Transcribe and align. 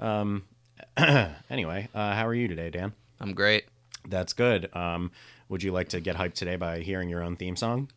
Um, 0.00 0.44
anyway, 1.50 1.88
uh, 1.94 2.14
how 2.14 2.26
are 2.26 2.34
you 2.34 2.48
today, 2.48 2.70
Dan? 2.70 2.92
I'm 3.20 3.32
great. 3.34 3.64
That's 4.08 4.32
good. 4.32 4.74
Um, 4.76 5.12
would 5.48 5.62
you 5.62 5.72
like 5.72 5.88
to 5.90 6.00
get 6.00 6.16
hyped 6.16 6.34
today 6.34 6.56
by 6.56 6.80
hearing 6.80 7.08
your 7.08 7.22
own 7.22 7.36
theme 7.36 7.56
song? 7.56 7.90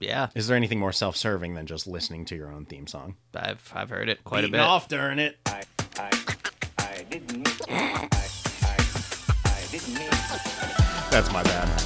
Yeah, 0.00 0.28
Is 0.36 0.46
there 0.46 0.56
anything 0.56 0.78
more 0.78 0.92
self-serving 0.92 1.54
than 1.54 1.66
just 1.66 1.88
listening 1.88 2.24
to 2.26 2.36
your 2.36 2.52
own 2.52 2.66
theme 2.66 2.86
song? 2.86 3.16
I've 3.34 3.72
I've 3.74 3.90
heard 3.90 4.08
it 4.08 4.22
quite 4.22 4.44
a 4.44 4.48
bit. 4.48 4.60
off 4.60 4.86
during 4.86 5.18
it. 5.18 5.36
I, 5.46 5.62
I, 5.98 6.10
I 6.78 7.04
didn't 7.10 7.32
mean, 7.32 7.44
I, 7.68 8.08
I, 8.62 8.76
I 9.46 9.66
didn't 9.72 9.94
mean. 9.94 10.08
That's 11.10 11.32
my 11.32 11.42
bad. 11.42 11.82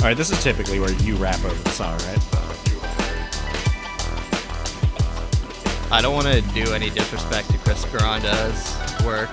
All 0.00 0.06
right, 0.08 0.16
this 0.16 0.30
is 0.30 0.42
typically 0.42 0.80
where 0.80 0.92
you 1.02 1.14
rap 1.16 1.44
over 1.44 1.62
the 1.62 1.68
song, 1.70 1.98
right? 2.06 2.71
I 5.92 6.00
don't 6.00 6.14
want 6.14 6.26
to 6.26 6.40
do 6.54 6.72
any 6.72 6.88
disrespect 6.88 7.50
to 7.50 7.58
Chris 7.58 7.84
Granda's 7.84 9.04
work. 9.04 9.28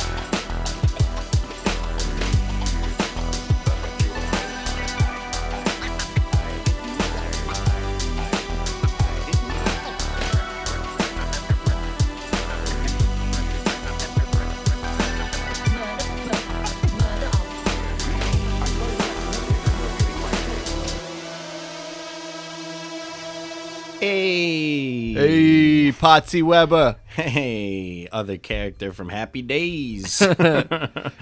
Hey, 25.99 26.05
Potsie 26.05 26.43
Weber, 26.43 26.95
hey, 27.07 28.07
other 28.11 28.37
character 28.37 28.93
from 28.93 29.09
Happy 29.09 29.41
Days. 29.41 30.21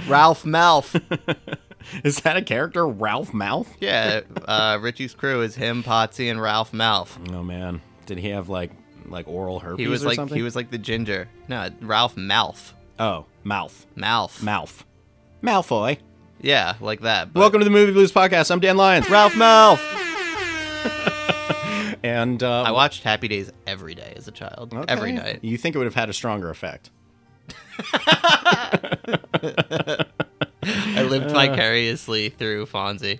Ralph 0.07 0.43
Malph. 0.43 1.01
is 2.03 2.17
that 2.21 2.37
a 2.37 2.41
character, 2.43 2.87
Ralph 2.87 3.33
Mouth? 3.33 3.67
yeah, 3.79 4.21
uh, 4.45 4.77
Richie's 4.79 5.13
crew 5.15 5.41
is 5.41 5.55
him, 5.55 5.81
Potsie, 5.83 6.29
and 6.29 6.39
Ralph 6.41 6.71
Malph. 6.73 7.17
Oh 7.33 7.43
man, 7.43 7.81
did 8.05 8.19
he 8.19 8.29
have 8.29 8.49
like 8.49 8.71
like 9.07 9.27
oral 9.27 9.59
herpes 9.59 9.83
He 9.83 9.87
was 9.87 10.03
or 10.03 10.09
like 10.09 10.15
something? 10.15 10.35
he 10.37 10.43
was 10.43 10.55
like 10.55 10.69
the 10.69 10.77
ginger. 10.77 11.27
No, 11.47 11.69
Ralph 11.81 12.15
Malph. 12.15 12.73
oh, 12.99 13.25
mouth, 13.43 13.85
Malf. 13.95 14.43
mouth, 14.43 14.85
Malfoy. 15.41 15.97
Yeah, 16.39 16.75
like 16.81 17.01
that. 17.01 17.33
but- 17.33 17.39
Welcome 17.39 17.61
to 17.61 17.65
the 17.65 17.71
Movie 17.71 17.93
Blues 17.93 18.11
Podcast. 18.11 18.51
I'm 18.51 18.59
Dan 18.59 18.77
Lyons. 18.77 19.09
Ralph 19.09 19.33
Malph. 19.33 19.81
And 22.07 22.41
um, 22.43 22.65
I 22.65 22.71
watched 22.71 23.03
Happy 23.03 23.27
Days 23.27 23.51
every 23.65 23.95
day 23.95 24.13
as 24.15 24.27
a 24.27 24.31
child. 24.31 24.73
okay. 24.73 24.85
Every 24.87 25.11
night. 25.11 25.39
You 25.43 25.57
think 25.57 25.75
it 25.75 25.77
would 25.79 25.85
have 25.87 25.95
had 25.95 26.09
a 26.09 26.13
stronger 26.13 26.49
effect? 26.49 26.89
I 30.63 31.03
lived 31.03 31.27
Uh. 31.27 31.33
vicariously 31.33 32.29
through 32.29 32.65
Fonzie. 32.67 33.19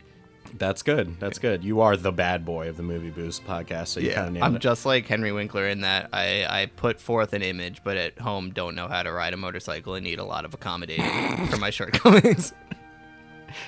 That's 0.58 0.82
good. 0.82 1.20
That's 1.20 1.38
good. 1.38 1.64
You 1.64 1.82
are 1.82 1.96
the 1.96 2.12
bad 2.12 2.44
boy 2.44 2.68
of 2.70 2.78
the 2.78 2.84
Movie 2.84 3.12
Blues 3.12 3.40
podcast, 3.46 3.88
so 3.90 4.00
you 4.00 4.12
kind 4.14 4.28
of 4.28 4.34
nailed 4.34 4.44
I'm 4.46 4.56
it. 4.56 4.60
just 4.60 4.86
like 4.88 5.06
Henry 5.06 5.32
Winkler 5.32 5.68
in 5.68 5.82
that 5.82 6.10
I, 6.14 6.46
I 6.50 6.66
put 6.66 7.00
forth 7.00 7.34
an 7.34 7.44
image, 7.44 7.82
but 7.84 7.96
at 7.96 8.18
home 8.18 8.50
don't 8.52 8.74
know 8.74 8.88
how 8.88 9.04
to 9.04 9.12
ride 9.12 9.34
a 9.34 9.38
motorcycle 9.38 9.94
and 9.94 10.04
need 10.04 10.18
a 10.20 10.24
lot 10.24 10.46
of 10.46 10.54
accommodating 10.56 11.48
for 11.52 11.58
my 11.58 11.70
shortcomings. 11.70 12.54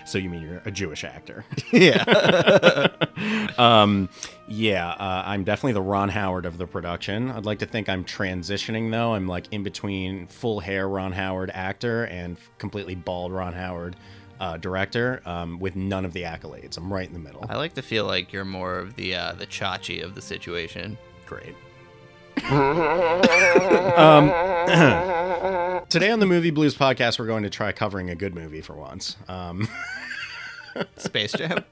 so 0.05 0.17
you 0.17 0.29
mean 0.29 0.41
you're 0.41 0.61
a 0.65 0.71
Jewish 0.71 1.03
actor? 1.03 1.45
yeah. 1.71 2.87
um, 3.57 4.09
yeah, 4.47 4.89
uh, 4.89 5.23
I'm 5.25 5.43
definitely 5.43 5.73
the 5.73 5.81
Ron 5.81 6.09
Howard 6.09 6.45
of 6.45 6.57
the 6.57 6.67
production. 6.67 7.31
I'd 7.31 7.45
like 7.45 7.59
to 7.59 7.65
think 7.65 7.89
I'm 7.89 8.03
transitioning 8.03 8.91
though. 8.91 9.13
I'm 9.13 9.27
like 9.27 9.45
in 9.51 9.63
between 9.63 10.27
full 10.27 10.59
hair 10.59 10.87
Ron 10.87 11.11
Howard 11.11 11.51
actor 11.53 12.05
and 12.05 12.37
completely 12.57 12.95
bald 12.95 13.31
Ron 13.31 13.53
Howard 13.53 13.95
uh, 14.39 14.57
director, 14.57 15.21
um, 15.25 15.59
with 15.59 15.75
none 15.75 16.05
of 16.05 16.13
the 16.13 16.23
accolades. 16.23 16.77
I'm 16.77 16.91
right 16.91 17.07
in 17.07 17.13
the 17.13 17.19
middle. 17.19 17.45
I 17.49 17.57
like 17.57 17.73
to 17.73 17.81
feel 17.81 18.05
like 18.05 18.31
you're 18.31 18.45
more 18.45 18.77
of 18.77 18.95
the 18.95 19.15
uh, 19.15 19.33
the 19.33 19.45
Chachi 19.45 20.03
of 20.03 20.15
the 20.15 20.21
situation. 20.21 20.97
Great. 21.25 21.55
Um, 22.47 24.29
today 25.89 26.11
on 26.11 26.19
the 26.19 26.25
Movie 26.25 26.51
Blues 26.51 26.75
podcast, 26.75 27.19
we're 27.19 27.25
going 27.27 27.43
to 27.43 27.49
try 27.49 27.71
covering 27.71 28.09
a 28.09 28.15
good 28.15 28.35
movie 28.35 28.61
for 28.61 28.73
once. 28.73 29.17
Um, 29.27 29.67
Space 30.97 31.33
Jam. 31.33 31.63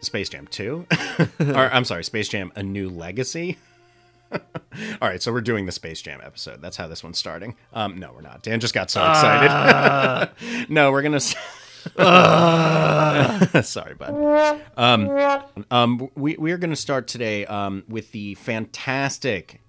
Space 0.00 0.28
Jam 0.28 0.46
2? 0.48 0.86
or, 1.40 1.72
I'm 1.72 1.84
sorry, 1.84 2.04
Space 2.04 2.28
Jam 2.28 2.52
A 2.56 2.62
New 2.62 2.88
Legacy? 2.88 3.58
All 4.32 4.40
right, 5.00 5.22
so 5.22 5.32
we're 5.32 5.40
doing 5.40 5.66
the 5.66 5.72
Space 5.72 6.02
Jam 6.02 6.20
episode. 6.22 6.60
That's 6.60 6.76
how 6.76 6.86
this 6.88 7.02
one's 7.02 7.18
starting. 7.18 7.56
Um, 7.72 7.98
no, 7.98 8.12
we're 8.12 8.20
not. 8.20 8.42
Dan 8.42 8.60
just 8.60 8.74
got 8.74 8.90
so 8.90 9.00
excited. 9.08 10.30
no, 10.68 10.92
we're 10.92 11.02
gonna. 11.02 11.20
Sorry, 13.62 13.94
bud. 13.94 14.60
Um, 14.76 15.42
um, 15.70 16.08
we 16.14 16.36
we 16.36 16.52
are 16.52 16.58
gonna 16.58 16.76
start 16.76 17.08
today 17.08 17.46
um, 17.46 17.84
with 17.88 18.12
the 18.12 18.34
fantastic 18.36 19.60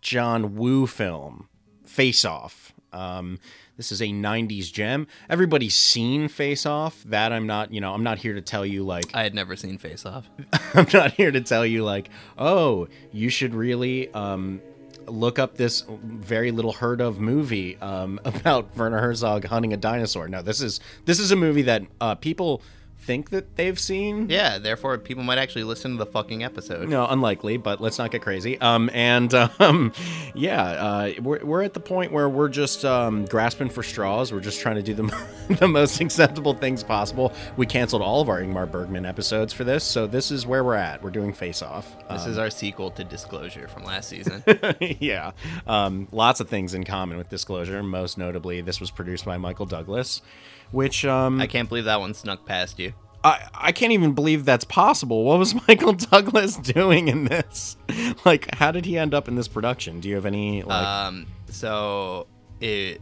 John 0.00 0.56
Woo 0.56 0.86
film 0.86 1.48
Face 1.84 2.24
Off. 2.24 2.72
Um, 2.92 3.38
this 3.76 3.90
is 3.90 4.02
a 4.02 4.06
'90s 4.06 4.72
gem. 4.72 5.06
Everybody's 5.30 5.74
seen 5.74 6.28
Face 6.28 6.66
Off. 6.66 7.02
That 7.04 7.32
I'm 7.32 7.46
not. 7.46 7.72
You 7.72 7.80
know, 7.80 7.94
I'm 7.94 8.02
not 8.02 8.18
here 8.18 8.34
to 8.34 8.42
tell 8.42 8.66
you 8.66 8.84
like 8.84 9.14
I 9.14 9.22
had 9.22 9.34
never 9.34 9.56
seen 9.56 9.78
Face 9.78 10.04
Off. 10.04 10.28
I'm 10.74 10.86
not 10.92 11.12
here 11.12 11.30
to 11.30 11.40
tell 11.40 11.64
you 11.64 11.84
like, 11.84 12.10
oh, 12.38 12.88
you 13.12 13.28
should 13.30 13.54
really 13.54 14.12
um, 14.12 14.60
look 15.06 15.38
up 15.38 15.56
this 15.56 15.84
very 15.88 16.50
little 16.50 16.72
heard 16.72 17.00
of 17.00 17.20
movie 17.20 17.76
um, 17.78 18.20
about 18.24 18.76
Werner 18.76 19.00
Herzog 19.00 19.44
hunting 19.46 19.72
a 19.72 19.76
dinosaur. 19.76 20.28
No, 20.28 20.42
this 20.42 20.60
is 20.60 20.80
this 21.04 21.18
is 21.18 21.30
a 21.30 21.36
movie 21.36 21.62
that 21.62 21.82
uh, 22.00 22.14
people 22.14 22.62
think 23.02 23.30
that 23.30 23.56
they've 23.56 23.78
seen. 23.78 24.28
Yeah, 24.30 24.58
therefore 24.58 24.96
people 24.98 25.24
might 25.24 25.38
actually 25.38 25.64
listen 25.64 25.92
to 25.92 25.98
the 25.98 26.06
fucking 26.06 26.44
episode. 26.44 26.88
No, 26.88 27.06
unlikely, 27.06 27.56
but 27.56 27.80
let's 27.80 27.98
not 27.98 28.10
get 28.10 28.22
crazy. 28.22 28.60
Um, 28.60 28.90
and 28.92 29.32
um, 29.58 29.92
yeah, 30.34 30.62
uh, 30.62 31.12
we're, 31.20 31.44
we're 31.44 31.62
at 31.62 31.74
the 31.74 31.80
point 31.80 32.12
where 32.12 32.28
we're 32.28 32.48
just 32.48 32.84
um, 32.84 33.24
grasping 33.26 33.68
for 33.68 33.82
straws. 33.82 34.32
We're 34.32 34.40
just 34.40 34.60
trying 34.60 34.76
to 34.76 34.82
do 34.82 34.94
the, 34.94 35.26
the 35.60 35.68
most 35.68 36.00
acceptable 36.00 36.54
things 36.54 36.82
possible. 36.82 37.32
We 37.56 37.66
canceled 37.66 38.02
all 38.02 38.20
of 38.20 38.28
our 38.28 38.40
Ingmar 38.40 38.70
Bergman 38.70 39.04
episodes 39.04 39.52
for 39.52 39.64
this, 39.64 39.84
so 39.84 40.06
this 40.06 40.30
is 40.30 40.46
where 40.46 40.64
we're 40.64 40.74
at. 40.74 41.02
We're 41.02 41.10
doing 41.10 41.32
Face 41.32 41.62
Off. 41.62 41.96
This 42.08 42.26
is 42.26 42.38
our 42.38 42.50
sequel 42.50 42.90
to 42.92 43.04
Disclosure 43.04 43.68
from 43.68 43.84
last 43.84 44.08
season. 44.08 44.44
yeah. 44.80 45.32
Um, 45.66 46.08
lots 46.12 46.40
of 46.40 46.48
things 46.48 46.74
in 46.74 46.84
common 46.84 47.18
with 47.18 47.28
Disclosure. 47.28 47.82
Most 47.82 48.18
notably, 48.18 48.60
this 48.60 48.80
was 48.80 48.90
produced 48.90 49.24
by 49.24 49.38
Michael 49.38 49.66
Douglas, 49.66 50.22
which 50.72 51.04
um, 51.04 51.40
I 51.40 51.46
can't 51.46 51.68
believe 51.68 51.84
that 51.84 52.00
one 52.00 52.14
snuck 52.14 52.44
past 52.44 52.78
you. 52.78 52.92
I, 53.24 53.48
I 53.54 53.70
can't 53.72 53.92
even 53.92 54.14
believe 54.14 54.44
that's 54.44 54.64
possible. 54.64 55.22
What 55.24 55.38
was 55.38 55.54
Michael 55.68 55.92
Douglas 55.92 56.56
doing 56.56 57.08
in 57.08 57.24
this? 57.24 57.76
Like, 58.24 58.54
how 58.54 58.72
did 58.72 58.84
he 58.84 58.98
end 58.98 59.14
up 59.14 59.28
in 59.28 59.36
this 59.36 59.48
production? 59.48 60.00
Do 60.00 60.08
you 60.08 60.14
have 60.16 60.26
any 60.26 60.62
like? 60.62 60.84
Um, 60.84 61.26
so 61.48 62.26
it 62.60 63.00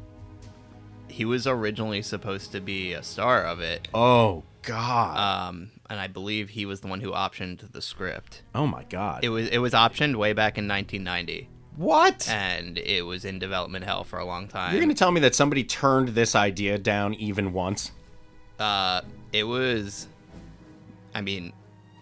he 1.08 1.24
was 1.24 1.46
originally 1.46 2.02
supposed 2.02 2.52
to 2.52 2.60
be 2.60 2.92
a 2.92 3.02
star 3.02 3.44
of 3.44 3.60
it. 3.60 3.88
oh 3.94 4.44
God! 4.62 5.48
Um, 5.48 5.70
and 5.88 5.98
I 6.00 6.06
believe 6.06 6.50
he 6.50 6.66
was 6.66 6.80
the 6.80 6.86
one 6.88 7.00
who 7.00 7.12
optioned 7.12 7.72
the 7.72 7.80
script. 7.82 8.42
oh 8.54 8.66
my 8.66 8.84
God! 8.84 9.24
It 9.24 9.28
was 9.30 9.48
it 9.48 9.58
was 9.58 9.72
optioned 9.72 10.16
way 10.16 10.32
back 10.32 10.56
in 10.58 10.66
1990, 10.68 11.48
what? 11.76 12.28
and 12.28 12.78
it 12.78 13.02
was 13.06 13.24
in 13.24 13.38
development 13.38 13.84
hell 13.84 14.04
for 14.04 14.18
a 14.18 14.24
long 14.24 14.48
time. 14.48 14.72
You're 14.72 14.82
gonna 14.82 14.94
tell 14.94 15.10
me 15.12 15.20
that 15.20 15.34
somebody 15.34 15.64
turned 15.64 16.08
this 16.10 16.34
idea 16.34 16.78
down 16.78 17.14
even 17.14 17.52
once? 17.52 17.92
uh, 18.58 19.00
it 19.32 19.44
was. 19.44 20.06
I 21.14 21.20
mean, 21.22 21.52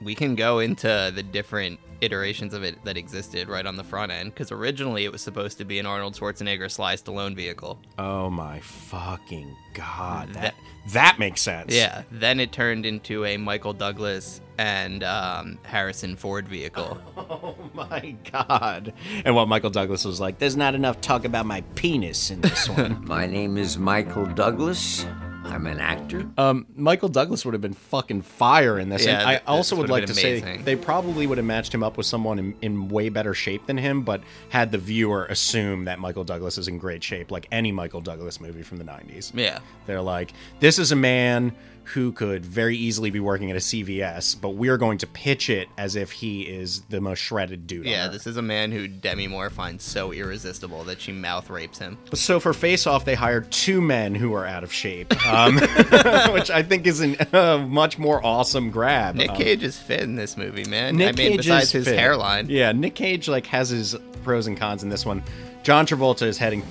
we 0.03 0.15
can 0.15 0.35
go 0.35 0.59
into 0.59 1.13
the 1.15 1.23
different 1.23 1.79
iterations 2.01 2.55
of 2.55 2.63
it 2.63 2.83
that 2.85 2.97
existed 2.97 3.49
right 3.49 3.67
on 3.67 3.77
the 3.77 3.85
front 3.85 4.13
end 4.13 4.33
because 4.33 4.53
originally 4.53 5.05
it 5.05 5.13
was 5.13 5.21
supposed 5.21 5.59
to 5.59 5.65
be 5.65 5.79
an 5.79 5.87
Arnold 5.87 6.15
Schwarzenegger 6.15 6.71
Sly 6.71 6.95
Stallone 6.95 7.35
vehicle. 7.35 7.79
Oh 7.99 8.31
my 8.31 8.61
fucking 8.61 9.57
God! 9.75 10.33
That 10.35 10.55
that 10.93 11.19
makes 11.19 11.43
sense. 11.43 11.75
Yeah, 11.75 12.03
then 12.11 12.41
it 12.41 12.53
turned 12.53 12.87
into 12.87 13.25
a 13.25 13.37
Michael 13.37 13.73
Douglas 13.73 14.41
and 14.59 15.05
um, 15.05 15.59
Harrison 15.63 16.17
Ford 16.17 16.49
vehicle. 16.49 16.99
Oh 17.31 17.57
my 17.75 18.17
God! 18.33 18.93
And 19.25 19.35
what 19.35 19.47
Michael 19.49 19.71
Douglas 19.71 20.05
was 20.05 20.21
like, 20.21 20.39
"There's 20.39 20.57
not 20.57 20.75
enough 20.75 21.01
talk 21.01 21.25
about 21.25 21.47
my 21.47 21.61
penis 21.75 22.31
in 22.31 22.41
this 22.41 22.69
one." 22.69 23.05
My 23.07 23.27
name 23.27 23.57
is 23.57 23.79
Michael 23.79 24.27
Douglas. 24.27 25.07
I'm 25.45 25.67
an 25.67 25.81
actor. 25.81 26.29
Um, 26.37 26.67
Michael 26.77 27.09
Douglas 27.09 27.45
would 27.45 27.55
have 27.55 27.61
been 27.61 27.75
fucking 27.75 28.23
fire 28.23 28.79
in 28.79 28.89
this. 28.89 29.05
Yeah, 29.05 29.21
and 29.21 29.29
I 29.29 29.41
also 29.47 29.77
would 29.77 29.89
like 29.89 30.07
to 30.07 30.15
been 30.15 30.43
say 30.43 30.59
they 30.59 30.77
probably 30.77 31.27
would 31.27 31.39
have 31.39 31.47
matched 31.47 31.73
him 31.73 31.83
up 31.83 31.97
with 31.97 32.07
someone 32.07 32.39
in, 32.39 32.55
in 32.63 32.89
way 32.89 33.09
better 33.09 33.35
shape 33.35 33.67
than 33.67 33.79
him, 33.79 34.03
but 34.03 34.23
had 34.51 34.73
the 34.73 34.79
viewer 34.79 35.27
assume 35.27 35.85
that 35.87 35.99
Michael 35.99 36.25
Douglas 36.25 36.59
is 36.59 36.69
in 36.69 36.79
great 36.79 37.03
shape, 37.03 37.31
like 37.31 37.47
any 37.53 37.73
Michael 37.73 38.01
Douglas 38.01 38.41
movie 38.41 38.63
from 38.63 38.79
the 38.79 38.85
90s. 38.85 39.33
Yeah. 39.35 39.61
They're 39.87 40.03
like, 40.03 40.33
this 40.61 40.79
is 40.79 40.93
a 40.93 40.97
man 40.97 41.53
who 41.95 42.13
could 42.13 42.45
very 42.45 42.77
easily 42.77 43.11
be 43.11 43.21
working 43.21 43.51
at 43.51 43.57
a 43.57 43.61
CVS, 43.61 44.41
but 44.41 44.51
we're 44.51 44.77
going 44.77 44.99
to 44.99 45.07
pitch 45.07 45.49
it 45.51 45.69
as 45.79 45.97
if 45.97 46.13
he 46.13 46.43
is 46.43 46.83
the 46.91 47.01
most 47.01 47.19
shredded 47.21 47.67
dude. 47.67 47.87
Yeah, 47.87 48.09
this 48.09 48.27
is 48.27 48.37
a 48.37 48.43
man 48.43 48.73
who 48.73 48.87
Demi 48.89 49.27
Moore 49.27 49.51
finds 49.51 49.85
so 49.85 50.13
irresistible 50.13 50.85
that 50.85 51.01
she 51.01 51.13
mouth 51.13 51.49
rapes 51.51 51.79
him. 51.79 51.99
So 52.15 52.41
for 52.41 52.53
Face 52.53 52.87
Off, 52.87 53.05
they 53.05 53.15
hired 53.15 53.51
two 53.51 53.81
men 53.81 54.15
who 54.15 54.35
are 54.35 54.45
out 54.47 54.65
of 54.65 54.73
shape, 54.73 55.13
um, 55.27 55.55
which 56.33 56.51
I 56.51 56.63
think 56.63 56.87
is 56.87 57.01
a 57.03 57.37
uh, 57.37 57.59
much 57.59 57.99
more 57.99 58.25
awesome 58.25 58.71
grab. 58.71 59.15
Nick 59.15 59.31
Um, 59.31 59.37
Cage 59.37 59.63
is 59.63 59.79
fit 59.79 60.01
in 60.01 60.15
this 60.15 60.37
movie, 60.37 60.65
man. 60.65 60.97
Nick 60.97 61.09
I 61.09 61.13
mean, 61.13 61.31
Cage 61.33 61.37
besides 61.39 61.65
is 61.67 61.73
his 61.73 61.85
fit. 61.87 61.99
hairline. 61.99 62.49
Yeah, 62.51 62.73
Nick 62.73 62.95
Cage 62.95 63.29
like 63.29 63.47
has 63.47 63.71
his 63.71 63.97
pros 64.25 64.47
and 64.47 64.57
cons 64.59 64.83
in 64.83 64.89
this 64.91 65.07
one. 65.07 65.23
John 65.63 65.87
Travolta 65.87 66.23
is 66.23 66.39
heading 66.39 66.63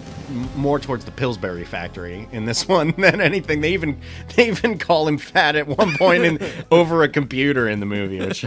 more 0.55 0.79
towards 0.79 1.05
the 1.05 1.11
Pillsbury 1.11 1.63
factory 1.63 2.27
in 2.31 2.45
this 2.45 2.67
one 2.67 2.93
than 2.97 3.21
anything. 3.21 3.61
They 3.61 3.73
even 3.73 3.99
they 4.35 4.47
even 4.47 4.77
call 4.77 5.07
him 5.07 5.17
fat 5.17 5.55
at 5.55 5.67
one 5.67 5.95
point 5.97 6.23
in 6.25 6.39
over 6.71 7.03
a 7.03 7.09
computer 7.09 7.67
in 7.67 7.79
the 7.79 7.85
movie, 7.85 8.19
which 8.19 8.45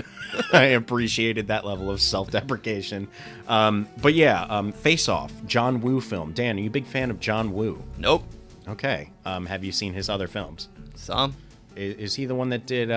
I 0.53 0.65
appreciated 0.65 1.49
that 1.49 1.65
level 1.65 1.91
of 1.91 2.01
self-deprecation. 2.01 3.09
Um, 3.49 3.89
but 4.01 4.15
yeah, 4.15 4.43
um, 4.45 4.73
Face 4.73 5.09
Off, 5.09 5.33
John 5.47 5.81
Woo 5.81 6.01
film. 6.01 6.33
Dan, 6.33 6.57
are 6.57 6.61
you 6.61 6.69
a 6.69 6.71
big 6.71 6.87
fan 6.87 7.11
of 7.11 7.21
John 7.21 7.53
Woo? 7.53 7.83
Nope. 7.99 8.25
Okay. 8.69 9.11
Um, 9.25 9.47
have 9.47 9.65
you 9.65 9.73
seen 9.73 9.95
his 9.95 10.09
other 10.09 10.29
films? 10.29 10.69
Some. 10.95 11.35
Is, 11.77 11.97
is 11.97 12.15
he 12.15 12.27
the 12.27 12.35
one 12.35 12.51
that 12.51 12.67
did? 12.67 12.91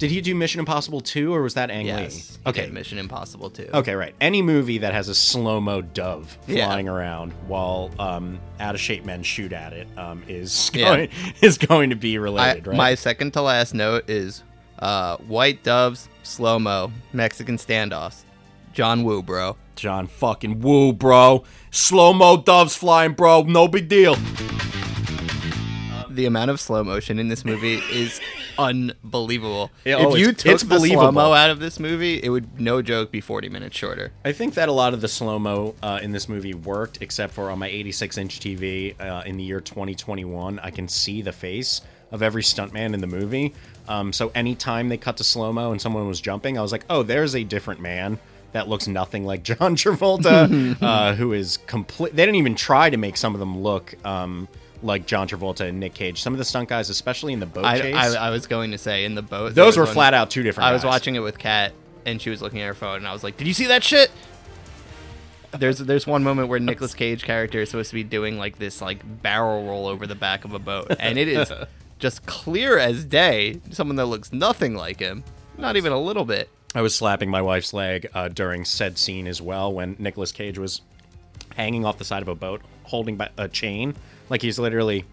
Did 0.00 0.10
he 0.10 0.22
do 0.22 0.34
Mission 0.34 0.60
Impossible 0.60 1.02
2 1.02 1.32
or 1.34 1.42
was 1.42 1.52
that 1.54 1.70
Ang 1.70 1.84
Yes. 1.84 2.38
Lee? 2.44 2.50
Okay. 2.50 2.66
Mission 2.70 2.96
Impossible 2.98 3.50
2. 3.50 3.68
Okay, 3.74 3.94
right. 3.94 4.14
Any 4.18 4.40
movie 4.40 4.78
that 4.78 4.94
has 4.94 5.08
a 5.10 5.14
slow 5.14 5.60
mo 5.60 5.82
dove 5.82 6.38
Yeah. 6.46 6.66
flying 6.66 6.88
around 6.88 7.32
while 7.46 7.90
um, 7.98 8.40
out 8.60 8.74
of 8.74 8.80
shape 8.80 9.04
men 9.04 9.22
shoot 9.22 9.52
at 9.52 9.74
it 9.74 9.86
um, 9.98 10.22
is 10.26 10.70
Yeah. 10.72 10.84
going, 10.96 11.08
is 11.42 11.58
going 11.58 11.90
to 11.90 11.96
be 11.96 12.14
I, 12.16 12.20
related, 12.20 12.66
right? 12.66 12.76
My 12.78 12.94
second 12.94 13.32
to 13.34 13.42
last 13.42 13.74
note 13.74 14.08
is 14.08 14.42
uh, 14.78 15.18
White 15.18 15.62
Doves, 15.62 16.08
Slow 16.22 16.58
Mo, 16.58 16.90
Mexican 17.12 17.58
Standoffs. 17.58 18.24
John 18.72 19.04
Woo, 19.04 19.22
bro. 19.22 19.56
John 19.76 20.06
fucking 20.06 20.60
Woo, 20.60 20.94
bro. 20.94 21.44
Slow 21.70 22.14
mo 22.14 22.38
doves 22.38 22.74
flying, 22.74 23.12
bro. 23.12 23.42
No 23.42 23.68
big 23.68 23.88
deal. 23.88 24.16
The 26.14 26.26
amount 26.26 26.50
of 26.50 26.60
slow 26.60 26.82
motion 26.84 27.18
in 27.18 27.28
this 27.28 27.44
movie 27.44 27.76
is 27.92 28.20
unbelievable. 28.58 29.70
Yeah, 29.84 29.96
oh, 29.96 30.12
if 30.14 30.18
you 30.20 30.28
it's- 30.30 30.42
took 30.42 30.52
it's 30.52 30.62
the 30.64 30.78
slow 30.80 31.12
mo 31.12 31.32
out 31.32 31.50
of 31.50 31.60
this 31.60 31.78
movie, 31.78 32.20
it 32.22 32.28
would 32.30 32.60
no 32.60 32.82
joke 32.82 33.10
be 33.10 33.20
40 33.20 33.48
minutes 33.48 33.76
shorter. 33.76 34.12
I 34.24 34.32
think 34.32 34.54
that 34.54 34.68
a 34.68 34.72
lot 34.72 34.94
of 34.94 35.00
the 35.00 35.08
slow 35.08 35.38
mo 35.38 35.74
uh, 35.82 36.00
in 36.02 36.12
this 36.12 36.28
movie 36.28 36.54
worked, 36.54 36.98
except 37.00 37.32
for 37.32 37.50
on 37.50 37.58
my 37.58 37.68
86 37.68 38.18
inch 38.18 38.40
TV 38.40 38.94
uh, 39.00 39.22
in 39.24 39.36
the 39.36 39.44
year 39.44 39.60
2021. 39.60 40.58
I 40.58 40.70
can 40.70 40.88
see 40.88 41.22
the 41.22 41.32
face 41.32 41.80
of 42.10 42.22
every 42.22 42.42
stuntman 42.42 42.92
in 42.94 43.00
the 43.00 43.06
movie. 43.06 43.54
Um, 43.88 44.12
so 44.12 44.30
anytime 44.34 44.88
they 44.88 44.96
cut 44.96 45.16
to 45.18 45.24
slow 45.24 45.52
mo 45.52 45.72
and 45.72 45.80
someone 45.80 46.06
was 46.08 46.20
jumping, 46.20 46.58
I 46.58 46.62
was 46.62 46.72
like, 46.72 46.84
oh, 46.90 47.02
there's 47.02 47.34
a 47.34 47.44
different 47.44 47.80
man 47.80 48.18
that 48.52 48.68
looks 48.68 48.88
nothing 48.88 49.24
like 49.24 49.42
John 49.44 49.76
Travolta, 49.76 50.76
uh, 50.82 51.14
who 51.14 51.32
is 51.32 51.56
complete. 51.66 52.14
They 52.16 52.24
didn't 52.24 52.36
even 52.36 52.56
try 52.56 52.90
to 52.90 52.96
make 52.96 53.16
some 53.16 53.32
of 53.34 53.40
them 53.40 53.62
look. 53.62 53.94
Um, 54.04 54.48
like 54.82 55.06
John 55.06 55.28
Travolta 55.28 55.68
and 55.68 55.78
Nick 55.80 55.94
Cage. 55.94 56.22
Some 56.22 56.32
of 56.32 56.38
the 56.38 56.44
stunt 56.44 56.68
guys, 56.68 56.90
especially 56.90 57.32
in 57.32 57.40
the 57.40 57.46
boat 57.46 57.64
I, 57.64 57.80
chase, 57.80 57.94
I, 57.94 58.28
I 58.28 58.30
was 58.30 58.46
going 58.46 58.70
to 58.72 58.78
say 58.78 59.04
in 59.04 59.14
the 59.14 59.22
boat. 59.22 59.54
those 59.54 59.76
were 59.76 59.84
one- 59.84 59.92
flat 59.94 60.14
out 60.14 60.30
two 60.30 60.42
different 60.42 60.68
I 60.68 60.72
was 60.72 60.84
watching 60.84 61.14
it 61.16 61.20
with 61.20 61.38
Kat, 61.38 61.72
and 62.06 62.20
she 62.20 62.30
was 62.30 62.40
looking 62.42 62.60
at 62.60 62.66
her 62.66 62.74
phone, 62.74 62.96
and 62.98 63.06
I 63.08 63.12
was 63.12 63.22
like, 63.22 63.36
"Did 63.36 63.46
you 63.46 63.54
see 63.54 63.66
that 63.66 63.84
shit?" 63.84 64.10
There's 65.52 65.78
there's 65.78 66.06
one 66.06 66.22
moment 66.22 66.48
where 66.48 66.60
Nicolas 66.60 66.94
Cage 66.94 67.24
character 67.24 67.60
is 67.60 67.70
supposed 67.70 67.90
to 67.90 67.94
be 67.96 68.04
doing 68.04 68.38
like 68.38 68.58
this 68.58 68.80
like 68.80 69.00
barrel 69.22 69.66
roll 69.66 69.86
over 69.86 70.06
the 70.06 70.14
back 70.14 70.44
of 70.44 70.54
a 70.54 70.58
boat, 70.60 70.94
and 71.00 71.18
it 71.18 71.26
is 71.28 71.52
just 71.98 72.24
clear 72.26 72.78
as 72.78 73.04
day. 73.04 73.60
Someone 73.70 73.96
that 73.96 74.06
looks 74.06 74.32
nothing 74.32 74.74
like 74.76 75.00
him, 75.00 75.24
not 75.58 75.76
even 75.76 75.92
a 75.92 76.00
little 76.00 76.24
bit. 76.24 76.48
I 76.72 76.82
was 76.82 76.94
slapping 76.94 77.28
my 77.30 77.42
wife's 77.42 77.72
leg 77.74 78.08
uh, 78.14 78.28
during 78.28 78.64
said 78.64 78.96
scene 78.96 79.26
as 79.26 79.42
well 79.42 79.72
when 79.72 79.96
Nicolas 79.98 80.30
Cage 80.30 80.56
was 80.56 80.82
hanging 81.56 81.84
off 81.84 81.98
the 81.98 82.04
side 82.04 82.22
of 82.22 82.28
a 82.28 82.34
boat 82.36 82.62
holding 82.84 83.16
by 83.16 83.28
a 83.36 83.48
chain. 83.48 83.96
Like 84.30 84.40
he's 84.42 84.58
literally 84.58 85.04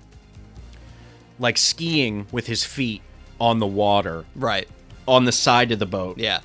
like 1.40 1.58
skiing 1.58 2.26
with 2.32 2.48
his 2.48 2.64
feet 2.64 3.02
on 3.40 3.60
the 3.60 3.68
water 3.68 4.26
Right. 4.36 4.68
on 5.08 5.26
the 5.26 5.32
side 5.32 5.72
of 5.72 5.80
the 5.80 5.86
boat. 5.86 6.18
Yeah. 6.18 6.40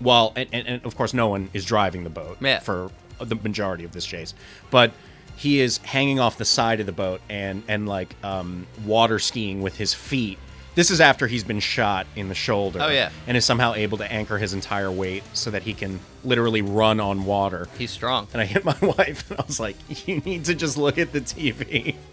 Well, 0.00 0.32
and, 0.36 0.48
and, 0.52 0.66
and 0.68 0.84
of 0.84 0.96
course, 0.96 1.14
no 1.14 1.28
one 1.28 1.48
is 1.54 1.64
driving 1.64 2.04
the 2.04 2.10
boat 2.10 2.36
Yeah. 2.40 2.58
for 2.60 2.90
the 3.18 3.36
majority 3.36 3.84
of 3.84 3.92
this 3.92 4.04
chase, 4.04 4.34
but 4.70 4.92
he 5.36 5.60
is 5.60 5.78
hanging 5.78 6.18
off 6.20 6.36
the 6.38 6.44
side 6.44 6.80
of 6.80 6.86
the 6.86 6.92
boat 6.92 7.20
and 7.30 7.62
and 7.68 7.88
like 7.88 8.14
um, 8.24 8.66
water 8.84 9.18
skiing 9.18 9.62
with 9.62 9.76
his 9.76 9.94
feet. 9.94 10.38
This 10.74 10.90
is 10.90 11.00
after 11.00 11.26
he's 11.26 11.44
been 11.44 11.60
shot 11.60 12.06
in 12.16 12.28
the 12.28 12.34
shoulder. 12.34 12.80
Oh, 12.82 12.88
yeah. 12.88 13.08
and 13.26 13.34
is 13.38 13.46
somehow 13.46 13.72
able 13.72 13.96
to 13.98 14.12
anchor 14.12 14.36
his 14.36 14.52
entire 14.52 14.90
weight 14.90 15.22
so 15.32 15.50
that 15.50 15.62
he 15.62 15.72
can 15.72 15.98
literally 16.26 16.62
run 16.62 17.00
on 17.00 17.24
water. 17.24 17.68
He's 17.78 17.90
strong. 17.90 18.28
And 18.32 18.40
I 18.42 18.44
hit 18.44 18.64
my 18.64 18.76
wife, 18.82 19.30
and 19.30 19.40
I 19.40 19.44
was 19.46 19.60
like, 19.60 19.76
"You 20.06 20.18
need 20.20 20.44
to 20.46 20.54
just 20.54 20.76
look 20.76 20.98
at 20.98 21.12
the 21.12 21.20
TV." 21.20 21.96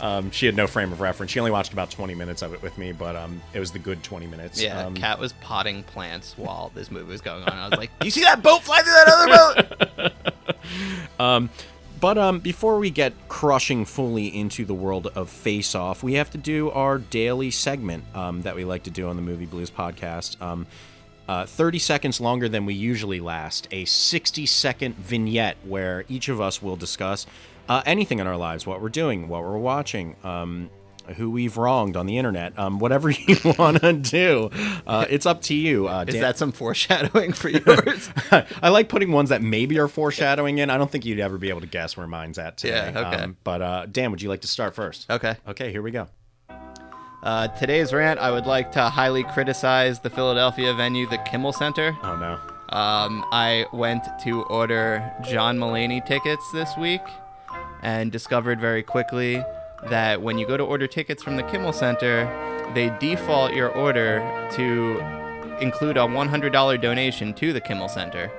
Um, 0.00 0.30
she 0.30 0.46
had 0.46 0.56
no 0.56 0.66
frame 0.66 0.92
of 0.92 1.00
reference. 1.00 1.32
She 1.32 1.40
only 1.40 1.50
watched 1.50 1.72
about 1.72 1.90
20 1.90 2.14
minutes 2.14 2.40
of 2.42 2.54
it 2.54 2.62
with 2.62 2.78
me, 2.78 2.92
but 2.92 3.16
um, 3.16 3.42
it 3.52 3.60
was 3.60 3.72
the 3.72 3.78
good 3.78 4.02
20 4.02 4.26
minutes. 4.26 4.62
Yeah, 4.62 4.86
um, 4.86 4.94
Kat 4.94 5.18
was 5.18 5.32
potting 5.34 5.82
plants 5.82 6.38
while 6.38 6.70
this 6.74 6.90
movie 6.90 7.10
was 7.10 7.20
going 7.20 7.42
on. 7.42 7.52
I 7.52 7.68
was 7.68 7.78
like, 7.78 7.90
"You 8.02 8.10
see 8.10 8.22
that 8.22 8.42
boat 8.42 8.62
fly 8.62 8.80
through 8.80 8.92
that 8.92 9.08
other 9.08 10.12
boat?" 11.18 11.50
But 12.00 12.16
um, 12.16 12.38
before 12.38 12.78
we 12.78 12.90
get 12.90 13.12
crushing 13.28 13.84
fully 13.84 14.28
into 14.28 14.64
the 14.64 14.74
world 14.74 15.08
of 15.08 15.28
Face 15.28 15.74
Off, 15.74 16.02
we 16.02 16.14
have 16.14 16.30
to 16.30 16.38
do 16.38 16.70
our 16.70 16.98
daily 16.98 17.50
segment 17.50 18.04
um, 18.14 18.42
that 18.42 18.54
we 18.54 18.64
like 18.64 18.84
to 18.84 18.90
do 18.90 19.08
on 19.08 19.16
the 19.16 19.22
Movie 19.22 19.46
Blues 19.46 19.70
podcast. 19.70 20.40
Um, 20.40 20.66
uh, 21.28 21.44
30 21.46 21.78
seconds 21.78 22.20
longer 22.20 22.48
than 22.48 22.64
we 22.66 22.74
usually 22.74 23.20
last, 23.20 23.68
a 23.70 23.84
60 23.84 24.46
second 24.46 24.96
vignette 24.96 25.56
where 25.64 26.04
each 26.08 26.28
of 26.28 26.40
us 26.40 26.62
will 26.62 26.76
discuss 26.76 27.26
uh, 27.68 27.82
anything 27.84 28.18
in 28.18 28.26
our 28.26 28.36
lives 28.36 28.66
what 28.66 28.80
we're 28.80 28.88
doing, 28.88 29.28
what 29.28 29.42
we're 29.42 29.58
watching, 29.58 30.16
um, 30.24 30.70
who 31.16 31.30
we've 31.30 31.56
wronged 31.56 31.96
on 31.96 32.06
the 32.06 32.18
internet, 32.18 32.58
um, 32.58 32.78
whatever 32.78 33.10
you 33.28 33.36
want 33.58 33.80
to 33.80 33.92
do. 33.94 34.50
Uh, 34.86 35.06
it's 35.08 35.26
up 35.26 35.40
to 35.42 35.54
you. 35.54 35.86
Uh, 35.88 36.04
Is 36.06 36.14
that 36.20 36.36
some 36.38 36.52
foreshadowing 36.52 37.32
for 37.32 37.48
yours? 37.48 38.10
I 38.62 38.68
like 38.70 38.88
putting 38.88 39.12
ones 39.12 39.28
that 39.30 39.40
maybe 39.42 39.78
are 39.78 39.88
foreshadowing 39.88 40.58
in. 40.58 40.68
I 40.70 40.76
don't 40.78 40.90
think 40.90 41.04
you'd 41.06 41.18
ever 41.20 41.38
be 41.38 41.48
able 41.50 41.60
to 41.62 41.66
guess 41.66 41.96
where 41.96 42.06
mine's 42.06 42.38
at 42.38 42.56
today. 42.58 42.90
Yeah, 42.94 43.00
okay. 43.00 43.22
Um, 43.22 43.36
but 43.44 43.62
uh, 43.62 43.86
Dan, 43.86 44.10
would 44.10 44.20
you 44.22 44.28
like 44.28 44.42
to 44.42 44.48
start 44.48 44.74
first? 44.74 45.06
okay. 45.10 45.36
Okay, 45.46 45.72
here 45.72 45.82
we 45.82 45.90
go. 45.90 46.08
Uh, 47.22 47.48
today's 47.48 47.92
rant, 47.92 48.20
I 48.20 48.30
would 48.30 48.46
like 48.46 48.70
to 48.72 48.82
highly 48.88 49.24
criticize 49.24 50.00
the 50.00 50.10
Philadelphia 50.10 50.72
venue, 50.74 51.08
the 51.08 51.18
Kimmel 51.18 51.52
Center. 51.52 51.96
Oh 52.02 52.16
no. 52.16 52.38
Um, 52.76 53.24
I 53.32 53.66
went 53.72 54.04
to 54.24 54.42
order 54.44 55.12
John 55.22 55.58
Mulaney 55.58 56.04
tickets 56.04 56.44
this 56.52 56.76
week 56.76 57.00
and 57.82 58.12
discovered 58.12 58.60
very 58.60 58.82
quickly 58.82 59.42
that 59.88 60.20
when 60.22 60.38
you 60.38 60.46
go 60.46 60.56
to 60.56 60.62
order 60.62 60.86
tickets 60.86 61.22
from 61.22 61.36
the 61.36 61.42
Kimmel 61.44 61.72
Center, 61.72 62.26
they 62.74 62.94
default 63.00 63.52
your 63.52 63.70
order 63.70 64.18
to 64.52 65.00
include 65.60 65.96
a 65.96 66.00
$100 66.00 66.80
donation 66.80 67.34
to 67.34 67.52
the 67.52 67.60
Kimmel 67.60 67.88
Center, 67.88 68.30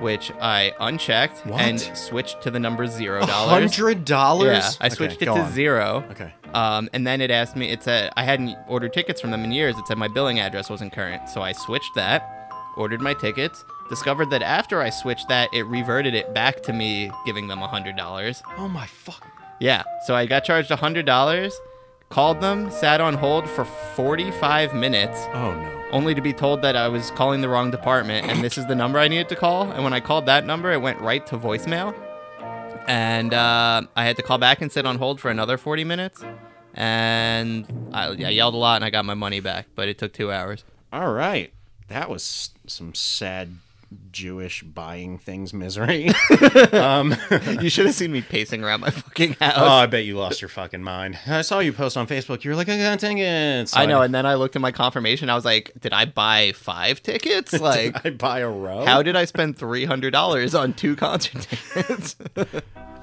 which 0.00 0.30
I 0.40 0.72
unchecked 0.80 1.46
What? 1.46 1.60
and 1.60 1.80
switched 1.80 2.42
to 2.42 2.50
the 2.50 2.58
number 2.60 2.86
zero 2.86 3.24
dollars. 3.26 3.50
hundred 3.76 4.04
dollars? 4.04 4.48
Yeah, 4.78 4.86
I 4.86 4.88
switched 4.88 5.22
it 5.22 5.26
to 5.26 5.48
zero. 5.52 6.04
Okay. 6.10 6.32
Um, 6.54 6.88
and 6.92 7.06
then 7.06 7.20
it 7.20 7.30
asked 7.30 7.56
me. 7.56 7.70
It 7.70 7.82
said 7.82 8.12
I 8.16 8.22
hadn't 8.24 8.56
ordered 8.68 8.92
tickets 8.92 9.20
from 9.20 9.30
them 9.30 9.44
in 9.44 9.52
years. 9.52 9.76
It 9.78 9.86
said 9.86 9.98
my 9.98 10.08
billing 10.08 10.40
address 10.40 10.70
wasn't 10.70 10.92
current, 10.92 11.28
so 11.28 11.42
I 11.42 11.52
switched 11.52 11.94
that, 11.96 12.50
ordered 12.76 13.00
my 13.00 13.14
tickets. 13.14 13.64
Discovered 13.88 14.30
that 14.30 14.42
after 14.42 14.80
I 14.82 14.90
switched 14.90 15.28
that, 15.28 15.48
it 15.54 15.62
reverted 15.66 16.14
it 16.14 16.34
back 16.34 16.62
to 16.64 16.72
me 16.72 17.10
giving 17.24 17.46
them 17.48 17.62
a 17.62 17.68
hundred 17.68 17.96
dollars. 17.96 18.42
Oh 18.58 18.68
my 18.68 18.86
fuck. 18.86 19.24
Yeah, 19.60 19.84
so 20.06 20.14
I 20.14 20.26
got 20.26 20.44
charged 20.44 20.70
a 20.70 20.76
hundred 20.76 21.06
dollars. 21.06 21.58
Called 22.16 22.40
them, 22.40 22.70
sat 22.70 23.02
on 23.02 23.12
hold 23.12 23.46
for 23.46 23.66
forty-five 23.66 24.72
minutes, 24.74 25.26
Oh 25.34 25.52
no. 25.54 25.84
only 25.92 26.14
to 26.14 26.22
be 26.22 26.32
told 26.32 26.62
that 26.62 26.74
I 26.74 26.88
was 26.88 27.10
calling 27.10 27.42
the 27.42 27.48
wrong 27.50 27.70
department, 27.70 28.30
and 28.30 28.42
this 28.42 28.56
is 28.56 28.64
the 28.64 28.74
number 28.74 28.98
I 28.98 29.06
needed 29.06 29.28
to 29.28 29.36
call. 29.36 29.70
And 29.70 29.84
when 29.84 29.92
I 29.92 30.00
called 30.00 30.24
that 30.24 30.46
number, 30.46 30.72
it 30.72 30.80
went 30.80 30.98
right 31.02 31.26
to 31.26 31.36
voicemail. 31.36 31.94
And 32.88 33.34
uh, 33.34 33.82
I 33.94 34.04
had 34.06 34.16
to 34.16 34.22
call 34.22 34.38
back 34.38 34.62
and 34.62 34.72
sit 34.72 34.86
on 34.86 34.96
hold 34.96 35.20
for 35.20 35.30
another 35.30 35.58
40 35.58 35.84
minutes. 35.84 36.24
And 36.72 37.90
I, 37.92 38.06
I 38.06 38.30
yelled 38.30 38.54
a 38.54 38.56
lot 38.56 38.76
and 38.76 38.84
I 38.86 38.88
got 38.88 39.04
my 39.04 39.12
money 39.12 39.40
back, 39.40 39.66
but 39.74 39.86
it 39.86 39.98
took 39.98 40.14
two 40.14 40.32
hours. 40.32 40.64
All 40.94 41.12
right. 41.12 41.52
That 41.88 42.08
was 42.08 42.48
some 42.66 42.94
sad 42.94 43.56
Jewish 44.10 44.62
buying 44.62 45.18
things 45.18 45.52
misery. 45.54 46.10
Um, 46.72 47.14
you 47.60 47.70
should 47.70 47.86
have 47.86 47.94
seen 47.94 48.12
me 48.12 48.20
pacing 48.22 48.62
around 48.62 48.80
my 48.80 48.90
fucking 48.90 49.34
house. 49.34 49.54
oh, 49.56 49.66
I 49.66 49.86
bet 49.86 50.04
you 50.04 50.18
lost 50.18 50.42
your 50.42 50.48
fucking 50.48 50.82
mind. 50.82 51.18
I 51.26 51.42
saw 51.42 51.60
you 51.60 51.72
post 51.72 51.96
on 51.96 52.06
Facebook. 52.06 52.44
You 52.44 52.50
were 52.50 52.56
like, 52.56 52.68
I 52.68 52.76
got 52.78 52.98
tickets. 53.00 53.72
So 53.72 53.80
I 53.80 53.86
know, 53.86 54.02
and 54.02 54.14
then 54.14 54.26
I 54.26 54.34
looked 54.34 54.56
at 54.56 54.62
my 54.62 54.72
confirmation. 54.72 55.30
I 55.30 55.34
was 55.34 55.44
like, 55.44 55.72
"Did 55.80 55.92
I 55.92 56.04
buy 56.04 56.52
five 56.52 57.02
tickets? 57.02 57.52
Like, 57.60 58.04
I 58.04 58.10
buy 58.10 58.40
a 58.40 58.48
row. 58.48 58.84
how 58.84 59.02
did 59.02 59.16
I 59.16 59.24
spend 59.24 59.56
three 59.58 59.84
hundred 59.84 60.10
dollars 60.10 60.54
on 60.54 60.72
two 60.74 60.96
concert 60.96 61.42
tickets?" 61.42 62.16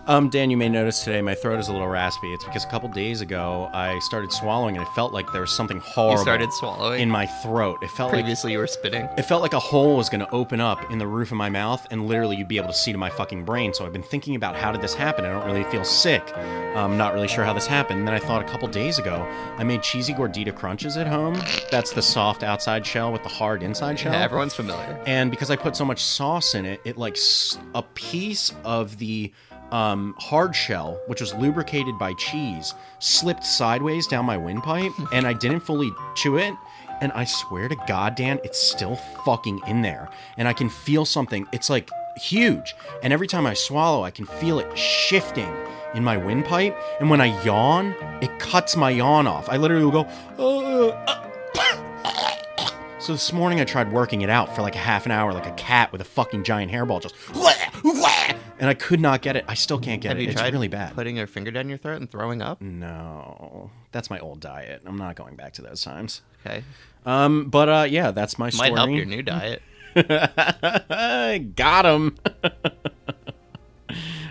Um, 0.05 0.27
Dan, 0.29 0.51
you 0.51 0.57
may 0.57 0.67
notice 0.67 1.01
today 1.05 1.21
my 1.21 1.33
throat 1.33 1.61
is 1.61 1.69
a 1.69 1.71
little 1.71 1.87
raspy. 1.87 2.33
It's 2.33 2.43
because 2.43 2.65
a 2.65 2.67
couple 2.67 2.89
days 2.89 3.21
ago 3.21 3.69
I 3.71 3.97
started 3.99 4.33
swallowing 4.33 4.75
and 4.75 4.85
it 4.85 4.89
felt 4.91 5.13
like 5.13 5.31
there 5.31 5.39
was 5.39 5.55
something 5.55 5.79
horrible 5.79 6.17
you 6.17 6.21
started 6.21 6.51
swallowing. 6.51 6.99
in 7.01 7.09
my 7.09 7.25
throat. 7.25 7.77
It 7.81 7.89
felt 7.91 8.11
like 8.11 8.19
Previously, 8.19 8.51
you 8.51 8.57
were 8.57 8.67
spitting. 8.67 9.07
it 9.17 9.21
felt 9.21 9.41
like 9.41 9.53
a 9.53 9.59
hole 9.61 9.95
was 9.95 10.09
going 10.09 10.19
to 10.19 10.29
open 10.31 10.59
up 10.59 10.91
in 10.91 10.97
the 10.97 11.07
roof 11.07 11.31
of 11.31 11.37
my 11.37 11.49
mouth 11.49 11.87
and 11.89 12.05
literally 12.05 12.35
you'd 12.35 12.49
be 12.49 12.57
able 12.57 12.67
to 12.67 12.73
see 12.73 12.91
to 12.91 12.97
my 12.97 13.09
fucking 13.09 13.45
brain. 13.45 13.73
So 13.73 13.85
I've 13.85 13.93
been 13.93 14.03
thinking 14.03 14.35
about 14.35 14.57
how 14.57 14.73
did 14.73 14.81
this 14.81 14.93
happen? 14.93 15.23
I 15.23 15.29
don't 15.29 15.45
really 15.45 15.63
feel 15.71 15.85
sick. 15.85 16.35
I'm 16.75 16.97
not 16.97 17.13
really 17.13 17.29
sure 17.29 17.45
how 17.45 17.53
this 17.53 17.65
happened. 17.67 17.99
And 17.99 18.07
then 18.07 18.13
I 18.13 18.19
thought 18.19 18.41
a 18.41 18.45
couple 18.51 18.67
days 18.67 18.99
ago 18.99 19.25
I 19.57 19.63
made 19.63 19.83
cheesy 19.83 20.13
gordita 20.13 20.53
crunches 20.53 20.97
at 20.97 21.07
home. 21.07 21.35
That's 21.71 21.93
the 21.93 22.01
soft 22.01 22.43
outside 22.43 22.85
shell 22.85 23.13
with 23.13 23.23
the 23.23 23.29
hard 23.29 23.63
inside 23.63 23.97
shell. 23.97 24.11
Yeah, 24.11 24.19
everyone's 24.23 24.53
familiar. 24.53 25.01
and 25.05 25.31
because 25.31 25.49
I 25.49 25.55
put 25.55 25.77
so 25.77 25.85
much 25.85 26.03
sauce 26.03 26.55
in 26.55 26.65
it, 26.65 26.81
it 26.83 26.97
like 26.97 27.13
s- 27.15 27.57
a 27.73 27.83
piece 27.83 28.51
of 28.65 28.97
the 28.97 29.31
um, 29.73 30.15
hard 30.19 30.55
shell, 30.55 31.01
which 31.07 31.19
was 31.19 31.33
lubricated 31.33 31.97
by 31.97 32.13
cheese, 32.13 32.75
slipped 32.99 33.43
sideways 33.43 34.07
down 34.07 34.25
my 34.25 34.37
windpipe, 34.37 34.91
and 35.13 35.25
I 35.27 35.33
didn't 35.33 35.61
fully 35.61 35.91
chew 36.15 36.37
it. 36.37 36.53
And 37.01 37.11
I 37.13 37.25
swear 37.25 37.67
to 37.67 37.75
God, 37.87 38.15
Dan, 38.15 38.39
it's 38.43 38.61
still 38.61 38.95
fucking 39.25 39.61
in 39.67 39.81
there, 39.81 40.09
and 40.37 40.47
I 40.47 40.53
can 40.53 40.69
feel 40.69 41.05
something. 41.05 41.47
It's 41.51 41.69
like 41.69 41.89
huge, 42.15 42.75
and 43.01 43.11
every 43.11 43.27
time 43.27 43.47
I 43.47 43.55
swallow, 43.55 44.03
I 44.03 44.11
can 44.11 44.25
feel 44.25 44.59
it 44.59 44.77
shifting 44.77 45.51
in 45.95 46.03
my 46.03 46.17
windpipe. 46.17 46.77
And 46.99 47.09
when 47.09 47.19
I 47.19 47.43
yawn, 47.43 47.95
it 48.21 48.39
cuts 48.39 48.75
my 48.77 48.91
yawn 48.91 49.27
off. 49.27 49.49
I 49.49 49.57
literally 49.57 49.85
will 49.85 50.03
go. 50.03 50.07
"Uh, 50.37 51.23
so 53.05 53.11
this 53.13 53.33
morning 53.33 53.59
I 53.59 53.65
tried 53.65 53.91
working 53.91 54.21
it 54.21 54.29
out 54.29 54.55
for 54.55 54.61
like 54.61 54.75
a 54.75 54.79
half 54.79 55.05
an 55.05 55.11
hour, 55.11 55.33
like 55.33 55.45
a 55.45 55.51
cat 55.51 55.91
with 55.91 55.99
a 56.01 56.05
fucking 56.05 56.43
giant 56.43 56.71
hairball, 56.71 57.01
just 57.01 57.15
and 58.59 58.69
I 58.69 58.73
could 58.75 59.01
not 59.01 59.21
get 59.21 59.35
it. 59.35 59.43
I 59.47 59.55
still 59.55 59.77
can't 59.79 60.01
get 60.01 60.09
Have 60.09 60.19
it. 60.19 60.21
you 60.23 60.29
It's 60.29 60.39
tried 60.39 60.53
really 60.53 60.69
bad. 60.69 60.93
putting 60.95 61.17
your 61.17 61.27
finger 61.27 61.51
down 61.51 61.67
your 61.67 61.77
throat 61.77 61.99
and 61.99 62.09
throwing 62.09 62.41
up? 62.41 62.61
no, 62.61 63.69
that's 63.91 64.09
my 64.09 64.19
old 64.19 64.39
diet. 64.39 64.83
I'm 64.85 64.97
not 64.97 65.15
going 65.15 65.35
back 65.35 65.51
to 65.53 65.61
those 65.61 65.81
times. 65.83 66.21
Okay, 66.45 66.63
Um, 67.05 67.49
but 67.49 67.67
uh, 67.69 67.85
yeah, 67.89 68.11
that's 68.11 68.39
my 68.39 68.49
story. 68.49 68.69
might 68.71 68.77
help 68.77 68.91
your 68.91 69.05
new 69.05 69.21
diet. 69.21 69.61
Got 71.55 71.85
him. 71.85 72.17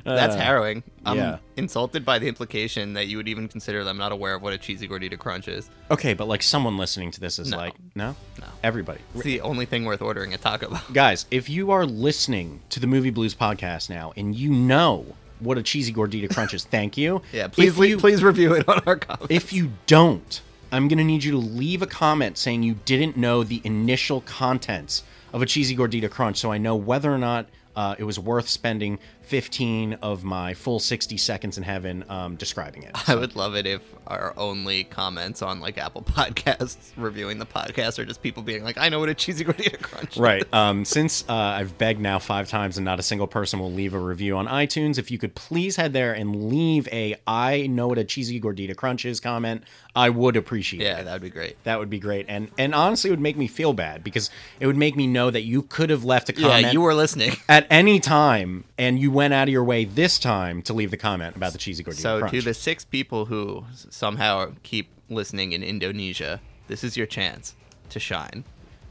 That's 0.05 0.35
harrowing. 0.35 0.83
I'm 1.07 1.17
yeah. 1.17 1.39
insulted 1.57 2.05
by 2.05 2.19
the 2.19 2.29
implication 2.29 2.93
that 2.95 3.07
you 3.07 3.17
would 3.17 3.29
even 3.29 3.49
consider 3.49 3.85
them 3.85 3.97
not 3.99 4.13
aware 4.13 4.35
of 4.35 4.43
what 4.43 4.53
a 4.53 4.59
cheesy 4.59 4.89
gordita 4.89 5.19
crunch 5.19 5.49
is. 5.49 5.69
okay, 5.91 6.15
but 6.15 6.27
like 6.29 6.43
someone 6.43 6.77
listening 6.77 7.11
to 7.13 7.21
this 7.21 7.39
is 7.39 7.51
No. 7.51 7.57
like, 7.57 7.75
no, 7.95 8.17
No. 8.41 8.47
everybody. 8.63 9.01
It's 9.15 9.25
the 9.25 9.41
only 9.43 9.67
thing 9.67 9.85
worth 9.85 10.03
ordering 10.03 10.33
at 10.35 10.41
Taco 10.41 10.71
Bell. 10.71 10.83
Guys, 10.93 11.27
if 11.31 11.49
you 11.49 11.71
are 11.71 11.85
listening 11.87 12.61
to 12.71 12.81
the 12.81 12.87
Movie 12.87 13.11
Blues 13.11 13.35
podcast 13.35 13.91
now 13.91 14.13
and 14.17 14.35
you 14.35 14.51
know 14.51 15.07
what 15.41 15.59
a 15.59 15.63
cheesy 15.63 15.93
gordita 15.93 16.33
crunch 16.33 16.55
is, 16.55 16.65
thank 16.65 16.97
you. 16.97 17.23
Yeah, 17.33 17.49
please 17.49 17.77
le- 17.77 17.87
you- 17.87 17.99
please 17.99 18.23
review 18.23 18.55
it 18.55 18.69
on 18.69 18.81
our 18.87 18.97
comments. 18.97 19.27
If 19.31 19.53
you 19.53 19.73
don't, 19.87 20.41
I'm 20.71 20.89
going 20.89 20.99
to 20.99 21.05
need 21.05 21.23
you 21.25 21.33
to 21.33 21.39
leave 21.39 21.83
a 21.83 21.87
comment 21.87 22.39
saying 22.39 22.63
you 22.63 22.77
didn't 22.85 23.17
know 23.17 23.43
the 23.45 23.61
initial 23.65 24.21
contents 24.23 25.03
of 25.33 25.43
a 25.43 25.47
cheesy 25.47 25.77
gordita 25.77 26.11
crunch 26.11 26.39
so 26.39 26.51
I 26.53 26.59
know 26.59 26.77
whether 26.77 27.13
or 27.13 27.19
not 27.19 27.47
uh, 27.75 27.95
it 27.99 28.05
was 28.05 28.19
worth 28.19 28.49
spending 28.49 28.99
15 29.25 29.95
of 30.03 30.25
my 30.25 30.55
full 30.55 30.79
60 30.79 31.17
seconds 31.17 31.57
in 31.57 31.65
heaven 31.65 32.05
um, 32.09 32.37
describing 32.37 32.83
it. 32.83 32.91
I 33.09 33.15
would 33.15 33.37
love 33.37 33.55
it 33.55 33.67
if 33.67 33.81
our 34.07 34.35
only 34.37 34.85
comments 34.85 35.43
on 35.43 35.61
like 35.61 35.79
Apple 35.79 36.03
Podcasts 36.07 36.91
reviewing 36.97 37.39
the 37.39 37.47
podcast 37.47 37.99
are 37.99 38.05
just 38.05 38.23
people 38.23 38.43
being 38.43 38.65
like, 38.65 38.77
"I 38.79 38.89
know 38.89 38.99
what 39.01 39.09
a 39.09 39.15
cheesy 39.15 39.45
gordita 39.47 39.81
crunch." 39.81 40.13
is." 40.17 40.19
Right. 40.19 40.45
Um, 40.53 40.85
since 40.85 41.25
uh, 41.29 41.33
I've 41.33 41.79
begged 41.79 42.01
now 42.01 42.19
five 42.19 42.49
times 42.49 42.77
and 42.79 42.85
not 42.85 42.99
a 42.99 43.03
single 43.03 43.27
person 43.27 43.59
will 43.61 43.73
leave 43.73 43.95
a 43.95 43.99
review 43.99 44.37
on 44.37 44.47
iTunes, 44.49 44.99
if 44.99 45.11
you 45.11 45.19
could 45.19 45.35
please 45.35 45.77
head 45.77 45.93
there 45.93 46.13
and 46.13 46.49
leave 46.51 46.89
a 46.89 47.15
I 47.27 47.69
know 47.69 47.89
what 47.89 47.99
a 47.99 48.05
cheesy 48.05 48.41
gordita 48.41 48.77
crunch 48.77 49.05
is 49.05 49.21
comment, 49.21 49.63
I 49.95 50.11
would 50.11 50.37
appreciate 50.37 50.83
Yeah, 50.83 50.95
it. 50.95 50.97
Yeah, 50.99 51.03
that 51.05 51.13
would 51.15 51.23
be 51.23 51.31
great. 51.31 51.65
That 51.65 51.79
would 51.79 51.91
be 51.91 51.99
great, 52.01 52.27
and 52.29 52.51
and 52.59 52.75
honestly, 52.75 53.09
it 53.09 53.13
would 53.13 53.21
make 53.21 53.37
me 53.37 53.47
feel 53.47 53.73
bad 53.73 54.03
because 54.03 54.31
it 54.59 54.67
would 54.67 54.77
make 54.77 54.97
me 54.97 55.07
know 55.07 55.31
that 55.31 55.43
you 55.43 55.63
could 55.63 55.91
have 55.91 56.05
left 56.05 56.29
a 56.29 56.33
comment 56.33 56.63
Yeah, 56.67 56.73
you 56.73 56.81
were 56.81 56.95
listening. 56.95 57.35
at 57.49 57.67
any 57.71 58.01
time, 58.01 58.65
and 58.77 58.99
you 58.99 59.11
went 59.13 59.35
out 59.35 59.49
of 59.49 59.53
your 59.53 59.65
way 59.65 59.85
this 59.85 60.19
time 60.19 60.63
to 60.63 60.73
leave 60.73 60.91
the 60.91 60.97
comment 60.97 61.37
about 61.37 61.53
the 61.53 61.59
cheesy 61.59 61.85
gordita 61.85 62.01
So, 62.01 62.19
crunch. 62.21 62.33
to 62.33 62.43
the 62.43 62.55
six 62.55 62.85
people 62.85 63.27
who 63.27 63.65
somehow 63.91 64.53
keep 64.63 64.89
listening 65.09 65.53
in 65.53 65.63
Indonesia, 65.63 66.41
this 66.69 66.83
is 66.85 66.97
your 66.97 67.07
chance 67.07 67.55
to 67.91 68.01
shine. 68.01 68.45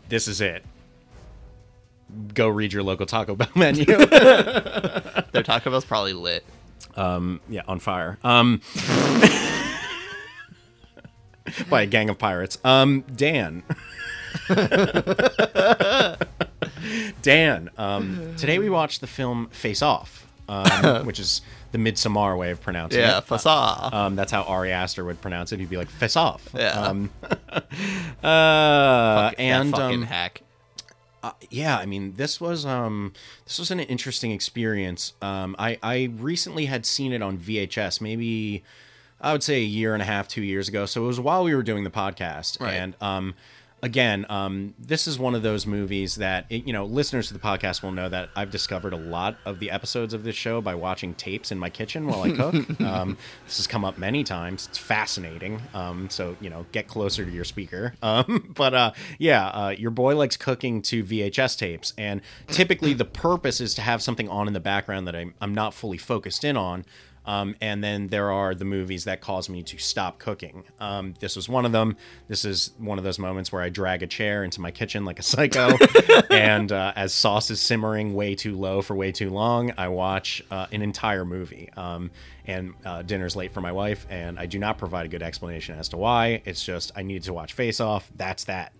this 0.09 0.27
is 0.27 0.41
it. 0.41 0.63
Go 2.33 2.49
read 2.49 2.73
your 2.73 2.83
local 2.83 3.05
Taco 3.05 3.35
Bell 3.35 3.47
menu. 3.55 3.85
Their 3.85 5.43
Taco 5.43 5.69
Bell's 5.71 5.85
probably 5.85 6.11
lit. 6.13 6.43
Um, 6.95 7.39
yeah, 7.49 7.61
on 7.67 7.79
fire. 7.79 8.17
Um, 8.23 8.61
by 11.69 11.83
a 11.83 11.85
gang 11.85 12.09
of 12.09 12.17
pirates. 12.19 12.57
Um, 12.65 13.05
Dan. 13.15 13.63
Dan. 17.21 17.69
Um, 17.77 18.35
today 18.37 18.59
we 18.59 18.69
watched 18.69 19.01
the 19.01 19.07
film 19.07 19.47
Face 19.51 19.81
Off, 19.81 20.27
um, 20.49 21.05
which 21.05 21.19
is 21.19 21.41
the 21.71 21.77
Midsommar 21.77 22.37
way 22.37 22.51
of 22.51 22.59
pronouncing 22.61 22.99
Yeah, 22.99 23.19
it. 23.19 23.27
Fasa. 23.27 23.93
Um, 23.93 24.15
that's 24.15 24.31
how 24.31 24.43
Ari 24.43 24.71
Aster 24.71 25.03
would 25.05 25.21
pronounce 25.21 25.51
it. 25.53 25.59
He'd 25.59 25.69
be 25.69 25.77
like 25.77 25.89
"face 25.89 26.15
off." 26.17 26.49
Yeah. 26.53 26.71
Um, 26.71 27.09
uh, 28.23 29.31
and 29.37 29.71
fucking 29.71 30.01
um, 30.01 30.01
hack. 30.03 30.41
uh, 31.23 31.31
yeah, 31.49 31.77
I 31.77 31.85
mean, 31.85 32.13
this 32.15 32.41
was 32.41 32.65
um, 32.65 33.13
this 33.45 33.59
was 33.59 33.71
an 33.71 33.79
interesting 33.79 34.31
experience. 34.31 35.13
Um, 35.21 35.55
I 35.59 35.77
I 35.81 36.09
recently 36.17 36.65
had 36.65 36.85
seen 36.85 37.13
it 37.13 37.21
on 37.21 37.37
VHS, 37.37 38.01
maybe 38.01 38.63
I 39.21 39.31
would 39.33 39.43
say 39.43 39.57
a 39.57 39.63
year 39.65 39.93
and 39.93 40.01
a 40.01 40.05
half, 40.05 40.27
two 40.27 40.41
years 40.43 40.67
ago. 40.67 40.85
So 40.85 41.03
it 41.03 41.07
was 41.07 41.19
while 41.19 41.43
we 41.43 41.53
were 41.55 41.63
doing 41.63 41.83
the 41.83 41.89
podcast, 41.91 42.59
Right. 42.59 42.73
and 42.73 42.95
um, 43.01 43.35
again, 43.81 44.25
um, 44.29 44.73
this 44.79 45.07
is 45.07 45.17
one 45.17 45.35
of 45.35 45.43
those 45.43 45.65
movies 45.65 46.15
that 46.15 46.45
it, 46.49 46.65
you 46.65 46.73
know 46.73 46.85
listeners 46.85 47.27
to 47.27 47.33
the 47.33 47.39
podcast 47.39 47.81
will 47.83 47.91
know 47.91 48.09
that 48.09 48.29
I've 48.35 48.51
discovered 48.51 48.93
a 48.93 48.97
lot 48.97 49.37
of 49.45 49.59
the 49.59 49.71
episodes 49.71 50.13
of 50.13 50.23
this 50.23 50.35
show 50.35 50.61
by 50.61 50.75
watching 50.75 51.13
tapes 51.13 51.51
in 51.51 51.59
my 51.59 51.69
kitchen 51.69 52.07
while 52.07 52.21
I 52.23 52.31
cook. 52.35 52.81
um, 52.81 53.17
this 53.45 53.57
has 53.57 53.67
come 53.67 53.83
up 53.83 53.97
many 53.97 54.23
times. 54.23 54.67
It's 54.69 54.77
fascinating. 54.77 55.61
Um, 55.73 56.09
so 56.09 56.35
you 56.39 56.49
know, 56.49 56.65
get 56.71 56.87
closer 56.87 57.25
to 57.25 57.31
your 57.31 57.45
speaker. 57.45 57.93
Um, 58.11 58.53
but 58.57 58.73
uh, 58.73 58.91
yeah, 59.19 59.47
uh, 59.47 59.69
your 59.69 59.91
boy 59.91 60.15
likes 60.17 60.35
cooking 60.35 60.81
to 60.83 61.03
VHS 61.03 61.57
tapes, 61.57 61.93
and 61.97 62.19
typically 62.47 62.93
the 62.93 63.05
purpose 63.05 63.61
is 63.61 63.73
to 63.75 63.81
have 63.81 64.01
something 64.01 64.27
on 64.27 64.47
in 64.47 64.53
the 64.53 64.59
background 64.59 65.07
that 65.07 65.15
I'm, 65.15 65.33
I'm 65.39 65.53
not 65.53 65.73
fully 65.73 65.97
focused 65.97 66.43
in 66.43 66.57
on. 66.57 66.83
Um, 67.25 67.55
and 67.61 67.83
then 67.83 68.07
there 68.07 68.31
are 68.31 68.55
the 68.55 68.65
movies 68.65 69.03
that 69.03 69.21
cause 69.21 69.47
me 69.49 69.61
to 69.63 69.77
stop 69.77 70.17
cooking. 70.17 70.63
Um, 70.79 71.13
this 71.19 71.35
was 71.35 71.47
one 71.47 71.65
of 71.65 71.71
them. 71.71 71.95
This 72.27 72.45
is 72.45 72.71
one 72.77 72.97
of 72.97 73.03
those 73.03 73.19
moments 73.19 73.51
where 73.51 73.61
I 73.61 73.69
drag 73.69 74.01
a 74.03 74.07
chair 74.07 74.43
into 74.43 74.59
my 74.59 74.71
kitchen 74.71 75.05
like 75.05 75.19
a 75.19 75.23
psycho. 75.23 75.77
and 76.31 76.71
uh, 76.71 76.93
as 76.95 77.13
sauce 77.13 77.51
is 77.51 77.61
simmering 77.61 78.13
way 78.13 78.35
too 78.35 78.55
low 78.55 78.81
for 78.81 78.95
way 78.95 79.11
too 79.11 79.29
long, 79.29 79.71
I 79.77 79.89
watch 79.89 80.43
uh, 80.49 80.67
an 80.71 80.81
entire 80.81 81.25
movie. 81.25 81.69
Um, 81.77 82.11
and 82.45 82.73
uh, 82.85 83.03
dinner's 83.03 83.35
late 83.35 83.51
for 83.51 83.61
my 83.61 83.71
wife, 83.71 84.07
and 84.09 84.39
I 84.39 84.47
do 84.47 84.57
not 84.57 84.79
provide 84.79 85.05
a 85.05 85.09
good 85.09 85.21
explanation 85.21 85.77
as 85.77 85.89
to 85.89 85.97
why. 85.97 86.41
It's 86.45 86.63
just 86.63 86.91
I 86.95 87.03
needed 87.03 87.23
to 87.23 87.33
watch 87.33 87.53
Face 87.53 87.79
Off. 87.79 88.11
That's 88.15 88.45
that. 88.45 88.73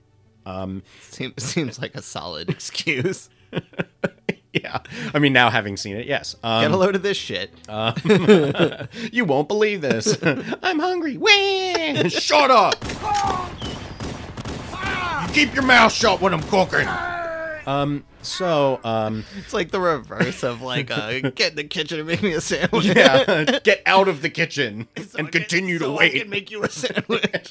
Seems, 1.02 1.44
seems 1.44 1.80
like 1.80 1.94
a 1.96 2.02
solid 2.02 2.50
excuse. 2.58 3.30
Yeah. 4.62 4.80
I 5.14 5.20
mean, 5.20 5.32
now 5.32 5.50
having 5.50 5.78
seen 5.78 5.96
it, 5.96 6.06
yes. 6.08 6.36
Um, 6.44 6.62
Get 6.64 6.72
a 6.72 6.76
load 6.78 6.96
of 6.96 7.04
this 7.04 7.16
shit. 7.16 7.54
You 9.14 9.24
won't 9.26 9.48
believe 9.48 9.80
this. 9.82 10.18
I'm 10.62 10.80
hungry. 10.80 11.16
Whee! 11.18 12.10
Shut 12.10 12.52
up! 12.52 12.76
You 15.28 15.34
keep 15.34 15.54
your 15.54 15.64
mouth 15.64 15.94
shut 15.94 16.20
when 16.20 16.34
I'm 16.34 16.44
cooking. 16.44 16.88
Um. 17.66 18.04
So, 18.24 18.80
um. 18.84 19.24
it's 19.40 19.54
like 19.54 19.72
the 19.72 19.80
reverse 19.80 20.44
of 20.44 20.62
like, 20.62 20.92
uh, 20.92 21.22
get 21.34 21.52
in 21.52 21.56
the 21.56 21.64
kitchen 21.64 22.00
and 22.00 22.08
make 22.08 22.22
me 22.22 22.34
a 22.34 22.42
sandwich. 22.42 22.86
Yeah. 22.86 23.60
Get 23.64 23.82
out 23.86 24.08
of 24.08 24.22
the 24.22 24.30
kitchen 24.30 24.88
So 24.98 25.04
I 25.16 25.20
and 25.20 25.32
can- 25.32 25.42
continue 25.42 25.80
to 25.80 25.86
so 25.86 25.96
I 25.96 25.98
wait. 26.00 26.14
can 26.22 26.30
make 26.30 26.52
you 26.52 26.64
a 26.64 26.70
sandwich. 26.70 27.50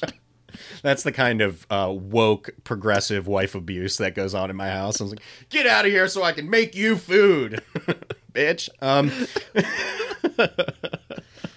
That's 0.81 1.03
the 1.03 1.11
kind 1.11 1.41
of 1.41 1.65
uh, 1.69 1.91
woke, 1.91 2.51
progressive 2.63 3.27
wife 3.27 3.55
abuse 3.55 3.97
that 3.97 4.15
goes 4.15 4.33
on 4.33 4.49
in 4.49 4.55
my 4.55 4.69
house. 4.69 4.99
I 4.99 5.05
was 5.05 5.11
like, 5.13 5.21
"Get 5.49 5.67
out 5.67 5.85
of 5.85 5.91
here 5.91 6.07
so 6.07 6.23
I 6.23 6.31
can 6.31 6.49
make 6.49 6.75
you 6.75 6.95
food, 6.95 7.61
bitch." 8.33 8.69
Um. 8.81 9.11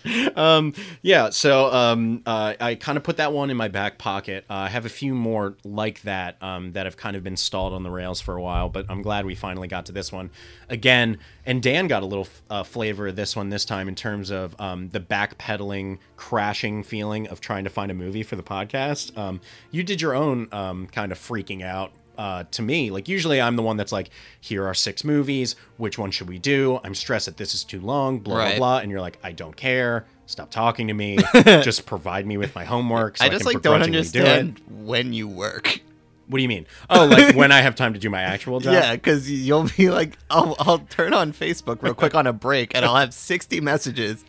um, 0.37 0.75
yeah, 1.03 1.31
so 1.31 1.73
um, 1.73 2.23
uh, 2.27 2.55
I 2.61 2.75
kind 2.75 2.99
of 2.99 3.05
put 3.05 3.17
that 3.17 3.33
one 3.33 3.51
in 3.51 3.57
my 3.57 3.69
back 3.69 3.99
pocket. 3.99 4.45
Uh, 4.51 4.55
I 4.55 4.69
have 4.69 4.85
a 4.85 4.91
few 4.91 5.15
more 5.15 5.57
like 5.65 6.03
that 6.03 6.43
um, 6.43 6.73
that 6.73 6.87
have 6.87 6.97
kind 6.97 7.17
of 7.17 7.25
been 7.25 7.37
stalled 7.37 7.73
on 7.73 7.83
the 7.83 7.91
rails 7.91 8.21
for 8.21 8.37
a 8.37 8.43
while, 8.43 8.69
but 8.69 8.87
I'm 8.89 9.03
glad 9.03 9.25
we 9.25 9.35
finally 9.35 9.69
got 9.69 9.87
to 9.87 9.93
this 9.93 10.13
one 10.13 10.31
again. 10.69 11.19
And 11.47 11.63
Dan 11.63 11.87
got 11.87 12.03
a 12.03 12.07
little 12.07 12.29
uh, 12.51 12.65
flavor 12.65 13.09
of 13.09 13.17
this 13.17 13.35
one 13.35 13.49
this 13.49 13.65
time 13.65 13.89
in 13.89 13.95
terms 13.95 14.31
of 14.31 14.59
um, 14.61 14.91
the 14.91 15.01
backpedaling, 15.01 15.99
crashing 16.17 16.83
feeling 16.83 17.27
of 17.29 17.41
trying 17.41 17.65
to 17.65 17.71
find 17.71 17.91
a 17.91 17.95
movie 17.95 18.23
for 18.23 18.37
the 18.37 18.43
podcast. 18.43 19.17
Um, 19.17 19.41
you 19.71 19.83
did 19.83 20.01
your 20.01 20.15
own 20.15 20.49
um, 20.53 20.87
kind 20.89 21.13
of 21.13 21.19
freaking 21.19 21.63
out 21.63 21.93
uh, 22.19 22.45
to 22.53 22.63
me. 22.63 22.91
Like 22.91 23.09
usually 23.09 23.41
I'm 23.41 23.57
the 23.57 23.63
one 23.63 23.77
that's 23.77 23.93
like, 23.93 24.11
here 24.41 24.67
are 24.67 24.75
six 24.75 25.05
movies. 25.05 25.57
Which 25.77 25.99
one 25.99 26.11
should 26.11 26.29
we 26.29 26.39
do? 26.39 26.81
I'm 26.85 26.95
stressed 26.95 27.27
that 27.27 27.37
this 27.37 27.55
is 27.55 27.65
too 27.65 27.81
long. 27.81 28.19
Blah 28.21 28.37
Right. 28.39 28.49
blah 28.59 28.77
blah. 28.77 28.79
And 28.79 28.91
you're 28.91 29.01
like, 29.01 29.19
I 29.23 29.33
don't 29.33 29.57
care. 29.57 30.07
Stop 30.27 30.51
talking 30.51 30.89
to 30.89 30.95
me. 30.95 31.19
just 31.45 31.85
provide 31.87 32.27
me 32.27 32.37
with 32.39 32.55
my 32.55 32.65
homework. 32.65 33.19
So 33.19 33.25
I, 33.25 33.29
I 33.29 33.31
just 33.31 33.45
can 33.45 33.53
like 33.55 33.63
don't 33.63 33.81
begrudgingly 33.81 34.09
do 34.09 34.19
understand 34.21 34.61
when 34.87 35.13
you 35.13 35.29
work. 35.29 35.81
What 36.27 36.39
do 36.39 36.43
you 36.43 36.49
mean? 36.49 36.65
Oh, 36.89 37.05
like 37.05 37.37
when 37.37 37.53
I 37.53 37.61
have 37.61 37.75
time 37.75 37.93
to 37.93 37.99
do 37.99 38.09
my 38.09 38.23
actual 38.23 38.59
job? 38.61 38.73
Yeah, 38.73 38.95
because 38.95 39.31
you'll 39.31 39.69
be 39.77 39.91
like, 39.91 40.17
I'll, 40.31 40.57
I'll 40.59 40.79
turn 40.79 41.13
on 41.13 41.33
Facebook 41.35 41.83
real 41.83 41.93
quick 41.93 42.15
on 42.15 42.27
a 42.27 42.33
break, 42.33 42.75
and 42.75 42.83
I'll 42.83 42.97
have 42.97 43.13
60 43.13 43.61
messages 43.61 44.25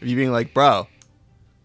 of 0.00 0.06
you 0.06 0.14
being 0.14 0.30
like, 0.30 0.54
bro, 0.54 0.86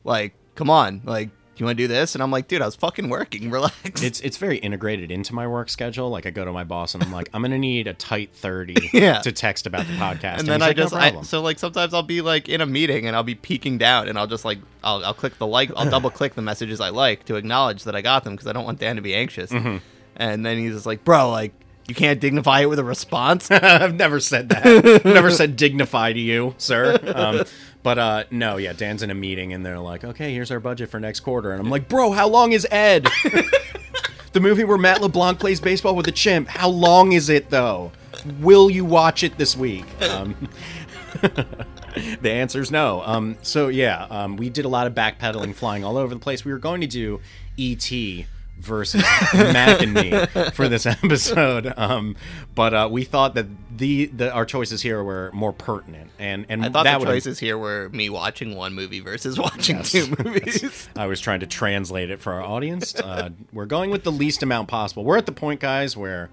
like, 0.03 0.34
come 0.55 0.72
on, 0.72 1.01
like, 1.03 1.29
do 1.56 1.62
you 1.64 1.66
want 1.68 1.78
to 1.78 1.84
do 1.84 1.88
this? 1.88 2.16
And 2.16 2.22
I'm 2.22 2.32
like, 2.32 2.48
dude, 2.50 2.62
I 2.62 2.66
was 2.66 2.76
fucking 2.76 3.08
working. 3.08 3.50
Relax. 3.56 4.04
It's 4.04 4.20
it's 4.20 4.38
very 4.38 4.58
integrated 4.58 5.10
into 5.10 5.34
my 5.34 5.48
work 5.48 5.70
schedule. 5.70 6.10
Like 6.10 6.26
I 6.26 6.30
go 6.30 6.44
to 6.44 6.52
my 6.52 6.66
boss 6.66 6.94
and 6.96 7.04
I'm 7.04 7.12
like, 7.14 7.30
I'm 7.34 7.42
gonna 7.42 7.58
need 7.58 7.88
a 7.88 7.94
tight 7.94 8.32
thirty 8.34 8.76
Yeah. 8.94 9.22
to 9.22 9.32
text 9.32 9.66
about 9.66 9.88
the 9.88 9.94
podcast. 9.98 10.40
and 10.40 10.48
then 10.48 10.60
he's 10.60 10.64
I 10.64 10.68
like, 10.68 10.78
"No 10.78 10.84
just, 10.84 10.94
I, 10.94 11.00
problem." 11.10 11.24
so 11.24 11.42
like 11.42 11.58
sometimes 11.60 11.94
I'll 11.94 12.04
be 12.04 12.22
like 12.22 12.50
in 12.50 12.60
a 12.62 12.66
meeting 12.66 13.08
and 13.08 13.16
I'll 13.16 13.24
be 13.24 13.36
peeking 13.36 13.78
down 13.78 14.08
and 14.10 14.18
I'll 14.20 14.28
just 14.28 14.44
like, 14.44 14.60
I'll, 14.84 15.04
I'll 15.06 15.14
click 15.14 15.38
the 15.38 15.48
like, 15.48 15.72
I'll 15.78 15.90
double 15.90 16.10
click 16.10 16.36
the 16.36 16.42
messages 16.42 16.82
I 16.82 16.90
like 16.90 17.24
to 17.26 17.36
acknowledge 17.36 17.86
that 17.86 17.96
I 17.96 18.02
got 18.02 18.24
them 18.26 18.34
because 18.34 18.48
I 18.48 18.54
don't 18.54 18.66
want 18.66 18.80
Dan 18.80 18.98
to 18.98 19.02
be 19.02 19.16
anxious. 19.16 19.52
Mm-hmm. 19.52 19.78
And 20.18 20.46
then 20.46 20.58
he's 20.58 20.74
just 20.74 20.86
like, 20.86 21.04
bro, 21.04 21.30
like, 21.30 21.54
you 21.88 21.96
can't 21.96 22.20
dignify 22.20 22.62
it 22.62 22.65
with 22.70 22.80
a 22.80 22.84
response. 22.84 23.50
I've 23.51 23.96
never 23.96 24.20
said 24.20 24.50
that. 24.50 25.06
never 25.06 25.32
said 25.32 25.56
dignify 25.56 26.13
to 26.13 26.20
you, 26.20 26.56
sir. 26.58 27.00
Um, 27.04 27.44
but 27.84 28.00
uh, 28.00 28.24
no, 28.32 28.58
yeah, 28.58 28.74
Dan's 28.74 29.04
in 29.04 29.12
a 29.12 29.15
meeting 29.15 29.54
and 29.54 29.63
they're 29.63 29.80
like, 29.80 30.04
okay, 30.04 30.34
here's 30.34 30.50
our 30.50 30.60
budget 30.60 30.89
for 30.89 31.00
next 31.00 31.20
quarter. 31.20 31.51
And 31.51 31.62
I'm 31.62 31.70
like, 31.70 31.88
bro, 31.88 32.12
how 32.12 32.27
long 32.27 32.51
is 32.51 32.68
Ed? 32.72 33.04
the 34.34 34.39
movie 34.39 34.63
where 34.63 34.80
Matt 34.80 35.01
LeBlanc 35.01 35.39
plays 35.39 35.60
baseball 35.60 35.96
with 35.96 36.08
a 36.08 36.12
chimp. 36.12 36.48
How 36.48 36.68
long 36.68 37.12
is 37.12 37.30
it, 37.30 37.51
though? 37.51 37.92
Will 38.39 38.72
you 38.72 38.84
watch 38.84 39.24
it 39.24 39.38
this 39.38 39.56
week? 39.56 39.86
Um, 40.01 40.50
the 41.22 42.50
is 42.56 42.72
no. 42.72 43.04
Um, 43.06 43.38
so, 43.44 43.68
yeah, 43.68 44.08
um, 44.10 44.36
we 44.36 44.50
did 44.50 44.65
a 44.65 44.70
lot 44.70 44.88
of 44.88 44.96
backpedaling, 44.96 45.54
flying 45.54 45.84
all 45.84 45.98
over 45.98 46.13
the 46.13 46.20
place. 46.20 46.44
We 46.44 46.51
were 46.51 46.60
going 46.60 46.82
to 46.82 46.88
do 46.88 47.22
E.T. 47.56 48.25
versus 48.58 49.04
Mac 49.34 49.82
and 49.82 49.94
me 49.94 50.26
for 50.54 50.68
this 50.68 50.86
episode. 50.86 51.74
Um, 51.78 52.16
but 52.54 52.74
uh, 52.74 52.90
we 52.92 53.04
thought 53.04 53.36
that 53.36 53.48
the, 53.78 54.06
the 54.08 54.32
our 54.32 54.46
choices 54.46 54.82
here 54.82 55.04
were 55.04 55.30
more 55.34 55.54
pertinent, 55.54 56.12
and 56.20 56.46
and 56.50 56.66
I 56.66 56.70
thought 56.70 56.84
that 56.84 57.00
the 57.00 57.06
choices 57.06 57.40
here 57.40 57.58
were 57.58 57.90
me 57.90 58.10
watching 58.10 58.56
one 58.56 58.74
movie 58.74 59.00
versus 59.00 59.38
watching 59.40 59.84
two 59.84 60.08
movies. 60.24 60.90
I 60.96 61.08
was 61.08 61.20
trying 61.20 61.42
to 61.42 61.48
translate 61.48 62.10
it 62.10 62.20
for 62.20 62.34
our 62.34 62.44
audience. 62.44 62.96
Uh, 62.96 63.30
we're 63.52 63.66
going 63.66 63.90
with 63.92 64.04
the 64.04 64.12
least 64.12 64.44
amount 64.44 64.68
possible. 64.68 65.04
We're 65.04 65.18
at 65.18 65.26
the 65.26 65.32
point, 65.32 65.60
guys, 65.60 65.96
where 65.98 66.30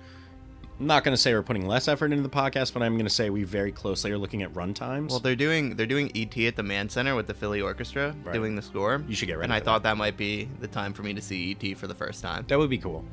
I'm 0.83 0.89
not 0.89 1.05
going 1.05 1.15
to 1.15 1.17
say 1.17 1.33
we're 1.33 1.45
putting 1.45 1.69
less 1.69 1.87
effort 1.87 2.07
into 2.11 2.25
the 2.25 2.29
podcast, 2.29 2.73
but 2.73 2.83
I'm 2.83 2.95
going 2.95 3.05
to 3.07 3.09
say 3.11 3.31
we 3.31 3.45
very 3.45 3.71
closely 3.71 4.11
are 4.11 4.19
looking 4.19 4.43
at 4.43 4.53
run 4.57 4.75
times. 4.75 5.13
Well, 5.13 5.21
they're 5.21 5.37
doing 5.37 5.77
they're 5.77 5.87
doing 5.87 6.11
ET 6.17 6.37
at 6.39 6.57
the 6.57 6.65
Mann 6.65 6.89
Center 6.89 7.15
with 7.15 7.29
the 7.29 7.35
Philly 7.35 7.61
Orchestra 7.61 8.13
Right. 8.25 8.33
doing 8.33 8.57
the 8.57 8.63
score. 8.63 9.01
You 9.07 9.15
should 9.15 9.29
get 9.29 9.35
ready 9.35 9.45
And 9.45 9.53
I 9.55 9.61
for 9.61 9.67
thought 9.67 9.85
that 9.85 9.97
might 9.97 10.17
be 10.17 10.49
the 10.59 10.67
time 10.67 10.93
for 10.93 11.05
me 11.05 11.15
to 11.15 11.21
see 11.23 11.57
ET 11.63 11.75
for 11.79 11.87
the 11.87 11.95
first 11.95 12.21
time. 12.21 12.47
that 12.49 12.59
would 12.59 12.69
be 12.69 12.79
cool. 12.79 13.05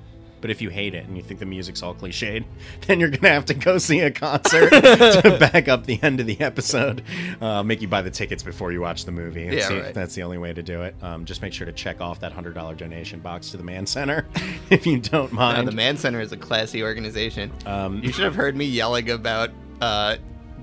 But 0.42 0.50
if 0.52 0.62
you 0.62 0.70
hate 0.70 0.94
it 0.96 1.06
and 1.08 1.16
you 1.18 1.24
think 1.24 1.40
the 1.40 1.46
music's 1.46 1.84
all 1.84 1.94
cliched, 1.96 2.46
then 2.88 3.00
you're 3.00 3.10
going 3.10 3.22
to 3.22 3.30
have 3.30 3.46
to 3.46 3.54
go 3.54 3.78
see 3.78 4.00
a 4.00 4.12
concert 4.12 4.70
to 4.72 5.38
back 5.40 5.68
up 5.68 5.86
the 5.86 6.00
end 6.02 6.20
of 6.20 6.26
the 6.28 6.40
episode. 6.42 7.04
Uh, 7.42 7.62
make 7.64 7.82
you 7.82 7.88
buy 7.88 8.02
the 8.02 8.12
tickets 8.12 8.44
before 8.44 8.72
you 8.72 8.82
watch 8.82 9.06
the 9.06 9.12
movie. 9.12 9.50
That's, 9.50 9.70
Yeah, 9.70 9.76
the, 9.76 9.82
right. 9.84 9.94
that's 9.94 10.16
the 10.16 10.24
only 10.24 10.38
way 10.38 10.54
to 10.54 10.64
do 10.64 10.82
it. 10.84 10.96
Um, 11.02 11.26
just 11.26 11.42
make 11.42 11.54
sure 11.54 11.66
to 11.66 11.74
check 11.74 12.02
off 12.02 12.20
that 12.22 12.34
$100 12.34 12.78
donation 12.78 13.20
box 13.20 13.52
to 13.52 13.58
the 13.58 13.64
Mann 13.64 13.86
Center 13.86 14.26
if 14.70 14.86
you 14.88 15.00
don't 15.00 15.32
Now, 15.34 15.54
mind. 15.54 15.68
the 15.68 15.72
Mann 15.72 15.98
Center 15.98 16.20
is 16.22 16.32
a 16.32 16.38
classy 16.38 16.84
organization. 16.84 17.52
Um, 17.66 18.02
you 18.04 18.12
should 18.12 18.24
have 18.26 18.36
heard 18.36 18.56
me 18.56 18.66
yelling 18.66 19.10
about 19.12 19.50
uh, 19.82 20.18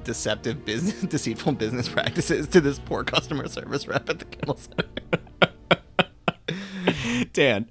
deceptive 0.05 0.65
business, 0.65 1.01
deceitful 1.03 1.53
business 1.53 1.89
practices 1.89 2.47
to 2.49 2.61
this 2.61 2.79
poor 2.79 3.05
customer 3.05 3.49
service 3.49 3.87
rep 3.89 4.09
at 4.09 4.19
the 4.19 4.25
Kimmel 4.25 4.57
Center. 4.57 4.87
Dan. 7.33 7.69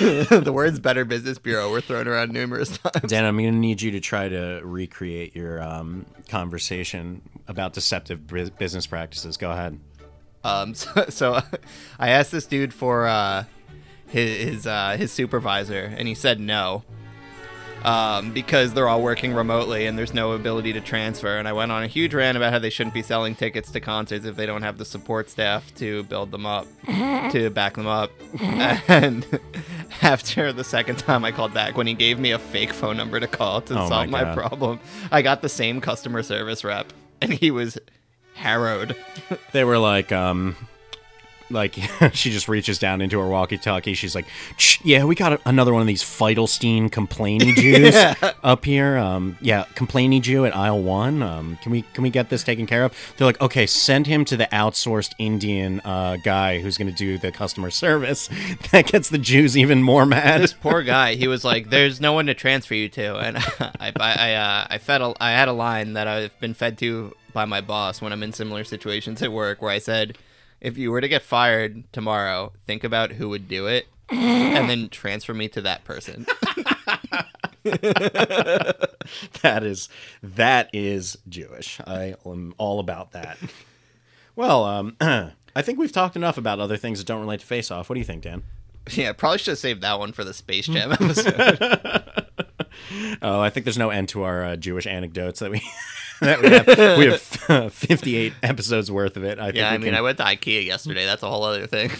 The 0.00 0.52
words 0.52 0.78
"Better 0.78 1.04
Business 1.04 1.38
Bureau" 1.38 1.70
were 1.70 1.80
thrown 1.80 2.08
around 2.08 2.32
numerous 2.32 2.76
times. 2.78 3.10
Dan, 3.10 3.24
I'm 3.24 3.36
going 3.36 3.52
to 3.52 3.58
need 3.58 3.82
you 3.82 3.92
to 3.92 4.00
try 4.00 4.28
to 4.28 4.60
recreate 4.64 5.34
your 5.34 5.62
um, 5.62 6.06
conversation 6.28 7.22
about 7.48 7.72
deceptive 7.72 8.26
business 8.58 8.86
practices. 8.86 9.36
Go 9.36 9.50
ahead. 9.50 9.78
Um, 10.42 10.74
so, 10.74 11.06
so 11.08 11.40
I 11.98 12.10
asked 12.10 12.32
this 12.32 12.46
dude 12.46 12.74
for 12.74 13.06
uh, 13.06 13.44
his 14.08 14.48
his, 14.48 14.66
uh, 14.66 14.96
his 14.98 15.12
supervisor, 15.12 15.82
and 15.96 16.08
he 16.08 16.14
said 16.14 16.40
no. 16.40 16.84
Um, 17.84 18.30
because 18.32 18.72
they're 18.72 18.88
all 18.88 19.02
working 19.02 19.34
remotely 19.34 19.84
and 19.84 19.98
there's 19.98 20.14
no 20.14 20.32
ability 20.32 20.72
to 20.72 20.80
transfer. 20.80 21.36
And 21.36 21.46
I 21.46 21.52
went 21.52 21.70
on 21.70 21.82
a 21.82 21.86
huge 21.86 22.14
rant 22.14 22.34
about 22.34 22.50
how 22.50 22.58
they 22.58 22.70
shouldn't 22.70 22.94
be 22.94 23.02
selling 23.02 23.34
tickets 23.34 23.70
to 23.72 23.80
concerts 23.80 24.24
if 24.24 24.36
they 24.36 24.46
don't 24.46 24.62
have 24.62 24.78
the 24.78 24.86
support 24.86 25.28
staff 25.28 25.70
to 25.74 26.02
build 26.04 26.30
them 26.30 26.46
up, 26.46 26.66
to 26.86 27.50
back 27.50 27.74
them 27.74 27.86
up. 27.86 28.10
And 28.88 29.26
after 30.00 30.50
the 30.52 30.64
second 30.64 30.98
time 30.98 31.26
I 31.26 31.30
called 31.32 31.52
back, 31.52 31.76
when 31.76 31.86
he 31.86 31.92
gave 31.94 32.18
me 32.18 32.30
a 32.30 32.38
fake 32.38 32.72
phone 32.72 32.96
number 32.96 33.20
to 33.20 33.26
call 33.26 33.60
to 33.62 33.74
Oh 33.78 33.88
solve 33.88 34.08
my, 34.08 34.22
God. 34.24 34.34
problem, 34.36 34.80
I 35.12 35.20
got 35.20 35.42
the 35.42 35.48
same 35.50 35.80
customer 35.82 36.22
service 36.22 36.64
rep, 36.64 36.90
and 37.20 37.32
he 37.34 37.50
was 37.50 37.76
harrowed. 38.34 38.96
They 39.52 39.64
were 39.64 39.78
like, 39.78 40.10
um, 40.10 40.56
like 41.54 41.74
she 42.12 42.30
just 42.30 42.48
reaches 42.48 42.78
down 42.78 43.00
into 43.00 43.18
her 43.18 43.26
walkie-talkie. 43.28 43.94
She's 43.94 44.14
like, 44.14 44.26
"Yeah, 44.82 45.04
we 45.04 45.14
got 45.14 45.32
a- 45.34 45.40
another 45.46 45.72
one 45.72 45.80
of 45.80 45.86
these 45.86 46.02
Feidelstein 46.02 46.92
complaining 46.92 47.54
Jews 47.56 47.94
up 48.42 48.64
here. 48.66 48.98
Um, 48.98 49.38
yeah, 49.40 49.64
complaining 49.74 50.20
Jew 50.20 50.44
at 50.44 50.54
aisle 50.54 50.82
one. 50.82 51.22
Um, 51.22 51.58
can 51.62 51.72
we 51.72 51.82
can 51.94 52.02
we 52.02 52.10
get 52.10 52.28
this 52.28 52.44
taken 52.44 52.66
care 52.66 52.84
of?" 52.84 52.92
They're 53.16 53.26
like, 53.26 53.40
"Okay, 53.40 53.64
send 53.64 54.06
him 54.06 54.24
to 54.26 54.36
the 54.36 54.46
outsourced 54.52 55.12
Indian 55.18 55.80
uh, 55.80 56.18
guy 56.22 56.58
who's 56.60 56.76
going 56.76 56.90
to 56.90 56.96
do 56.96 57.16
the 57.16 57.32
customer 57.32 57.70
service." 57.70 58.28
That 58.72 58.86
gets 58.86 59.08
the 59.08 59.18
Jews 59.18 59.56
even 59.56 59.82
more 59.82 60.04
mad. 60.04 60.40
this 60.40 60.52
poor 60.52 60.82
guy 60.82 61.14
he 61.14 61.28
was 61.28 61.44
like 61.44 61.70
there's 61.70 62.00
no 62.00 62.12
one 62.12 62.26
to 62.26 62.34
transfer 62.34 62.74
you 62.74 62.88
to 62.88 63.16
and 63.18 63.36
i 63.38 63.70
i 63.80 63.92
I, 64.00 64.34
uh, 64.34 64.66
I 64.70 64.78
fed 64.78 65.00
a, 65.00 65.14
i 65.20 65.30
had 65.30 65.46
a 65.48 65.52
line 65.52 65.92
that 65.92 66.08
i've 66.08 66.38
been 66.40 66.54
fed 66.54 66.76
to 66.78 67.14
by 67.32 67.44
my 67.44 67.60
boss 67.60 68.02
when 68.02 68.12
i'm 68.12 68.22
in 68.22 68.32
similar 68.32 68.64
situations 68.64 69.22
at 69.22 69.30
work 69.32 69.62
where 69.62 69.70
i 69.70 69.78
said 69.78 70.18
if 70.64 70.78
you 70.78 70.90
were 70.90 71.00
to 71.00 71.08
get 71.08 71.22
fired 71.22 71.84
tomorrow 71.92 72.52
think 72.66 72.82
about 72.84 73.12
who 73.12 73.28
would 73.28 73.48
do 73.48 73.66
it 73.66 73.86
and 74.10 74.68
then 74.68 74.88
transfer 74.88 75.34
me 75.34 75.48
to 75.48 75.60
that 75.60 75.84
person 75.84 76.26
that 77.64 79.62
is 79.62 79.88
that 80.22 80.68
is 80.74 81.16
Jewish. 81.26 81.80
I 81.86 82.14
am 82.26 82.54
all 82.58 82.78
about 82.78 83.12
that. 83.12 83.38
Well, 84.36 84.64
um, 84.64 84.96
I 85.00 85.62
think 85.62 85.78
we've 85.78 85.90
talked 85.90 86.14
enough 86.14 86.36
about 86.36 86.60
other 86.60 86.76
things 86.76 86.98
that 86.98 87.06
don't 87.06 87.22
relate 87.22 87.40
to 87.40 87.46
Face 87.46 87.70
Off. 87.70 87.88
What 87.88 87.94
do 87.94 88.00
you 88.00 88.04
think, 88.04 88.22
Dan? 88.22 88.42
yeah 88.90 89.12
probably 89.12 89.38
should 89.38 89.52
have 89.52 89.58
saved 89.58 89.80
that 89.82 89.98
one 89.98 90.12
for 90.12 90.24
the 90.24 90.34
space 90.34 90.66
jam 90.66 90.92
episode 90.92 92.26
Oh, 93.22 93.40
I 93.40 93.50
think 93.50 93.64
there's 93.64 93.78
no 93.78 93.90
end 93.90 94.08
to 94.10 94.22
our 94.24 94.44
uh, 94.44 94.56
Jewish 94.56 94.86
anecdotes 94.86 95.40
that 95.40 95.50
we 95.50 95.62
that 96.20 96.40
we 96.42 96.50
have. 96.50 96.98
We 96.98 97.06
have 97.06 97.44
uh, 97.48 97.68
58 97.70 98.32
episodes 98.42 98.90
worth 98.90 99.16
of 99.16 99.24
it. 99.24 99.38
I 99.38 99.46
think 99.46 99.56
yeah 99.56 99.70
i 99.70 99.78
mean 99.78 99.86
can- 99.88 99.94
i 99.94 100.00
went 100.00 100.18
to 100.18 100.24
ikea 100.24 100.64
yesterday 100.64 101.04
that's 101.06 101.22
a 101.22 101.28
whole 101.28 101.44
other 101.44 101.66
thing 101.66 101.90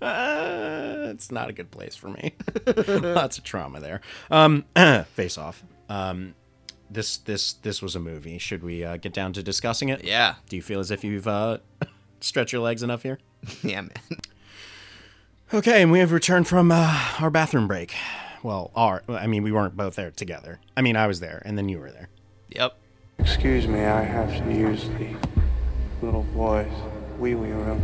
Uh, 0.00 1.08
it's 1.10 1.30
not 1.32 1.48
a 1.50 1.52
good 1.52 1.70
place 1.70 1.96
for 1.96 2.08
me. 2.08 2.34
Lots 2.76 3.38
of 3.38 3.44
trauma 3.44 3.80
there. 3.80 4.00
Um, 4.30 4.64
Face 5.14 5.36
Off. 5.38 5.62
Um, 5.88 6.34
this 6.90 7.18
this 7.18 7.54
this 7.54 7.82
was 7.82 7.94
a 7.96 8.00
movie. 8.00 8.38
Should 8.38 8.62
we 8.62 8.84
uh, 8.84 8.96
get 8.96 9.12
down 9.12 9.32
to 9.34 9.42
discussing 9.42 9.88
it? 9.88 10.04
yeah 10.04 10.36
Do 10.48 10.56
you 10.56 10.62
feel 10.62 10.80
as 10.80 10.90
if 10.90 11.02
you've 11.04 11.26
uh, 11.28 11.58
stretched 12.20 12.52
your 12.52 12.62
legs 12.62 12.82
enough 12.82 13.02
here? 13.02 13.18
yeah 13.62 13.82
man 13.82 13.90
Okay, 15.52 15.80
and 15.82 15.90
we 15.90 15.98
have 16.00 16.12
returned 16.12 16.46
from 16.46 16.70
uh, 16.70 17.14
our 17.20 17.30
bathroom 17.30 17.66
break. 17.66 17.94
Well, 18.42 18.70
our 18.74 19.02
I 19.08 19.26
mean, 19.26 19.42
we 19.42 19.52
weren't 19.52 19.76
both 19.76 19.96
there 19.96 20.10
together. 20.10 20.60
I 20.76 20.82
mean, 20.82 20.96
I 20.96 21.06
was 21.06 21.20
there, 21.20 21.42
and 21.44 21.58
then 21.58 21.68
you 21.68 21.78
were 21.78 21.90
there. 21.90 22.08
yep 22.48 22.76
Excuse 23.18 23.66
me, 23.66 23.80
I 23.84 24.02
have 24.02 24.30
to 24.44 24.52
use 24.52 24.88
the 24.90 25.14
little 26.02 26.22
boy's 26.34 26.70
wee 27.18 27.34
wee 27.34 27.50
room. 27.50 27.82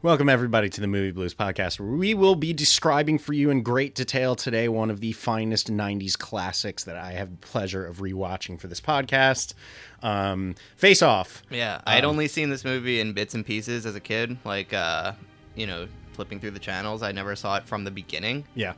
Welcome, 0.00 0.28
everybody, 0.28 0.68
to 0.70 0.80
the 0.80 0.86
Movie 0.86 1.10
Blues 1.10 1.34
Podcast, 1.34 1.80
where 1.80 1.88
we 1.88 2.14
will 2.14 2.36
be 2.36 2.52
describing 2.52 3.18
for 3.18 3.32
you 3.32 3.50
in 3.50 3.62
great 3.62 3.96
detail 3.96 4.36
today 4.36 4.68
one 4.68 4.90
of 4.90 5.00
the 5.00 5.10
finest 5.12 5.70
90s 5.72 6.16
classics 6.16 6.84
that 6.84 6.96
I 6.96 7.12
have 7.12 7.32
the 7.32 7.46
pleasure 7.46 7.84
of 7.84 7.96
rewatching 7.98 8.60
for 8.60 8.68
this 8.68 8.80
podcast 8.80 9.54
um, 10.02 10.54
Face 10.76 11.02
Off. 11.02 11.42
Yeah, 11.50 11.80
I'd 11.84 12.04
only 12.04 12.28
seen 12.28 12.48
this 12.48 12.64
movie 12.64 13.00
in 13.00 13.12
bits 13.12 13.34
and 13.34 13.44
pieces 13.44 13.86
as 13.86 13.96
a 13.96 14.00
kid, 14.00 14.38
like 14.44 14.72
uh, 14.72 15.12
you 15.56 15.66
know, 15.66 15.88
flipping 16.12 16.38
through 16.40 16.52
the 16.52 16.60
channels. 16.60 17.02
I 17.02 17.10
never 17.12 17.34
saw 17.36 17.56
it 17.56 17.64
from 17.64 17.82
the 17.84 17.90
beginning, 17.90 18.44
Yeah. 18.54 18.74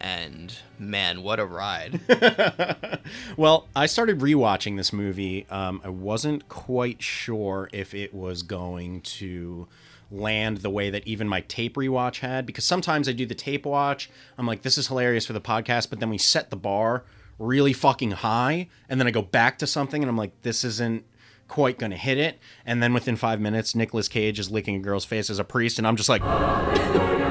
And 0.00 0.56
man, 0.78 1.22
what 1.22 1.38
a 1.40 1.44
ride! 1.44 2.00
Well, 3.36 3.68
I 3.74 3.86
started 3.86 4.20
rewatching 4.20 4.76
this 4.76 4.92
movie. 4.92 5.46
Um, 5.50 5.80
I 5.84 5.88
wasn't 5.88 6.48
quite 6.48 7.02
sure 7.02 7.68
if 7.72 7.94
it 7.94 8.12
was 8.14 8.42
going 8.42 9.00
to 9.02 9.66
land 10.10 10.58
the 10.58 10.70
way 10.70 10.90
that 10.90 11.06
even 11.06 11.28
my 11.28 11.40
tape 11.42 11.76
rewatch 11.76 12.20
had, 12.20 12.44
because 12.46 12.64
sometimes 12.64 13.08
I 13.08 13.12
do 13.12 13.26
the 13.26 13.34
tape 13.34 13.64
watch. 13.64 14.10
I'm 14.36 14.46
like, 14.46 14.62
this 14.62 14.76
is 14.76 14.88
hilarious 14.88 15.26
for 15.26 15.32
the 15.32 15.40
podcast, 15.40 15.90
but 15.90 16.00
then 16.00 16.10
we 16.10 16.18
set 16.18 16.50
the 16.50 16.56
bar 16.56 17.04
really 17.38 17.72
fucking 17.72 18.10
high, 18.10 18.68
and 18.88 19.00
then 19.00 19.06
I 19.06 19.10
go 19.10 19.22
back 19.22 19.58
to 19.58 19.66
something, 19.66 20.02
and 20.02 20.10
I'm 20.10 20.18
like, 20.18 20.42
this 20.42 20.64
isn't 20.64 21.04
quite 21.48 21.78
going 21.78 21.90
to 21.90 21.96
hit 21.96 22.18
it. 22.18 22.38
And 22.66 22.82
then 22.82 22.92
within 22.92 23.16
five 23.16 23.40
minutes, 23.40 23.74
Nicolas 23.74 24.08
Cage 24.08 24.38
is 24.38 24.50
licking 24.50 24.76
a 24.76 24.80
girl's 24.80 25.04
face 25.04 25.30
as 25.30 25.38
a 25.38 25.44
priest, 25.44 25.78
and 25.78 25.86
I'm 25.86 25.96
just 25.96 26.08
like, 26.08 26.22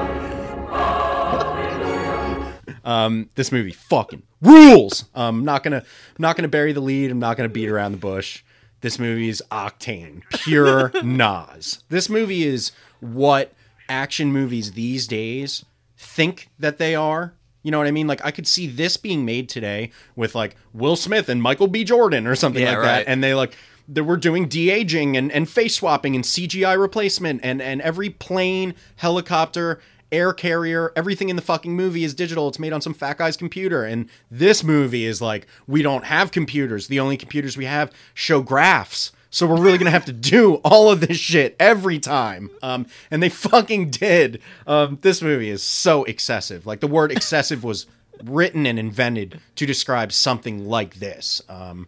Um, 2.86 3.30
this 3.36 3.52
movie 3.52 3.72
fucking 3.72 4.24
rules. 4.42 5.06
I'm 5.16 5.44
not 5.46 5.64
gonna 5.64 5.78
I'm 5.78 6.22
not 6.22 6.36
gonna 6.36 6.48
bury 6.48 6.72
the 6.74 6.82
lead. 6.82 7.12
I'm 7.12 7.20
not 7.20 7.38
gonna 7.38 7.50
beat 7.50 7.70
around 7.70 7.92
the 7.94 7.98
bush. 7.98 8.44
This 8.82 8.98
movie 8.98 9.28
is 9.30 9.44
octane, 9.52 10.22
pure 10.30 10.92
NOS. 11.04 11.84
This 11.90 12.10
movie 12.10 12.44
is 12.46 12.72
what 13.02 13.54
action 13.90 14.32
movies 14.32 14.74
these 14.74 15.08
days 15.08 15.66
think 15.98 16.50
that 16.60 16.78
they 16.78 16.96
are. 16.96 17.34
You 17.62 17.72
know 17.72 17.78
what 17.78 17.88
I 17.88 17.92
mean? 17.92 18.08
Like 18.08 18.24
I 18.24 18.32
could 18.32 18.48
see 18.48 18.68
this 18.68 18.96
being 18.96 19.26
made 19.26 19.50
today 19.50 19.92
with 20.16 20.34
like 20.34 20.56
Will 20.74 20.96
Smith 20.96 21.28
and 21.28 21.42
Michael 21.42 21.68
B. 21.68 21.84
Jordan 21.84 22.26
or 22.26 22.36
something 22.36 22.64
Yeah, 22.64 22.76
like 22.78 22.84
that, 22.84 23.08
and 23.08 23.22
they 23.22 23.34
like 23.34 23.54
they 23.92 24.02
were 24.02 24.18
doing 24.18 24.48
de 24.48 24.70
aging 24.70 25.18
and, 25.18 25.30
and 25.32 25.50
face 25.50 25.76
swapping 25.76 26.16
and 26.16 26.24
CGI 26.24 26.80
replacement 26.80 27.42
and 27.44 27.62
and 27.62 27.82
every 27.82 28.10
plane, 28.10 28.76
helicopter, 28.96 29.82
air 30.12 30.34
carrier, 30.34 30.92
everything 30.96 31.30
in 31.30 31.36
the 31.36 31.42
fucking 31.42 31.76
movie 31.76 32.04
is 32.04 32.14
digital. 32.14 32.48
It's 32.48 32.60
made 32.60 32.74
on 32.74 32.82
some 32.82 32.94
fat 32.94 33.18
guy's 33.18 33.38
computer. 33.38 33.84
And 33.84 34.10
this 34.30 34.64
movie 34.64 35.06
is 35.06 35.22
like, 35.22 35.48
we 35.68 35.82
don't 35.82 36.06
have 36.06 36.32
computers. 36.32 36.88
The 36.88 37.00
only 37.00 37.18
computers 37.18 37.58
we 37.58 37.66
have 37.66 37.92
show 38.14 38.42
graphs. 38.42 39.12
So 39.32 39.46
we're 39.46 39.62
really 39.62 39.78
gonna 39.78 39.92
have 39.92 40.06
to 40.06 40.14
do 40.14 40.56
all 40.64 40.90
of 40.90 41.02
this 41.02 41.18
shit 41.18 41.56
every 41.60 42.00
time. 42.00 42.50
Um, 42.62 42.88
and 43.12 43.22
they 43.22 43.30
fucking 43.30 43.92
did. 43.92 44.42
Um, 44.66 44.98
this 45.02 45.22
movie 45.22 45.50
is 45.50 45.64
so 45.64 46.04
excessive. 46.06 46.66
Like 46.66 46.80
the 46.80 46.88
word 46.88 47.12
excessive 47.12 47.64
was 47.64 47.86
written 48.24 48.66
and 48.66 48.80
invented 48.80 49.40
to 49.56 49.66
describe 49.66 50.12
something 50.12 50.68
like 50.68 50.96
this. 50.96 51.42
Um, 51.48 51.88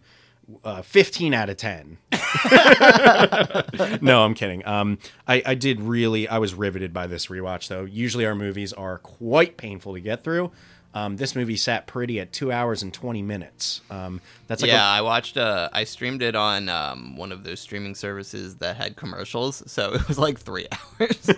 uh, 0.63 0.81
15 0.81 1.33
out 1.33 1.49
of 1.49 1.57
10 1.57 1.97
no, 4.01 4.23
I'm 4.23 4.33
kidding. 4.33 4.65
Um, 4.65 4.97
I, 5.27 5.41
I 5.45 5.55
did 5.55 5.81
really, 5.81 6.27
I 6.27 6.37
was 6.37 6.53
riveted 6.53 6.93
by 6.93 7.07
this 7.07 7.27
rewatch, 7.27 7.67
though. 7.67 7.83
Usually 7.83 8.25
our 8.25 8.35
movies 8.35 8.73
are 8.73 8.97
quite 8.99 9.57
painful 9.57 9.93
to 9.93 9.99
get 9.99 10.23
through. 10.23 10.51
Um, 10.93 11.15
this 11.17 11.35
movie 11.35 11.55
sat 11.55 11.87
pretty 11.87 12.19
at 12.19 12.33
two 12.33 12.51
hours 12.51 12.83
and 12.83 12.93
20 12.93 13.21
minutes. 13.21 13.81
Um, 13.89 14.19
that's 14.47 14.61
like 14.61 14.71
yeah, 14.71 14.85
a, 14.85 14.97
I 14.97 15.01
watched. 15.01 15.37
Uh, 15.37 15.69
I 15.71 15.85
streamed 15.85 16.21
it 16.21 16.35
on 16.35 16.67
um, 16.67 17.15
one 17.15 17.31
of 17.31 17.43
those 17.43 17.61
streaming 17.61 17.95
services 17.95 18.57
that 18.57 18.75
had 18.75 18.97
commercials, 18.97 19.63
so 19.71 19.93
it 19.93 20.05
was 20.07 20.19
like 20.19 20.37
three 20.37 20.67
hours. 20.99 21.29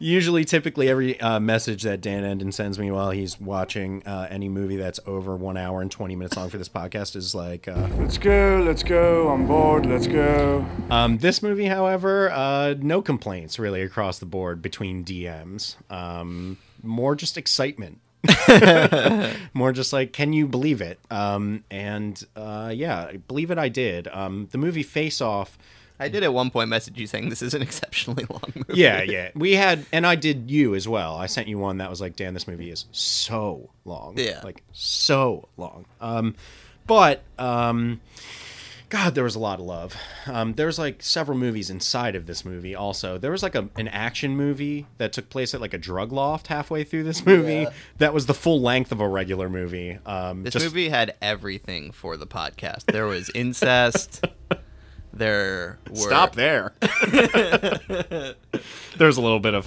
Usually, 0.00 0.44
typically, 0.44 0.88
every 0.88 1.20
uh, 1.20 1.40
message 1.40 1.82
that 1.82 2.00
Dan 2.00 2.24
Enden 2.24 2.52
sends 2.52 2.78
me 2.78 2.90
while 2.90 3.10
he's 3.10 3.40
watching 3.40 4.02
uh, 4.06 4.28
any 4.30 4.48
movie 4.48 4.76
that's 4.76 5.00
over 5.06 5.36
one 5.36 5.56
hour 5.56 5.80
and 5.80 5.90
20 5.90 6.16
minutes 6.16 6.36
long 6.36 6.48
for 6.48 6.58
this 6.58 6.68
podcast 6.68 7.16
is 7.16 7.34
like, 7.34 7.68
uh, 7.68 7.88
Let's 7.98 8.18
go, 8.18 8.62
let's 8.66 8.82
go, 8.82 9.28
I'm 9.28 9.46
bored, 9.46 9.86
let's 9.86 10.06
go. 10.06 10.66
Um, 10.90 11.18
this 11.18 11.42
movie, 11.42 11.66
however, 11.66 12.30
uh, 12.30 12.74
no 12.78 13.02
complaints 13.02 13.58
really 13.58 13.82
across 13.82 14.18
the 14.18 14.26
board 14.26 14.62
between 14.62 15.04
DMs. 15.04 15.76
Um, 15.90 16.58
more 16.82 17.14
just 17.14 17.36
excitement. 17.38 18.00
more 19.54 19.72
just 19.72 19.92
like, 19.92 20.12
can 20.12 20.32
you 20.32 20.46
believe 20.46 20.80
it? 20.80 20.98
Um, 21.10 21.64
and 21.70 22.22
uh, 22.36 22.72
yeah, 22.74 23.12
believe 23.28 23.50
it, 23.50 23.58
I 23.58 23.68
did. 23.68 24.08
Um, 24.08 24.48
the 24.50 24.58
movie 24.58 24.82
Face 24.82 25.20
Off. 25.20 25.58
I 26.00 26.08
did 26.08 26.22
at 26.24 26.32
one 26.34 26.50
point 26.50 26.68
message 26.68 26.98
you 26.98 27.06
saying 27.06 27.28
this 27.28 27.42
is 27.42 27.54
an 27.54 27.62
exceptionally 27.62 28.24
long 28.28 28.42
movie. 28.54 28.80
Yeah, 28.80 29.02
yeah. 29.02 29.30
We 29.34 29.52
had, 29.54 29.86
and 29.92 30.06
I 30.06 30.14
did 30.16 30.50
you 30.50 30.74
as 30.74 30.88
well. 30.88 31.16
I 31.16 31.26
sent 31.26 31.48
you 31.48 31.58
one 31.58 31.78
that 31.78 31.90
was 31.90 32.00
like, 32.00 32.16
Dan, 32.16 32.34
this 32.34 32.48
movie 32.48 32.70
is 32.70 32.86
so 32.92 33.70
long. 33.84 34.14
Yeah. 34.18 34.40
Like, 34.42 34.62
so 34.72 35.48
long. 35.56 35.84
Um, 36.00 36.34
but, 36.86 37.22
um, 37.38 38.00
God, 38.88 39.14
there 39.14 39.24
was 39.24 39.36
a 39.36 39.38
lot 39.38 39.58
of 39.58 39.64
love. 39.64 39.96
Um, 40.26 40.52
there 40.52 40.66
was 40.66 40.78
like 40.78 41.02
several 41.02 41.38
movies 41.38 41.70
inside 41.70 42.14
of 42.14 42.26
this 42.26 42.44
movie. 42.44 42.74
Also, 42.74 43.16
there 43.16 43.30
was 43.30 43.42
like 43.42 43.54
a, 43.54 43.70
an 43.76 43.88
action 43.88 44.36
movie 44.36 44.86
that 44.98 45.14
took 45.14 45.30
place 45.30 45.54
at 45.54 45.62
like 45.62 45.72
a 45.72 45.78
drug 45.78 46.12
loft 46.12 46.48
halfway 46.48 46.84
through 46.84 47.04
this 47.04 47.24
movie. 47.24 47.66
That 47.96 48.12
was 48.12 48.26
the 48.26 48.34
full 48.34 48.60
length 48.60 48.92
of 48.92 49.00
a 49.00 49.08
regular 49.08 49.48
movie. 49.48 49.98
Um, 50.04 50.42
This 50.42 50.52
just- 50.52 50.66
movie 50.66 50.90
had 50.90 51.14
everything 51.22 51.92
for 51.92 52.18
the 52.18 52.26
podcast. 52.26 52.84
There 52.86 53.06
was 53.06 53.30
incest. 53.34 54.26
there 55.12 55.78
were 55.90 55.96
Stop 55.96 56.34
there. 56.34 56.72
There's 58.96 59.16
a 59.16 59.20
little 59.20 59.40
bit 59.40 59.54
of 59.54 59.66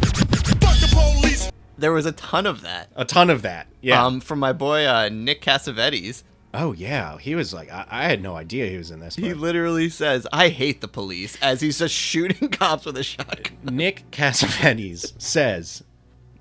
There 1.78 1.92
was 1.92 2.06
a 2.06 2.12
ton 2.14 2.46
of 2.46 2.62
that. 2.62 2.90
a 2.96 3.06
ton 3.06 3.30
of 3.30 3.42
that. 3.42 3.68
Yeah. 3.82 4.04
Um, 4.06 4.22
from 4.22 4.40
my 4.40 4.54
boy 4.54 4.86
uh, 4.86 5.10
Nick 5.12 5.42
Cassavetes. 5.42 6.24
oh 6.54 6.72
yeah, 6.74 7.18
he 7.18 7.36
was 7.36 7.54
like 7.54 7.72
I, 7.72 7.86
I 7.90 8.04
had 8.06 8.22
no 8.24 8.36
idea 8.36 8.68
he 8.70 8.78
was 8.78 8.92
in 8.92 9.00
this. 9.02 9.16
He 9.16 9.30
but- 9.30 9.38
literally 9.38 9.90
says, 9.90 10.26
"I 10.32 10.50
hate 10.50 10.82
the 10.82 10.88
police," 10.88 11.38
as 11.42 11.62
he's 11.62 11.80
just 11.80 11.94
shooting 11.94 12.50
cops 12.52 12.86
with 12.86 12.98
a 12.98 13.04
shotgun. 13.04 13.58
Nick 13.64 14.10
Cassavetes 14.12 15.14
says, 15.22 15.84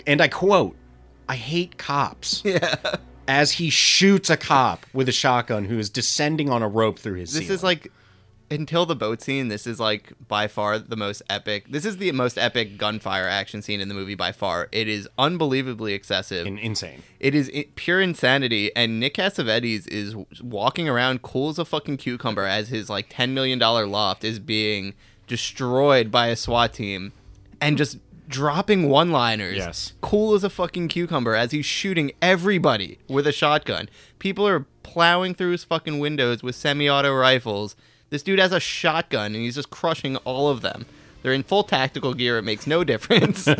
and 0.06 0.20
I 0.20 0.28
quote, 0.28 0.76
I 1.28 1.36
hate 1.36 1.78
cops. 1.78 2.42
Yeah. 2.54 2.76
As 3.26 3.52
he 3.52 3.70
shoots 3.70 4.28
a 4.28 4.36
cop 4.36 4.84
with 4.92 5.08
a 5.08 5.12
shotgun 5.12 5.64
who 5.64 5.78
is 5.78 5.88
descending 5.88 6.50
on 6.50 6.62
a 6.62 6.68
rope 6.68 6.98
through 6.98 7.14
his 7.20 7.32
This 7.32 7.44
ceiling. 7.44 7.54
is 7.54 7.62
like 7.64 7.90
until 8.50 8.86
the 8.86 8.94
boat 8.96 9.20
scene. 9.22 9.48
This 9.48 9.66
is 9.66 9.80
like 9.80 10.12
by 10.28 10.46
far 10.48 10.78
the 10.78 10.96
most 10.96 11.22
epic. 11.30 11.66
This 11.70 11.84
is 11.84 11.96
the 11.96 12.10
most 12.12 12.36
epic 12.38 12.78
gunfire 12.78 13.26
action 13.28 13.62
scene 13.62 13.80
in 13.80 13.88
the 13.88 13.94
movie 13.94 14.14
by 14.14 14.32
far. 14.32 14.68
It 14.72 14.86
is 14.88 15.08
unbelievably 15.18 15.92
excessive. 15.94 16.46
in- 16.46 16.58
insane. 16.58 17.02
It 17.20 17.34
is 17.34 17.50
i- 17.54 17.66
pure 17.74 18.00
insanity, 18.00 18.70
and 18.76 19.00
Nick 19.00 19.14
Cassavetes 19.14 19.88
is 19.88 20.14
walking 20.42 20.88
around 20.88 21.22
cool 21.22 21.48
as 21.50 21.58
a 21.58 21.64
fucking 21.64 21.96
cucumber 21.96 22.44
as 22.44 22.68
his 22.68 22.88
like 22.90 23.06
ten 23.10 23.34
million 23.34 23.58
dollar 23.58 23.86
loft 23.86 24.24
is 24.24 24.38
being 24.38 24.94
destroyed 25.26 26.10
by 26.10 26.28
a 26.28 26.36
SWAT 26.36 26.72
team, 26.74 27.12
and 27.60 27.76
just 27.78 27.98
dropping 28.28 28.88
one 28.88 29.10
liners. 29.10 29.56
Yes. 29.56 29.92
cool 30.00 30.34
as 30.34 30.44
a 30.44 30.50
fucking 30.50 30.88
cucumber 30.88 31.34
as 31.34 31.50
he's 31.50 31.66
shooting 31.66 32.12
everybody 32.22 32.98
with 33.08 33.26
a 33.26 33.32
shotgun. 33.32 33.88
People 34.18 34.46
are 34.46 34.66
plowing 34.82 35.34
through 35.34 35.50
his 35.52 35.64
fucking 35.64 35.98
windows 35.98 36.42
with 36.42 36.54
semi-auto 36.54 37.12
rifles. 37.14 37.74
This 38.14 38.22
dude 38.22 38.38
has 38.38 38.52
a 38.52 38.60
shotgun, 38.60 39.34
and 39.34 39.42
he's 39.42 39.56
just 39.56 39.70
crushing 39.70 40.14
all 40.18 40.48
of 40.48 40.60
them. 40.60 40.86
They're 41.22 41.32
in 41.32 41.42
full 41.42 41.64
tactical 41.64 42.14
gear. 42.14 42.38
It 42.38 42.42
makes 42.42 42.64
no 42.64 42.84
difference. 42.92 43.44
He's 43.46 43.56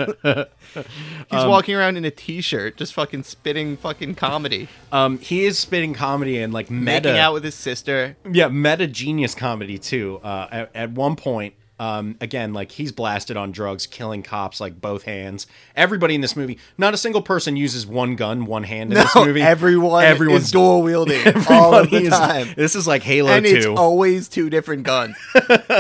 Um, 1.33 1.49
walking 1.49 1.75
around 1.75 1.97
in 1.97 2.05
a 2.05 2.11
t-shirt, 2.13 2.77
just 2.77 2.95
fucking 2.95 3.25
spitting 3.25 3.77
fucking 3.77 4.15
comedy, 4.15 4.69
Um, 4.93 5.19
he 5.19 5.45
is 5.45 5.59
spitting 5.59 5.93
comedy 5.93 6.39
and 6.39 6.53
like 6.53 6.71
meta, 6.71 7.09
making 7.09 7.19
out 7.19 7.33
with 7.33 7.43
his 7.43 7.57
sister. 7.57 8.17
yeah, 8.31 8.47
meta 8.47 8.87
genius 8.87 9.35
comedy 9.35 9.77
too. 9.77 10.21
Uh, 10.23 10.47
at, 10.53 10.71
at 10.77 10.91
one 10.93 11.17
point, 11.17 11.55
um, 11.85 12.17
again, 12.21 12.53
like 12.55 12.73
he's 12.73 12.93
blasted 12.93 13.37
on 13.37 13.53
drugs, 13.53 13.87
killing 13.87 14.23
cops 14.23 14.61
like 14.61 14.81
both 14.81 15.03
hands. 15.03 15.47
Everybody 15.77 16.15
in 16.15 16.21
this 16.21 16.35
movie, 16.37 16.59
not 16.79 16.95
a 16.95 16.97
single 16.97 17.23
person 17.23 17.57
uses 17.57 17.87
one 17.87 18.17
gun, 18.17 18.47
one 18.47 18.63
hand 18.65 18.93
in 18.93 18.99
this 18.99 19.15
movie. 19.15 19.43
everyone 19.43 20.05
everyone's 20.05 20.51
dual 20.51 20.83
wielding 20.83 21.21
all 21.51 21.75
of 21.75 21.91
the 21.91 22.05
is- 22.05 22.09
time. 22.11 22.49
This 22.57 22.75
is 22.75 22.87
like 22.87 23.03
Halo 23.03 23.31
and 23.33 23.45
it's 23.45 23.67
Two. 23.67 23.75
always 23.75 24.29
two 24.29 24.49
different 24.51 24.85
guns. 24.85 25.17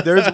There's 0.05 0.27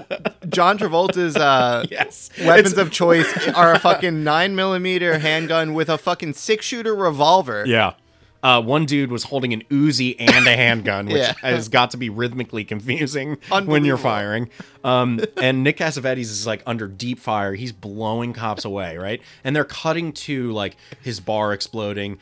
John 0.49 0.79
Travolta's 0.79 1.37
uh, 1.37 1.85
Yes. 1.91 2.31
weapons 2.41 2.73
It's- 2.73 2.87
of 2.87 2.91
choice 2.91 3.49
are 3.51 3.73
a 3.75 3.79
fucking 3.79 4.25
nine 4.25 4.57
millimeter 4.57 5.19
handgun 5.19 5.75
with 5.75 5.89
a 5.89 5.99
fucking 5.99 6.35
six 6.35 6.67
shooter 6.67 6.95
revolver. 6.95 7.65
Yeah. 7.67 7.93
Uh, 8.42 8.62
one 8.62 8.87
dude 8.87 9.11
was 9.12 9.24
holding 9.24 9.53
an 9.53 9.62
Uzi 9.70 10.16
and 10.18 10.46
a 10.46 10.57
handgun, 10.57 11.07
which 11.07 11.16
Yeah. 11.18 11.35
has 11.42 11.68
got 11.68 11.90
to 11.90 11.96
be 11.96 12.09
rhythmically 12.09 12.64
confusing 12.64 13.37
when 13.66 13.85
you're 13.85 13.98
firing. 13.98 14.48
Um, 14.83 15.20
and 15.37 15.62
Nick 15.62 15.76
Cassavetes 15.76 16.18
is 16.20 16.46
like 16.46 16.62
under 16.66 16.88
deep 16.88 17.18
fire. 17.18 17.55
He's 17.55 17.72
blowing 17.72 18.33
cops 18.33 18.64
away, 18.64 18.96
right? 18.96 19.20
And 19.44 19.55
they're 19.55 19.64
cutting 19.64 20.12
to 20.12 20.53
like 20.53 20.76
his 21.03 21.20
bar 21.20 21.53
exploding, 21.53 22.18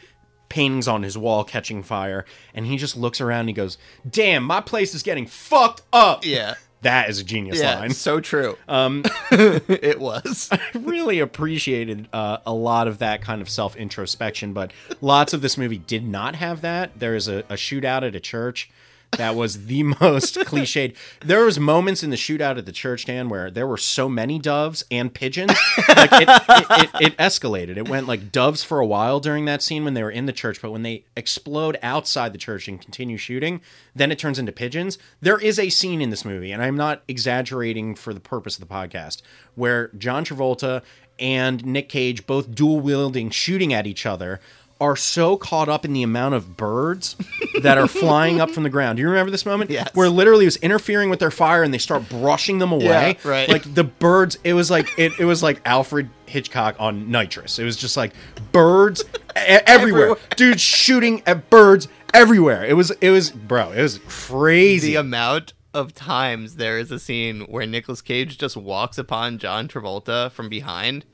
paintings 0.49 0.89
on 0.89 1.03
his 1.03 1.17
wall 1.17 1.45
catching 1.45 1.83
fire, 1.83 2.25
and 2.55 2.67
he 2.67 2.77
just 2.79 2.97
looks 2.97 3.21
around 3.21 3.41
and 3.41 3.49
he 3.51 3.55
goes, 3.55 3.79
"Damn, 4.09 4.43
my 4.45 4.61
place 4.61 4.95
is 4.95 5.03
getting 5.05 5.27
fucked 5.27 5.83
up." 5.93 6.25
Yeah. 6.27 6.55
That 6.83 7.11
is 7.11 7.19
a 7.19 7.25
genius 7.25 7.61
Yeah, 7.61 7.81
line. 7.81 7.91
so 7.91 8.21
true. 8.21 8.57
Um, 8.69 9.03
it 9.33 9.99
was. 9.99 10.49
I 10.53 10.61
really 10.75 11.19
appreciated 11.19 12.09
uh, 12.13 12.39
a 12.47 12.53
lot 12.53 12.87
of 12.87 12.99
that 12.99 13.21
kind 13.21 13.43
of 13.43 13.49
self 13.49 13.75
introspection, 13.77 14.53
but 14.53 14.73
lots 15.01 15.33
of 15.33 15.41
this 15.43 15.59
movie 15.59 15.79
did 15.79 16.07
not 16.07 16.37
have 16.37 16.61
that. 16.61 16.99
There 16.99 17.15
is 17.17 17.27
a, 17.29 17.39
a 17.49 17.55
shootout 17.55 18.07
at 18.07 18.15
a 18.15 18.21
church 18.21 18.71
that 19.13 19.35
was 19.35 19.67
the 19.67 19.83
most 20.01 20.37
cliched. 20.37 20.95
There 21.21 21.45
was 21.45 21.59
moments 21.59 22.03
in 22.03 22.11
the 22.11 22.17
shootout 22.17 22.59
at 22.59 22.67
the 22.67 22.73
church, 22.73 23.07
Dan, 23.07 23.29
where 23.29 23.51
there 23.51 23.67
were 23.67 23.77
so 23.77 24.09
many 24.09 24.39
doves 24.39 24.85
and 24.91 25.13
pigeons. 25.13 25.53
Like 25.89 26.13
it, 26.13 26.29
it, 26.29 26.67
it, 26.71 26.91
it 27.01 27.17
escalated. 27.17 27.77
It 27.77 27.89
went 27.89 28.07
like 28.07 28.31
doves 28.31 28.63
for 28.63 28.81
a 28.81 28.87
while 28.87 29.21
during 29.21 29.45
that 29.47 29.63
scene 29.63 29.85
when 29.85 29.95
they 29.95 30.03
were 30.03 30.11
in 30.11 30.27
the 30.27 30.33
church, 30.33 30.61
but 30.61 30.71
when 30.71 30.83
they 30.83 31.05
explode 31.17 31.79
outside 31.83 32.33
the 32.33 32.39
church 32.39 32.69
and 32.69 32.81
continue 32.81 33.17
shooting, 33.17 33.61
then 33.95 34.13
it 34.13 34.19
turns 34.19 34.39
into 34.39 34.53
pigeons. 34.53 34.99
There 35.21 35.39
is 35.39 35.59
a 35.59 35.71
scene 35.71 36.01
in 36.01 36.11
this 36.11 36.25
movie, 36.25 36.53
and 36.53 36.63
I'm 36.63 36.77
not 36.77 37.03
exaggerating 37.09 37.95
for 37.95 38.13
the 38.13 38.21
purpose 38.21 38.59
of 38.59 38.69
the 38.69 38.73
podcast, 38.73 39.23
where 39.55 39.89
John 39.89 40.25
Travolta 40.25 40.83
and 41.19 41.65
Nick 41.65 41.89
Cage, 41.89 42.27
both 42.27 42.55
dual 42.55 42.81
wielding, 42.81 43.31
shooting 43.31 43.73
at 43.73 43.87
each 43.87 44.07
other, 44.07 44.41
are 44.81 44.97
so 44.97 45.37
caught 45.37 45.69
up 45.69 45.85
in 45.85 45.93
the 45.93 46.03
amount 46.03 46.35
of 46.35 46.57
birds 46.57 47.17
that 47.63 47.79
are 47.79 47.89
flying 47.89 48.41
up 48.41 48.51
from 48.51 48.63
the 48.63 48.71
ground. 48.71 48.97
Do 48.97 49.03
you 49.03 49.09
remember 49.09 49.31
this 49.31 49.45
moment? 49.45 49.71
Yes. 49.71 49.91
Where 49.95 50.09
literally 50.09 50.45
it 50.45 50.49
was 50.49 50.57
interfering 50.59 51.11
with 51.11 51.19
their 51.19 51.31
fire 51.31 51.63
and 51.63 51.75
they 51.75 51.79
start 51.79 52.09
brushing 52.09 52.59
them 52.59 52.71
away. 52.71 53.17
Yeah, 53.25 53.31
right. 53.31 53.49
Like 53.49 53.75
the 53.75 53.85
birds, 53.85 54.39
it 54.45 54.55
was 54.55 54.71
like 54.71 54.97
it, 54.99 55.19
it 55.19 55.25
was 55.25 55.43
like 55.43 55.61
Alfred 55.65 56.09
Hitchcock 56.27 56.77
on 56.79 57.11
nitrous. 57.11 57.59
It 57.59 57.65
was 57.65 57.77
just 57.77 57.97
like 57.97 58.13
birds 58.53 59.05
everywhere. 59.35 59.63
Everywhere. 59.67 60.17
Dude 60.37 60.61
shooting 60.61 61.23
at 61.27 61.51
birds 61.51 61.89
everywhere. 62.15 62.65
It 62.65 62.75
was 62.75 62.91
it 63.01 63.11
was 63.11 63.31
bro, 63.31 63.73
it 63.73 63.83
was 63.83 63.99
crazy. 64.07 64.89
the 64.89 64.97
amount 64.97 65.55
of 65.75 65.95
times 65.95 66.57
there 66.57 66.79
is 66.79 66.91
a 66.91 66.99
scene 66.99 67.43
where 67.43 67.67
Nicolas 67.67 68.01
Cage 68.01 68.39
just 68.39 68.57
walks 68.57 68.97
upon 68.97 69.39
John 69.39 69.69
Travolta 69.69 70.31
from 70.31 70.49
behind 70.49 71.05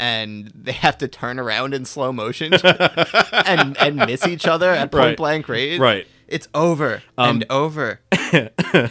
and 0.00 0.50
they 0.54 0.72
have 0.72 0.98
to 0.98 1.06
turn 1.06 1.38
around 1.38 1.74
in 1.74 1.84
slow 1.84 2.12
motion 2.12 2.54
and 3.46 3.76
and 3.78 3.96
miss 3.96 4.26
each 4.26 4.46
other 4.46 4.70
at 4.70 4.90
point 4.90 5.04
Right. 5.04 5.16
blank 5.16 5.48
range. 5.48 5.78
Right. 5.78 6.06
It's 6.26 6.48
over 6.54 7.02
and 7.18 7.44
over. 7.50 8.00
the 8.10 8.90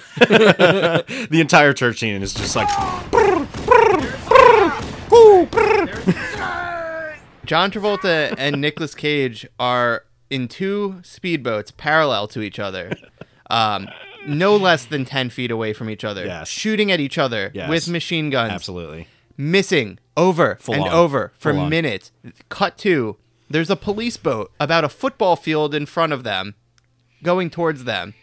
entire 1.32 1.74
church 1.74 2.00
scene 2.00 2.22
is 2.22 2.34
just 2.34 2.56
like 2.56 2.68
John 7.46 7.72
Travolta 7.72 8.36
and 8.38 8.62
Nicolas 8.62 8.94
Cage 8.94 9.48
are 9.60 10.04
in 10.30 10.48
two 10.48 11.00
speedboats 11.02 11.76
parallel 11.76 12.28
to 12.30 12.42
each 12.42 12.60
other. 12.60 12.92
Um, 13.50 13.88
no 14.28 14.56
less 14.56 14.86
than 14.86 15.06
10 15.06 15.32
feet 15.32 15.50
away 15.50 15.74
from 15.74 15.90
each 15.90 16.04
other, 16.04 16.26
Yes. 16.26 16.48
shooting 16.50 16.92
at 16.92 17.00
each 17.00 17.18
other 17.18 17.50
Yes. 17.54 17.68
with 17.70 17.90
machine 17.90 18.30
guns. 18.30 18.52
absolutely. 18.54 19.08
missing 19.38 19.98
over 20.20 20.58
and 20.72 20.84
on. 20.84 20.90
over 20.90 21.32
for 21.38 21.52
Full 21.54 21.62
on. 21.62 21.70
minutes. 21.70 22.12
Cut 22.50 22.78
to 22.80 23.18
there's 23.50 23.70
a 23.70 23.76
police 23.76 24.18
boat 24.18 24.52
about 24.60 24.84
a 24.84 24.90
football 24.90 25.36
field 25.36 25.74
in 25.74 25.86
front 25.88 26.14
of 26.14 26.24
them, 26.24 26.54
going 27.24 27.50
towards 27.50 27.84
them. 27.86 28.14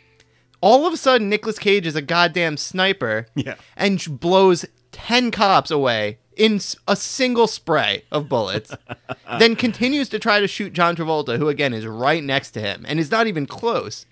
All 0.60 0.86
of 0.86 0.92
a 0.94 0.96
sudden, 0.96 1.28
Nicolas 1.28 1.58
Cage 1.58 1.86
is 1.86 1.96
a 1.96 2.02
goddamn 2.02 2.56
sniper, 2.56 3.26
Yeah. 3.34 3.56
and 3.76 4.00
sh- 4.00 4.08
blows 4.08 4.64
ten 4.92 5.30
cops 5.30 5.70
away 5.70 6.18
in 6.36 6.56
s- 6.56 6.76
a 6.86 6.94
single 6.96 7.46
spray 7.46 8.04
of 8.12 8.28
bullets. 8.28 8.72
then 9.38 9.56
continues 9.56 10.08
to 10.10 10.18
try 10.18 10.38
to 10.40 10.46
shoot 10.48 10.72
John 10.72 10.94
Travolta, 10.96 11.38
who 11.38 11.48
again 11.48 11.74
is 11.74 11.86
right 11.86 12.22
next 12.22 12.52
to 12.52 12.60
him 12.60 12.84
and 12.88 12.98
is 13.00 13.10
not 13.10 13.26
even 13.26 13.46
close. 13.46 14.06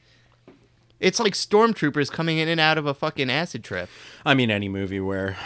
It's 1.01 1.21
like 1.21 1.35
stormtroopers 1.35 2.11
coming 2.11 2.39
in 2.39 2.49
and 2.49 2.61
out 2.61 2.79
of 2.79 2.87
a 2.87 2.95
fucking 2.95 3.31
acid 3.31 3.63
trip. 3.65 3.89
I 4.25 4.35
mean, 4.35 4.51
any 4.51 4.69
movie 4.69 5.01
where 5.01 5.37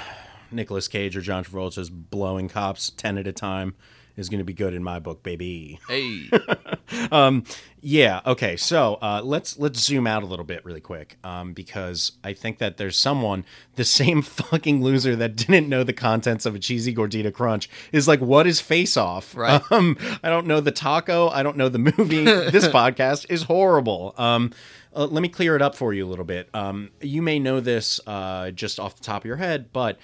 Nicolas 0.51 0.89
Cage 0.89 1.17
or 1.17 1.21
John 1.21 1.45
Travolta's 1.45 1.91
blowing 1.91 2.49
cops 2.49 2.91
ten 2.91 3.19
at 3.19 3.27
a 3.27 3.33
time 3.33 3.75
is 4.19 4.29
going 4.29 4.39
to 4.39 4.45
be 4.45 4.53
good 4.53 4.75
in 4.75 4.83
my 4.83 4.99
book, 4.99 5.23
baby. 5.23 5.79
Hey. 5.89 6.29
Yeah. 7.81 8.21
Okay. 8.27 8.57
So 8.57 8.95
uh, 9.01 9.21
let's 9.23 9.57
let's 9.59 9.79
zoom 9.79 10.07
out 10.07 10.25
a 10.25 10.27
little 10.27 10.45
bit 10.45 10.65
really 10.65 10.81
quick, 10.81 11.17
um, 11.23 11.53
because 11.53 12.13
I 12.25 12.33
think 12.33 12.59
that 12.59 12.77
there's 12.77 12.97
someone, 12.97 13.45
the 13.77 13.85
same 13.85 14.23
fucking 14.23 14.83
loser 14.83 15.15
that 15.17 15.37
didn't 15.37 15.69
know 15.69 15.85
the 15.85 15.93
contents 15.93 16.45
of 16.45 16.57
a 16.57 16.59
cheesy 16.59 16.93
gordita 16.93 17.33
crunch, 17.33 17.71
is 17.93 18.09
like, 18.09 18.21
what 18.21 18.47
is 18.47 18.61
Face 18.61 18.97
Off? 18.97 19.37
Right. 19.37 19.63
Um, 19.71 19.97
I 20.25 20.31
don't 20.31 20.47
know 20.47 20.61
the 20.61 20.73
taco. 20.73 21.29
I 21.29 21.43
don't 21.43 21.57
know 21.57 21.69
the 21.69 21.79
movie. 21.79 22.25
this 22.25 22.67
podcast 22.69 23.27
is 23.29 23.45
horrible. 23.45 24.15
Um, 24.17 24.53
uh, 24.97 25.07
let 25.07 25.21
me 25.21 25.29
clear 25.29 25.55
it 25.55 25.63
up 25.63 25.75
for 25.75 25.93
you 25.93 26.07
a 26.07 26.09
little 26.09 26.25
bit. 26.25 26.49
Um, 26.55 26.91
you 27.01 27.23
may 27.23 27.39
know 27.39 27.61
this 27.61 28.01
uh, 28.07 28.51
just 28.51 28.81
off 28.81 28.97
the 28.97 29.05
top 29.05 29.23
of 29.23 29.27
your 29.27 29.37
head, 29.37 29.73
but 29.73 29.99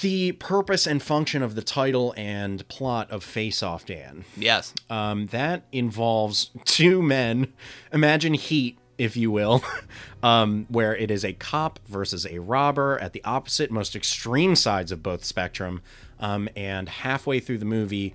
the 0.00 0.32
purpose 0.32 0.86
and 0.86 1.02
function 1.02 1.42
of 1.42 1.54
the 1.54 1.62
title 1.62 2.14
and 2.16 2.66
plot 2.68 3.10
of 3.10 3.22
Face 3.22 3.62
Off, 3.62 3.84
Dan. 3.86 4.24
yes. 4.36 4.72
Um, 4.88 5.26
that 5.26 5.64
involves 5.72 6.50
two 6.64 7.02
men. 7.02 7.52
Imagine 7.92 8.34
Heat, 8.34 8.78
if 8.98 9.16
you 9.16 9.30
will, 9.30 9.62
um, 10.22 10.66
where 10.68 10.96
it 10.96 11.10
is 11.10 11.24
a 11.24 11.32
cop 11.32 11.78
versus 11.86 12.26
a 12.26 12.38
robber 12.38 12.98
at 12.98 13.12
the 13.12 13.22
opposite, 13.24 13.70
most 13.70 13.94
extreme 13.96 14.56
sides 14.56 14.92
of 14.92 15.02
both 15.02 15.24
spectrum. 15.24 15.82
Um, 16.20 16.48
and 16.54 16.88
halfway 16.88 17.40
through 17.40 17.58
the 17.58 17.64
movie, 17.64 18.14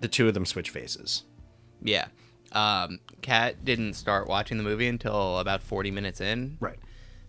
the 0.00 0.08
two 0.08 0.28
of 0.28 0.34
them 0.34 0.46
switch 0.46 0.70
faces. 0.70 1.24
Yeah. 1.82 2.06
Um, 2.52 3.00
Kat 3.20 3.64
didn't 3.64 3.94
start 3.94 4.28
watching 4.28 4.56
the 4.56 4.62
movie 4.62 4.86
until 4.88 5.38
about 5.38 5.62
40 5.62 5.90
minutes 5.90 6.20
in. 6.20 6.56
Right. 6.60 6.78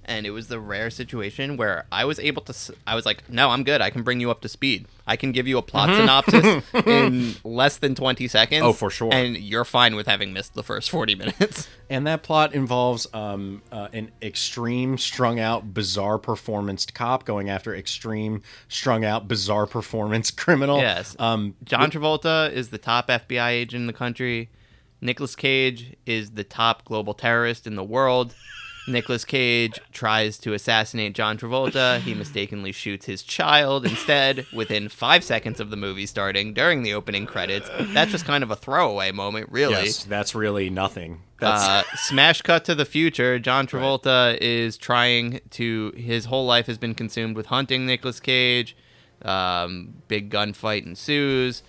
And 0.09 0.25
it 0.25 0.31
was 0.31 0.47
the 0.47 0.59
rare 0.59 0.89
situation 0.89 1.55
where 1.55 1.85
I 1.91 2.03
was 2.03 2.19
able 2.19 2.41
to. 2.41 2.73
I 2.85 2.95
was 2.95 3.05
like, 3.05 3.29
no, 3.29 3.51
I'm 3.51 3.63
good. 3.63 3.79
I 3.79 3.91
can 3.91 4.03
bring 4.03 4.19
you 4.19 4.31
up 4.31 4.41
to 4.41 4.49
speed. 4.49 4.87
I 5.07 5.15
can 5.15 5.31
give 5.31 5.47
you 5.47 5.57
a 5.57 5.61
plot 5.61 5.89
synopsis 5.95 6.63
in 6.85 7.35
less 7.43 7.77
than 7.77 7.95
20 7.95 8.27
seconds. 8.27 8.63
Oh, 8.63 8.73
for 8.73 8.89
sure. 8.89 9.13
And 9.13 9.37
you're 9.37 9.65
fine 9.65 9.95
with 9.95 10.07
having 10.07 10.33
missed 10.33 10.55
the 10.55 10.63
first 10.63 10.89
40 10.89 11.15
minutes. 11.15 11.67
And 11.91 12.05
that 12.05 12.21
plot 12.21 12.53
involves 12.53 13.07
um, 13.15 13.63
uh, 13.71 13.87
an 13.93 14.11
extreme, 14.21 14.99
strung 14.99 15.39
out, 15.39 15.73
bizarre 15.73 16.19
performance 16.19 16.85
cop 16.85 17.25
going 17.25 17.49
after 17.49 17.75
extreme, 17.75 18.43
strung 18.67 19.03
out, 19.03 19.27
bizarre 19.27 19.65
performance 19.65 20.29
criminal. 20.29 20.77
Yes. 20.77 21.15
Um, 21.17 21.55
John 21.63 21.89
Travolta 21.89 22.51
is 22.51 22.69
the 22.69 22.77
top 22.77 23.07
FBI 23.07 23.49
agent 23.49 23.81
in 23.81 23.87
the 23.87 23.93
country. 23.93 24.49
Nicolas 25.01 25.35
Cage 25.35 25.95
is 26.05 26.31
the 26.31 26.43
top 26.43 26.85
global 26.85 27.15
terrorist 27.15 27.65
in 27.65 27.75
the 27.75 27.83
world. 27.83 28.35
Nicolas 28.89 29.23
Cage 29.23 29.79
tries 29.93 30.37
to 30.39 30.53
assassinate 30.53 31.13
John 31.13 31.37
Travolta. 31.37 31.99
He 32.01 32.13
mistakenly 32.13 32.71
shoots 32.71 33.05
his 33.05 33.23
child 33.23 33.85
instead 33.85 34.45
within 34.53 34.89
five 34.89 35.23
seconds 35.23 35.59
of 35.59 35.69
the 35.69 35.77
movie 35.77 36.05
starting 36.05 36.53
during 36.53 36.83
the 36.83 36.93
opening 36.93 37.25
credits. 37.25 37.69
That's 37.93 38.11
just 38.11 38.25
kind 38.25 38.43
of 38.43 38.51
a 38.51 38.55
throwaway 38.55 39.11
moment, 39.11 39.49
really. 39.51 39.73
yes, 39.85 40.03
that's 40.03 40.33
really 40.35 40.69
nothing. 40.69 41.21
That's 41.39 41.63
Uh, 41.63 41.83
smash 41.95 42.41
cut 42.41 42.65
to 42.65 42.75
the 42.75 42.85
future. 42.85 43.39
John 43.39 43.65
Travolta 43.67 44.37
is 44.41 44.75
trying 44.75 45.39
to. 45.51 45.93
His 45.95 46.25
whole 46.25 46.45
life 46.45 46.65
has 46.67 46.77
been 46.77 46.93
consumed 46.95 47.35
with 47.37 47.45
hunting 47.45 47.85
Nicolas 47.85 48.19
Cage. 48.19 48.75
Um, 49.21 49.95
big 50.07 50.29
gunfight 50.29 50.85
ensues. 50.85 51.63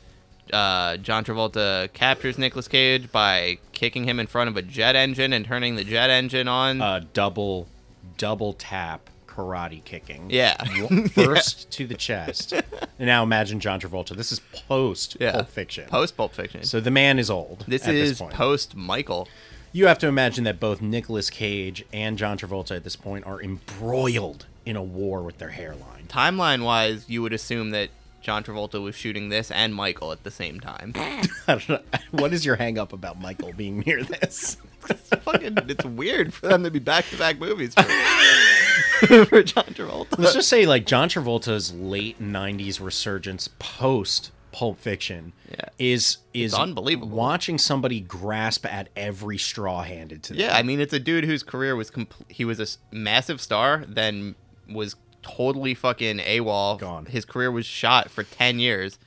Uh, 0.52 0.96
John 0.98 1.24
Travolta 1.24 1.92
captures 1.92 2.38
Nicolas 2.38 2.68
Cage 2.68 3.10
by 3.12 3.58
kicking 3.72 4.04
him 4.04 4.18
in 4.20 4.26
front 4.26 4.48
of 4.48 4.56
a 4.56 4.62
jet 4.62 4.96
engine 4.96 5.32
and 5.32 5.44
turning 5.44 5.76
the 5.76 5.84
jet 5.84 6.10
engine 6.10 6.48
on. 6.48 6.80
uh, 6.80 7.00
double 7.12 7.68
double 8.16 8.52
tap 8.54 9.08
karate 9.26 9.82
kicking. 9.84 10.28
yeah. 10.28 10.56
First 11.14 11.70
to 11.72 11.86
the 11.86 11.94
chest. 11.94 12.52
And 12.52 13.06
now 13.06 13.22
imagine 13.22 13.60
John 13.60 13.80
Travolta. 13.80 14.16
This 14.16 14.32
is 14.32 14.40
post 14.68 15.16
Yeah. 15.20 15.32
Pulp 15.32 15.48
Fiction. 15.48 15.88
Post 15.88 16.16
Pulp 16.16 16.34
Fiction. 16.34 16.64
so 16.64 16.80
the 16.80 16.90
man 16.90 17.18
is 17.18 17.30
old. 17.30 17.64
this 17.68 17.86
at 17.86 17.94
is 17.94 18.18
this 18.18 18.28
post 18.34 18.74
Michael. 18.76 19.28
You 19.72 19.86
have 19.86 19.98
to 20.00 20.08
imagine 20.08 20.42
that 20.44 20.58
both 20.58 20.82
Nicolas 20.82 21.30
Cage 21.30 21.84
and 21.92 22.18
John 22.18 22.36
Travolta 22.36 22.74
at 22.76 22.82
this 22.84 22.96
point 22.96 23.24
are 23.24 23.40
embroiled 23.40 24.46
in 24.66 24.74
a 24.76 24.82
war 24.82 25.22
with 25.22 25.38
their 25.38 25.50
hairline. 25.50 26.06
Timeline 26.08 26.64
wise, 26.64 27.08
you 27.08 27.22
would 27.22 27.32
assume 27.32 27.70
that 27.70 27.88
John 28.20 28.44
Travolta 28.44 28.82
was 28.82 28.94
shooting 28.94 29.28
this 29.28 29.50
and 29.50 29.74
Michael 29.74 30.12
at 30.12 30.24
the 30.24 30.30
same 30.30 30.60
time. 30.60 30.92
I 30.96 31.20
don't 31.46 31.68
know. 31.68 31.80
What 32.10 32.32
is 32.32 32.44
your 32.44 32.56
hang 32.56 32.78
up 32.78 32.92
about 32.92 33.20
Michael 33.20 33.52
being 33.52 33.80
near 33.80 34.02
this? 34.02 34.56
it's 34.90 35.08
fucking 35.08 35.56
it's 35.68 35.84
weird 35.84 36.32
for 36.32 36.48
them 36.48 36.64
to 36.64 36.70
be 36.70 36.78
back 36.78 37.06
to 37.10 37.16
back 37.18 37.38
movies 37.38 37.74
for, 37.74 39.24
for 39.26 39.42
John 39.42 39.64
Travolta. 39.64 40.18
Let's 40.18 40.34
just 40.34 40.48
say 40.48 40.66
like 40.66 40.86
John 40.86 41.08
Travolta's 41.08 41.72
late 41.72 42.20
'90s 42.20 42.80
resurgence 42.80 43.48
post 43.58 44.30
Pulp 44.52 44.78
Fiction 44.78 45.32
Yeah. 45.50 45.66
is 45.78 46.18
is 46.34 46.54
unbelievable. 46.54 47.08
Watching 47.08 47.58
somebody 47.58 48.00
grasp 48.00 48.66
at 48.66 48.88
every 48.96 49.38
straw 49.38 49.82
handed 49.82 50.22
to 50.24 50.32
them. 50.32 50.40
Yeah, 50.40 50.56
I 50.56 50.62
mean 50.62 50.80
it's 50.80 50.92
a 50.92 50.98
dude 51.00 51.24
whose 51.24 51.42
career 51.42 51.76
was 51.76 51.90
compl- 51.90 52.24
he 52.28 52.44
was 52.44 52.58
a 52.60 52.94
massive 52.94 53.40
star, 53.40 53.84
then 53.86 54.34
was 54.68 54.96
totally 55.22 55.74
fucking 55.74 56.18
AWOL. 56.18 56.78
Gone. 56.78 57.06
His 57.06 57.24
career 57.24 57.50
was 57.50 57.66
shot 57.66 58.10
for 58.10 58.22
ten 58.22 58.58
years. 58.58 58.98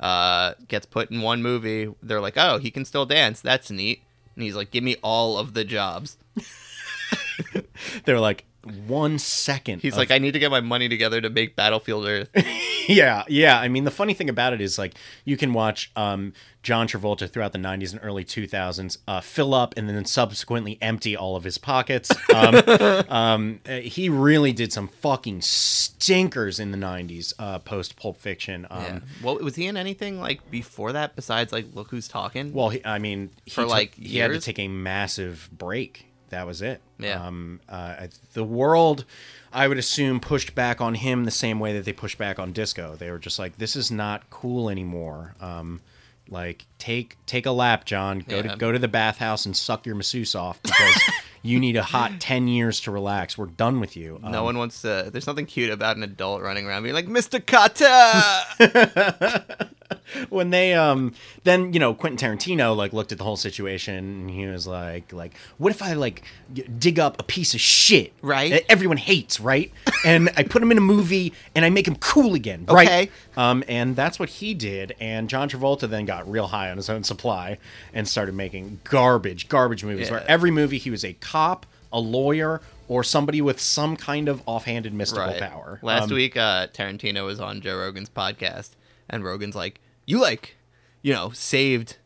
Uh, 0.00 0.54
gets 0.66 0.86
put 0.86 1.10
in 1.10 1.20
one 1.20 1.42
movie. 1.42 1.92
They're 2.02 2.20
like, 2.20 2.36
oh, 2.36 2.58
he 2.58 2.70
can 2.70 2.84
still 2.84 3.06
dance. 3.06 3.40
That's 3.40 3.70
neat. 3.70 4.02
And 4.34 4.42
he's 4.42 4.56
like, 4.56 4.70
give 4.70 4.82
me 4.82 4.96
all 5.02 5.38
of 5.38 5.54
the 5.54 5.64
jobs. 5.64 6.18
They're 8.04 8.18
like, 8.20 8.44
one 8.86 9.18
second. 9.18 9.80
He's 9.82 9.94
of- 9.94 9.98
like, 9.98 10.10
I 10.10 10.18
need 10.18 10.32
to 10.32 10.38
get 10.38 10.50
my 10.50 10.60
money 10.60 10.88
together 10.88 11.20
to 11.20 11.30
make 11.30 11.56
Battlefield 11.56 12.06
Earth. 12.06 12.30
yeah, 12.88 13.24
yeah. 13.28 13.58
I 13.58 13.68
mean, 13.68 13.84
the 13.84 13.90
funny 13.90 14.14
thing 14.14 14.28
about 14.28 14.52
it 14.52 14.60
is 14.60 14.78
like 14.78 14.94
you 15.24 15.36
can 15.36 15.52
watch 15.52 15.90
um, 15.96 16.32
John 16.62 16.86
Travolta 16.86 17.28
throughout 17.30 17.52
the 17.52 17.58
'90s 17.58 17.92
and 17.92 18.00
early 18.04 18.24
2000s 18.24 18.98
uh, 19.08 19.20
fill 19.20 19.52
up 19.54 19.74
and 19.76 19.88
then 19.88 20.04
subsequently 20.04 20.78
empty 20.80 21.16
all 21.16 21.34
of 21.36 21.44
his 21.44 21.58
pockets. 21.58 22.10
Um, 22.32 22.54
um, 23.10 23.60
uh, 23.68 23.72
he 23.80 24.08
really 24.08 24.52
did 24.52 24.72
some 24.72 24.88
fucking 24.88 25.42
stinkers 25.42 26.58
in 26.58 26.70
the 26.72 26.78
'90s 26.78 27.32
uh, 27.38 27.58
post 27.58 27.96
Pulp 27.96 28.16
Fiction. 28.16 28.66
Um, 28.70 28.82
Yeah. 28.82 28.98
Well, 29.22 29.38
was 29.38 29.54
he 29.56 29.66
in 29.66 29.76
anything 29.76 30.20
like 30.20 30.50
before 30.50 30.92
that 30.92 31.14
besides 31.14 31.52
like 31.52 31.66
Look 31.74 31.90
Who's 31.90 32.08
Talking? 32.08 32.52
Well, 32.52 32.70
he, 32.70 32.84
I 32.84 32.98
mean, 32.98 33.30
he 33.44 33.50
For, 33.50 33.62
took- 33.62 33.70
like, 33.70 33.94
he 33.96 34.18
had 34.18 34.28
to 34.32 34.40
take 34.40 34.58
a 34.58 34.68
massive 34.68 35.48
break. 35.52 36.06
That 36.32 36.46
was 36.46 36.60
it. 36.62 36.80
Yeah. 36.98 37.24
Um, 37.24 37.60
uh, 37.68 38.08
the 38.32 38.42
world, 38.42 39.04
I 39.52 39.68
would 39.68 39.78
assume, 39.78 40.18
pushed 40.18 40.54
back 40.54 40.80
on 40.80 40.94
him 40.96 41.24
the 41.24 41.30
same 41.30 41.60
way 41.60 41.72
that 41.74 41.84
they 41.84 41.92
pushed 41.92 42.18
back 42.18 42.38
on 42.38 42.52
disco. 42.52 42.96
They 42.96 43.10
were 43.10 43.18
just 43.18 43.38
like, 43.38 43.58
"This 43.58 43.76
is 43.76 43.90
not 43.90 44.28
cool 44.30 44.68
anymore." 44.68 45.34
Um, 45.40 45.80
like, 46.28 46.64
take 46.78 47.16
take 47.26 47.44
a 47.46 47.50
lap, 47.52 47.84
John. 47.84 48.20
Go 48.26 48.36
Yeah. 48.36 48.42
to 48.42 48.56
go 48.56 48.72
to 48.72 48.78
the 48.78 48.88
bathhouse 48.88 49.44
and 49.46 49.56
suck 49.56 49.84
your 49.86 49.94
masseuse 49.94 50.34
off 50.34 50.60
because 50.62 51.00
you 51.42 51.58
need 51.60 51.76
a 51.76 51.82
hot 51.82 52.20
ten 52.20 52.48
years 52.48 52.80
to 52.82 52.90
relax. 52.90 53.36
We're 53.36 53.46
done 53.46 53.80
with 53.80 53.96
you. 53.96 54.18
no 54.22 54.38
Um, 54.40 54.44
one 54.44 54.58
wants 54.58 54.82
to. 54.82 55.10
There's 55.12 55.26
nothing 55.26 55.46
cute 55.46 55.70
about 55.70 55.96
an 55.96 56.02
adult 56.02 56.42
running 56.42 56.66
around 56.66 56.82
being 56.84 56.94
like, 56.94 57.06
Mr. 57.06 57.40
Kotter! 57.40 57.82
when 60.30 60.50
they 60.50 60.74
um 60.74 61.12
then 61.44 61.72
you 61.72 61.78
know 61.78 61.94
Quentin 61.94 62.16
Tarantino 62.36 62.74
like 62.76 62.92
looked 62.92 63.12
at 63.12 63.18
the 63.18 63.24
whole 63.24 63.36
situation 63.36 63.94
and 63.94 64.30
he 64.30 64.46
was 64.46 64.66
like 64.66 65.12
like 65.12 65.34
what 65.58 65.70
if 65.70 65.82
I 65.82 65.92
like 65.94 66.22
dig 66.78 66.98
up 66.98 67.20
a 67.20 67.22
piece 67.22 67.54
of 67.54 67.60
shit 67.60 68.12
Right. 68.22 68.50
that 68.50 68.70
everyone 68.70 68.96
hates 68.96 69.38
right 69.40 69.70
and 70.04 70.30
I 70.36 70.42
put 70.44 70.62
him 70.62 70.70
in 70.70 70.78
a 70.78 70.82
movie 70.82 71.32
and 71.54 71.64
I 71.64 71.70
make 71.70 71.86
him 71.86 71.96
cool 71.96 72.34
again 72.34 72.64
right 72.68 72.88
Okay. 72.88 73.10
um 73.36 73.62
and 73.68 73.94
that's 73.94 74.18
what 74.18 74.28
he 74.28 74.54
did 74.54 74.94
and 75.00 75.28
John 75.28 75.48
Travolta 75.48 75.88
then 75.88 76.04
got 76.06 76.30
real 76.30 76.48
high 76.48 76.70
on 76.70 76.76
his 76.78 76.88
own 76.90 77.04
supply 77.04 77.58
and 77.92 78.08
started 78.08 78.34
making 78.34 78.80
garbage 78.84 79.48
garbage 79.48 79.84
movies 79.84 80.08
Yeah. 80.08 80.14
where 80.14 80.30
every 80.30 80.50
movie 80.50 80.78
he 80.78 80.90
was 80.90 81.04
a 81.04 81.12
cop 81.32 81.64
a 81.92 81.98
lawyer 82.00 82.60
or 82.88 83.02
somebody 83.02 83.40
with 83.40 83.58
some 83.58 83.96
kind 83.96 84.28
of 84.28 84.42
offhanded 84.46 84.92
mystical 84.92 85.32
power 85.38 85.78
Last 85.82 86.10
Um, 86.10 86.16
week, 86.16 86.36
uh, 86.36 86.66
Tarantino 86.68 87.24
was 87.24 87.40
on 87.40 87.60
Joe 87.62 87.78
Rogan's 87.78 88.10
podcast, 88.10 88.70
and 89.08 89.24
Rogan's 89.24 89.54
like, 89.54 89.80
"You 90.06 90.20
like, 90.20 90.56
you 91.00 91.12
know, 91.14 91.30
saved 91.30 91.96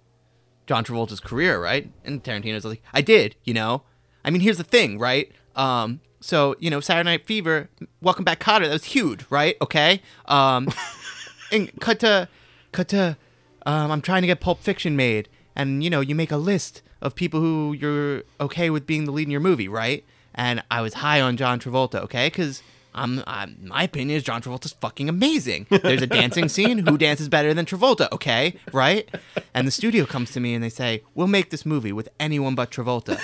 John 0.66 0.84
Travolta's 0.84 1.18
career, 1.20 1.60
right?" 1.60 1.90
And 2.04 2.22
Tarantino's 2.22 2.64
like, 2.64 2.82
"I 2.92 3.00
did, 3.00 3.34
you 3.44 3.52
know. 3.54 3.82
I 4.24 4.30
mean, 4.30 4.40
here's 4.42 4.58
the 4.58 4.64
thing, 4.64 4.98
right? 4.98 5.30
Um, 5.56 6.00
so 6.20 6.54
you 6.60 6.70
know, 6.70 6.80
Saturday 6.80 7.10
Night 7.10 7.26
Fever, 7.26 7.68
Welcome 8.00 8.24
Back, 8.24 8.38
Kotter, 8.40 8.66
that 8.66 8.72
was 8.72 8.84
huge, 8.84 9.24
right? 9.30 9.56
Okay. 9.60 10.02
Um, 10.26 10.68
and 11.52 11.70
cut 11.80 11.98
to, 12.00 12.28
cut 12.72 12.88
to, 12.88 13.16
um, 13.64 13.90
I'm 13.90 14.02
trying 14.02 14.22
to 14.22 14.26
get 14.28 14.40
Pulp 14.40 14.60
Fiction 14.60 14.94
made, 14.96 15.28
and 15.56 15.82
you 15.82 15.90
know, 15.90 16.00
you 16.00 16.14
make 16.14 16.30
a 16.32 16.36
list 16.36 16.82
of 17.02 17.14
people 17.14 17.40
who 17.40 17.72
you're 17.78 18.22
okay 18.40 18.70
with 18.70 18.86
being 18.86 19.04
the 19.04 19.12
lead 19.12 19.24
in 19.24 19.30
your 19.30 19.40
movie, 19.40 19.68
right? 19.68 20.04
And 20.34 20.62
I 20.70 20.80
was 20.82 20.94
high 20.94 21.20
on 21.20 21.36
John 21.36 21.58
Travolta, 21.58 22.00
okay, 22.02 22.28
because 22.28 22.62
I'm, 22.94 23.22
I'm, 23.26 23.56
my 23.62 23.82
opinion 23.84 24.16
is 24.16 24.22
John 24.22 24.42
Travolta's 24.42 24.72
fucking 24.72 25.08
amazing. 25.08 25.66
There's 25.70 26.02
a 26.02 26.06
dancing 26.06 26.48
scene. 26.48 26.78
Who 26.78 26.96
dances 26.98 27.28
better 27.28 27.52
than 27.54 27.66
Travolta? 27.66 28.10
Okay, 28.12 28.54
right? 28.72 29.08
And 29.54 29.66
the 29.66 29.70
studio 29.70 30.06
comes 30.06 30.32
to 30.32 30.40
me 30.40 30.54
and 30.54 30.64
they 30.64 30.70
say, 30.70 31.02
"We'll 31.14 31.26
make 31.26 31.50
this 31.50 31.66
movie 31.66 31.92
with 31.92 32.08
anyone 32.18 32.54
but 32.54 32.70
Travolta." 32.70 33.20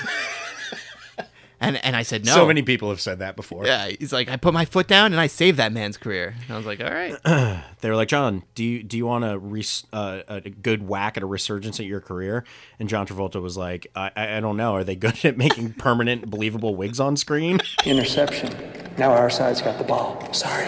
And 1.62 1.82
and 1.84 1.94
I 1.96 2.02
said 2.02 2.26
no. 2.26 2.34
so 2.34 2.46
many 2.46 2.62
people 2.62 2.90
have 2.90 3.00
said 3.00 3.20
that 3.20 3.36
before 3.36 3.64
Yeah, 3.64 3.86
he's 3.88 4.12
like, 4.12 4.28
I 4.28 4.36
put 4.36 4.52
my 4.52 4.64
foot 4.64 4.88
down 4.88 5.12
and 5.12 5.20
I 5.20 5.28
saved 5.28 5.58
that 5.58 5.72
man's 5.72 5.96
career. 5.96 6.34
And 6.42 6.50
I 6.52 6.56
was 6.56 6.66
like, 6.66 6.80
all 6.82 6.90
right. 6.90 7.16
they 7.80 7.88
were 7.88 7.96
like, 7.96 8.08
John, 8.08 8.42
do 8.54 8.64
you 8.64 8.82
do 8.82 8.96
you 8.96 9.06
want 9.06 9.24
a, 9.24 9.38
res- 9.38 9.84
uh, 9.92 10.22
a 10.28 10.40
good 10.50 10.86
whack 10.86 11.16
at 11.16 11.22
a 11.22 11.26
resurgence 11.26 11.78
at 11.80 11.86
your 11.86 12.00
career? 12.00 12.44
And 12.78 12.88
John 12.88 13.06
Travolta 13.06 13.40
was 13.40 13.56
like, 13.56 13.86
I, 13.94 14.10
I 14.16 14.36
I 14.36 14.40
don't 14.40 14.56
know. 14.56 14.74
Are 14.74 14.84
they 14.84 14.96
good 14.96 15.18
at 15.24 15.36
making 15.38 15.74
permanent, 15.74 16.28
believable 16.30 16.74
wigs 16.74 16.98
on 17.00 17.16
screen? 17.16 17.60
Interception. 17.86 18.54
Now 18.98 19.12
our 19.12 19.30
side's 19.30 19.62
got 19.62 19.78
the 19.78 19.84
ball. 19.84 20.32
Sorry. 20.34 20.66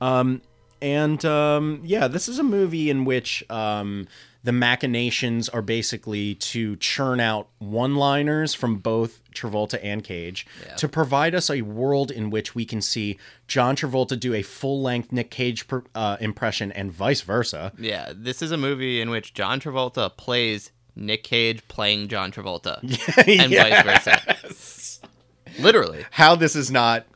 Um, 0.00 0.42
and 0.80 1.24
um, 1.24 1.80
yeah, 1.84 2.08
this 2.08 2.28
is 2.28 2.38
a 2.38 2.44
movie 2.44 2.88
in 2.88 3.04
which 3.04 3.42
um, 3.50 4.06
the 4.44 4.52
machinations 4.52 5.48
are 5.48 5.62
basically 5.62 6.34
to 6.36 6.76
churn 6.76 7.20
out 7.20 7.48
one-liners 7.58 8.54
from 8.54 8.76
both 8.76 9.20
Travolta 9.32 9.78
and 9.82 10.02
Cage 10.04 10.46
to 10.76 10.88
provide 10.88 11.34
us 11.34 11.50
a 11.50 11.62
world 11.62 12.10
in 12.10 12.30
which 12.30 12.54
we 12.54 12.64
can 12.64 12.80
see 12.80 13.18
John 13.46 13.76
Travolta 13.76 14.18
do 14.18 14.34
a 14.34 14.42
full-length 14.42 15.12
Nick 15.12 15.30
Cage 15.30 15.66
per, 15.68 15.82
uh, 15.94 16.16
impression 16.20 16.70
and 16.72 16.92
vice 16.92 17.20
versa. 17.22 17.72
Yeah, 17.78 18.12
this 18.14 18.40
is 18.42 18.52
a 18.52 18.56
movie 18.56 19.00
in 19.00 19.10
which 19.10 19.34
John 19.34 19.60
Travolta 19.60 20.16
plays 20.16 20.70
Nick 20.94 21.24
Cage 21.24 21.66
playing 21.68 22.08
John 22.08 22.32
Travolta. 22.32 22.78
And 23.26 23.52
vice 23.52 23.82
versa. 23.84 24.98
Literally. 25.60 26.04
how 26.10 26.36
this 26.36 26.54
is 26.54 26.70
not 26.70 27.06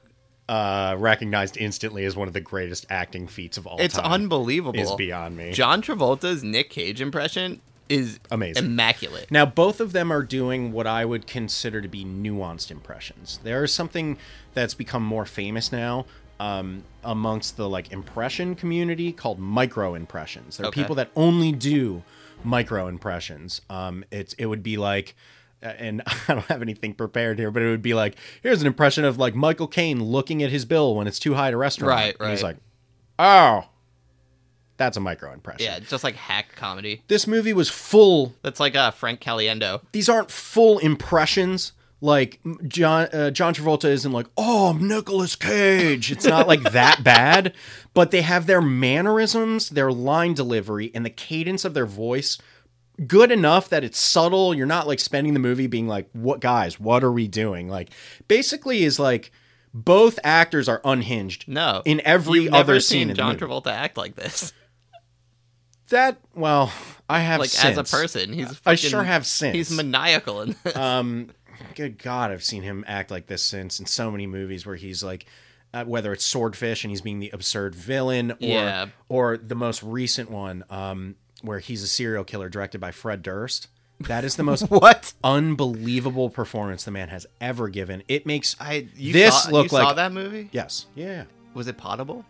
uh, 0.52 0.94
recognized 0.98 1.56
instantly 1.56 2.04
as 2.04 2.14
one 2.14 2.28
of 2.28 2.34
the 2.34 2.40
greatest 2.40 2.84
acting 2.90 3.26
feats 3.26 3.56
of 3.56 3.66
all 3.66 3.78
It's 3.80 3.94
time 3.94 4.04
It's 4.04 4.14
unbelievable. 4.14 4.78
is 4.78 4.92
beyond 4.96 5.36
me. 5.36 5.52
John 5.52 5.80
Travolta's 5.80 6.42
Nick 6.44 6.68
Cage 6.68 7.00
impression 7.00 7.60
is 7.88 8.18
Amazing. 8.30 8.64
immaculate. 8.66 9.30
Now, 9.30 9.46
both 9.46 9.80
of 9.80 9.92
them 9.92 10.12
are 10.12 10.22
doing 10.22 10.72
what 10.72 10.86
I 10.86 11.04
would 11.04 11.26
consider 11.26 11.80
to 11.80 11.88
be 11.88 12.04
nuanced 12.04 12.70
impressions. 12.70 13.40
There 13.42 13.64
is 13.64 13.72
something 13.72 14.18
that's 14.54 14.74
become 14.74 15.02
more 15.02 15.24
famous 15.24 15.72
now 15.72 16.04
um, 16.38 16.84
amongst 17.02 17.56
the 17.56 17.68
like 17.68 17.90
impression 17.92 18.54
community 18.54 19.12
called 19.12 19.38
micro 19.38 19.94
impressions. 19.94 20.56
There 20.58 20.66
are 20.66 20.68
Okay. 20.68 20.82
people 20.82 20.96
that 20.96 21.10
only 21.16 21.52
do 21.52 22.02
micro 22.44 22.88
impressions. 22.88 23.60
Um, 23.70 24.04
it's 24.10 24.34
it 24.34 24.46
would 24.46 24.62
be 24.62 24.76
like. 24.76 25.14
Uh, 25.62 25.66
And 25.78 26.02
I 26.28 26.34
don't 26.34 26.46
have 26.46 26.62
anything 26.62 26.94
prepared 26.94 27.38
here, 27.38 27.50
but 27.50 27.62
it 27.62 27.68
would 27.68 27.82
be 27.82 27.94
like, 27.94 28.16
here's 28.42 28.60
an 28.60 28.66
impression 28.66 29.04
of 29.04 29.18
like 29.18 29.34
Michael 29.34 29.68
Caine 29.68 30.02
looking 30.02 30.42
at 30.42 30.50
his 30.50 30.64
bill 30.64 30.94
when 30.94 31.06
it's 31.06 31.18
too 31.18 31.34
high 31.34 31.48
at 31.48 31.54
a 31.54 31.56
restaurant. 31.56 31.90
Right, 31.90 32.16
And 32.18 32.30
he's 32.30 32.42
like, 32.42 32.56
oh, 33.18 33.66
that's 34.76 34.96
a 34.96 35.00
micro 35.00 35.32
impression. 35.32 35.64
Yeah, 35.64 35.78
just 35.78 36.02
like 36.02 36.16
hack 36.16 36.56
comedy. 36.56 37.02
This 37.08 37.26
movie 37.26 37.52
was 37.52 37.68
full 37.68 38.34
That's 38.42 38.58
like 38.60 38.74
uh, 38.74 38.90
Frank 38.90 39.20
Caliendo. 39.20 39.82
these 39.92 40.08
aren't 40.08 40.30
full 40.30 40.78
impressions. 40.78 41.72
Like 42.00 42.40
John 42.66 43.06
uh, 43.12 43.30
John 43.30 43.54
Travolta 43.54 43.84
isn't 43.84 44.10
like, 44.10 44.26
oh, 44.36 44.70
I'm 44.70 44.88
Nicolas 44.88 45.36
Cage. 45.36 46.10
It's 46.10 46.24
not 46.24 46.48
like 46.48 46.62
that 46.72 47.04
bad, 47.04 47.54
but 47.94 48.10
they 48.10 48.22
have 48.22 48.46
their 48.46 48.60
mannerisms, 48.60 49.68
their 49.68 49.92
line 49.92 50.34
delivery, 50.34 50.90
and 50.96 51.06
the 51.06 51.10
cadence 51.10 51.64
of 51.64 51.74
their 51.74 51.86
voice 51.86 52.38
good 53.06 53.30
enough 53.32 53.68
that 53.70 53.84
it's 53.84 53.98
subtle. 53.98 54.54
You're 54.54 54.66
not 54.66 54.86
like 54.86 54.98
spending 55.00 55.34
the 55.34 55.40
movie 55.40 55.66
being 55.66 55.88
like, 55.88 56.08
what 56.12 56.40
guys, 56.40 56.78
what 56.80 57.02
are 57.04 57.12
we 57.12 57.28
doing? 57.28 57.68
Like, 57.68 57.90
basically, 58.28 58.82
is 58.84 58.98
like 58.98 59.30
both 59.74 60.18
actors 60.24 60.68
are 60.68 60.80
unhinged. 60.84 61.46
No. 61.48 61.82
in 61.84 62.00
every 62.04 62.48
other 62.48 62.78
scene 62.80 63.02
in 63.02 63.08
the 63.08 63.14
John 63.14 63.34
movie. 63.38 63.44
Travolta 63.46 63.68
act 63.72 63.96
like 63.96 64.14
this. 64.16 64.52
That 65.88 66.18
well, 66.34 66.72
I 67.08 67.20
have 67.20 67.40
Like 67.40 67.50
since. 67.50 67.76
as 67.76 67.92
a 67.92 67.96
person, 67.96 68.32
he's 68.32 68.60
I 68.64 68.76
sure 68.76 69.02
have 69.02 69.26
since. 69.26 69.54
He's 69.54 69.70
maniacal 69.70 70.40
in 70.42 70.56
this. 70.64 70.76
um 70.76 71.30
good 71.76 71.96
god 71.96 72.32
i've 72.32 72.42
seen 72.42 72.62
him 72.62 72.84
act 72.88 73.08
like 73.10 73.28
this 73.28 73.40
since 73.42 73.78
in 73.78 73.86
so 73.86 74.10
many 74.10 74.26
movies 74.26 74.66
where 74.66 74.74
he's 74.74 75.02
like 75.04 75.26
uh, 75.72 75.84
whether 75.84 76.12
it's 76.12 76.24
swordfish 76.26 76.82
and 76.82 76.90
he's 76.90 77.00
being 77.00 77.20
the 77.20 77.30
absurd 77.32 77.72
villain 77.74 78.32
or 78.32 78.36
Yeah. 78.40 78.86
or 79.08 79.36
the 79.36 79.54
most 79.54 79.80
recent 79.82 80.28
one 80.28 80.64
um 80.70 81.14
where 81.42 81.58
he's 81.58 81.82
a 81.82 81.86
serial 81.88 82.24
killer 82.24 82.48
directed 82.48 82.80
by 82.80 82.90
fred 82.90 83.22
durst 83.22 83.68
that 84.00 84.24
is 84.24 84.36
the 84.36 84.42
most 84.50 84.62
what? 84.70 85.12
unbelievable 85.22 86.30
performance 86.30 86.84
the 86.84 86.90
man 86.90 87.08
has 87.08 87.26
ever 87.40 87.68
given 87.68 88.02
it 88.08 88.24
makes 88.26 88.56
I 88.58 88.88
you 88.96 89.12
this 89.12 89.44
saw, 89.44 89.50
look 89.50 89.70
you 89.70 89.78
like 89.78 89.88
saw 89.88 89.92
that 89.94 90.12
movie? 90.12 90.48
yes 90.52 90.86
yeah 90.94 91.24
Was 91.54 91.66
it 91.68 91.76
potable? 91.76 92.24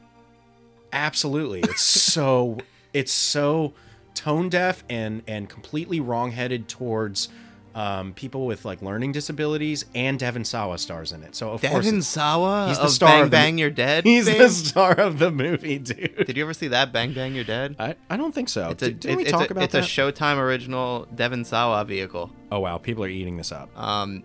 absolutely 0.93 1.61
it's 1.61 1.83
so 2.13 2.59
it's 2.93 3.13
so 3.13 3.73
tone 4.15 4.49
deaf 4.49 4.85
and 4.91 5.23
and 5.27 5.49
completely 5.49 6.01
wrongheaded 6.01 6.69
towards 6.69 7.29
um, 7.75 8.13
people 8.15 8.47
with 8.47 8.65
like 8.65 8.83
learning 8.83 9.13
disabilities 9.13 9.85
and 9.95 10.19
Devon 10.19 10.45
Sawa 10.45 10.79
stars 10.79 11.13
in 11.13 11.23
it. 11.23 11.35
So 11.35 11.51
of 11.53 11.61
course 11.61 11.73
Devon 11.73 11.87
it's- 11.99 12.07
Sawa 12.09 12.69
he's 12.69 12.79
the 12.79 12.89
star 12.89 13.09
Bang 13.11 13.23
of 13.23 13.31
the- 13.31 13.37
Bang 13.37 13.59
You're 13.59 13.71
Dead. 13.71 14.05
he's 14.05 14.29
fame? 14.29 14.39
the 14.39 14.49
star 14.51 14.93
of 14.93 15.19
the 15.19 15.31
movie, 15.31 15.79
dude. 15.79 16.25
Did 16.27 16.37
you 16.37 16.43
ever 16.45 16.55
see 16.55 16.69
that 16.69 16.93
Bang 16.93 17.13
Bang 17.13 17.35
You're 17.35 17.45
Dead? 17.45 17.77
I, 17.79 17.97
I 18.11 18.17
don't 18.17 18.35
think 18.35 18.49
so. 18.49 18.71
It's 18.71 18.83
a, 18.83 18.91
Did, 18.91 19.17
we 19.17 19.23
it's 19.23 19.31
talk 19.33 19.49
a, 19.51 19.53
about 19.53 19.65
it's 19.65 19.73
that? 19.73 19.85
a 19.85 19.87
Showtime 19.87 20.39
original 20.39 21.07
Devon 21.15 21.45
Sawa 21.45 21.85
vehicle. 21.85 22.31
oh 22.51 22.61
wow, 22.61 22.79
people 22.79 23.05
are 23.05 23.09
eating 23.09 23.37
this 23.37 23.53
up. 23.53 23.71
Um, 23.79 24.23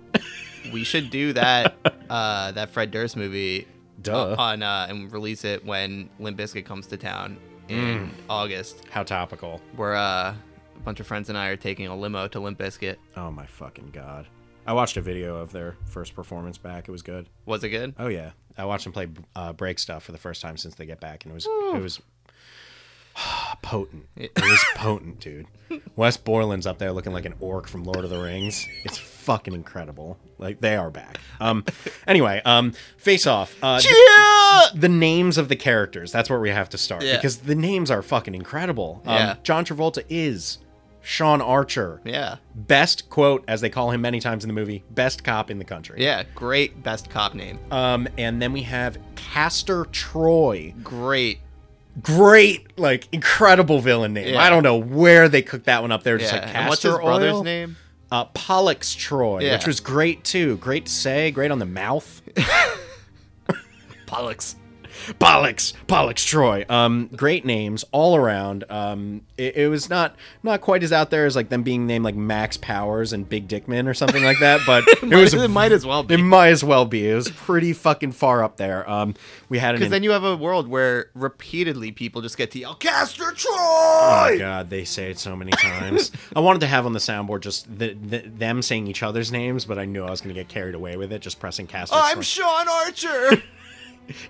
we 0.73 0.83
should 0.83 1.09
do 1.09 1.33
that 1.33 1.75
uh, 2.09 2.51
that 2.51 2.69
Fred 2.71 2.91
Durst 2.91 3.15
movie 3.15 3.67
Duh. 4.01 4.35
on 4.37 4.61
uh, 4.63 4.87
and 4.89 5.11
release 5.11 5.45
it 5.45 5.65
when 5.65 6.09
Limp 6.19 6.37
Bizkit 6.37 6.65
comes 6.65 6.87
to 6.87 6.97
town 6.97 7.37
Mm. 7.67 7.71
in 7.73 8.11
August. 8.29 8.81
How 8.89 9.03
topical. 9.03 9.59
Where 9.75 9.93
uh, 9.93 10.35
bunch 10.87 11.01
of 11.01 11.05
friends 11.05 11.27
and 11.27 11.37
I 11.37 11.47
are 11.47 11.57
taking 11.57 11.87
a 11.87 11.95
limo 11.97 12.29
to 12.29 12.39
Limp 12.39 12.57
Bizkit. 12.59 12.95
Oh 13.17 13.29
my 13.29 13.45
fucking 13.45 13.89
god. 13.91 14.25
I 14.65 14.71
watched 14.71 14.95
a 14.95 15.01
video 15.01 15.35
of 15.35 15.51
their 15.51 15.75
first 15.83 16.15
performance 16.15 16.57
back. 16.57 16.87
It 16.87 16.91
was 16.91 17.01
good. 17.01 17.27
Was 17.45 17.61
it 17.65 17.69
good? 17.71 17.93
Oh 17.99 18.07
yeah, 18.07 18.31
I 18.57 18.63
watched 18.63 18.85
them 18.85 18.93
play 18.93 19.09
uh, 19.35 19.51
break 19.51 19.79
stuff 19.79 20.03
for 20.03 20.13
the 20.13 20.17
first 20.17 20.41
time 20.41 20.55
since 20.55 20.75
they 20.75 20.85
get 20.85 21.01
back, 21.01 21.25
and 21.25 21.33
it 21.33 21.35
was 21.35 21.45
it 21.45 21.81
was 21.81 21.99
potent. 23.61 24.05
It 24.15 24.31
was 24.39 24.63
potent, 24.75 25.19
dude. 25.19 25.47
Wes 25.97 26.15
Borland's 26.15 26.65
up 26.65 26.77
there 26.77 26.93
looking 26.93 27.11
like 27.11 27.25
an 27.25 27.33
orc 27.41 27.67
from 27.67 27.83
Lord 27.83 28.05
of 28.05 28.09
the 28.09 28.21
Rings. 28.21 28.65
It's 28.85 28.97
fucking 28.97 29.53
incredible. 29.53 30.17
Like 30.37 30.61
they 30.61 30.77
are 30.77 30.89
back. 30.89 31.19
Um. 31.41 31.65
Anyway, 32.07 32.41
um, 32.45 32.71
face 32.95 33.27
off. 33.27 33.53
Uh, 33.61 33.81
the, 33.81 34.71
the 34.79 34.87
names 34.87 35.37
of 35.37 35.49
the 35.49 35.57
characters. 35.57 36.13
That's 36.13 36.29
where 36.29 36.39
we 36.39 36.49
have 36.51 36.69
to 36.69 36.77
start 36.77 37.03
Yeah. 37.03 37.17
because 37.17 37.39
the 37.39 37.55
names 37.55 37.91
are 37.91 38.01
fucking 38.01 38.33
incredible. 38.33 39.01
Um, 39.05 39.13
Yeah. 39.15 39.35
John 39.43 39.65
Travolta 39.65 40.05
is 40.07 40.59
Sean 41.07 41.41
Archer. 41.41 42.01
Yeah. 42.03 42.35
Best 42.53 43.09
quote, 43.09 43.45
as 43.47 43.61
they 43.61 43.69
call 43.69 43.91
him 43.91 44.01
many 44.01 44.19
times 44.19 44.43
in 44.43 44.49
the 44.49 44.53
movie, 44.53 44.83
best 44.91 45.23
cop 45.23 45.49
in 45.49 45.57
the 45.57 45.63
country. 45.63 46.03
Yeah. 46.03 46.23
Great 46.35 46.83
best 46.83 47.09
cop 47.09 47.33
name. 47.33 47.59
Um, 47.71 48.09
and 48.17 48.41
then 48.41 48.51
we 48.51 48.63
have 48.63 48.97
Castor 49.15 49.85
Troy. 49.85 50.73
Great. 50.83 51.39
Great, 52.01 52.77
like 52.77 53.07
incredible 53.13 53.79
villain 53.79 54.13
name. 54.13 54.33
Yeah. 54.33 54.41
I 54.41 54.49
don't 54.49 54.63
know 54.63 54.75
where 54.75 55.29
they 55.29 55.41
cooked 55.41 55.65
that 55.67 55.81
one 55.81 55.93
up 55.93 56.03
there. 56.03 56.17
Just 56.17 56.33
Yeah. 56.33 56.39
like 56.39 56.47
and 56.49 56.55
Castor 56.57 56.69
what's 56.69 56.83
his 56.83 56.93
brother's 57.05 57.41
name? 57.41 57.77
Uh, 58.11 58.25
Pollux 58.25 58.93
Troy, 58.93 59.39
Yeah. 59.43 59.53
which 59.53 59.65
was 59.65 59.79
great 59.79 60.25
too. 60.25 60.57
Great 60.57 60.87
to 60.87 60.91
say. 60.91 61.31
Great 61.31 61.51
on 61.51 61.59
the 61.59 61.65
mouth. 61.65 62.21
Pollux. 64.07 64.57
Pollux, 65.19 65.73
Pollux 65.87 66.23
Troy. 66.23 66.65
Um, 66.69 67.09
great 67.15 67.45
names 67.45 67.85
all 67.91 68.15
around. 68.15 68.63
Um, 68.69 69.21
it, 69.37 69.55
it 69.57 69.67
was 69.67 69.89
not 69.89 70.15
not 70.43 70.61
quite 70.61 70.83
as 70.83 70.91
out 70.91 71.09
there 71.09 71.25
as 71.25 71.35
like 71.35 71.49
them 71.49 71.63
being 71.63 71.87
named 71.87 72.05
like 72.05 72.15
Max 72.15 72.57
Powers 72.57 73.13
and 73.13 73.27
Big 73.27 73.47
Dickman 73.47 73.87
or 73.87 73.93
something 73.93 74.23
like 74.23 74.39
that, 74.39 74.61
but 74.65 74.83
it 75.03 75.15
was 75.15 75.33
it 75.33 75.49
might 75.49 75.71
as 75.71 75.85
well 75.85 76.03
be. 76.03 76.15
It 76.15 76.17
might 76.17 76.49
as 76.49 76.63
well 76.63 76.85
be. 76.85 77.09
It 77.09 77.15
was 77.15 77.29
pretty 77.29 77.73
fucking 77.73 78.11
far 78.13 78.43
up 78.43 78.57
there. 78.57 78.89
Um, 78.89 79.15
we 79.49 79.59
had 79.59 79.73
Because 79.73 79.89
then 79.89 80.03
you 80.03 80.11
have 80.11 80.23
a 80.23 80.35
world 80.35 80.67
where 80.67 81.09
repeatedly 81.13 81.91
people 81.91 82.21
just 82.21 82.37
get 82.37 82.51
to 82.51 82.59
yell, 82.59 82.75
Castor 82.75 83.31
Troy! 83.31 83.53
Oh 83.57 84.29
my 84.31 84.37
god, 84.37 84.69
they 84.69 84.83
say 84.83 85.11
it 85.11 85.19
so 85.19 85.35
many 85.35 85.51
times. 85.51 86.11
I 86.35 86.39
wanted 86.39 86.59
to 86.59 86.67
have 86.67 86.85
on 86.85 86.93
the 86.93 86.99
soundboard 86.99 87.41
just 87.41 87.67
the, 87.77 87.93
the, 87.93 88.19
them 88.19 88.61
saying 88.61 88.87
each 88.87 89.03
other's 89.03 89.31
names, 89.31 89.65
but 89.65 89.77
I 89.77 89.85
knew 89.85 90.03
I 90.03 90.09
was 90.09 90.21
going 90.21 90.33
to 90.33 90.39
get 90.39 90.49
carried 90.49 90.75
away 90.75 90.97
with 90.97 91.11
it, 91.11 91.21
just 91.21 91.39
pressing 91.39 91.67
cast. 91.67 91.93
I'm 91.93 92.21
Sean 92.21 92.67
Archer! 92.67 93.43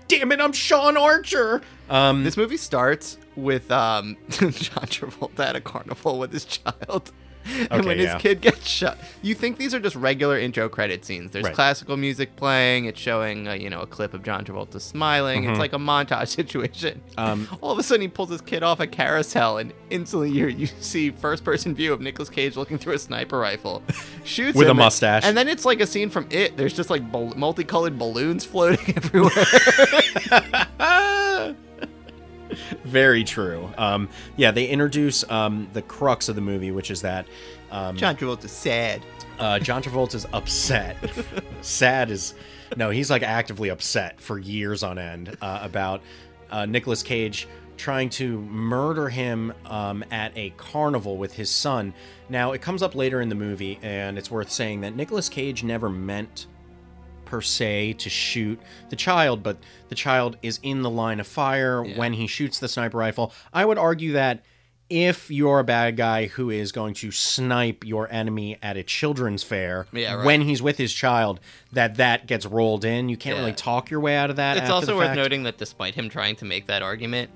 Damn 0.08 0.32
it, 0.32 0.40
I'm 0.40 0.52
Sean 0.52 0.96
Archer. 0.96 1.62
Um, 1.88 2.24
this 2.24 2.36
movie 2.36 2.56
starts 2.56 3.18
with 3.36 3.70
um, 3.70 4.16
John 4.30 4.50
Travolta 4.50 5.40
at 5.40 5.56
a 5.56 5.60
carnival 5.60 6.18
with 6.18 6.32
his 6.32 6.44
child. 6.44 7.12
And 7.70 7.72
Okay, 7.80 7.88
when 7.88 7.98
yeah. 7.98 8.12
his 8.14 8.22
kid 8.22 8.40
gets 8.40 8.66
shot, 8.68 8.98
you 9.22 9.34
think 9.34 9.56
these 9.58 9.74
are 9.74 9.80
just 9.80 9.96
regular 9.96 10.38
intro 10.38 10.68
credit 10.68 11.04
scenes. 11.04 11.30
There's 11.32 11.44
Right. 11.46 11.54
classical 11.54 11.96
music 11.96 12.36
playing. 12.36 12.84
It's 12.86 13.00
showing, 13.00 13.48
uh, 13.48 13.52
you 13.54 13.70
know, 13.70 13.80
a 13.80 13.86
clip 13.86 14.14
of 14.14 14.22
John 14.22 14.44
Travolta 14.44 14.80
smiling. 14.80 15.44
It's 15.44 15.58
like 15.58 15.72
a 15.72 15.78
montage 15.78 16.28
situation. 16.40 17.00
Mm-hmm. 17.16 17.20
Um, 17.20 17.48
All 17.60 17.72
of 17.72 17.78
a 17.78 17.82
sudden, 17.82 18.02
he 18.02 18.08
pulls 18.08 18.30
his 18.30 18.40
kid 18.40 18.62
off 18.62 18.80
a 18.80 18.86
carousel, 18.86 19.58
and 19.58 19.72
instantly 19.90 20.30
you 20.30 20.46
you 20.48 20.66
see 20.80 21.10
first-person 21.10 21.74
view 21.74 21.92
of 21.92 22.00
Nicolas 22.00 22.28
Cage 22.30 22.56
looking 22.56 22.78
through 22.78 22.94
a 22.94 22.98
sniper 22.98 23.38
rifle, 23.38 23.82
shoots 24.24 24.54
him 24.54 24.58
With 24.58 24.68
a 24.68 24.74
mustache. 24.74 25.24
and 25.24 25.36
then 25.36 25.48
it's 25.48 25.64
like 25.64 25.80
a 25.80 25.86
scene 25.86 26.10
from 26.10 26.26
It. 26.30 26.56
There's 26.56 26.74
just 26.74 26.90
like 26.90 27.10
bal- 27.10 27.34
multicolored 27.36 27.98
balloons 27.98 28.44
floating 28.44 28.94
everywhere. 28.96 29.44
very 32.84 33.24
true. 33.24 33.70
Um, 33.76 34.08
yeah, 34.36 34.50
they 34.50 34.66
introduce 34.66 35.28
um, 35.30 35.68
the 35.72 35.82
crux 35.82 36.28
of 36.28 36.34
the 36.34 36.40
movie, 36.40 36.70
which 36.70 36.90
is 36.90 37.02
that 37.02 37.26
um, 37.70 37.96
John 37.96 38.16
Travolta's 38.16 38.52
sad. 38.52 39.02
uh, 39.38 39.58
John 39.58 39.82
Travolta's 39.82 40.26
upset. 40.32 40.96
Sad 41.60 42.10
is 42.10 42.34
no, 42.76 42.90
he's 42.90 43.10
like 43.10 43.22
actively 43.22 43.68
upset 43.70 44.20
for 44.20 44.38
years 44.38 44.82
on 44.82 44.98
end 44.98 45.36
uh, 45.40 45.60
about 45.62 46.02
uh, 46.50 46.66
Nicolas 46.66 47.02
Cage 47.02 47.48
trying 47.76 48.10
to 48.10 48.40
murder 48.40 49.08
him 49.08 49.52
um, 49.66 50.04
at 50.10 50.36
a 50.36 50.50
carnival 50.56 51.16
with 51.16 51.34
his 51.34 51.50
son. 51.50 51.94
Now 52.28 52.52
it 52.52 52.60
comes 52.60 52.82
up 52.82 52.94
later 52.94 53.20
in 53.20 53.28
the 53.28 53.34
movie, 53.34 53.78
and 53.82 54.18
it's 54.18 54.30
worth 54.30 54.50
saying 54.50 54.80
that 54.82 54.96
Nicolas 54.96 55.28
Cage 55.28 55.62
never 55.62 55.88
meant 55.88 56.46
per 57.28 57.40
se 57.42 57.92
to 57.94 58.08
shoot 58.08 58.58
the 58.88 58.96
child, 58.96 59.42
but 59.42 59.58
the 59.88 59.94
child 59.94 60.36
is 60.42 60.58
in 60.62 60.82
the 60.82 60.90
line 60.90 61.20
of 61.20 61.26
fire 61.26 61.82
when 61.82 62.14
he 62.14 62.26
shoots 62.26 62.58
the 62.58 62.68
sniper 62.68 62.96
rifle. 62.98 63.32
I 63.52 63.64
would 63.64 63.76
argue 63.78 64.12
that 64.12 64.42
if 64.90 65.30
you're 65.30 65.58
a 65.58 65.64
bad 65.64 65.98
guy 65.98 66.26
who 66.28 66.48
is 66.48 66.72
going 66.72 66.94
to 66.94 67.10
snipe 67.10 67.84
your 67.84 68.10
enemy 68.10 68.56
at 68.62 68.78
a 68.78 68.82
children's 68.82 69.42
fair 69.42 69.86
Yeah, 69.92 70.14
right. 70.14 70.24
when 70.24 70.40
he's 70.40 70.62
with 70.62 70.78
his 70.78 70.94
child, 70.94 71.40
that 71.72 71.96
that 71.96 72.26
gets 72.26 72.46
rolled 72.46 72.86
in. 72.86 73.10
You 73.10 73.18
can't 73.18 73.36
Yeah. 73.36 73.42
really 73.42 73.52
talk 73.54 73.90
your 73.90 74.00
way 74.00 74.16
out 74.16 74.30
of 74.30 74.36
that. 74.36 74.56
It's 74.56 74.70
also 74.70 74.96
worth 74.96 75.08
fact. 75.08 75.16
noting 75.16 75.42
that 75.42 75.58
despite 75.58 75.94
him 75.94 76.08
trying 76.08 76.36
to 76.36 76.46
make 76.46 76.66
that 76.68 76.80
argument, 76.82 77.28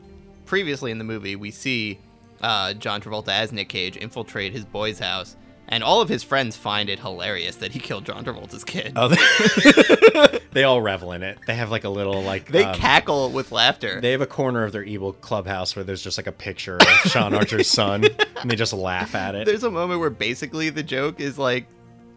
previously 0.47 0.90
in 0.90 0.97
the 0.97 1.05
movie, 1.05 1.36
we 1.36 1.51
see 1.51 1.99
uh, 2.40 2.72
John 2.74 3.01
Travolta 3.03 3.28
as 3.28 3.53
Nick 3.53 3.68
Cage 3.68 3.97
infiltrate 3.99 4.53
his 4.53 4.64
boy's 4.64 4.99
house, 4.99 5.36
and 5.73 5.83
all 5.83 6.03
of 6.03 6.09
his 6.11 6.23
friends 6.23 6.55
find 6.55 6.91
it 6.91 6.99
hilarious 6.99 7.57
that 7.57 7.73
he 7.73 7.79
killed 7.79 8.05
John 8.05 8.23
Travolta's 8.27 8.62
kid. 8.62 8.93
Oh, 8.95 9.09
they, 9.09 10.39
they 10.53 10.64
all 10.64 10.83
revel 10.83 11.12
in 11.12 11.23
it. 11.23 11.39
They 11.47 11.55
have 11.55 11.70
like 11.70 11.85
a 11.85 11.89
little 11.89 12.23
like 12.23 12.49
they 12.49 12.64
um, 12.64 12.75
cackle 12.75 13.31
with 13.31 13.53
laughter. 13.53 13.99
They 13.99 14.11
have 14.11 14.20
a 14.20 14.27
corner 14.27 14.64
of 14.64 14.73
their 14.73 14.83
evil 14.83 15.14
clubhouse 15.14 15.75
where 15.75 15.83
there's 15.83 16.03
just 16.03 16.18
like 16.18 16.27
a 16.27 16.33
picture 16.33 16.77
of 16.77 17.11
Sean 17.11 17.33
Archer's 17.35 17.68
son, 17.68 18.05
and 18.05 18.51
they 18.51 18.55
just 18.55 18.75
laugh 18.75 19.14
at 19.14 19.35
it. 19.35 19.47
There's 19.47 19.64
a 19.64 19.70
moment 19.70 19.99
where 20.01 20.11
basically 20.11 20.68
the 20.68 20.83
joke 20.83 21.20
is 21.20 21.39
like, 21.39 21.66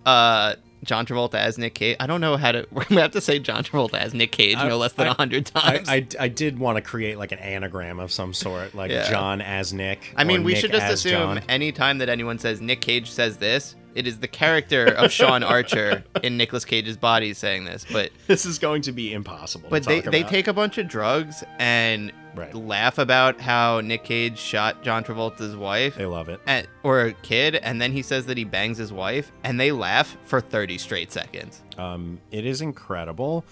uh, 0.05 0.55
John 0.85 1.05
Travolta 1.05 1.35
as 1.35 1.57
Nick 1.57 1.75
Cage. 1.75 1.97
I 1.99 2.07
don't 2.07 2.21
know 2.21 2.37
how 2.37 2.51
to. 2.53 2.67
We're 2.71 2.85
gonna 2.85 3.01
have 3.01 3.11
to 3.11 3.21
say 3.21 3.39
John 3.39 3.63
Travolta 3.63 3.95
as 3.95 4.13
Nick 4.13 4.31
Cage 4.31 4.55
no 4.57 4.77
less 4.77 4.93
than 4.93 5.07
I- 5.07 5.11
a 5.11 5.13
hundred 5.13 5.45
times. 5.47 5.89
I, 5.89 6.07
I 6.19 6.27
did 6.29 6.59
want 6.59 6.77
to 6.77 6.81
create 6.81 7.17
like 7.17 7.31
an 7.31 7.39
anagram 7.39 7.99
of 7.99 8.11
some 8.11 8.33
sort, 8.33 8.73
like 8.75 8.91
Yeah. 8.91 9.09
John 9.09 9.41
as 9.41 9.73
Nick. 9.73 10.13
I 10.15 10.23
mean, 10.23 10.43
we 10.43 10.53
Nick 10.53 10.61
should 10.61 10.71
just 10.71 10.91
assume 10.91 11.11
John. 11.37 11.41
any 11.49 11.71
time 11.71 11.97
that 11.97 12.09
anyone 12.09 12.39
says 12.39 12.61
Nick 12.61 12.81
Cage 12.81 13.09
says 13.11 13.37
this, 13.37 13.75
it 13.95 14.07
is 14.07 14.19
the 14.19 14.27
character 14.27 14.85
of 14.87 15.11
Sean 15.11 15.41
Archer 15.43 16.03
in 16.23 16.37
Nicolas 16.37 16.65
Cage's 16.65 16.97
body 16.97 17.33
saying 17.33 17.65
this. 17.65 17.85
But 17.91 18.11
this 18.27 18.45
is 18.45 18.59
going 18.59 18.81
to 18.83 18.91
be 18.91 19.13
impossible. 19.13 19.67
but 19.69 19.83
they, 19.83 20.01
talk 20.01 20.11
they 20.11 20.21
about. 20.21 20.29
take 20.31 20.47
a 20.47 20.53
bunch 20.53 20.77
of 20.77 20.87
drugs 20.87 21.43
and 21.59 22.11
Right. 22.35 22.53
laugh 22.53 22.97
about 22.97 23.39
how 23.39 23.79
Nick 23.81 24.03
Cage 24.03 24.37
shot 24.37 24.83
John 24.83 25.03
Travolta's 25.03 25.55
wife 25.55 25.95
They 25.95 26.05
love 26.05 26.29
it. 26.29 26.39
and, 26.45 26.67
or 26.83 27.01
a 27.01 27.13
kid, 27.13 27.55
and 27.55 27.81
then 27.81 27.91
he 27.91 28.01
says 28.01 28.25
that 28.25 28.37
he 28.37 28.43
bangs 28.43 28.77
his 28.77 28.91
wife, 28.91 29.31
and 29.43 29.59
they 29.59 29.71
laugh 29.71 30.17
for 30.25 30.41
30 30.41 30.77
straight 30.77 31.11
seconds. 31.11 31.61
Um, 31.77 32.19
it 32.31 32.45
is 32.45 32.61
incredible. 32.61 33.45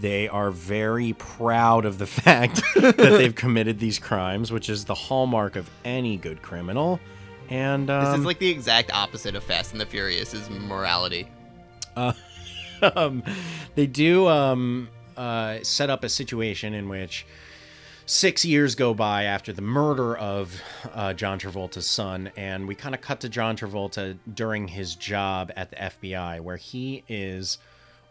They 0.00 0.28
are 0.28 0.50
very 0.52 1.12
proud 1.14 1.84
of 1.84 1.98
the 1.98 2.06
fact 2.22 2.62
that 2.76 2.96
they've 2.96 3.34
committed 3.44 3.80
these 3.80 3.98
crimes, 3.98 4.52
which 4.52 4.68
is 4.68 4.84
the 4.84 4.94
hallmark 4.94 5.56
of 5.56 5.68
any 5.84 6.16
good 6.16 6.40
criminal. 6.40 7.00
And 7.50 7.90
um, 7.90 8.04
This 8.04 8.20
is 8.20 8.24
like 8.26 8.38
the 8.38 8.50
exact 8.50 8.92
opposite 8.92 9.34
of 9.34 9.42
Fast 9.42 9.72
and 9.72 9.80
the 9.80 9.86
Furious 9.86 10.34
is 10.34 10.48
morality. 10.50 11.28
um, 11.96 13.22
they 13.74 13.86
do 13.86 14.28
um, 14.28 14.88
uh, 15.16 15.58
set 15.62 15.90
up 15.90 16.04
a 16.04 16.08
situation 16.08 16.74
in 16.74 16.88
which 16.88 17.26
six 18.10 18.42
years 18.42 18.74
go 18.74 18.94
by 18.94 19.24
after 19.24 19.52
the 19.52 19.60
murder 19.60 20.16
of 20.16 20.60
uh, 20.94 21.12
John 21.12 21.38
Travolta's 21.38 21.86
son, 21.86 22.30
and 22.36 22.66
we 22.66 22.74
kind 22.74 22.94
of 22.94 23.02
cut 23.02 23.20
to 23.20 23.28
John 23.28 23.54
Travolta 23.56 24.16
during 24.34 24.66
his 24.68 24.94
job 24.94 25.52
at 25.56 25.70
the 25.70 25.76
FBI, 25.76 26.40
where 26.40 26.56
he 26.56 27.04
is 27.06 27.58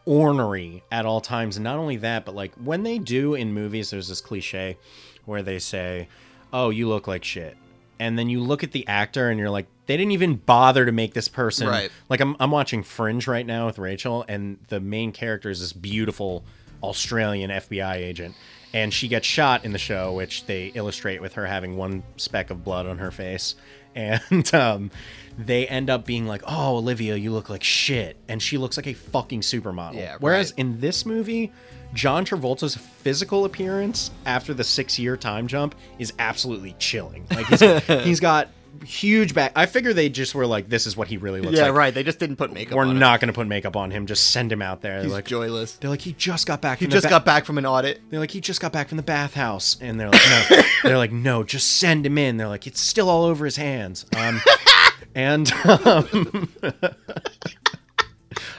ornery 0.06 0.84
at 0.92 1.06
all 1.06 1.20
times. 1.20 1.58
And 1.58 1.64
not 1.64 1.78
only 1.80 1.98
that, 1.98 2.26
but 2.26 2.36
like 2.36 2.54
when 2.56 2.84
they 2.84 3.00
do 3.00 3.34
in 3.34 3.54
movies, 3.54 3.90
there's 3.90 4.08
this 4.08 4.22
cliche 4.22 4.78
where 5.26 5.42
they 5.44 5.60
say, 5.60 6.08
Oh, 6.54 6.70
you 6.70 6.88
look 6.88 7.08
like 7.08 7.24
shit. 7.26 7.58
And 8.00 8.18
then 8.18 8.30
you 8.30 8.40
look 8.42 8.64
at 8.64 8.72
the 8.72 8.88
actor 8.88 9.30
and 9.30 9.40
you're 9.40 9.50
like, 9.50 9.66
they 9.88 9.98
didn't 9.98 10.12
even 10.12 10.36
bother 10.36 10.86
to 10.86 10.92
make 10.92 11.14
this 11.14 11.28
person 11.28 11.68
Right. 11.68 11.90
like 12.10 12.20
I'm 12.22 12.36
I'm 12.40 12.52
watching 12.52 12.84
Fringe 12.84 13.26
right 13.28 13.46
now 13.46 13.66
with 13.66 13.80
Rachel, 13.80 14.24
and 14.30 14.60
the 14.68 14.80
main 14.80 15.12
character 15.12 15.50
is 15.50 15.60
this 15.60 15.74
beautiful 15.74 16.46
Australian 16.84 17.50
FBI 17.50 17.96
agent, 17.96 18.36
and 18.74 18.94
she 18.94 19.08
gets 19.08 19.26
shot 19.26 19.66
in 19.66 19.72
the 19.72 19.78
show, 19.78 20.14
which 20.14 20.46
they 20.46 20.68
illustrate 20.68 21.22
with 21.22 21.34
her 21.34 21.46
having 21.46 21.78
one 21.78 22.04
speck 22.18 22.50
of 22.50 22.64
blood 22.64 22.86
on 22.86 22.98
her 23.00 23.12
face, 23.12 23.56
and 23.96 24.54
um, 24.54 24.92
they 25.38 25.68
end 25.68 25.90
up 25.90 26.06
being 26.06 26.28
like, 26.28 26.44
"Oh, 26.46 26.78
Olivia, 26.78 27.16
you 27.16 27.32
look 27.32 27.50
like 27.50 27.64
shit," 27.64 28.18
and 28.28 28.42
she 28.42 28.58
looks 28.58 28.78
like 28.78 28.88
a 28.88 28.94
fucking 28.94 29.42
supermodel. 29.42 29.96
Yeah, 29.96 30.18
Whereas 30.20 30.52
right. 30.52 30.60
in 30.60 30.80
this 30.80 31.06
movie. 31.06 31.52
John 31.94 32.26
Travolta's 32.26 32.76
physical 32.76 33.46
appearance 33.46 34.12
after 34.26 34.54
the 34.54 34.66
six-year 34.66 35.16
time 35.16 35.48
jump 35.48 35.74
is 36.00 36.12
absolutely 36.20 36.76
chilling. 36.80 37.26
Like 37.32 37.46
he's, 37.48 37.62
he's 38.04 38.20
got 38.20 38.50
huge 38.86 39.34
back. 39.34 39.52
I 39.56 39.66
figure 39.66 39.94
they 39.94 40.10
just 40.10 40.36
were 40.36 40.46
like, 40.46 40.70
"This 40.70 40.86
is 40.88 40.96
what 40.98 41.08
he 41.08 41.18
really 41.18 41.42
looks 41.42 41.58
like." 41.58 41.66
Yeah, 41.66 41.72
right. 41.72 41.94
They 41.94 42.04
just 42.04 42.20
didn't 42.20 42.36
put 42.38 42.52
makeup 42.54 42.76
we're 42.76 42.84
on 42.84 42.92
him. 42.92 43.00
not 43.00 43.20
going 43.20 43.28
to 43.28 43.34
put 43.34 43.48
makeup 43.48 43.76
on 43.76 43.92
him. 43.92 44.06
Just 44.06 44.32
send 44.32 44.52
him 44.52 44.62
out 44.62 44.82
there. 44.82 44.98
He's 44.98 45.08
They're 45.08 45.12
like, 45.18 45.26
joyless. 45.26 45.74
they're 45.78 45.90
like, 45.90 46.02
he 46.02 46.14
just 46.14 46.48
got 46.48 46.62
back. 46.62 46.80
He 46.80 46.86
from 46.86 46.92
just 46.92 47.06
ba- 47.06 47.10
got 47.10 47.26
back 47.26 47.46
from 47.46 47.58
an 47.58 47.66
audit. 47.66 48.02
They're 48.10 48.20
like, 48.20 48.32
he 48.32 48.42
just 48.42 48.62
got 48.62 48.72
back 48.74 48.90
from 48.90 48.98
the 48.98 49.04
bathhouse, 49.04 49.78
and 49.82 50.00
they're 50.00 50.10
like, 50.10 50.22
no. 50.50 50.62
they're 50.84 50.98
like, 50.98 51.12
no, 51.12 51.44
just 51.44 51.78
send 51.78 52.06
him 52.06 52.18
in. 52.18 52.38
They're 52.38 52.48
like, 52.48 52.68
it's 52.68 52.82
still 52.82 53.10
all 53.10 53.26
over 53.26 53.46
his 53.46 53.58
hands. 53.58 54.06
Um, 54.16 54.42
and 55.16 55.52
um, 55.66 56.50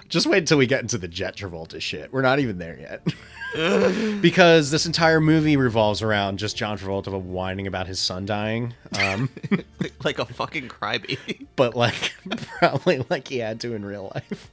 Just 0.09 0.27
wait 0.27 0.39
until 0.39 0.57
we 0.59 0.67
get 0.67 0.81
into 0.81 0.97
the 0.97 1.09
Jet 1.09 1.37
Travolta 1.37 1.81
shit. 1.81 2.13
We're 2.13 2.23
not 2.23 2.39
even 2.39 2.59
there 2.59 2.79
yet. 2.81 3.07
because 4.21 4.71
this 4.71 4.87
entire 4.87 5.21
movie 5.21 5.57
revolves 5.57 6.03
around 6.03 6.39
just 6.39 6.57
John 6.57 6.79
Travolta 6.79 7.19
whining 7.21 7.67
about 7.67 7.87
his 7.87 7.99
son 7.99 8.27
dying. 8.27 8.75
Um, 8.99 9.31
like 10.05 10.19
a 10.19 10.25
fucking 10.27 10.69
crybaby. 10.69 11.47
but 11.57 11.75
like 11.75 12.15
probably 12.59 13.05
like 13.09 13.29
he 13.29 13.39
had 13.39 13.61
to 13.61 13.75
in 13.75 13.85
real 13.85 14.13
life 14.15 14.51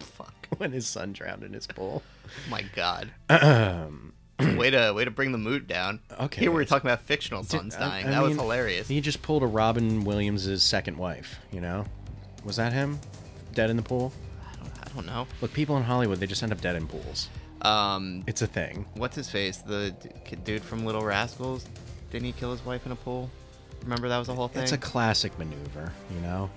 Fuck. 0.00 0.48
when 0.58 0.72
his 0.72 0.86
son 0.86 1.12
drowned 1.12 1.42
in 1.42 1.52
his 1.52 1.66
pool. 1.66 2.02
My 2.48 2.64
God. 2.74 3.10
way 4.56 4.70
to 4.70 4.92
way 4.92 5.04
to 5.04 5.10
bring 5.10 5.32
the 5.32 5.38
mood 5.38 5.66
down. 5.66 6.00
Okay. 6.20 6.42
Here 6.42 6.50
we 6.50 6.56
were 6.56 6.64
talking 6.64 6.88
about 6.88 7.02
fictional 7.02 7.42
sons 7.42 7.74
I- 7.74 7.80
dying. 7.80 8.06
I 8.06 8.10
that 8.10 8.22
was 8.22 8.36
hilarious. 8.36 8.88
He 8.88 9.00
just 9.00 9.22
pulled 9.22 9.42
a 9.42 9.46
Robin 9.46 10.04
Williams' 10.04 10.62
second 10.62 10.98
wife, 10.98 11.40
you 11.50 11.60
know? 11.60 11.84
Was 12.44 12.56
that 12.56 12.72
him? 12.72 13.00
Dead 13.54 13.70
in 13.70 13.76
the 13.76 13.82
pool? 13.82 14.12
I 14.44 14.88
don't 14.94 15.06
know. 15.06 15.26
Look, 15.40 15.52
people 15.52 15.76
in 15.78 15.82
Hollywood, 15.82 16.20
they 16.20 16.26
just 16.26 16.42
end 16.42 16.52
up 16.52 16.60
dead 16.60 16.76
in 16.76 16.86
pools. 16.86 17.28
Um, 17.66 18.22
It's 18.26 18.42
a 18.42 18.46
thing. 18.46 18.86
what's 18.94 19.16
his 19.16 19.28
face? 19.30 19.58
The 19.58 19.90
d- 20.28 20.36
dude 20.44 20.62
from 20.62 20.84
Little 20.86 21.04
Rascals. 21.04 21.66
Didn't 22.10 22.26
he 22.26 22.32
kill 22.32 22.52
his 22.52 22.64
wife 22.64 22.86
in 22.86 22.92
a 22.92 22.96
pool? 22.96 23.30
Remember 23.82 24.08
that 24.08 24.18
was 24.18 24.28
a 24.28 24.34
whole 24.34 24.48
thing. 24.48 24.62
It's 24.62 24.72
a 24.72 24.78
classic 24.78 25.38
maneuver, 25.38 25.92
you 26.14 26.20
know? 26.20 26.50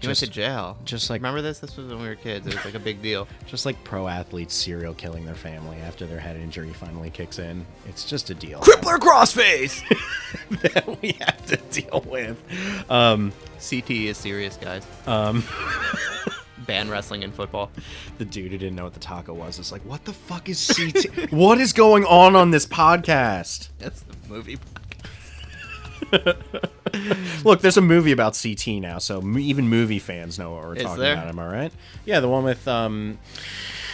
he 0.00 0.08
went 0.08 0.18
to 0.18 0.26
jail. 0.26 0.76
just 0.84 1.08
like- 1.08 1.20
remember 1.20 1.40
this? 1.40 1.60
This 1.60 1.76
was 1.78 1.86
when 1.86 2.02
we 2.02 2.08
were 2.08 2.14
kids. 2.14 2.46
It 2.46 2.54
was 2.54 2.64
like 2.64 2.74
a 2.74 2.78
big 2.78 3.00
deal. 3.00 3.26
Just 3.46 3.64
like 3.64 3.82
pro 3.84 4.06
athletes 4.08 4.52
serial 4.54 4.92
killing 4.92 5.24
their 5.24 5.34
family 5.36 5.78
after 5.78 6.04
their 6.06 6.18
head 6.20 6.36
injury 6.36 6.72
finally 6.74 7.08
kicks 7.08 7.38
in. 7.38 7.64
It's 7.88 8.04
just 8.04 8.28
a 8.28 8.34
deal 8.34 8.60
Crippler 8.60 8.98
crossface. 8.98 9.80
that 10.62 11.00
we 11.00 11.12
have 11.20 11.46
to 11.46 11.56
deal 11.80 12.04
with. 12.06 12.36
CT 12.88 13.90
is 13.90 14.18
serious, 14.18 14.56
guys. 14.58 14.84
Um, 15.06 15.42
ban 16.66 16.88
wrestling 16.90 17.24
and 17.24 17.34
football. 17.34 17.70
The 18.18 18.24
dude 18.24 18.52
who 18.52 18.58
didn't 18.58 18.74
know 18.76 18.84
what 18.84 18.94
the 18.94 19.00
taco 19.00 19.32
was 19.34 19.58
is 19.58 19.72
like, 19.72 19.82
what 19.82 20.04
the 20.04 20.12
fuck 20.12 20.48
is 20.48 20.66
CT? 20.68 21.30
what 21.32 21.58
is 21.60 21.72
going 21.72 22.04
on 22.04 22.34
on 22.36 22.50
this 22.50 22.66
podcast? 22.66 23.68
That's 23.78 24.00
the 24.02 24.14
movie. 24.28 24.58
Look, 27.44 27.60
there's 27.60 27.76
a 27.76 27.80
movie 27.82 28.12
about 28.12 28.38
CT 28.40 28.66
now, 28.80 28.98
so 28.98 29.18
m- 29.18 29.38
even 29.38 29.68
movie 29.68 29.98
fans 29.98 30.38
know 30.38 30.52
what 30.52 30.62
we're 30.62 30.74
Is 30.76 30.82
talking 30.84 31.00
there? 31.02 31.14
about. 31.14 31.28
Am 31.28 31.38
I 31.38 31.46
right? 31.52 31.72
Yeah, 32.04 32.20
the 32.20 32.28
one 32.28 32.44
with 32.44 32.66
um, 32.68 33.18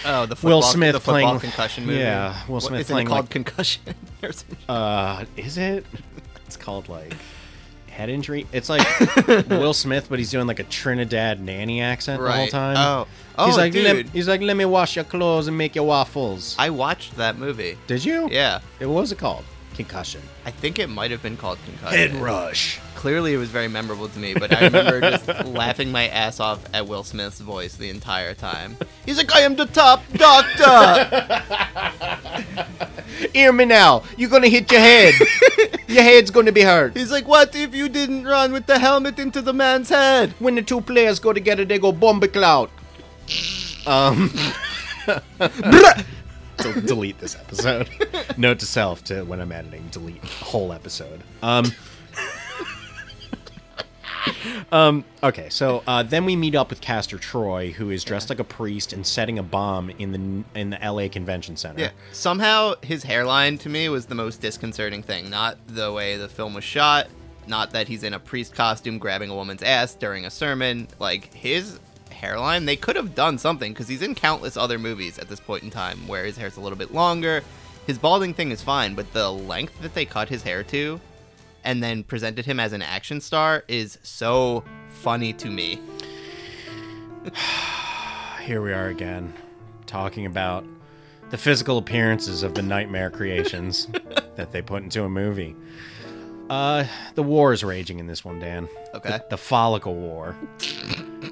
Oh, 0.04 0.26
the 0.26 0.36
football, 0.36 0.58
Will 0.58 0.62
Smith 0.62 0.92
the 0.94 1.00
football 1.00 1.12
playing- 1.14 1.40
concussion 1.40 1.86
movie. 1.86 1.98
yeah, 2.00 2.42
Will 2.48 2.60
Smith 2.60 2.80
isn't 2.80 2.92
playing, 2.92 3.06
it 3.06 3.10
called 3.10 3.22
like- 3.24 3.30
concussion. 3.30 3.82
or 4.22 4.30
uh, 4.68 5.24
is 5.36 5.56
it? 5.58 5.86
It's 6.46 6.56
called 6.56 6.88
like 6.88 7.14
head 8.00 8.10
injury. 8.10 8.46
It's 8.52 8.68
like 8.68 8.86
Will 9.48 9.74
Smith, 9.74 10.06
but 10.10 10.18
he's 10.18 10.30
doing 10.30 10.46
like 10.46 10.58
a 10.58 10.64
Trinidad 10.64 11.40
nanny 11.40 11.80
accent 11.80 12.20
the 12.20 12.28
whole 12.30 12.40
Right. 12.40 12.50
time. 12.50 12.76
Oh. 12.76 13.06
Oh, 13.38 13.46
he's 13.46 13.56
like, 13.56 13.72
"Lem- 13.74 13.96
dude. 13.96 14.08
he's 14.10 14.28
like, 14.28 14.40
let 14.42 14.56
me 14.56 14.64
wash 14.66 14.96
your 14.96 15.04
clothes 15.04 15.46
and 15.48 15.56
make 15.56 15.74
your 15.74 15.84
waffles. 15.84 16.56
I 16.58 16.70
watched 16.70 17.16
that 17.16 17.38
movie. 17.38 17.78
Did 17.86 18.04
you? 18.04 18.28
Yeah, 18.30 18.60
It 18.80 18.86
what 18.86 19.00
was 19.02 19.12
it 19.12 19.18
called? 19.18 19.44
Concussion. 19.74 20.20
I 20.44 20.50
think 20.50 20.78
it 20.78 20.88
might 20.88 21.10
have 21.10 21.22
been 21.22 21.36
called 21.38 21.58
concussion. 21.64 22.20
rush. 22.20 22.80
Clearly, 23.00 23.32
it 23.32 23.38
was 23.38 23.48
very 23.48 23.66
memorable 23.66 24.10
to 24.10 24.18
me, 24.18 24.34
but 24.34 24.54
I 24.54 24.64
remember 24.64 25.00
just 25.16 25.26
laughing 25.46 25.90
my 25.90 26.08
ass 26.08 26.38
off 26.38 26.62
at 26.74 26.86
Will 26.86 27.02
Smith's 27.02 27.40
voice 27.40 27.74
the 27.74 27.88
entire 27.88 28.34
time. 28.34 28.76
He's 29.06 29.16
like, 29.16 29.34
"I 29.34 29.40
am 29.40 29.56
the 29.56 29.64
top 29.64 30.02
doctor." 30.12 31.32
Hear 33.32 33.54
me 33.54 33.64
now. 33.64 34.02
You're 34.18 34.28
gonna 34.28 34.48
hit 34.48 34.70
your 34.70 34.82
head. 34.82 35.14
your 35.88 36.02
head's 36.02 36.30
gonna 36.30 36.52
be 36.52 36.60
hurt. 36.60 36.94
He's 36.94 37.10
like, 37.10 37.26
"What 37.26 37.56
if 37.56 37.74
you 37.74 37.88
didn't 37.88 38.26
run 38.26 38.52
with 38.52 38.66
the 38.66 38.78
helmet 38.78 39.18
into 39.18 39.40
the 39.40 39.54
man's 39.54 39.88
head?" 39.88 40.34
When 40.38 40.54
the 40.56 40.62
two 40.62 40.82
players 40.82 41.18
go 41.18 41.32
together, 41.32 41.64
they 41.64 41.78
go 41.78 41.92
bomb 41.92 42.20
cloud. 42.20 42.68
Um. 43.86 44.30
Delete 46.84 47.18
this 47.18 47.34
episode. 47.34 47.88
Note 48.36 48.58
to 48.58 48.66
self: 48.66 49.02
to 49.04 49.22
when 49.22 49.40
I'm 49.40 49.52
editing, 49.52 49.88
delete 49.90 50.22
whole 50.22 50.74
episode. 50.74 51.22
Um. 51.42 51.72
um. 54.72 55.04
Okay, 55.22 55.48
so 55.48 55.82
uh, 55.86 56.02
then 56.02 56.24
we 56.24 56.36
meet 56.36 56.54
up 56.54 56.70
with 56.70 56.80
Castor 56.80 57.18
Troy, 57.18 57.72
who 57.72 57.90
is 57.90 58.04
dressed 58.04 58.30
like 58.30 58.38
a 58.38 58.44
priest 58.44 58.92
and 58.92 59.06
setting 59.06 59.38
a 59.38 59.42
bomb 59.42 59.90
in 59.90 60.12
the 60.12 60.58
in 60.58 60.70
the 60.70 60.82
L.A. 60.82 61.08
Convention 61.08 61.56
Center. 61.56 61.80
Yeah. 61.80 61.90
Somehow 62.12 62.74
his 62.82 63.02
hairline 63.02 63.58
to 63.58 63.68
me 63.68 63.88
was 63.88 64.06
the 64.06 64.14
most 64.14 64.40
disconcerting 64.40 65.02
thing. 65.02 65.30
Not 65.30 65.58
the 65.66 65.92
way 65.92 66.16
the 66.16 66.28
film 66.28 66.54
was 66.54 66.64
shot, 66.64 67.08
not 67.46 67.72
that 67.72 67.88
he's 67.88 68.02
in 68.02 68.14
a 68.14 68.18
priest 68.18 68.54
costume 68.54 68.98
grabbing 68.98 69.30
a 69.30 69.34
woman's 69.34 69.62
ass 69.62 69.94
during 69.94 70.24
a 70.24 70.30
sermon. 70.30 70.88
Like 70.98 71.32
his 71.34 71.78
hairline, 72.10 72.64
they 72.64 72.76
could 72.76 72.96
have 72.96 73.14
done 73.14 73.38
something 73.38 73.72
because 73.72 73.88
he's 73.88 74.02
in 74.02 74.14
countless 74.14 74.56
other 74.56 74.78
movies 74.78 75.18
at 75.18 75.28
this 75.28 75.40
point 75.40 75.62
in 75.62 75.70
time 75.70 76.06
where 76.06 76.24
his 76.24 76.36
hair's 76.36 76.56
a 76.56 76.60
little 76.60 76.78
bit 76.78 76.92
longer. 76.92 77.42
His 77.86 77.98
balding 77.98 78.34
thing 78.34 78.50
is 78.50 78.62
fine, 78.62 78.94
but 78.94 79.12
the 79.12 79.30
length 79.30 79.80
that 79.82 79.94
they 79.94 80.04
cut 80.04 80.28
his 80.28 80.42
hair 80.42 80.62
to 80.64 81.00
and 81.64 81.82
then 81.82 82.02
presented 82.04 82.46
him 82.46 82.60
as 82.60 82.72
an 82.72 82.82
action 82.82 83.20
star 83.20 83.64
is 83.68 83.98
so 84.02 84.64
funny 84.88 85.32
to 85.34 85.48
me. 85.48 85.80
here 88.42 88.62
we 88.62 88.72
are 88.72 88.88
again, 88.88 89.32
talking 89.86 90.26
about 90.26 90.64
the 91.30 91.38
physical 91.38 91.78
appearances 91.78 92.42
of 92.42 92.54
the 92.54 92.62
nightmare 92.62 93.10
creations 93.10 93.86
that 94.36 94.50
they 94.52 94.62
put 94.62 94.82
into 94.82 95.04
a 95.04 95.08
movie. 95.08 95.54
Uh, 96.48 96.84
the 97.14 97.22
war 97.22 97.52
is 97.52 97.62
raging 97.62 98.00
in 98.00 98.08
this 98.08 98.24
one, 98.24 98.40
Dan. 98.40 98.68
Okay. 98.92 99.08
The, 99.08 99.24
the 99.30 99.36
follicle 99.36 99.94
war. 99.94 100.36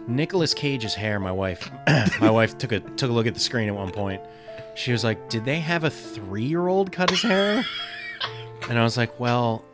Nicolas 0.07 0.55
Cage's 0.55 0.95
hair. 0.95 1.18
My 1.18 1.33
wife, 1.33 1.68
my 2.20 2.31
wife 2.31 2.57
took 2.57 2.70
a 2.70 2.79
took 2.81 3.11
a 3.11 3.12
look 3.12 3.26
at 3.26 3.35
the 3.35 3.41
screen 3.41 3.68
at 3.68 3.74
one 3.74 3.91
point. 3.91 4.22
She 4.76 4.93
was 4.93 5.03
like, 5.03 5.29
"Did 5.29 5.45
they 5.45 5.59
have 5.59 5.83
a 5.83 5.91
three 5.91 6.45
year 6.45 6.68
old 6.68 6.93
cut 6.93 7.11
his 7.11 7.22
hair?" 7.22 7.64
And 8.68 8.79
I 8.79 8.85
was 8.85 8.97
like, 8.97 9.18
"Well, 9.18 9.64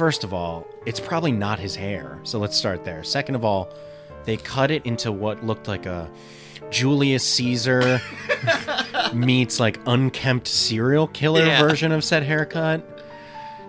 first 0.00 0.24
of 0.24 0.32
all, 0.32 0.66
it's 0.86 0.98
probably 0.98 1.30
not 1.30 1.58
his 1.58 1.76
hair. 1.76 2.18
So 2.22 2.38
let's 2.38 2.56
start 2.56 2.86
there. 2.86 3.04
Second 3.04 3.34
of 3.34 3.44
all, 3.44 3.68
they 4.24 4.38
cut 4.38 4.70
it 4.70 4.86
into 4.86 5.12
what 5.12 5.44
looked 5.44 5.68
like 5.68 5.84
a 5.84 6.10
Julius 6.70 7.22
Caesar 7.34 8.00
meets 9.12 9.60
like 9.60 9.78
unkempt 9.84 10.48
serial 10.48 11.06
killer 11.08 11.44
Yeah. 11.44 11.60
version 11.60 11.92
of 11.92 12.02
said 12.02 12.22
haircut. 12.22 12.82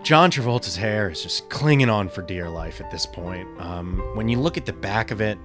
John 0.03 0.31
Travolta's 0.31 0.77
hair 0.77 1.09
is 1.09 1.21
just 1.21 1.49
clinging 1.49 1.89
on 1.89 2.07
for 2.07 2.21
dear 2.21 2.47
life 2.49 2.79
at 2.79 2.89
this 2.91 3.05
point. 3.05 3.45
Um, 3.59 3.99
when 4.15 4.29
you 4.29 4.39
look 4.39 4.55
at 4.55 4.65
the 4.65 4.71
back 4.73 5.11
of 5.11 5.19
it, 5.19 5.37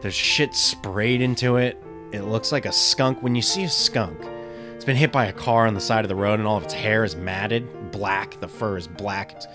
there's 0.00 0.12
shit 0.12 0.54
sprayed 0.56 1.20
into 1.20 1.54
it. 1.56 1.80
It 2.10 2.22
looks 2.22 2.50
like 2.50 2.66
a 2.66 2.72
skunk. 2.72 3.22
When 3.22 3.36
you 3.36 3.42
see 3.42 3.62
a 3.62 3.68
skunk, 3.68 4.18
it's 4.74 4.84
been 4.84 4.96
hit 4.96 5.12
by 5.12 5.26
a 5.26 5.32
car 5.32 5.68
on 5.68 5.74
the 5.74 5.80
side 5.80 6.04
of 6.04 6.08
the 6.08 6.16
road 6.16 6.40
and 6.40 6.48
all 6.48 6.56
of 6.56 6.64
its 6.64 6.74
hair 6.74 7.04
is 7.04 7.14
matted, 7.14 7.92
black. 7.92 8.40
The 8.40 8.48
fur 8.48 8.76
is 8.76 8.88
black, 8.88 9.32
it's 9.32 9.46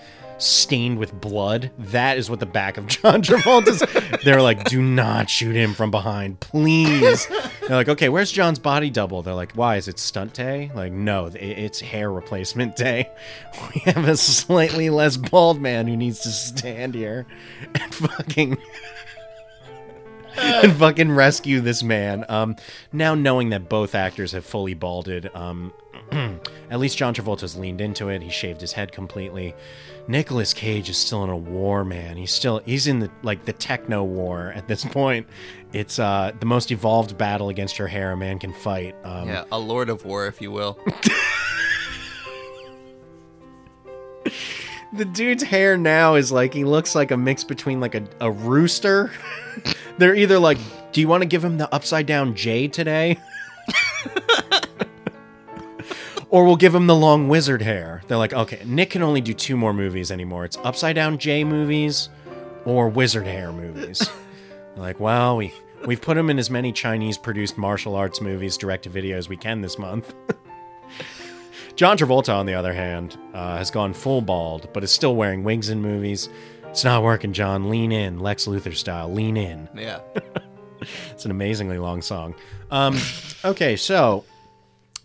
stained 0.42 0.98
with 0.98 1.18
blood. 1.20 1.70
That 1.78 2.18
is 2.18 2.28
what 2.28 2.40
the 2.40 2.46
back 2.46 2.76
of 2.76 2.86
John 2.88 3.22
Travolta's. 3.22 3.82
They're 4.24 4.42
like, 4.42 4.64
do 4.64 4.82
not 4.82 5.30
shoot 5.30 5.54
him 5.54 5.74
from 5.74 5.90
behind, 5.90 6.40
please. 6.40 7.26
They're 7.60 7.76
like, 7.76 7.88
okay, 7.88 8.08
where's 8.08 8.32
John's 8.32 8.58
body 8.58 8.90
double? 8.90 9.22
They're 9.22 9.34
like, 9.34 9.52
why 9.52 9.76
is 9.76 9.88
it 9.88 9.98
stunt 9.98 10.34
day? 10.34 10.70
Like, 10.74 10.92
no, 10.92 11.30
it's 11.34 11.80
hair 11.80 12.10
replacement 12.10 12.76
day. 12.76 13.10
We 13.74 13.80
have 13.92 14.08
a 14.08 14.16
slightly 14.16 14.90
less 14.90 15.16
bald 15.16 15.60
man 15.60 15.86
who 15.86 15.96
needs 15.96 16.20
to 16.20 16.30
stand 16.30 16.94
here 16.94 17.26
and 17.74 17.94
fucking 17.94 18.58
and 20.36 20.72
fucking 20.74 21.12
rescue 21.12 21.60
this 21.60 21.82
man. 21.82 22.24
Um, 22.28 22.56
now 22.92 23.14
knowing 23.14 23.50
that 23.50 23.68
both 23.68 23.94
actors 23.94 24.32
have 24.32 24.44
fully 24.44 24.74
balded, 24.74 25.30
um, 25.34 25.72
at 26.70 26.78
least 26.78 26.96
John 26.98 27.14
Travolta's 27.14 27.56
leaned 27.56 27.80
into 27.80 28.08
it. 28.08 28.22
He 28.22 28.30
shaved 28.30 28.60
his 28.60 28.72
head 28.72 28.92
completely. 28.92 29.54
Nicolas 30.08 30.52
Cage 30.52 30.90
is 30.90 30.96
still 30.98 31.22
in 31.24 31.30
a 31.30 31.36
war, 31.36 31.84
man. 31.84 32.16
He's 32.16 32.32
still 32.32 32.58
he's 32.64 32.86
in 32.86 32.98
the 32.98 33.10
like 33.22 33.44
the 33.44 33.52
techno 33.52 34.02
war 34.02 34.52
at 34.54 34.66
this 34.66 34.84
point. 34.84 35.26
It's 35.72 35.98
uh 35.98 36.32
the 36.40 36.46
most 36.46 36.70
evolved 36.72 37.16
battle 37.16 37.48
against 37.50 37.78
your 37.78 37.88
hair 37.88 38.10
a 38.12 38.16
man 38.16 38.38
can 38.38 38.52
fight. 38.52 38.96
Um, 39.04 39.28
Yeah, 39.28 39.44
a 39.52 39.58
lord 39.58 39.88
of 39.88 40.04
war, 40.04 40.26
if 40.26 40.40
you 40.40 40.50
will. 40.50 40.78
The 44.92 45.04
dude's 45.06 45.42
hair 45.42 45.78
now 45.78 46.16
is 46.16 46.30
like 46.30 46.52
he 46.52 46.64
looks 46.64 46.94
like 46.94 47.10
a 47.10 47.16
mix 47.16 47.44
between 47.44 47.80
like 47.80 47.94
a, 47.94 48.04
a 48.20 48.30
rooster. 48.30 49.10
They're 49.98 50.14
either 50.14 50.38
like, 50.38 50.58
do 50.92 51.00
you 51.00 51.08
want 51.08 51.22
to 51.22 51.26
give 51.26 51.42
him 51.42 51.56
the 51.56 51.72
upside 51.74 52.04
down 52.06 52.34
J 52.34 52.68
today? 52.68 53.18
or 56.28 56.44
we'll 56.44 56.56
give 56.56 56.74
him 56.74 56.86
the 56.86 56.94
long 56.94 57.28
wizard 57.28 57.62
hair. 57.62 58.02
They're 58.06 58.18
like, 58.18 58.34
okay, 58.34 58.60
Nick 58.66 58.90
can 58.90 59.02
only 59.02 59.22
do 59.22 59.32
two 59.32 59.56
more 59.56 59.72
movies 59.72 60.10
anymore. 60.10 60.44
It's 60.44 60.58
upside 60.58 60.96
down 60.96 61.16
J 61.16 61.44
movies 61.44 62.10
or 62.66 62.88
wizard 62.88 63.26
hair 63.26 63.50
movies. 63.50 63.98
They're 64.74 64.84
like, 64.84 65.00
well, 65.00 65.38
we 65.38 65.54
we've 65.86 66.02
put 66.02 66.18
him 66.18 66.28
in 66.28 66.38
as 66.38 66.50
many 66.50 66.70
Chinese 66.70 67.16
produced 67.16 67.56
martial 67.56 67.94
arts 67.94 68.20
movies 68.20 68.58
direct 68.58 68.84
to 68.84 68.90
video 68.90 69.16
as 69.16 69.28
we 69.28 69.38
can 69.38 69.62
this 69.62 69.78
month. 69.78 70.14
John 71.74 71.96
Travolta, 71.96 72.34
on 72.34 72.46
the 72.46 72.54
other 72.54 72.72
hand, 72.72 73.16
uh, 73.32 73.56
has 73.56 73.70
gone 73.70 73.94
full 73.94 74.20
bald, 74.20 74.68
but 74.72 74.84
is 74.84 74.90
still 74.90 75.16
wearing 75.16 75.42
wigs 75.42 75.70
in 75.70 75.80
movies. 75.80 76.28
It's 76.68 76.84
not 76.84 77.02
working, 77.02 77.32
John. 77.32 77.70
Lean 77.70 77.92
in, 77.92 78.20
Lex 78.20 78.46
Luthor 78.46 78.74
style. 78.74 79.12
Lean 79.12 79.36
in. 79.36 79.68
Yeah. 79.74 80.00
it's 81.10 81.24
an 81.24 81.30
amazingly 81.30 81.78
long 81.78 82.02
song. 82.02 82.34
Um, 82.70 82.98
okay, 83.44 83.76
so 83.76 84.24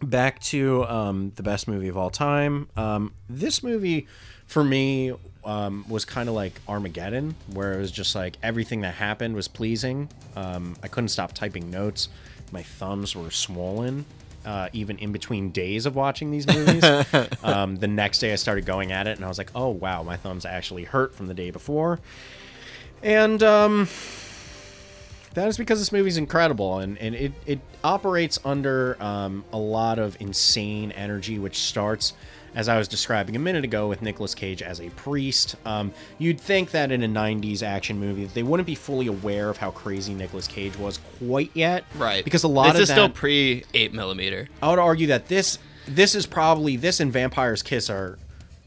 back 0.02 0.40
to 0.42 0.86
um, 0.86 1.32
the 1.36 1.44
best 1.44 1.68
movie 1.68 1.88
of 1.88 1.98
all 1.98 2.10
time. 2.10 2.70
Um, 2.76 3.14
this 3.30 3.64
movie, 3.64 4.08
for 4.46 4.64
me, 4.64 5.14
um, 5.44 5.86
was 5.88 6.06
kind 6.06 6.28
of 6.30 6.36
like 6.36 6.54
Armageddon, 6.68 7.36
where 7.54 7.74
it 7.74 7.78
was 7.80 7.92
just 7.92 8.16
like 8.16 8.38
everything 8.44 8.82
that 8.82 8.94
happened 8.94 9.36
was 9.36 9.48
pleasing. 9.48 10.10
Um, 10.36 10.76
I 10.84 10.88
couldn't 10.88 11.10
stop 11.10 11.34
typing 11.34 11.72
notes. 11.72 12.10
My 12.52 12.64
thumbs 12.64 13.16
were 13.16 13.32
swollen. 13.32 14.06
Uh, 14.48 14.70
even 14.72 14.98
in 15.00 15.12
between 15.12 15.50
days 15.52 15.86
of 15.86 15.94
watching 15.94 16.32
these 16.32 16.48
movies, 16.48 16.82
um, 17.44 17.76
the 17.76 17.88
next 17.88 18.20
day 18.20 18.32
I 18.32 18.36
started 18.36 18.66
going 18.66 18.94
at 18.94 19.06
it, 19.06 19.18
and 19.18 19.26
I 19.26 19.28
was 19.28 19.38
like, 19.38 19.52
"Oh 19.54 19.70
wow, 19.70 20.04
my 20.04 20.16
thumbs 20.16 20.46
actually 20.46 20.86
hurt 20.86 21.14
from 21.14 21.28
the 21.28 21.34
day 21.34 21.52
before." 21.52 22.00
And 23.04 23.44
um, 23.44 23.90
that 25.38 25.48
is 25.48 25.58
because 25.58 25.78
this 25.78 25.92
movie's 25.92 26.18
incredible 26.18 26.80
and, 26.80 26.98
and 26.98 27.14
it, 27.14 27.32
it 27.46 27.60
operates 27.84 28.40
under 28.44 28.98
um, 29.00 29.46
a 29.54 29.58
lot 29.58 30.00
of 30.00 30.18
insane 30.20 30.92
energy 30.94 31.38
which 31.38 31.60
starts 31.60 32.14
as 32.58 32.68
i 32.68 32.78
was 32.78 32.88
describing 32.88 33.36
a 33.36 33.40
minute 33.40 33.64
ago 33.64 33.88
with 33.88 34.02
Nicolas 34.02 34.34
cage 34.36 34.62
as 34.62 34.82
a 34.82 34.90
priest 34.92 35.56
um, 35.66 35.94
you'd 36.18 36.42
think 36.42 36.72
that 36.72 36.92
in 36.92 37.04
a 37.04 37.08
90s 37.08 37.62
action 37.64 38.00
movie 38.00 38.26
they 38.26 38.44
wouldn't 38.44 38.68
be 38.68 38.76
fully 38.76 39.08
aware 39.08 39.50
of 39.50 39.58
how 39.58 39.72
crazy 39.72 40.14
Nicolas 40.14 40.48
cage 40.48 40.76
was 40.78 41.00
quite 41.20 41.52
yet 41.54 41.86
Right. 41.96 42.24
because 42.26 42.44
a 42.44 42.48
lot 42.50 42.68
of 42.70 42.74
this 42.74 42.80
of 42.80 42.82
is 42.84 42.88
that, 42.90 42.94
still 42.96 43.10
pre 43.10 43.64
eight 43.74 43.94
millimeter. 43.94 44.50
i 44.62 44.70
would 44.70 44.80
argue 44.80 45.08
that 45.08 45.28
this 45.28 45.60
this 45.88 46.16
is 46.16 46.26
probably 46.26 46.76
this 46.76 47.00
and 47.00 47.14
vampire's 47.14 47.62
kiss 47.64 47.90
are 47.90 48.18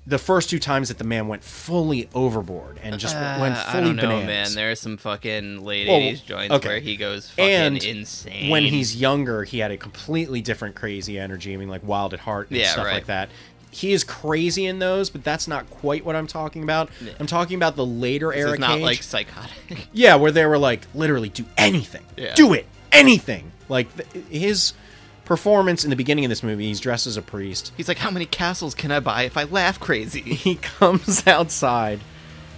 the 0.07 0.19
first 0.19 0.49
two 0.51 0.59
times 0.59 0.89
that 0.89 0.97
the 0.99 1.05
man 1.05 1.29
went 1.29 1.45
fully 1.45 2.09
overboard 2.15 2.79
and 2.83 2.99
just 2.99 3.15
went 3.15 3.55
Uh, 3.55 3.65
fully 3.67 3.79
I 3.79 3.87
don't 3.87 3.97
know, 3.97 4.03
bananas. 4.09 4.27
man. 4.27 4.55
There 4.57 4.71
are 4.73 4.75
some 4.75 4.97
fucking 4.97 5.63
late 5.63 5.87
Well, 5.87 6.01
'80s 6.01 6.25
joints 6.25 6.55
okay. 6.55 6.69
where 6.69 6.81
he 6.81 6.97
goes 6.97 7.29
fucking 7.31 7.45
and 7.55 7.85
insane. 7.85 8.49
when 8.51 8.65
he's 8.65 8.97
younger, 8.97 9.45
he 9.45 9.59
had 9.59 9.71
a 9.71 9.77
completely 9.77 10.41
different 10.41 10.75
crazy 10.75 11.19
energy. 11.19 11.53
I 11.53 11.59
mean, 11.59 11.69
like 11.69 11.87
Wild 11.87 12.15
at 12.15 12.21
Heart 12.21 12.49
and 12.51 12.59
Yeah, 12.59 12.73
stuff 12.73 12.87
right. 12.87 12.95
like 12.95 13.07
that. 13.07 13.29
He 13.73 13.93
is 13.93 14.03
crazy 14.05 14.67
in 14.67 14.79
those, 14.81 15.11
but 15.11 15.23
that's 15.23 15.47
not 15.47 15.69
quite 15.71 16.05
what 16.05 16.17
I'm 16.17 16.27
talking 16.27 16.63
about. 16.65 16.91
I'm 17.21 17.27
talking 17.27 17.57
about 17.57 17.77
the 17.77 17.87
later 17.87 18.33
era 18.33 18.59
not 18.59 18.71
Cage. 18.73 18.83
like 18.83 19.03
psychotic. 19.03 19.89
yeah, 19.93 20.17
where 20.17 20.33
they 20.33 20.45
were 20.47 20.59
like, 20.59 20.87
literally, 20.95 21.29
do 21.29 21.45
anything, 21.57 22.05
Yeah. 22.17 22.35
do 22.35 22.53
it, 22.53 22.67
anything. 22.91 23.53
Like 23.69 23.89
th- 23.97 24.25
his 24.27 24.73
performance 25.25 25.85
in 25.85 25.91
the 25.91 25.97
beginning 25.97 26.25
of 26.25 26.29
this 26.29 26.43
movie, 26.43 26.67
he's 26.67 26.81
dressed 26.81 27.07
as 27.07 27.17
a 27.17 27.23
priest. 27.23 27.73
He's 27.77 27.87
like, 27.87 27.99
how 27.99 28.11
many 28.11 28.27
castles 28.27 28.75
can 28.75 28.91
I 28.91 28.99
buy 28.99 29.23
if 29.23 29.37
I 29.37 29.45
laugh 29.45 29.79
crazy? 29.79 30.21
he 30.35 30.57
comes 30.57 31.25
outside 31.29 32.01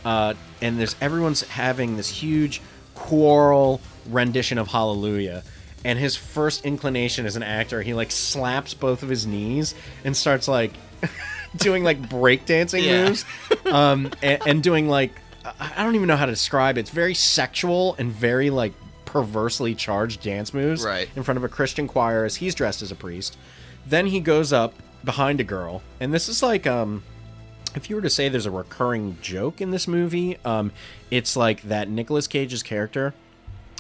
uh, 0.07 0.33
and 0.63 0.79
there's 0.81 0.97
everyone's 1.01 1.43
having 1.43 1.97
this 1.99 2.09
huge 2.09 2.63
choral 2.95 3.81
rendition 4.09 4.59
of 4.59 4.69
hallelujah 4.69 5.43
and 5.85 5.99
his 5.99 6.17
first 6.17 6.65
inclination 6.65 7.25
as 7.27 7.37
an 7.37 7.43
actor 7.43 7.83
he 7.83 7.95
like 7.95 8.11
slaps 8.11 8.75
both 8.75 9.03
of 9.03 9.09
his 9.09 9.27
knees 9.27 9.75
and 10.05 10.17
starts 10.17 10.49
like 10.49 10.73
doing 11.57 11.85
like 11.85 12.01
breakdancing 12.03 12.83
Yeah. 12.85 13.05
moves 13.09 13.25
um, 13.67 14.11
and, 14.23 14.43
and 14.47 14.63
doing 14.63 14.89
like 14.89 15.13
I 15.61 15.83
don't 15.83 15.97
even 15.97 16.07
know 16.09 16.17
how 16.17 16.27
to 16.27 16.33
describe 16.33 16.77
it. 16.79 16.83
It's 16.83 16.91
very 16.91 17.15
sexual 17.15 17.97
and 17.99 18.13
very 18.13 18.51
like 18.51 18.73
perversely 19.05 19.75
charged 19.75 20.23
dance 20.23 20.55
moves 20.55 20.85
Right. 20.85 21.09
in 21.17 21.23
front 21.23 21.37
of 21.37 21.45
a 21.45 21.49
Christian 21.49 21.89
choir 21.89 22.25
as 22.25 22.37
he's 22.37 22.55
dressed 22.55 22.81
as 22.83 22.91
a 22.91 22.95
priest. 22.95 23.37
Then 23.87 24.07
he 24.07 24.21
goes 24.21 24.53
up 24.53 24.75
behind 25.05 25.41
a 25.41 25.45
girl, 25.45 25.83
and 26.01 26.15
this 26.15 26.29
is 26.29 26.43
like 26.43 26.67
um 26.67 27.03
if 27.75 27.89
you 27.91 27.97
were 27.97 28.03
to 28.03 28.11
say 28.11 28.29
there's 28.29 28.47
a 28.47 28.51
recurring 28.51 29.17
joke 29.23 29.61
in 29.61 29.71
this 29.71 29.89
movie, 29.89 30.37
um, 30.45 30.71
it's 31.11 31.37
like 31.37 31.63
that 31.63 31.89
Nicolas 31.89 32.27
Cage's 32.27 32.63
character 32.63 33.15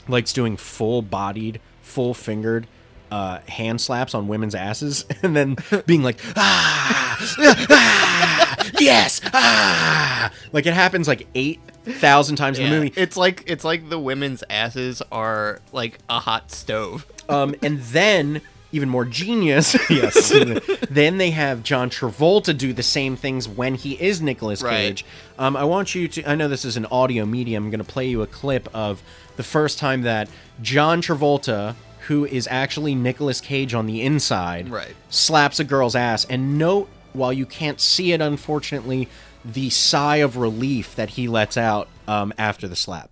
likes 0.09 0.33
doing 0.33 0.57
full-bodied, 0.57 1.61
full-fingered 1.83 2.66
uh, 3.13 3.41
hand 3.47 3.79
slaps 3.79 4.15
on 4.15 4.27
women's 4.27 4.55
asses, 4.55 5.05
and 5.23 5.37
then 5.37 5.57
being 5.87 6.03
like, 6.03 6.19
ah, 6.35 7.33
ah, 7.71 8.71
yes, 8.81 9.21
ah, 9.35 10.33
like 10.53 10.65
it 10.65 10.73
happens 10.73 11.07
like 11.07 11.27
eight 11.35 11.61
thousand 11.85 12.37
times 12.37 12.59
in 12.59 12.71
the 12.71 12.71
movie. 12.71 12.93
It's 12.97 13.17
like 13.17 13.45
it's 13.47 13.65
like 13.65 13.91
the 13.91 13.99
women's 13.99 14.43
asses 14.49 15.03
are 15.13 15.61
like 15.73 15.99
a 16.09 16.21
hot 16.21 16.51
stove. 16.51 17.07
Um, 17.29 17.55
and 17.63 17.81
then 17.81 18.41
even 18.73 18.89
more 18.89 19.05
genius, 19.05 19.77
yes. 19.91 20.33
then 20.91 21.19
they 21.19 21.31
have 21.31 21.63
John 21.63 21.91
Travolta 21.91 22.57
do 22.57 22.73
the 22.73 22.83
same 22.83 23.17
things 23.17 23.47
when 23.47 23.75
he 23.75 23.93
is 24.03 24.23
Nicolas 24.23 24.63
Right. 24.63 24.77
Cage. 24.77 25.05
Um, 25.39 25.55
I 25.55 25.65
want 25.65 25.95
you 25.95 26.09
to. 26.09 26.25
I 26.25 26.35
know 26.35 26.49
this 26.49 26.65
is 26.65 26.79
an 26.79 26.87
audio 26.87 27.27
medium. 27.27 27.65
I'm 27.65 27.71
going 27.71 27.85
to 27.85 27.93
play 27.93 28.09
you 28.09 28.23
a 28.23 28.27
clip 28.27 28.75
of 28.75 29.03
the 29.37 29.43
first 29.43 29.79
time 29.79 30.03
that 30.03 30.31
John 30.63 31.03
Travolta, 31.03 31.75
who 32.09 32.25
is 32.27 32.49
actually 32.51 32.95
Nicolas 32.95 33.41
Cage 33.41 33.75
on 33.75 33.87
the 33.87 34.03
inside, 34.03 34.69
Right. 34.69 34.95
slaps 35.09 35.61
a 35.61 35.65
girl's 35.65 35.95
ass. 35.95 36.25
And 36.25 36.59
note, 36.59 36.89
while 37.13 37.33
you 37.33 37.47
can't 37.47 37.81
see 37.81 38.13
it, 38.13 38.21
unfortunately, 38.21 39.09
the 39.45 39.71
sigh 39.71 40.17
of 40.17 40.37
relief 40.37 40.95
that 40.97 41.11
he 41.11 41.29
lets 41.29 41.57
out 41.57 41.89
um, 42.09 42.33
after 42.39 42.67
the 42.69 42.77
slap. 42.77 43.11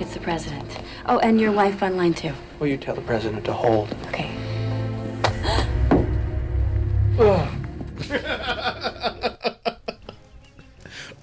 It's 0.00 0.14
the 0.14 0.20
president. 0.20 0.78
Oh, 1.06 1.18
and 1.20 1.40
your 1.40 1.52
wife 1.52 1.82
on 1.82 1.96
line 1.96 2.14
two. 2.14 2.32
Will 2.58 2.66
you 2.66 2.76
tell 2.76 2.94
the 2.94 3.00
president 3.02 3.44
to 3.44 3.52
hold? 3.52 3.94
Okay. 4.08 4.30
Oh. 7.16 7.50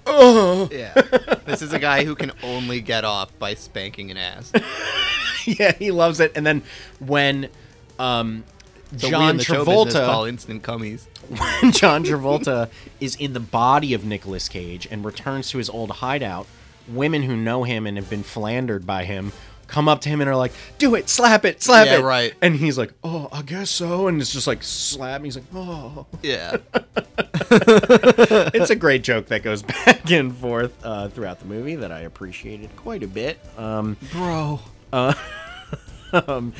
yeah. 0.72 0.92
this 1.46 1.62
is 1.62 1.72
a 1.72 1.78
guy 1.78 2.04
who 2.04 2.14
can 2.14 2.32
only 2.42 2.80
get 2.80 3.04
off 3.04 3.36
by 3.38 3.54
spanking 3.54 4.10
an 4.10 4.16
ass. 4.16 4.52
yeah, 5.58 5.72
he 5.72 5.90
loves 5.90 6.20
it. 6.20 6.32
And 6.34 6.46
then 6.46 6.62
when 6.98 7.48
um, 7.98 8.44
So 8.96 9.08
John 9.08 9.38
Travolta, 9.38 10.06
call 10.06 10.24
instant 10.24 10.62
cummies. 10.62 11.06
when 11.28 11.72
John 11.72 12.04
Travolta 12.04 12.68
is 13.00 13.16
in 13.16 13.32
the 13.32 13.40
body 13.40 13.94
of 13.94 14.04
Nicolas 14.04 14.48
Cage 14.48 14.86
and 14.90 15.04
returns 15.04 15.50
to 15.50 15.58
his 15.58 15.70
old 15.70 15.90
hideout, 15.90 16.46
women 16.88 17.22
who 17.22 17.36
know 17.36 17.64
him 17.64 17.86
and 17.86 17.96
have 17.96 18.10
been 18.10 18.22
philandered 18.22 18.86
by 18.86 19.04
him 19.04 19.32
come 19.72 19.88
up 19.88 20.02
to 20.02 20.08
him 20.08 20.20
and 20.20 20.28
are 20.28 20.36
like, 20.36 20.52
"Do 20.78 20.94
it, 20.94 21.08
slap 21.08 21.44
it, 21.44 21.62
slap 21.62 21.86
Yeah, 21.86 21.98
it." 21.98 22.02
right. 22.02 22.34
And 22.42 22.54
he's 22.54 22.76
like, 22.76 22.92
"Oh, 23.02 23.28
I 23.32 23.42
guess 23.42 23.70
so." 23.70 24.06
And 24.06 24.20
it's 24.20 24.32
just 24.32 24.46
like 24.46 24.62
slap. 24.62 25.16
And 25.16 25.24
he's 25.24 25.36
like, 25.36 25.46
"Oh." 25.54 26.06
Yeah. 26.22 26.58
it's 28.54 28.70
a 28.70 28.76
great 28.76 29.02
joke 29.02 29.26
that 29.26 29.42
goes 29.42 29.62
back 29.62 30.10
and 30.10 30.36
forth 30.36 30.74
uh, 30.84 31.08
throughout 31.08 31.40
the 31.40 31.46
movie 31.46 31.76
that 31.76 31.90
I 31.90 32.00
appreciated 32.00 32.74
quite 32.76 33.02
a 33.02 33.08
bit. 33.08 33.38
Um, 33.56 33.96
Bro. 34.12 34.60
um, 36.12 36.52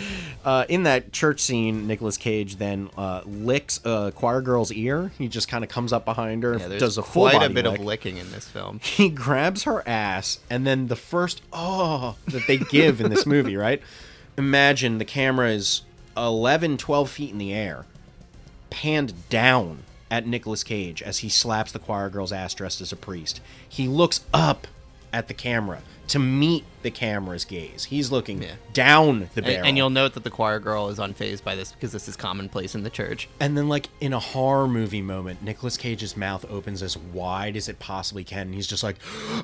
uh, 0.45 0.65
in 0.69 0.85
that 0.85 1.13
church 1.13 1.41
scene, 1.41 1.87
Nicolas 1.87 2.17
Cage 2.17 2.57
then 2.57 2.91
uh, 2.97 3.23
licks 3.25 3.81
a 3.85 4.13
choir 4.15 4.41
girl's 4.41 4.73
ear. 4.73 5.13
He 5.19 5.29
just 5.29 5.49
kind 5.49 5.63
of 5.63 5.71
comes 5.71 5.93
up 5.93 6.05
behind 6.05 6.43
her, 6.43 6.57
Yeah, 6.57 6.79
does 6.79 6.99
a 6.99 7.03
full 7.03 7.29
quite 7.29 7.43
a 7.43 7.51
bit 7.51 7.65
lick. 7.67 7.79
of 7.79 7.85
licking 7.85 8.17
in 8.17 8.31
this 8.33 8.49
film. 8.49 8.81
He 9.03 9.09
grabs 9.09 9.65
her 9.65 9.87
ass, 9.87 10.39
and 10.49 10.67
then 10.67 10.89
the 10.89 10.97
first 10.97 11.43
oh 11.53 12.17
that 12.29 12.47
they 12.47 12.59
give 12.59 13.01
in 13.01 13.11
this 13.11 13.27
movie, 13.27 13.57
right? 13.57 13.83
Imagine 14.39 14.99
the 14.99 15.05
camera 15.05 15.51
is 15.51 15.83
11, 16.17 16.79
12 16.79 17.11
feet 17.11 17.31
in 17.33 17.39
the 17.39 17.53
air, 17.53 17.85
panned 18.71 19.29
down 19.29 19.83
at 20.11 20.27
Nicolas 20.27 20.63
Cage 20.65 21.03
as 21.03 21.19
he 21.19 21.29
slaps 21.29 21.73
the 21.73 21.79
choir 21.79 22.09
girl's 22.11 22.33
ass 22.33 22.55
dressed 22.55 22.81
as 22.81 22.93
a 22.93 22.97
priest. 22.97 23.41
He 23.69 23.89
looks 23.89 24.25
up 24.33 24.67
at 25.13 25.29
the 25.29 25.35
camera 25.35 25.81
to 26.09 26.19
meet 26.19 26.65
the 26.83 26.91
camera's 26.91 27.45
gaze. 27.45 27.85
He's 27.85 28.11
looking 28.11 28.43
Yeah. 28.43 28.55
down 28.73 29.31
the 29.35 29.41
And, 29.41 29.47
barrel. 29.47 29.67
and 29.67 29.77
you'll 29.77 29.91
note 29.91 30.15
that 30.15 30.25
the 30.25 30.31
choir 30.31 30.59
girl 30.59 30.89
is 30.89 30.99
unfazed 30.99 31.45
by 31.45 31.55
this 31.55 31.73
because 31.73 31.93
this 31.93 32.09
is 32.09 32.17
commonplace 32.17 32.75
in 32.75 32.83
the 32.83 32.91
church. 32.91 33.29
And 33.41 33.57
then, 33.57 33.69
like 33.69 33.89
in 34.01 34.13
a 34.13 34.19
horror 34.19 34.69
movie 34.69 35.03
moment, 35.03 35.43
Nicolas 35.43 35.77
Cage's 35.77 36.17
mouth 36.17 36.45
opens 36.51 36.83
as 36.83 36.97
wide 36.99 37.57
as 37.57 37.69
it 37.69 37.79
possibly 37.79 38.25
can, 38.25 38.49
and 38.49 38.55
he's 38.55 38.67
just 38.67 38.83
like, 38.83 38.97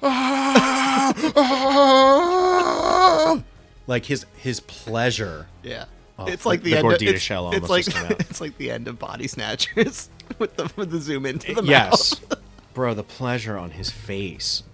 "Ah, 0.02 1.12
ah." 1.36 3.42
like 3.86 4.06
his 4.06 4.26
his 4.36 4.60
pleasure. 4.60 5.46
Yeah. 5.62 5.84
Oh, 6.18 6.26
it's 6.26 6.44
like 6.44 6.62
the, 6.62 6.72
the 6.72 6.78
end 6.78 6.86
Gordita 6.88 7.08
of, 7.10 7.14
it's, 7.14 7.22
shell 7.22 7.52
it's 7.52 7.68
like 7.68 7.84
just 7.84 7.96
came 7.96 8.06
out. 8.06 8.20
it's 8.20 8.40
like 8.40 8.58
the 8.58 8.70
end 8.72 8.88
of 8.88 8.98
Body 8.98 9.28
Snatchers 9.28 10.08
with 10.38 10.56
the 10.56 10.70
with 10.76 10.90
the 10.90 10.98
zoom 10.98 11.24
into 11.26 11.54
the 11.54 11.62
yes, 11.62 12.20
mouth. 12.20 12.26
Yes, 12.30 12.40
bro, 12.74 12.94
the 12.94 13.04
pleasure 13.04 13.56
on 13.56 13.70
his 13.70 13.90
face 13.90 14.64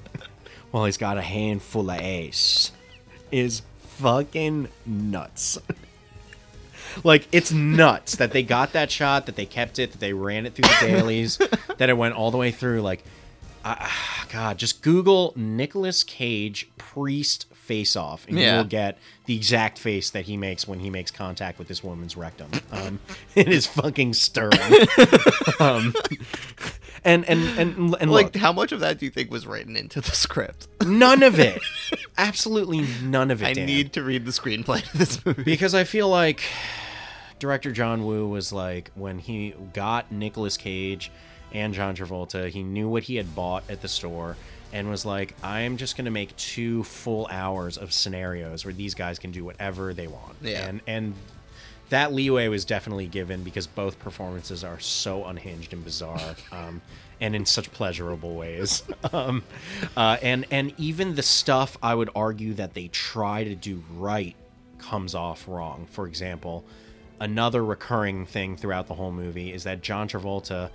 while 0.74 0.86
he's 0.86 0.96
got 0.96 1.16
a 1.16 1.22
handful 1.22 1.88
of 1.88 2.00
ace 2.00 2.72
is 3.30 3.62
fucking 3.78 4.66
nuts. 4.84 5.56
like 7.04 7.28
it's 7.30 7.52
nuts 7.52 8.16
that 8.16 8.32
they 8.32 8.42
got 8.42 8.72
that 8.72 8.90
shot, 8.90 9.26
that 9.26 9.36
they 9.36 9.46
kept 9.46 9.78
it, 9.78 9.92
that 9.92 10.00
they 10.00 10.12
ran 10.12 10.46
it 10.46 10.54
through 10.54 10.64
the 10.68 10.76
dailies, 10.80 11.38
that 11.78 11.88
it 11.88 11.96
went 11.96 12.16
all 12.16 12.32
the 12.32 12.36
way 12.38 12.50
through. 12.50 12.82
Like, 12.82 13.04
ah, 13.64 14.26
God, 14.32 14.58
just 14.58 14.82
Google 14.82 15.32
Nicolas 15.36 16.02
Cage 16.02 16.68
priest 16.76 17.46
face 17.54 17.94
off, 17.94 18.26
and 18.26 18.36
Yeah. 18.36 18.56
you'll 18.56 18.64
get 18.64 18.98
the 19.26 19.36
exact 19.36 19.78
face 19.78 20.10
that 20.10 20.24
he 20.24 20.36
makes 20.36 20.66
when 20.66 20.80
he 20.80 20.90
makes 20.90 21.12
contact 21.12 21.56
with 21.60 21.68
this 21.68 21.84
woman's 21.84 22.16
rectum. 22.16 22.50
Um, 22.72 22.98
it 23.36 23.46
is 23.46 23.64
fucking 23.68 24.14
stirring. 24.14 24.58
um, 25.60 25.94
and 27.04 27.24
and 27.28 27.42
and, 27.58 27.96
and 28.00 28.10
like, 28.10 28.26
look, 28.26 28.36
how 28.36 28.52
much 28.52 28.72
of 28.72 28.80
that 28.80 28.98
do 28.98 29.04
you 29.04 29.10
think 29.10 29.30
was 29.30 29.46
written 29.46 29.76
into 29.76 30.00
the 30.00 30.12
script? 30.12 30.68
none 30.86 31.22
of 31.22 31.38
it, 31.38 31.60
absolutely 32.18 32.86
none 33.02 33.30
of 33.30 33.42
it. 33.42 33.46
I 33.46 33.52
Dan. 33.52 33.66
need 33.66 33.92
to 33.94 34.02
read 34.02 34.24
the 34.24 34.30
screenplay 34.30 34.82
to 34.90 34.98
this 34.98 35.24
movie. 35.24 35.42
because 35.44 35.74
I 35.74 35.84
feel 35.84 36.08
like 36.08 36.42
director 37.38 37.72
John 37.72 38.04
Woo 38.06 38.28
was 38.28 38.52
like 38.52 38.90
when 38.94 39.18
he 39.18 39.54
got 39.72 40.10
Nicolas 40.12 40.56
Cage 40.56 41.10
and 41.52 41.74
John 41.74 41.94
Travolta, 41.94 42.48
he 42.48 42.62
knew 42.62 42.88
what 42.88 43.04
he 43.04 43.16
had 43.16 43.34
bought 43.34 43.64
at 43.68 43.80
the 43.82 43.88
store 43.88 44.36
and 44.72 44.90
was 44.90 45.04
like, 45.06 45.34
I'm 45.42 45.76
just 45.76 45.96
gonna 45.96 46.10
make 46.10 46.34
two 46.36 46.82
full 46.84 47.28
hours 47.30 47.76
of 47.78 47.92
scenarios 47.92 48.64
where 48.64 48.74
these 48.74 48.94
guys 48.94 49.18
can 49.18 49.30
do 49.30 49.44
whatever 49.44 49.94
they 49.94 50.06
want. 50.08 50.36
Yeah. 50.42 50.66
And 50.66 50.80
and 50.86 51.14
that 51.90 52.12
leeway 52.12 52.48
was 52.48 52.64
definitely 52.64 53.06
given 53.06 53.42
because 53.42 53.66
both 53.66 53.98
performances 53.98 54.64
are 54.64 54.80
so 54.80 55.24
unhinged 55.24 55.72
and 55.72 55.84
bizarre. 55.84 56.36
Um, 56.52 56.82
and 57.20 57.36
in 57.36 57.46
such 57.46 57.70
pleasurable 57.72 58.34
ways, 58.34 58.82
um, 59.12 59.44
uh, 59.96 60.16
and 60.20 60.44
and 60.50 60.74
even 60.76 61.14
the 61.14 61.22
stuff 61.22 61.78
I 61.82 61.94
would 61.94 62.10
argue 62.14 62.54
that 62.54 62.74
they 62.74 62.88
try 62.88 63.44
to 63.44 63.54
do 63.54 63.82
right 63.94 64.34
comes 64.78 65.14
off 65.14 65.46
wrong. 65.48 65.86
For 65.90 66.06
example, 66.06 66.64
another 67.20 67.64
recurring 67.64 68.26
thing 68.26 68.56
throughout 68.56 68.88
the 68.88 68.94
whole 68.94 69.12
movie 69.12 69.52
is 69.52 69.64
that 69.64 69.80
John 69.80 70.08
Travolta, 70.08 70.70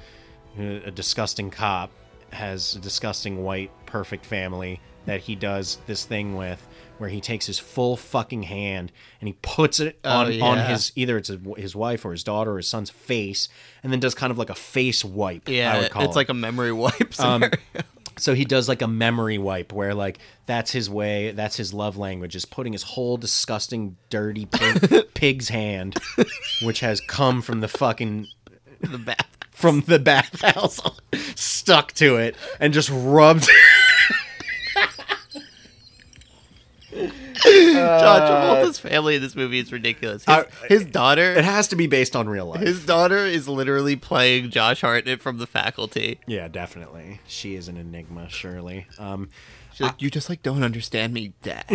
a 0.58 0.92
disgusting 0.92 1.52
cop, 1.52 1.92
has 2.34 2.76
a 2.76 2.80
disgusting 2.80 3.44
white 3.44 3.72
perfect 3.86 4.26
family 4.26 4.80
that 5.06 5.22
he 5.22 5.36
does 5.36 5.78
this 5.88 6.06
thing 6.06 6.36
with 6.36 6.66
where 7.00 7.10
he 7.10 7.22
takes 7.22 7.46
his 7.48 7.58
full 7.58 7.96
fucking 7.96 8.44
hand 8.44 8.92
and 9.22 9.28
he 9.28 9.36
puts 9.42 9.80
it 9.80 9.98
Oh, 10.04 10.10
on 10.10 10.42
on 10.42 10.58
his 10.70 10.92
either 10.96 11.18
it's 11.18 11.32
his 11.58 11.76
wife 11.76 12.04
or 12.06 12.12
his 12.12 12.24
daughter 12.24 12.52
or 12.52 12.58
his 12.58 12.68
son's 12.68 12.90
face 12.90 13.48
and 13.82 13.92
then 13.92 14.00
does 14.00 14.14
kind 14.14 14.30
of 14.32 14.38
like 14.38 14.50
a 14.50 14.56
face 14.56 15.04
wipe 15.06 15.48
I 15.48 15.52
Yeah, 15.52 15.80
would 15.82 15.92
call 15.92 16.04
it's 16.04 16.16
it. 16.16 16.18
like 16.18 16.30
a 16.30 16.34
memory 16.34 16.72
wipe 16.74 17.14
Um. 17.20 17.46
So 18.18 18.36
he 18.36 18.44
does 18.44 18.68
like 18.68 18.82
a 18.82 18.88
memory 18.88 19.38
wipe 19.38 19.72
where 19.72 19.94
like 19.96 20.20
that's 20.46 20.72
his 20.72 20.90
way, 20.90 21.32
that's 21.32 21.56
his 21.56 21.74
love 21.74 21.96
language 21.96 22.36
is 22.36 22.44
putting 22.44 22.74
his 22.74 22.84
whole 22.84 23.16
disgusting 23.16 23.96
dirty 24.10 24.46
pig, 24.46 25.06
pig's 25.14 25.48
hand 25.50 25.98
which 26.62 26.82
has 26.82 27.00
come 27.00 27.42
from 27.42 27.62
the 27.62 27.70
fucking 27.70 28.28
the 28.82 28.98
bath. 28.98 29.26
From 29.60 29.82
the 29.82 30.00
bathhouse 30.00 30.80
stuck 31.36 31.92
to 31.92 32.16
it 32.16 32.34
and 32.62 32.74
just 32.74 32.90
rubbed 32.94 33.46
John 36.92 38.22
Travolta's 38.22 38.80
family 38.80 39.16
in 39.16 39.22
this 39.22 39.36
movie 39.36 39.60
is 39.60 39.72
ridiculous. 39.72 40.24
His, 40.26 40.34
Uh, 40.36 40.44
his 40.68 40.86
daughter, 40.86 41.34
It 41.34 41.46
has 41.46 41.68
to 41.70 41.76
be 41.76 41.88
based 41.88 42.16
on 42.16 42.28
real 42.28 42.48
life. 42.48 42.62
his 42.62 42.86
daughter 42.86 43.18
is 43.26 43.48
literally 43.48 43.96
playing 43.96 44.50
Josh 44.50 44.82
Hartnett 44.82 45.22
from 45.22 45.38
The 45.38 45.48
Faculty. 45.48 46.20
yeah, 46.28 46.48
definitely. 46.48 47.20
She 47.28 47.56
is 47.56 47.68
an 47.68 47.78
enigma, 47.78 48.30
surely. 48.30 48.88
Um 48.98 49.30
She's 49.74 49.82
like, 49.82 50.02
you 50.02 50.10
just 50.10 50.30
like 50.30 50.42
don't 50.44 50.64
understand 50.64 51.14
me, 51.14 51.32
Dad. 51.42 51.66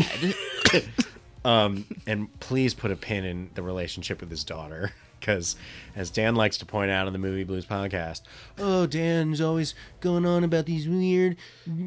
um, 1.44 1.86
and 2.06 2.28
please 2.40 2.74
put 2.74 2.90
a 2.90 2.96
pin 2.96 3.24
in 3.24 3.50
the 3.54 3.62
relationship 3.62 4.20
with 4.20 4.30
his 4.30 4.44
daughter 4.44 4.92
because 5.20 5.56
as 5.96 6.10
dan 6.10 6.34
likes 6.34 6.58
to 6.58 6.66
point 6.66 6.90
out 6.90 7.06
on 7.06 7.12
the 7.12 7.18
movie 7.18 7.44
blues 7.44 7.64
podcast 7.64 8.22
oh 8.58 8.86
dan's 8.86 9.40
always 9.40 9.74
going 10.00 10.26
on 10.26 10.44
about 10.44 10.66
these 10.66 10.88
weird 10.88 11.36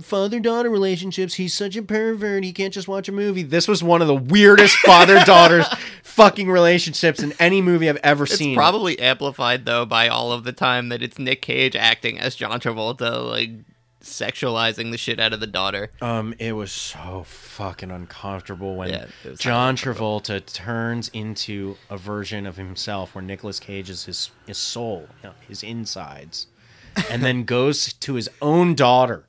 father-daughter 0.01 0.69
relationships. 0.69 1.35
He's 1.35 1.53
such 1.53 1.75
a 1.75 1.81
pervert. 1.83 2.43
He 2.43 2.51
can't 2.51 2.73
just 2.73 2.87
watch 2.87 3.07
a 3.07 3.11
movie. 3.11 3.43
This 3.43 3.67
was 3.67 3.83
one 3.83 4.01
of 4.01 4.07
the 4.07 4.15
weirdest 4.15 4.75
father-daughter 4.85 5.63
fucking 6.03 6.49
relationships 6.49 7.21
in 7.21 7.31
any 7.39 7.61
movie 7.61 7.87
i've 7.87 7.97
ever 7.97 8.23
it's 8.23 8.35
seen. 8.35 8.55
probably 8.55 8.97
amplified 8.97 9.65
though 9.65 9.85
by 9.85 10.07
all 10.07 10.31
of 10.31 10.43
the 10.45 10.51
time 10.51 10.89
that 10.89 11.03
it's 11.03 11.19
Nick 11.19 11.43
Cage 11.43 11.75
acting 11.75 12.19
as 12.19 12.33
John 12.35 12.59
Travolta, 12.59 13.23
like 13.29 13.51
sexualizing 14.07 14.91
the 14.91 14.97
shit 14.97 15.19
out 15.19 15.33
of 15.33 15.39
the 15.39 15.47
daughter. 15.47 15.89
Um, 16.01 16.33
it 16.39 16.53
was 16.53 16.71
so 16.71 17.23
fucking 17.25 17.91
uncomfortable 17.91 18.75
when 18.75 18.89
Yeah, 18.89 19.05
John 19.37 19.75
Travolta 19.75 20.43
turns 20.45 21.09
into 21.09 21.77
a 21.89 21.97
version 21.97 22.45
of 22.45 22.57
himself 22.57 23.13
where 23.15 23.21
Nicolas 23.23 23.59
Cage 23.59 23.89
is 23.89 24.05
his 24.05 24.31
his 24.45 24.57
soul, 24.57 25.07
you 25.23 25.29
know, 25.29 25.35
his 25.47 25.63
insides, 25.63 26.47
and 27.09 27.23
then 27.23 27.43
goes 27.55 27.93
to 27.93 28.15
his 28.15 28.29
own 28.41 28.73
daughter 28.75 29.23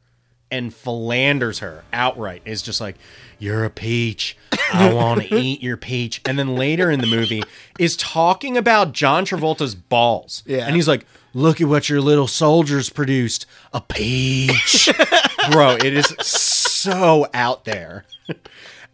and 0.50 0.72
philanders 0.72 1.58
her 1.58 1.84
outright. 1.92 2.42
Is 2.44 2.62
just 2.62 2.80
like, 2.80 2.96
"You're 3.38 3.64
a 3.64 3.70
peach. 3.70 4.36
I 4.72 4.92
want 4.92 5.22
to 5.22 5.34
eat 5.38 5.62
your 5.62 5.76
peach." 5.76 6.20
And 6.24 6.38
then 6.38 6.54
later 6.56 6.90
in 6.90 7.00
the 7.00 7.06
movie 7.06 7.42
is 7.78 7.96
talking 7.96 8.56
about 8.56 8.92
John 8.92 9.24
Travolta's 9.26 9.74
balls. 9.74 10.42
Yeah. 10.46 10.66
and 10.66 10.74
he's 10.74 10.88
like. 10.88 11.04
Look 11.34 11.60
at 11.60 11.68
what 11.68 11.88
your 11.88 12.00
little 12.00 12.26
soldiers 12.26 12.90
produced. 12.90 13.46
A 13.72 13.80
peach. 13.80 14.88
Bro, 15.50 15.76
it 15.76 15.94
is 15.94 16.06
so 16.22 17.26
out 17.34 17.64
there. 17.64 18.04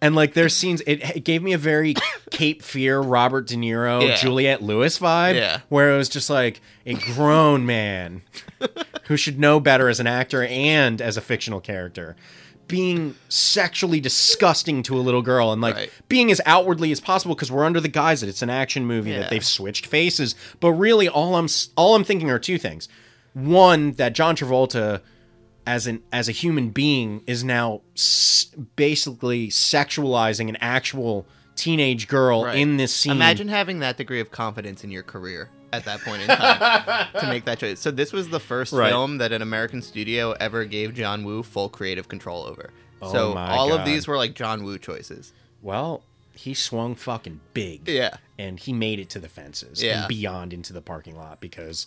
And 0.01 0.15
like 0.15 0.35
there's 0.35 0.55
scenes 0.55 0.83
it, 0.83 1.17
it 1.17 1.25
gave 1.25 1.43
me 1.43 1.53
a 1.55 1.59
very 1.59 1.95
Cape 2.31 2.63
Fear 2.63 3.01
Robert 3.01 3.47
De 3.47 3.55
Niro 3.57 4.07
Yeah. 4.07 4.17
Juliette 4.17 4.63
Lewis 4.63 4.99
vibe 4.99 5.37
Yeah. 5.37 5.61
where 5.71 5.95
it 5.95 5.97
was 5.97 6.09
just 6.11 6.29
like 6.29 6.61
a 6.85 6.95
grown 6.95 7.65
man 7.65 8.23
who 9.07 9.17
should 9.17 9.39
know 9.39 9.61
better 9.61 9.89
as 9.89 10.01
an 10.01 10.07
actor 10.07 10.43
and 10.45 11.01
as 11.01 11.17
a 11.17 11.21
fictional 11.23 11.61
character 11.61 12.17
being 12.69 13.15
sexually 13.29 14.01
disgusting 14.01 14.83
to 14.85 14.97
a 14.97 15.01
little 15.01 15.23
girl 15.23 15.53
and 15.53 15.61
like 15.61 15.75
Right. 15.75 15.91
being 16.09 16.31
as 16.31 16.41
outwardly 16.47 16.91
as 16.93 17.01
possible 17.01 17.35
because 17.35 17.51
we're 17.53 17.65
under 17.65 17.81
the 17.81 17.89
guise 17.89 18.21
that 18.21 18.29
it's 18.29 18.43
an 18.43 18.51
action 18.51 18.87
movie 18.87 19.11
Yeah. 19.11 19.21
that 19.21 19.31
they've 19.31 19.45
switched 19.45 19.87
faces 19.87 20.35
but 20.61 20.73
really 20.73 21.09
all 21.09 21.37
I'm 21.37 21.49
all 21.77 21.95
I'm 21.95 22.05
thinking 22.05 22.31
are 22.31 22.39
two 22.39 22.59
things 22.59 22.89
one 23.35 23.93
that 23.93 24.15
John 24.15 24.37
Travolta 24.37 25.01
as 25.67 25.87
an 25.87 26.03
as 26.13 26.29
a 26.29 26.33
human 26.33 26.71
being 26.71 27.23
is 27.27 27.43
now 27.45 27.81
s- 27.97 28.47
basically 28.77 29.49
sexualizing 29.49 30.49
an 30.49 30.57
actual 30.61 31.27
teenage 31.57 32.09
girl 32.09 32.45
Right. 32.45 32.57
in 32.59 32.77
this 32.77 32.95
scene 32.95 33.13
Imagine 33.13 33.49
having 33.49 33.79
that 33.81 33.97
degree 33.97 34.21
of 34.21 34.31
confidence 34.31 34.83
in 34.85 34.91
your 34.91 35.03
career 35.03 35.51
at 35.77 35.85
that 35.85 36.01
point 36.03 36.23
in 36.23 36.29
time 36.29 37.09
to 37.21 37.27
make 37.29 37.45
that 37.45 37.59
choice. 37.59 37.81
So 37.81 37.91
this 37.91 38.13
was 38.13 38.29
the 38.29 38.41
first 38.41 38.73
Right. 38.73 38.91
film 38.91 39.19
that 39.19 39.33
an 39.33 39.43
American 39.43 39.83
studio 39.83 40.33
ever 40.33 40.65
gave 40.65 40.95
John 40.95 41.25
Woo 41.25 41.43
full 41.43 41.69
creative 41.69 42.09
control 42.09 42.45
over. 42.45 42.71
Oh 43.03 43.13
so 43.13 43.31
Oh 43.31 43.35
my 43.35 43.49
all 43.57 43.69
God. 43.69 43.81
of 43.81 43.87
these 43.87 44.07
were 44.07 44.17
like 44.17 44.35
John 44.35 44.65
Woo 44.65 44.79
choices. 44.79 45.33
well 45.63 46.03
he 46.37 46.53
swung 46.53 46.97
fucking 46.97 47.41
big 47.53 47.89
Yeah. 47.89 48.17
and 48.39 48.59
he 48.59 48.73
made 48.73 48.99
it 48.99 49.09
to 49.11 49.21
the 49.21 49.29
fences 49.29 49.81
Yeah. 49.83 50.01
and 50.01 50.09
beyond 50.09 50.53
into 50.53 50.73
the 50.73 50.81
parking 50.83 51.17
lot 51.17 51.41
because 51.41 51.87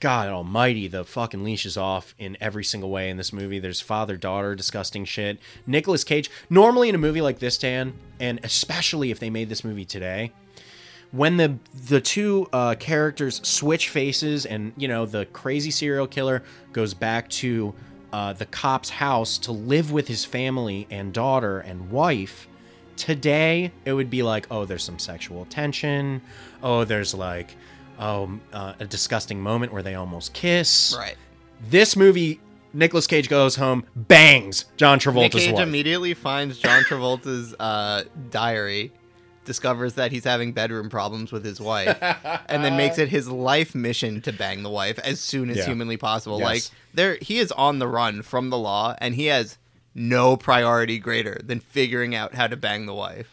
God 0.00 0.28
almighty, 0.28 0.88
the 0.88 1.04
fucking 1.04 1.42
leash 1.44 1.64
is 1.64 1.76
off 1.76 2.12
in 2.18 2.36
every 2.40 2.64
single 2.64 2.90
way 2.90 3.08
in 3.08 3.16
this 3.16 3.32
movie. 3.32 3.58
There's 3.60 3.80
father 3.80 4.16
daughter 4.16 4.54
disgusting 4.56 5.04
shit. 5.04 5.38
Nicolas 5.66 6.02
Cage, 6.04 6.28
normally 6.50 6.88
in 6.88 6.94
a 6.94 6.98
movie 6.98 7.20
like 7.22 7.38
this, 7.38 7.56
Dan, 7.56 7.94
and 8.20 8.40
especially 8.42 9.10
if 9.12 9.18
they 9.20 9.30
made 9.30 9.48
this 9.48 9.62
movie 9.64 9.84
today, 9.86 10.32
when 11.12 11.36
the 11.36 11.58
the 11.88 12.00
two 12.00 12.48
uh, 12.52 12.74
characters 12.74 13.40
switch 13.46 13.88
faces 13.88 14.46
and 14.46 14.72
you 14.76 14.88
know 14.88 15.06
the 15.06 15.26
crazy 15.26 15.70
serial 15.70 16.06
killer 16.06 16.42
goes 16.72 16.94
back 16.94 17.28
to 17.28 17.74
uh, 18.12 18.32
the 18.32 18.46
cop's 18.46 18.90
house 18.90 19.38
to 19.38 19.52
live 19.52 19.92
with 19.92 20.08
his 20.08 20.24
family 20.24 20.86
and 20.90 21.12
daughter 21.12 21.60
and 21.60 21.90
wife 21.90 22.48
today 22.96 23.70
it 23.84 23.92
would 23.92 24.08
be 24.10 24.22
like 24.22 24.46
oh 24.50 24.64
there's 24.64 24.84
some 24.84 24.98
sexual 24.98 25.44
tension. 25.46 26.20
Oh 26.62 26.84
there's 26.84 27.14
like 27.14 27.56
oh 27.98 28.38
uh, 28.52 28.74
a 28.80 28.86
disgusting 28.86 29.40
moment 29.40 29.72
where 29.72 29.82
they 29.82 29.94
almost 29.94 30.32
kiss. 30.32 30.94
Right. 30.98 31.16
this 31.70 31.96
movie 31.96 32.40
Nicolas 32.72 33.06
Cage 33.06 33.28
goes 33.28 33.56
home 33.56 33.84
bangs 33.94 34.66
John 34.76 34.96
Nick 34.98 35.04
Travolta's 35.04 35.34
Cage 35.44 35.52
wife. 35.54 35.62
immediately 35.62 36.12
finds 36.14 36.58
John 36.58 36.82
Travolta's 36.82 37.54
uh, 37.58 38.04
diary, 38.30 38.92
discovers 39.46 39.94
that 39.94 40.12
he's 40.12 40.24
having 40.24 40.52
bedroom 40.52 40.90
problems 40.90 41.32
with 41.32 41.44
his 41.44 41.58
wife, 41.60 41.96
and 42.48 42.62
then 42.62 42.76
makes 42.76 42.98
it 42.98 43.08
his 43.08 43.28
life 43.28 43.74
mission 43.74 44.20
to 44.22 44.32
bang 44.32 44.62
the 44.62 44.68
wife 44.70 44.98
as 44.98 45.18
soon 45.20 45.48
as 45.48 45.56
Yeah. 45.58 45.64
humanly 45.66 45.96
possible. 45.96 46.38
Yes. 46.40 46.46
Like 46.48 46.62
there, 46.92 47.18
he 47.22 47.38
is 47.38 47.50
on 47.52 47.78
the 47.78 47.88
run 47.88 48.20
from 48.22 48.50
the 48.50 48.58
law, 48.58 48.94
and 48.98 49.14
he 49.14 49.26
has 49.26 49.56
no 49.94 50.36
priority 50.36 50.98
greater 50.98 51.40
than 51.42 51.60
figuring 51.60 52.14
out 52.14 52.34
how 52.34 52.46
to 52.46 52.56
bang 52.56 52.84
the 52.84 52.92
wife. 52.94 53.28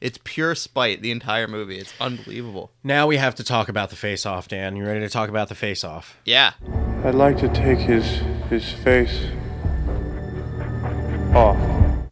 It's 0.00 0.18
pure 0.22 0.54
spite 0.54 1.00
the 1.02 1.10
entire 1.10 1.48
movie. 1.48 1.78
It's 1.78 1.92
unbelievable. 2.00 2.70
now 2.84 3.06
we 3.06 3.16
have 3.16 3.34
to 3.36 3.42
talk 3.42 3.68
about 3.68 3.90
the 3.90 3.96
face 3.96 4.24
off 4.26 4.46
Dan 4.46 4.76
you 4.76 4.84
ready 4.86 5.00
to 5.00 5.08
talk 5.08 5.28
about 5.30 5.48
the 5.48 5.54
face 5.56 5.82
off 5.82 6.18
Yeah. 6.24 6.52
I'd 7.02 7.14
like 7.14 7.38
to 7.38 7.48
take 7.48 7.78
his 7.78 8.04
his 8.50 8.70
face 8.84 9.18
off. 11.34 11.56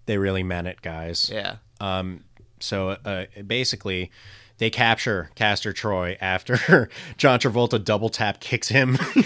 they 0.06 0.18
really 0.18 0.42
meant 0.42 0.66
it 0.66 0.82
guys 0.82 1.30
Yeah. 1.32 1.56
Um, 1.80 2.24
So 2.64 2.90
uh, 3.04 3.26
basically, 3.46 4.10
they 4.58 4.70
capture 4.70 5.30
Castor 5.34 5.72
Troy 5.72 6.16
after 6.20 6.88
John 7.16 7.38
Travolta 7.40 7.82
double 7.82 8.08
tap 8.08 8.40
kicks 8.40 8.68
him 8.68 8.96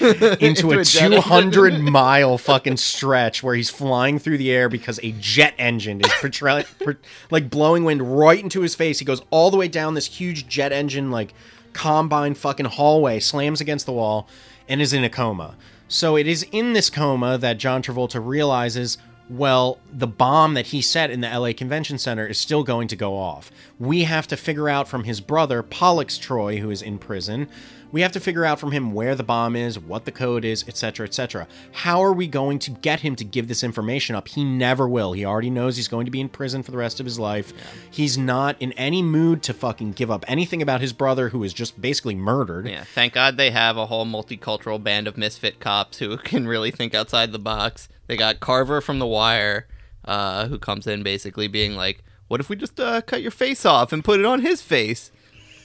into 0.41 0.73
a 0.73 0.81
a 0.81 0.85
200 0.85 1.81
mile 1.81 2.39
fucking 2.39 2.79
stretch 2.79 3.43
where 3.43 3.55
he's 3.55 3.69
flying 3.71 4.19
through 4.19 4.39
the 4.39 4.51
air 4.51 4.69
because 4.69 4.99
a 5.03 5.13
jet 5.21 5.55
engine 5.59 6.01
is 6.01 6.11
portray- 6.21 6.65
like 7.31 7.51
blowing 7.51 7.85
wind 7.85 8.19
right 8.19 8.43
into 8.43 8.63
his 8.63 8.75
face. 8.75 8.99
He 8.99 9.05
goes 9.05 9.21
all 9.31 9.51
the 9.51 9.57
way 9.59 9.69
down 9.69 9.95
this 9.95 10.07
huge 10.07 10.49
jet 10.49 10.73
engine 10.73 11.11
like 11.11 11.35
combine 11.75 12.35
fucking 12.35 12.67
hallway, 12.67 13.21
slams 13.21 13.61
against 13.61 13.85
the 13.87 13.93
wall. 13.93 14.29
and 14.69 14.81
is 14.81 14.93
in 14.93 15.05
a 15.05 15.11
coma. 15.11 15.57
So 15.89 16.17
it 16.17 16.27
is 16.27 16.45
in 16.53 16.75
this 16.75 16.91
coma 16.91 17.39
that 17.39 17.57
John 17.59 17.83
Travolta 17.83 18.21
realizes, 18.25 18.99
well, 19.31 19.79
the 19.93 20.07
bomb 20.07 20.55
that 20.55 20.69
he 20.69 20.81
set 20.81 21.11
in 21.11 21.21
the 21.21 21.29
LA 21.29 21.53
Convention 21.53 21.99
Center 21.99 22.27
is 22.27 22.39
still 22.39 22.63
going 22.63 22.89
to 22.89 22.97
go 22.97 23.17
off. 23.17 23.51
We 23.79 24.05
have 24.05 24.27
to 24.29 24.37
figure 24.37 24.69
out 24.69 24.89
from 24.89 25.05
his 25.05 25.21
brother, 25.21 25.63
Pollux 25.63 26.19
Troy, 26.19 26.59
who 26.59 26.71
is 26.71 26.83
in 26.83 26.99
prison, 26.99 27.49
we 27.91 28.03
have 28.03 28.13
to 28.13 28.21
figure 28.21 28.45
out 28.45 28.61
from 28.61 28.73
him 28.73 28.93
where 28.93 29.15
the 29.15 29.23
bomb 29.23 29.57
is, 29.57 29.79
what 29.79 30.05
the 30.05 30.13
code 30.13 30.45
is, 30.45 30.67
etc., 30.69 31.07
etc. 31.07 31.49
How 31.73 32.03
are 32.03 32.13
we 32.13 32.27
going 32.27 32.59
to 32.61 32.71
get 32.71 33.01
him 33.01 33.17
to 33.17 33.25
give 33.25 33.49
this 33.49 33.65
information 33.65 34.15
up? 34.15 34.29
He 34.29 34.45
never 34.45 34.87
will. 34.87 35.13
He 35.13 35.25
already 35.25 35.51
knows 35.51 35.77
he's 35.77 35.89
going 35.89 36.05
to 36.05 36.11
be 36.11 36.21
in 36.21 36.29
prison 36.29 36.63
for 36.63 36.71
the 36.71 36.77
rest 36.77 37.01
of 37.01 37.07
his 37.07 37.19
life. 37.19 37.53
He's 37.91 38.19
not 38.19 38.57
in 38.61 38.73
any 38.73 39.03
mood 39.03 39.43
to 39.45 39.55
fucking 39.55 39.93
give 39.93 40.11
up 40.11 40.25
anything 40.29 40.61
about 40.61 40.81
his 40.81 40.93
brother 40.93 41.31
who 41.31 41.43
is 41.43 41.55
just 41.55 41.81
basically 41.81 42.15
murdered. 42.15 42.69
Yeah, 42.69 42.85
thank 42.85 43.15
God 43.15 43.37
they 43.37 43.51
have 43.51 43.77
a 43.77 43.87
whole 43.87 44.05
multicultural 44.05 44.83
band 44.83 45.07
of 45.07 45.17
misfit 45.17 45.61
cops 45.61 45.99
who 45.99 46.17
can 46.19 46.47
really 46.47 46.71
think 46.71 46.95
outside 46.95 47.33
the 47.33 47.39
box. 47.39 47.89
They 48.09 48.17
got 48.17 48.41
Carver 48.41 48.81
from 48.81 48.99
The 48.99 49.07
Wire, 49.07 49.69
uh, 50.05 50.49
who 50.49 50.59
comes 50.59 50.87
in 50.87 51.03
basically 51.05 51.47
being 51.47 51.77
like, 51.77 52.03
"What 52.27 52.41
if 52.41 52.49
we 52.49 52.57
just 52.57 52.81
uh, 52.81 53.01
cut 53.03 53.23
your 53.23 53.31
face 53.31 53.65
off 53.65 53.93
and 53.93 54.03
put 54.03 54.19
it 54.19 54.27
on 54.27 54.41
his 54.41 54.61
face?" 54.61 55.13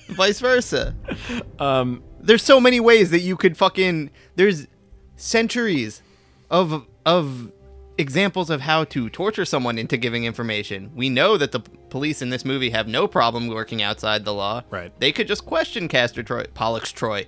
Vice 0.09 0.39
versa. 0.39 0.95
Um, 1.59 2.03
there's 2.19 2.43
so 2.43 2.59
many 2.59 2.79
ways 2.79 3.09
that 3.11 3.21
you 3.21 3.35
could 3.37 3.57
fucking. 3.57 4.11
There's 4.35 4.67
centuries 5.15 6.01
of 6.49 6.85
of 7.05 7.51
examples 7.97 8.49
of 8.49 8.61
how 8.61 8.83
to 8.85 9.09
torture 9.09 9.45
someone 9.45 9.77
into 9.77 9.97
giving 9.97 10.25
information. 10.25 10.91
We 10.95 11.09
know 11.09 11.37
that 11.37 11.51
the 11.51 11.59
p- 11.61 11.71
police 11.89 12.21
in 12.21 12.29
this 12.31 12.43
movie 12.43 12.71
have 12.71 12.87
no 12.87 13.07
problem 13.07 13.47
working 13.47 13.81
outside 13.81 14.25
the 14.25 14.33
law. 14.33 14.63
Right. 14.69 14.91
They 14.99 15.11
could 15.11 15.27
just 15.27 15.45
question 15.45 15.87
Castor 15.87 16.23
Troy, 16.23 16.45
Pollux 16.53 16.91
Troy. 16.91 17.27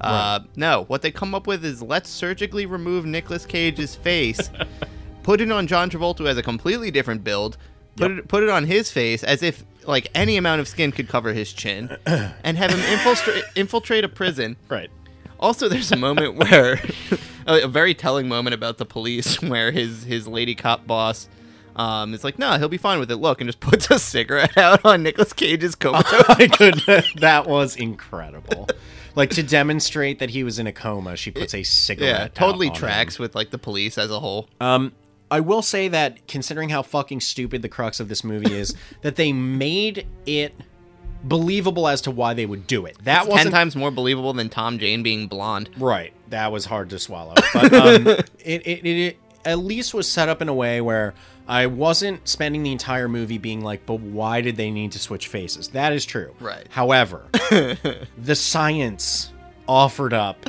Uh, 0.00 0.40
No, 0.56 0.84
what 0.84 1.02
they 1.02 1.10
come 1.10 1.34
up 1.34 1.46
with 1.46 1.64
is 1.64 1.82
let's 1.82 2.10
surgically 2.10 2.66
remove 2.66 3.04
Nicolas 3.06 3.46
Cage's 3.46 3.94
face, 3.94 4.50
put 5.22 5.40
it 5.40 5.50
on 5.52 5.66
John 5.66 5.90
Travolta 5.90 6.26
as 6.26 6.36
a 6.36 6.42
completely 6.42 6.90
different 6.90 7.22
build, 7.22 7.56
put 7.96 8.10
it 8.10 8.28
put 8.28 8.42
it 8.42 8.48
on 8.48 8.64
his 8.64 8.90
face 8.90 9.22
as 9.22 9.42
if 9.42 9.64
like 9.86 10.08
any 10.14 10.36
amount 10.36 10.60
of 10.60 10.68
skin 10.68 10.92
could 10.92 11.08
cover 11.08 11.32
his 11.32 11.52
chin, 11.52 11.96
and 12.06 12.56
have 12.56 12.70
him 12.70 12.80
infiltrate 12.92 13.44
infiltrate 13.54 14.04
a 14.04 14.08
prison. 14.08 14.56
Right. 14.68 14.90
Also, 15.38 15.68
there's 15.68 15.90
a 15.90 15.96
moment 15.96 16.36
where 16.36 16.80
a, 17.46 17.62
a 17.62 17.68
very 17.68 17.94
telling 17.94 18.28
moment 18.28 18.54
about 18.54 18.78
the 18.78 18.84
police 18.86 19.40
where 19.42 19.72
his 19.72 20.04
his 20.04 20.26
lady 20.28 20.54
cop 20.54 20.86
boss 20.86 21.28
um, 21.74 22.14
is 22.14 22.22
like, 22.22 22.38
"No, 22.38 22.58
he'll 22.58 22.68
be 22.68 22.76
fine 22.76 23.00
with 23.00 23.10
it." 23.10 23.16
Look, 23.16 23.40
and 23.40 23.48
just 23.48 23.60
puts 23.60 23.90
a 23.90 23.98
cigarette 23.98 24.56
out 24.56 24.84
on 24.84 25.02
Nicolas 25.02 25.32
Cage's 25.32 25.74
comatose. 25.74 26.24
I 26.28 26.46
could. 26.48 26.80
That 27.20 27.46
was 27.46 27.76
incredible. 27.76 28.68
Like 29.14 29.30
to 29.30 29.42
demonstrate 29.42 30.18
that 30.20 30.30
he 30.30 30.44
was 30.44 30.58
in 30.58 30.66
a 30.66 30.72
coma, 30.72 31.16
she 31.16 31.30
puts 31.30 31.54
a 31.54 31.62
cigarette. 31.62 32.20
yeah, 32.20 32.28
totally 32.28 32.68
on 32.68 32.74
him. 32.74 32.78
tracks 32.80 33.18
with 33.18 33.34
like 33.34 33.50
the 33.50 33.58
police 33.58 33.98
as 33.98 34.10
a 34.10 34.20
whole. 34.20 34.48
Um, 34.60 34.92
I 35.30 35.40
will 35.40 35.62
say 35.62 35.88
that 35.88 36.26
considering 36.28 36.68
how 36.68 36.82
fucking 36.82 37.20
stupid 37.20 37.62
the 37.62 37.68
crux 37.68 38.00
of 38.00 38.08
this 38.08 38.22
movie 38.22 38.52
is, 38.52 38.74
that 39.02 39.16
they 39.16 39.32
made 39.32 40.06
it 40.26 40.54
believable 41.24 41.88
as 41.88 42.00
to 42.02 42.10
why 42.10 42.34
they 42.34 42.46
would 42.46 42.66
do 42.66 42.84
it. 42.86 42.96
That 43.04 43.28
wasn't 43.28 43.44
ten 43.44 43.52
times 43.52 43.76
more 43.76 43.90
believable 43.90 44.32
than 44.32 44.48
Tom 44.48 44.78
Jane 44.78 45.02
being 45.02 45.28
blonde. 45.28 45.70
right. 45.78 46.12
That 46.30 46.50
was 46.50 46.64
hard 46.64 46.88
to 46.90 46.98
swallow, 46.98 47.34
but 47.52 47.72
um, 47.74 48.06
it, 48.06 48.30
it, 48.42 48.66
it, 48.66 48.86
it 48.86 49.18
at 49.44 49.58
least 49.58 49.92
was 49.92 50.08
set 50.08 50.30
up 50.30 50.40
in 50.40 50.48
a 50.48 50.54
way 50.54 50.80
where 50.80 51.12
I 51.48 51.66
wasn't 51.66 52.26
spending 52.28 52.62
the 52.62 52.72
entire 52.72 53.08
movie 53.08 53.38
being 53.38 53.62
like, 53.62 53.84
"But 53.86 54.00
why 54.00 54.40
did 54.40 54.56
they 54.56 54.70
need 54.70 54.92
to 54.92 54.98
switch 54.98 55.28
faces?" 55.28 55.68
That 55.68 55.92
is 55.92 56.04
true. 56.04 56.34
Right. 56.40 56.66
However, 56.70 57.26
the 58.18 58.34
science 58.34 59.32
offered 59.66 60.12
up 60.12 60.48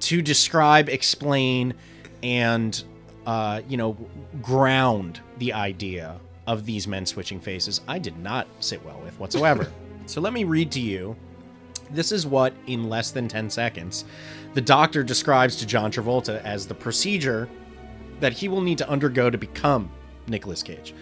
to 0.00 0.22
describe, 0.22 0.88
explain, 0.88 1.74
and 2.22 2.82
uh, 3.26 3.62
you 3.68 3.76
know, 3.76 3.96
ground 4.42 5.20
the 5.38 5.52
idea 5.52 6.18
of 6.46 6.66
these 6.66 6.88
men 6.88 7.06
switching 7.06 7.40
faces, 7.40 7.80
I 7.86 7.98
did 7.98 8.18
not 8.18 8.48
sit 8.58 8.84
well 8.84 9.00
with 9.04 9.18
whatsoever. 9.20 9.70
so 10.06 10.20
let 10.20 10.32
me 10.32 10.44
read 10.44 10.72
to 10.72 10.80
you. 10.80 11.16
This 11.90 12.12
is 12.12 12.26
what, 12.26 12.54
in 12.66 12.88
less 12.88 13.10
than 13.10 13.28
10 13.28 13.50
seconds, 13.50 14.04
the 14.54 14.60
doctor 14.60 15.02
describes 15.02 15.56
to 15.56 15.66
John 15.66 15.90
Travolta 15.90 16.42
as 16.44 16.66
the 16.66 16.74
procedure 16.74 17.48
that 18.20 18.32
he 18.32 18.48
will 18.48 18.60
need 18.60 18.78
to 18.78 18.88
undergo 18.88 19.28
to 19.28 19.38
become 19.38 19.90
Nicolas 20.28 20.62
Cage. 20.62 20.94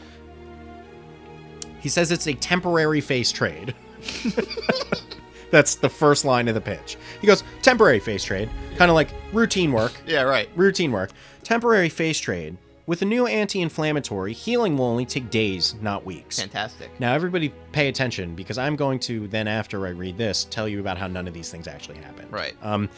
He 1.80 1.88
says 1.88 2.10
it's 2.10 2.26
a 2.26 2.34
temporary 2.34 3.00
face 3.00 3.30
trade. 3.30 3.74
That's 5.50 5.76
the 5.76 5.88
first 5.88 6.24
line 6.24 6.48
of 6.48 6.54
the 6.54 6.60
pitch. 6.60 6.96
He 7.20 7.26
goes, 7.26 7.42
temporary 7.62 8.00
face 8.00 8.24
trade, 8.24 8.50
kind 8.76 8.90
of 8.90 8.94
like 8.94 9.08
routine 9.32 9.72
work. 9.72 9.92
Yeah, 10.06 10.22
right. 10.22 10.48
Routine 10.56 10.92
work. 10.92 11.10
Temporary 11.42 11.88
face 11.88 12.18
trade. 12.18 12.56
With 12.86 13.02
a 13.02 13.04
new 13.04 13.26
anti 13.26 13.60
inflammatory, 13.60 14.32
healing 14.32 14.78
will 14.78 14.86
only 14.86 15.04
take 15.04 15.30
days, 15.30 15.74
not 15.82 16.06
weeks. 16.06 16.40
Fantastic. 16.40 16.88
Now, 16.98 17.12
everybody 17.12 17.52
pay 17.72 17.88
attention 17.88 18.34
because 18.34 18.56
I'm 18.56 18.76
going 18.76 18.98
to 19.00 19.28
then, 19.28 19.46
after 19.46 19.86
I 19.86 19.90
read 19.90 20.16
this, 20.16 20.44
tell 20.44 20.66
you 20.66 20.80
about 20.80 20.96
how 20.96 21.06
none 21.06 21.28
of 21.28 21.34
these 21.34 21.50
things 21.50 21.68
actually 21.68 21.98
happen. 21.98 22.30
Right. 22.30 22.54
Um, 22.62 22.88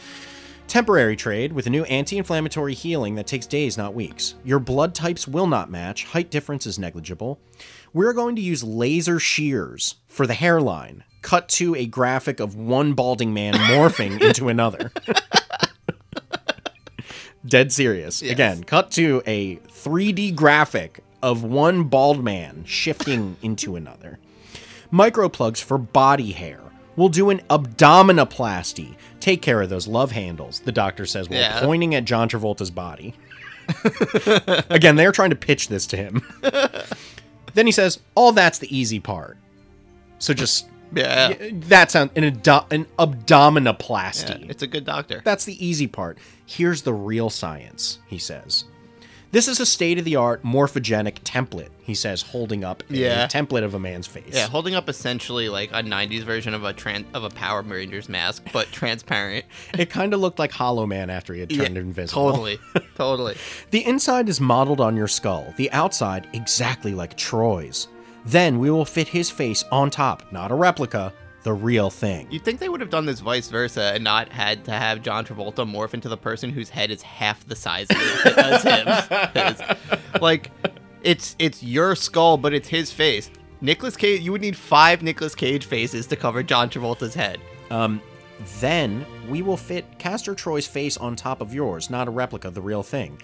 temporary 0.71 1.16
trade 1.16 1.53
with 1.53 1.66
a 1.66 1.71
new 1.71 1.83
anti 1.85 2.16
inflammatory 2.16 2.75
healing 2.75 3.16
that 3.16 3.27
takes 3.27 3.47
days, 3.47 3.77
not 3.77 3.93
weeks. 3.93 4.37
Your 4.45 4.61
blood 4.61 4.95
types 4.95 5.27
will 5.27 5.49
not 5.49 5.68
match, 5.68 6.05
height 6.05 6.31
difference 6.31 6.64
is 6.64 6.79
negligible. 6.79 7.41
We're 7.93 8.12
going 8.12 8.37
to 8.37 8.43
use 8.43 8.62
laser 8.62 9.18
shears 9.18 9.97
for 10.07 10.29
the 10.29 10.35
hairline. 10.35 11.03
Cut 11.23 11.49
to 11.51 11.75
a 11.75 11.87
graphic 11.87 12.39
of 12.39 12.55
one 12.55 12.95
balding 12.95 13.35
man 13.35 13.55
morphing 13.55 14.23
into 14.23 14.49
another. 14.49 14.93
Dead 17.45 17.73
serious. 17.73 18.23
Yes. 18.23 18.33
Again, 18.33 18.62
cut 18.62 18.93
to 18.93 19.23
a 19.27 19.57
3D 19.57 20.37
graphic 20.37 21.03
of 21.21 21.43
one 21.43 21.85
bald 21.85 22.23
man 22.23 22.64
shifting 22.64 23.37
into 23.43 23.75
another. 23.75 24.21
Microplugs 24.93 25.61
for 25.61 25.79
body 25.79 26.31
hair. 26.31 26.61
We'll 26.97 27.09
do 27.09 27.31
an 27.31 27.41
abdominoplasty. 27.51 28.95
Take 29.21 29.43
care 29.43 29.61
of 29.62 29.68
those 29.68 29.87
love 29.87 30.12
handles, 30.12 30.61
the 30.61 30.73
doctor 30.73 31.07
says 31.07 31.29
while 31.29 31.39
Yeah. 31.39 31.61
pointing 31.61 31.95
at 31.95 32.05
John 32.05 32.29
Travolta's 32.29 32.71
body. 32.71 33.14
Again, 34.71 34.97
they're 34.97 35.12
trying 35.12 35.31
to 35.31 35.37
pitch 35.37 35.68
this 35.68 35.87
to 35.89 35.97
him. 35.97 36.23
then 37.55 37.66
he 37.66 37.73
says, 37.73 38.01
All 38.14 38.33
that's 38.33 38.59
the 38.59 38.75
easy 38.77 38.99
part. 39.01 39.37
So 40.18 40.35
just. 40.35 40.66
Yeah. 40.93 41.35
That 41.53 41.91
sounds. 41.91 42.11
An, 42.16 42.25
ado- 42.25 42.66
an 42.71 42.87
abdominoplasty. 42.99 44.41
Yeah, 44.41 44.47
it's 44.51 44.62
a 44.62 44.66
good 44.66 44.85
doctor. 44.85 45.21
That's 45.25 45.45
the 45.45 45.64
easy 45.64 45.87
part. 45.87 46.18
Here's 46.47 46.83
the 46.83 46.93
real 46.93 47.31
science, 47.31 48.01
he 48.09 48.18
says. 48.18 48.64
This 49.33 49.47
is 49.47 49.61
a 49.61 49.66
state 49.66 49.97
of 49.99 50.05
the 50.05 50.16
art 50.16 50.43
morphogenic 50.43 51.20
template, 51.20 51.68
he 51.83 51.95
says, 51.95 52.20
holding 52.22 52.64
up 52.64 52.83
a 52.91 52.95
Yeah. 52.97 53.26
template 53.28 53.62
of 53.62 53.74
a 53.74 53.78
man's 53.78 54.09
face. 54.09 54.24
Yeah, 54.35 54.49
holding 54.49 54.74
up 54.74 54.89
essentially 54.89 55.49
like 55.49 55.70
a 55.72 55.83
'90s 55.85 56.24
version 56.24 56.53
of 56.53 56.64
a 56.64 56.74
tran- 56.74 57.05
of 57.14 57.22
a 57.22 57.31
Power 57.31 57.62
Rangers 57.62 58.09
mask, 58.09 58.43
but 58.53 58.72
transparent. 58.72 59.45
It 59.78 59.89
kind 59.89 60.12
of 60.14 60.20
looked 60.20 60.41
like 60.41 60.51
Hollow 60.51 60.85
Man 60.85 61.11
after 61.11 61.33
he 61.33 61.41
had 61.41 61.51
turned 61.51 61.78
invisible. 61.78 62.31
Totally, 62.31 62.59
totally. 62.97 63.37
The 63.70 63.87
inside 63.87 64.28
is 64.28 64.41
modeled 64.41 64.81
on 64.81 64.97
your 64.97 65.09
skull, 65.09 65.55
the 65.57 65.70
outside 65.70 66.26
exactly 66.33 66.93
like 66.95 67.16
Troy's. 67.16 67.87
Then 68.26 68.59
we 68.59 68.68
will 68.70 68.85
fit 68.85 69.09
his 69.09 69.31
face 69.31 69.64
on 69.70 69.91
top, 69.91 70.24
not 70.33 70.51
a 70.51 70.55
replica, 70.57 71.12
the 71.43 71.53
real 71.53 71.91
thing. 71.91 72.26
You'd 72.30 72.45
think 72.45 72.61
they 72.61 72.68
would 72.68 72.80
have 72.80 72.91
done 72.91 73.07
this 73.07 73.20
vice 73.20 73.49
versa 73.49 73.93
and 73.95 74.05
not 74.05 74.28
had 74.30 74.64
to 74.66 74.72
have 74.72 75.03
John 75.03 75.24
Travolta 75.24 75.66
morph 75.68 75.95
into 75.95 76.09
the 76.09 76.16
person 76.16 76.51
whose 76.51 76.68
head 76.68 76.91
is 76.91 77.03
half 77.03 77.47
the 77.47 77.57
size 77.57 77.86
of 77.91 77.97
it 77.99 78.38
as 78.38 79.59
him. 79.59 79.78
like, 80.20 80.51
it's 81.03 81.36
it's 81.38 81.62
your 81.62 81.95
skull, 81.97 82.36
but 82.36 82.53
it's 82.53 82.68
his 82.68 82.93
face. 82.93 83.30
Nicolas 83.62 83.97
Cage, 83.97 84.20
you 84.20 84.32
would 84.32 84.41
need 84.41 84.57
five 84.57 85.03
Nicolas 85.03 85.34
Cage 85.34 85.66
faces 85.66 86.07
to 86.09 86.16
cover 86.16 86.43
John 86.43 86.68
Travolta's 86.68 87.14
head. 87.14 87.41
Um, 87.70 88.01
then 88.61 89.05
we 89.28 89.43
will 89.43 89.57
fit 89.57 89.99
Castor 89.99 90.34
Troy's 90.34 90.66
face 90.66 90.97
on 90.97 91.14
top 91.14 91.41
of 91.41 91.53
yours, 91.53 91.91
not 91.91 92.09
a 92.09 92.11
replica, 92.11 92.51
the 92.51 92.62
real 92.62 92.82
thing. 92.82 93.20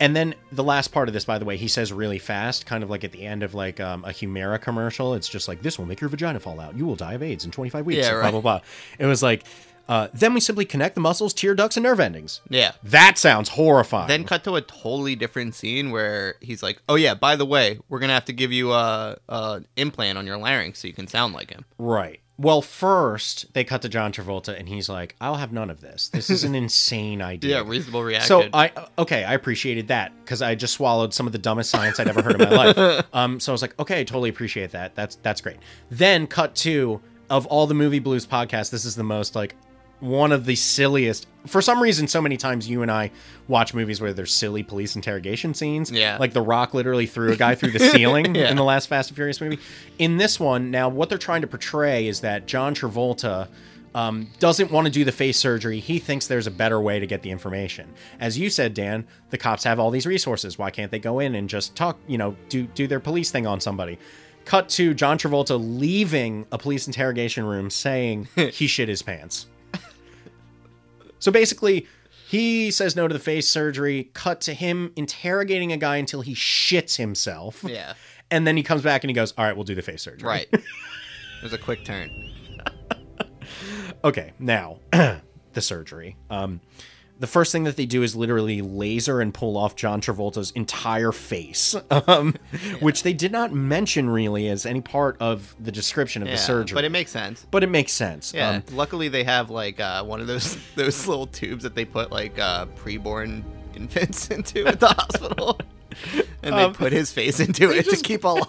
And 0.00 0.16
then 0.16 0.34
the 0.50 0.64
last 0.64 0.88
part 0.88 1.08
of 1.08 1.14
this, 1.14 1.26
by 1.26 1.38
the 1.38 1.44
way, 1.44 1.58
he 1.58 1.68
says 1.68 1.92
really 1.92 2.18
fast, 2.18 2.64
kind 2.64 2.82
of 2.82 2.88
like 2.88 3.04
at 3.04 3.12
the 3.12 3.22
end 3.22 3.42
of 3.42 3.54
like 3.54 3.78
um, 3.80 4.02
a 4.04 4.08
Humira 4.08 4.60
commercial. 4.60 5.14
It's 5.14 5.28
just 5.28 5.46
like 5.46 5.60
this 5.60 5.78
will 5.78 5.84
make 5.84 6.00
your 6.00 6.08
vagina 6.08 6.40
fall 6.40 6.58
out. 6.58 6.74
You 6.74 6.86
will 6.86 6.96
die 6.96 7.12
of 7.12 7.22
AIDS 7.22 7.44
in 7.44 7.50
25 7.50 7.84
weeks. 7.84 7.98
Yeah, 7.98 8.12
blah 8.12 8.20
right. 8.20 8.30
blah 8.30 8.40
blah. 8.40 8.60
It 8.98 9.04
was 9.04 9.22
like, 9.22 9.44
uh, 9.90 10.08
then 10.14 10.32
we 10.32 10.40
simply 10.40 10.64
connect 10.64 10.94
the 10.94 11.00
muscles, 11.00 11.34
tear 11.34 11.52
ducts, 11.54 11.76
and 11.76 11.82
nerve 11.82 11.98
endings. 11.98 12.40
Yeah. 12.48 12.72
That 12.84 13.18
sounds 13.18 13.50
horrifying. 13.50 14.06
Then 14.06 14.24
cut 14.24 14.44
to 14.44 14.54
a 14.54 14.62
totally 14.62 15.16
different 15.16 15.54
scene 15.54 15.90
where 15.90 16.36
he's 16.40 16.62
like, 16.62 16.80
"Oh 16.88 16.94
yeah, 16.94 17.14
by 17.14 17.36
the 17.36 17.44
way, 17.44 17.78
we're 17.88 17.98
gonna 17.98 18.14
have 18.14 18.24
to 18.26 18.32
give 18.32 18.52
you 18.52 18.72
a, 18.72 19.18
a 19.28 19.62
implant 19.76 20.16
on 20.16 20.26
your 20.26 20.38
larynx 20.38 20.78
so 20.78 20.88
you 20.88 20.94
can 20.94 21.08
sound 21.08 21.34
like 21.34 21.50
him." 21.50 21.64
Right. 21.76 22.19
Well, 22.40 22.62
first 22.62 23.52
they 23.52 23.64
cut 23.64 23.82
to 23.82 23.90
John 23.90 24.12
Travolta, 24.12 24.58
and 24.58 24.66
he's 24.66 24.88
like, 24.88 25.14
"I'll 25.20 25.34
have 25.34 25.52
none 25.52 25.68
of 25.68 25.82
this. 25.82 26.08
This 26.08 26.30
is 26.30 26.42
an 26.42 26.54
insane 26.64 27.20
idea." 27.20 27.58
Yeah, 27.58 27.68
reasonable 27.68 28.02
reaction. 28.02 28.28
So 28.28 28.48
I 28.54 28.72
okay, 28.96 29.24
I 29.24 29.34
appreciated 29.34 29.88
that 29.88 30.12
because 30.24 30.40
I 30.40 30.54
just 30.54 30.72
swallowed 30.72 31.12
some 31.12 31.26
of 31.26 31.32
the 31.32 31.38
dumbest 31.38 31.68
science 31.68 32.00
I'd 32.00 32.08
ever 32.08 32.22
heard 32.22 32.40
in 32.40 32.48
my 32.48 32.72
life. 32.72 33.06
Um, 33.12 33.40
so 33.40 33.52
I 33.52 33.54
was 33.54 33.60
like, 33.60 33.78
okay, 33.78 34.00
I 34.00 34.04
totally 34.04 34.30
appreciate 34.30 34.70
that. 34.70 34.94
That's 34.94 35.16
that's 35.16 35.40
great. 35.40 35.56
Then 35.90 36.26
cut 36.26 36.54
to 36.56 37.00
of 37.28 37.46
all 37.46 37.66
the 37.66 37.74
movie 37.74 37.98
blues 37.98 38.26
podcasts, 38.26 38.70
this 38.70 38.84
is 38.84 38.94
the 38.94 39.04
most 39.04 39.34
like 39.34 39.54
one 40.00 40.32
of 40.32 40.46
the 40.46 40.54
silliest. 40.56 41.26
For 41.46 41.62
some 41.62 41.82
reason, 41.82 42.08
so 42.08 42.20
many 42.20 42.36
times 42.36 42.68
you 42.68 42.82
and 42.82 42.90
I 42.90 43.10
watch 43.48 43.72
movies 43.74 44.00
where 44.00 44.12
there's 44.12 44.32
silly 44.32 44.62
police 44.62 44.96
interrogation 44.96 45.54
scenes. 45.54 45.90
Yeah. 45.90 46.16
Like 46.18 46.32
The 46.32 46.42
Rock 46.42 46.74
literally 46.74 47.06
threw 47.06 47.32
a 47.32 47.36
guy 47.36 47.54
through 47.54 47.70
the 47.72 47.78
ceiling 47.92 48.34
Yeah. 48.34 48.50
in 48.50 48.56
the 48.56 48.64
last 48.64 48.86
Fast 48.88 49.10
and 49.10 49.16
Furious 49.16 49.40
movie. 49.40 49.58
In 49.98 50.16
this 50.18 50.38
one, 50.40 50.70
now 50.70 50.88
what 50.88 51.08
they're 51.08 51.18
trying 51.18 51.40
to 51.42 51.46
portray 51.46 52.06
is 52.08 52.20
that 52.20 52.46
John 52.46 52.74
Travolta 52.74 53.48
um, 53.94 54.28
doesn't 54.38 54.70
want 54.70 54.86
to 54.86 54.92
do 54.92 55.04
the 55.04 55.12
face 55.12 55.36
surgery. 55.38 55.80
He 55.80 55.98
thinks 55.98 56.26
there's 56.26 56.46
a 56.46 56.50
better 56.50 56.80
way 56.80 57.00
to 57.00 57.06
get 57.06 57.22
the 57.22 57.30
information. 57.30 57.88
As 58.20 58.38
you 58.38 58.48
said, 58.50 58.72
Dan, 58.74 59.06
the 59.30 59.38
cops 59.38 59.64
have 59.64 59.80
all 59.80 59.90
these 59.90 60.06
resources. 60.06 60.58
Why 60.58 60.70
can't 60.70 60.90
they 60.90 60.98
go 61.00 61.18
in 61.18 61.34
and 61.34 61.48
just 61.48 61.74
talk, 61.74 61.98
you 62.06 62.16
know, 62.18 62.36
do, 62.48 62.64
do 62.68 62.86
their 62.86 63.00
police 63.00 63.30
thing 63.30 63.46
on 63.46 63.60
somebody? 63.60 63.98
Cut 64.44 64.68
to 64.70 64.94
John 64.94 65.18
Travolta 65.18 65.58
leaving 65.60 66.46
a 66.52 66.58
police 66.58 66.86
interrogation 66.86 67.44
room 67.44 67.68
saying 67.70 68.28
he 68.36 68.66
shit 68.66 68.88
his 68.88 69.02
pants. 69.02 69.46
So 71.20 71.30
basically, 71.30 71.86
he 72.28 72.70
says 72.70 72.96
no 72.96 73.06
to 73.06 73.12
the 73.12 73.20
face 73.20 73.48
surgery. 73.48 74.10
Cut 74.14 74.40
to 74.42 74.54
him 74.54 74.92
interrogating 74.96 75.72
a 75.72 75.76
guy 75.76 75.96
until 75.96 76.22
he 76.22 76.34
shits 76.34 76.96
himself. 76.96 77.64
Yeah. 77.66 77.94
And 78.32 78.46
then 78.46 78.56
he 78.56 78.62
comes 78.62 78.82
back 78.82 79.02
and 79.02 79.10
he 79.10 79.12
goes, 79.12 79.34
All 79.36 79.44
right, 79.44 79.56
we'll 79.56 79.64
do 79.64 79.74
the 79.74 79.82
face 79.82 80.02
surgery. 80.02 80.28
Right. 80.28 80.46
it 80.52 80.62
was 81.42 81.52
a 81.52 81.58
quick 81.58 81.84
turn. 81.84 82.08
Okay, 84.04 84.32
now 84.38 84.78
the 84.92 85.60
surgery. 85.60 86.16
Um, 86.30 86.60
the 87.20 87.26
first 87.28 87.52
thing 87.52 87.64
that 87.64 87.76
they 87.76 87.86
do 87.86 88.02
is 88.02 88.16
literally 88.16 88.62
laser 88.62 89.20
and 89.20 89.32
pull 89.32 89.56
off 89.56 89.76
John 89.76 90.00
Travolta's 90.00 90.50
entire 90.52 91.12
face, 91.12 91.76
um, 92.08 92.34
which 92.80 93.02
they 93.04 93.12
did 93.12 93.30
not 93.30 93.52
mention 93.52 94.10
really 94.10 94.48
as 94.48 94.64
any 94.66 94.80
part 94.80 95.16
of 95.20 95.54
the 95.60 95.70
description 95.70 96.22
of 96.22 96.28
Yeah, 96.28 96.34
the 96.34 96.38
surgery. 96.40 96.74
but 96.74 96.84
it 96.84 96.90
makes 96.90 97.10
sense. 97.10 97.46
but 97.50 97.62
it 97.62 97.68
makes 97.68 97.92
sense. 97.92 98.32
Yeah. 98.34 98.48
Um, 98.50 98.62
Luckily, 98.72 99.08
they 99.08 99.22
have 99.24 99.50
like 99.50 99.78
uh, 99.78 100.02
one 100.02 100.20
of 100.20 100.26
those 100.26 100.56
those 100.74 101.06
little 101.06 101.26
tubes 101.26 101.62
that 101.62 101.74
they 101.74 101.84
put 101.84 102.10
like 102.10 102.38
uh, 102.38 102.66
preborn 102.76 103.44
infants 103.76 104.28
into 104.30 104.66
at 104.66 104.80
the 104.80 104.88
hospital, 104.88 105.60
and 106.42 106.54
they 106.56 106.64
Um, 106.64 106.72
put 106.72 106.92
his 106.92 107.12
face 107.12 107.38
into 107.38 107.70
it 107.70 107.88
to 107.90 107.96
keep 107.96 108.24
alive. 108.24 108.48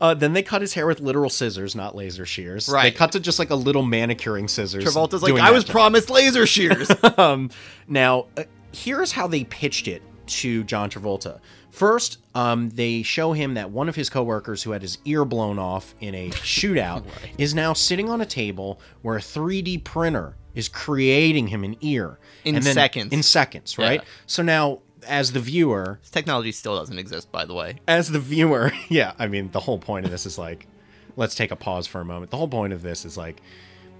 Uh, 0.00 0.14
then 0.14 0.32
they 0.32 0.42
cut 0.42 0.60
his 0.60 0.74
hair 0.74 0.86
with 0.86 1.00
literal 1.00 1.30
scissors, 1.30 1.74
not 1.74 1.94
laser 1.94 2.26
shears. 2.26 2.68
Right. 2.68 2.82
They 2.82 2.88
Right. 2.88 2.96
cut 2.96 3.12
to 3.12 3.20
just 3.20 3.38
like 3.38 3.50
a 3.50 3.54
little 3.54 3.82
manicuring 3.82 4.48
scissors. 4.48 4.84
Travolta's 4.84 5.22
like, 5.22 5.34
I 5.34 5.50
was 5.50 5.64
job." 5.64 5.72
promised 5.72 6.10
laser 6.10 6.46
shears. 6.46 6.90
um, 7.18 7.50
now, 7.88 8.26
uh, 8.36 8.44
here's 8.72 9.12
how 9.12 9.26
they 9.26 9.44
pitched 9.44 9.88
it 9.88 10.02
to 10.26 10.64
John 10.64 10.90
Travolta. 10.90 11.38
First, 11.70 12.18
um, 12.36 12.70
they 12.70 13.02
show 13.02 13.32
him 13.32 13.54
that 13.54 13.70
one 13.70 13.88
of 13.88 13.96
his 13.96 14.08
coworkers 14.08 14.62
who 14.62 14.70
had 14.70 14.80
his 14.82 14.98
ear 15.04 15.24
blown 15.24 15.58
off 15.58 15.94
in 16.00 16.14
a 16.14 16.30
shootout 16.30 17.04
is 17.36 17.52
now 17.54 17.72
sitting 17.72 18.08
on 18.08 18.20
a 18.20 18.26
table 18.26 18.80
where 19.02 19.16
a 19.16 19.20
3D 19.20 19.82
printer 19.84 20.36
is 20.54 20.68
creating 20.68 21.48
him 21.48 21.64
an 21.64 21.76
ear 21.80 22.18
In 22.44 22.54
then- 22.54 22.62
seconds. 22.74 23.12
In 23.12 23.22
seconds, 23.24 23.76
right? 23.76 24.00
Yeah. 24.02 24.08
So 24.26 24.42
now, 24.44 24.80
as 25.04 25.32
the 25.32 25.40
viewer, 25.40 25.98
this 26.02 26.10
technology 26.10 26.52
still 26.52 26.76
doesn't 26.76 26.98
exist, 26.98 27.30
by 27.32 27.44
the 27.44 27.54
way. 27.54 27.76
as 27.86 28.10
the 28.10 28.18
viewer, 28.18 28.72
yeah, 28.88 29.12
I 29.18 29.26
mean, 29.26 29.50
the 29.50 29.60
whole 29.60 29.78
point 29.78 30.04
of 30.06 30.10
this 30.10 30.26
is 30.26 30.38
like, 30.38 30.66
let's 31.16 31.34
take 31.34 31.50
a 31.50 31.56
pause 31.56 31.86
for 31.86 32.00
a 32.00 32.04
moment. 32.04 32.30
The 32.30 32.36
whole 32.36 32.48
point 32.48 32.72
of 32.72 32.82
this 32.82 33.04
is 33.04 33.16
like, 33.16 33.40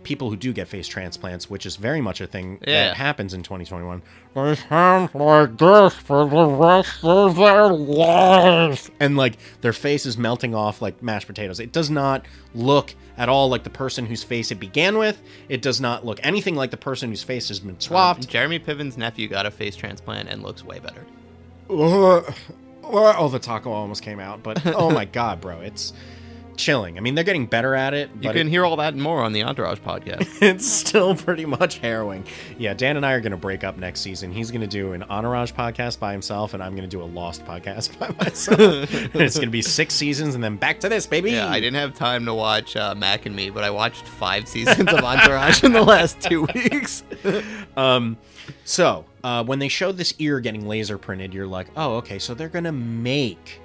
people 0.05 0.31
who 0.31 0.37
do 0.37 0.53
get 0.53 0.69
face 0.69 0.87
transplants, 0.87 1.51
which 1.51 1.67
is 1.67 1.77
very 1.77 2.01
much 2.01 2.21
a 2.21 2.27
thing 2.27 2.59
Yeah. 2.67 2.89
that 2.89 2.97
happens 2.97 3.35
in 3.35 3.43
2021, 3.43 4.03
they 4.35 4.55
sound 4.55 5.11
like 5.15 5.57
this 5.59 5.95
for 5.95 6.29
the 6.29 6.45
rest 6.47 7.03
of 7.03 7.37
their 7.37 7.69
lives. 7.73 8.91
And 9.01 9.17
like, 9.17 9.35
their 9.63 9.73
face 9.73 10.07
is 10.07 10.17
melting 10.17 10.55
off 10.55 10.81
like 10.83 11.03
mashed 11.03 11.27
potatoes. 11.27 11.59
It 11.61 11.73
does 11.73 11.91
not 11.91 12.25
look 12.55 12.95
at 13.17 13.29
all 13.29 13.49
like 13.49 13.65
the 13.65 13.71
person 13.71 14.07
whose 14.07 14.23
face 14.23 14.51
it 14.51 14.57
began 14.61 14.99
with. 14.99 15.21
It 15.49 15.63
does 15.63 15.81
not 15.81 16.05
look 16.05 16.21
anything 16.23 16.55
like 16.57 16.71
the 16.71 16.77
person 16.77 17.11
whose 17.11 17.23
face 17.23 17.49
has 17.49 17.61
been 17.61 17.81
swapped. 17.81 18.21
Um, 18.25 18.27
Jeremy 18.27 18.59
Piven's 18.59 18.97
nephew 18.99 19.29
got 19.29 19.47
a 19.47 19.51
face 19.51 19.77
transplant 19.77 20.29
and 20.29 20.43
looks 20.43 20.65
way 20.65 20.79
better. 20.81 21.05
Ugh. 21.71 22.35
oh, 22.83 23.29
the 23.29 23.39
taco 23.39 23.71
almost 23.73 24.03
came 24.03 24.21
out, 24.21 24.43
but 24.43 24.65
oh 24.67 24.91
my 24.91 25.05
god, 25.21 25.41
bro, 25.41 25.61
it's 25.61 25.93
chilling. 26.57 26.97
I 26.97 27.01
mean, 27.01 27.15
they're 27.15 27.25
getting 27.25 27.47
better 27.47 27.75
at 27.75 27.95
it, 27.95 28.11
You 28.21 28.31
can 28.31 28.47
it- 28.47 28.51
hear 28.51 28.65
all 28.65 28.77
that 28.77 28.93
and 28.95 29.03
more 29.03 29.23
on 29.23 29.33
the 29.33 29.43
Entourage 29.43 29.79
podcast. 29.81 30.29
it's 30.43 30.67
still 30.67 31.15
pretty 31.15 31.45
much 31.45 31.79
harrowing. 31.79 32.25
Yeah, 32.59 32.75
Dan 32.75 32.97
and 32.97 33.05
I 33.05 33.13
are 33.13 33.21
going 33.21 33.33
to 33.33 33.37
break 33.37 33.65
up 33.65 33.77
next 33.77 34.01
season. 34.01 34.33
He's 34.33 34.51
going 34.51 34.61
to 34.61 34.67
do 34.67 34.93
an 34.93 35.03
Entourage 35.05 35.53
podcast 35.53 35.99
by 35.99 36.13
himself, 36.13 36.55
and 36.55 36.63
I'm 36.63 36.73
going 36.77 36.89
to 36.89 36.97
do 36.97 37.03
a 37.03 37.05
Lost 37.05 37.45
podcast 37.45 37.99
by 37.99 38.09
myself. 38.25 38.59
It's 39.15 39.37
going 39.37 39.49
to 39.49 39.53
be 39.53 39.63
six 39.63 39.95
seasons, 39.95 40.35
and 40.35 40.43
then 40.43 40.57
back 40.57 40.81
to 40.81 40.89
this, 40.89 41.07
baby. 41.07 41.33
yeah, 41.33 41.49
I 41.49 41.61
didn't 41.61 41.77
have 41.77 41.95
time 41.95 42.25
to 42.27 42.35
watch 42.35 42.77
uh, 42.77 42.95
Mac 42.95 43.27
and 43.27 43.35
Me, 43.37 43.51
but 43.51 43.65
I 43.65 43.71
watched 43.71 44.07
five 44.07 44.49
seasons 44.49 44.93
of 44.93 45.01
Entourage 45.01 45.63
in 45.65 45.73
the 45.73 45.83
last 45.85 46.21
two 46.21 46.47
weeks. 46.55 47.03
Um, 47.77 48.17
so 48.65 49.05
uh, 49.23 49.43
when 49.45 49.59
they 49.59 49.69
showed 49.69 49.97
this 49.97 50.15
ear 50.19 50.41
getting 50.41 50.67
laser 50.67 50.99
printed, 50.99 51.35
you're 51.35 51.47
like, 51.47 51.67
oh, 51.77 51.97
okay, 51.97 52.19
so 52.19 52.35
they're 52.35 52.49
gonna 52.49 52.73
make 52.73 53.61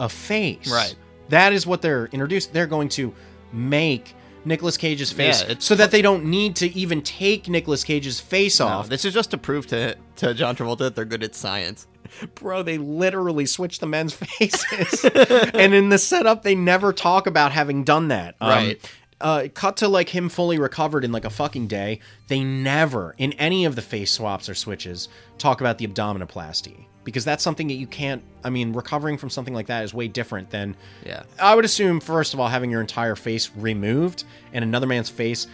a 0.00 0.08
face, 0.08 0.70
Right. 0.70 0.94
That 1.28 1.52
is 1.52 1.66
what 1.66 1.82
they're 1.82 2.06
introduced. 2.06 2.52
They're 2.52 2.66
going 2.66 2.88
to 2.90 3.14
make 3.52 4.14
Nicolas 4.44 4.76
Cage's 4.76 5.10
face, 5.10 5.42
Yeah, 5.48 5.54
so 5.58 5.74
that 5.74 5.90
they 5.90 6.02
don't 6.02 6.26
need 6.26 6.56
to 6.56 6.66
even 6.76 7.00
take 7.02 7.48
Nicolas 7.48 7.82
Cage's 7.82 8.20
face 8.20 8.60
No, 8.60 8.66
off. 8.66 8.88
this 8.90 9.04
is 9.06 9.14
just 9.14 9.30
to 9.30 9.38
prove 9.38 9.66
to 9.68 9.96
to 10.16 10.34
John 10.34 10.54
Travolta 10.54 10.78
that 10.80 10.94
they're 10.96 11.04
good 11.06 11.22
at 11.22 11.34
science. 11.34 11.86
Bro, 12.34 12.64
they 12.64 12.76
literally 12.78 13.46
switch 13.46 13.78
the 13.78 13.86
men's 13.86 14.12
faces, 14.38 15.04
and 15.54 15.72
in 15.74 15.88
the 15.88 15.98
setup, 15.98 16.42
they 16.42 16.54
never 16.54 16.92
talk 16.92 17.26
about 17.26 17.52
having 17.52 17.84
done 17.84 18.08
that. 18.08 18.34
Um, 18.40 18.48
Right. 18.50 18.90
uh, 19.20 19.48
cut 19.54 19.78
to 19.78 19.88
like 19.88 20.10
him 20.10 20.28
fully 20.28 20.58
recovered 20.58 21.04
in 21.04 21.10
like 21.12 21.24
a 21.24 21.30
fucking 21.30 21.66
day. 21.68 22.00
They 22.28 22.44
never, 22.44 23.14
in 23.16 23.32
any 23.34 23.64
of 23.64 23.76
the 23.76 23.82
face 23.82 24.12
swaps 24.12 24.48
or 24.50 24.54
switches, 24.54 25.08
talk 25.38 25.60
about 25.62 25.78
the 25.78 25.86
abdominoplasty 25.86 26.84
because 27.04 27.24
that's 27.24 27.42
something 27.42 27.68
that 27.68 27.74
you 27.74 27.86
can't. 27.86 28.22
I 28.42 28.50
mean, 28.50 28.72
recovering 28.72 29.16
from 29.18 29.30
something 29.30 29.54
like 29.54 29.66
that 29.66 29.84
is 29.84 29.92
way 29.94 30.08
different 30.08 30.50
than. 30.50 30.76
Yeah. 31.06 31.22
I 31.40 31.54
would 31.54 31.64
assume, 31.64 32.00
first 32.00 32.34
of 32.34 32.40
all, 32.40 32.48
having 32.48 32.70
your 32.70 32.80
entire 32.80 33.14
face 33.16 33.50
removed 33.56 34.24
and 34.52 34.62
another 34.64 34.86
man's 34.86 35.10
face 35.10 35.46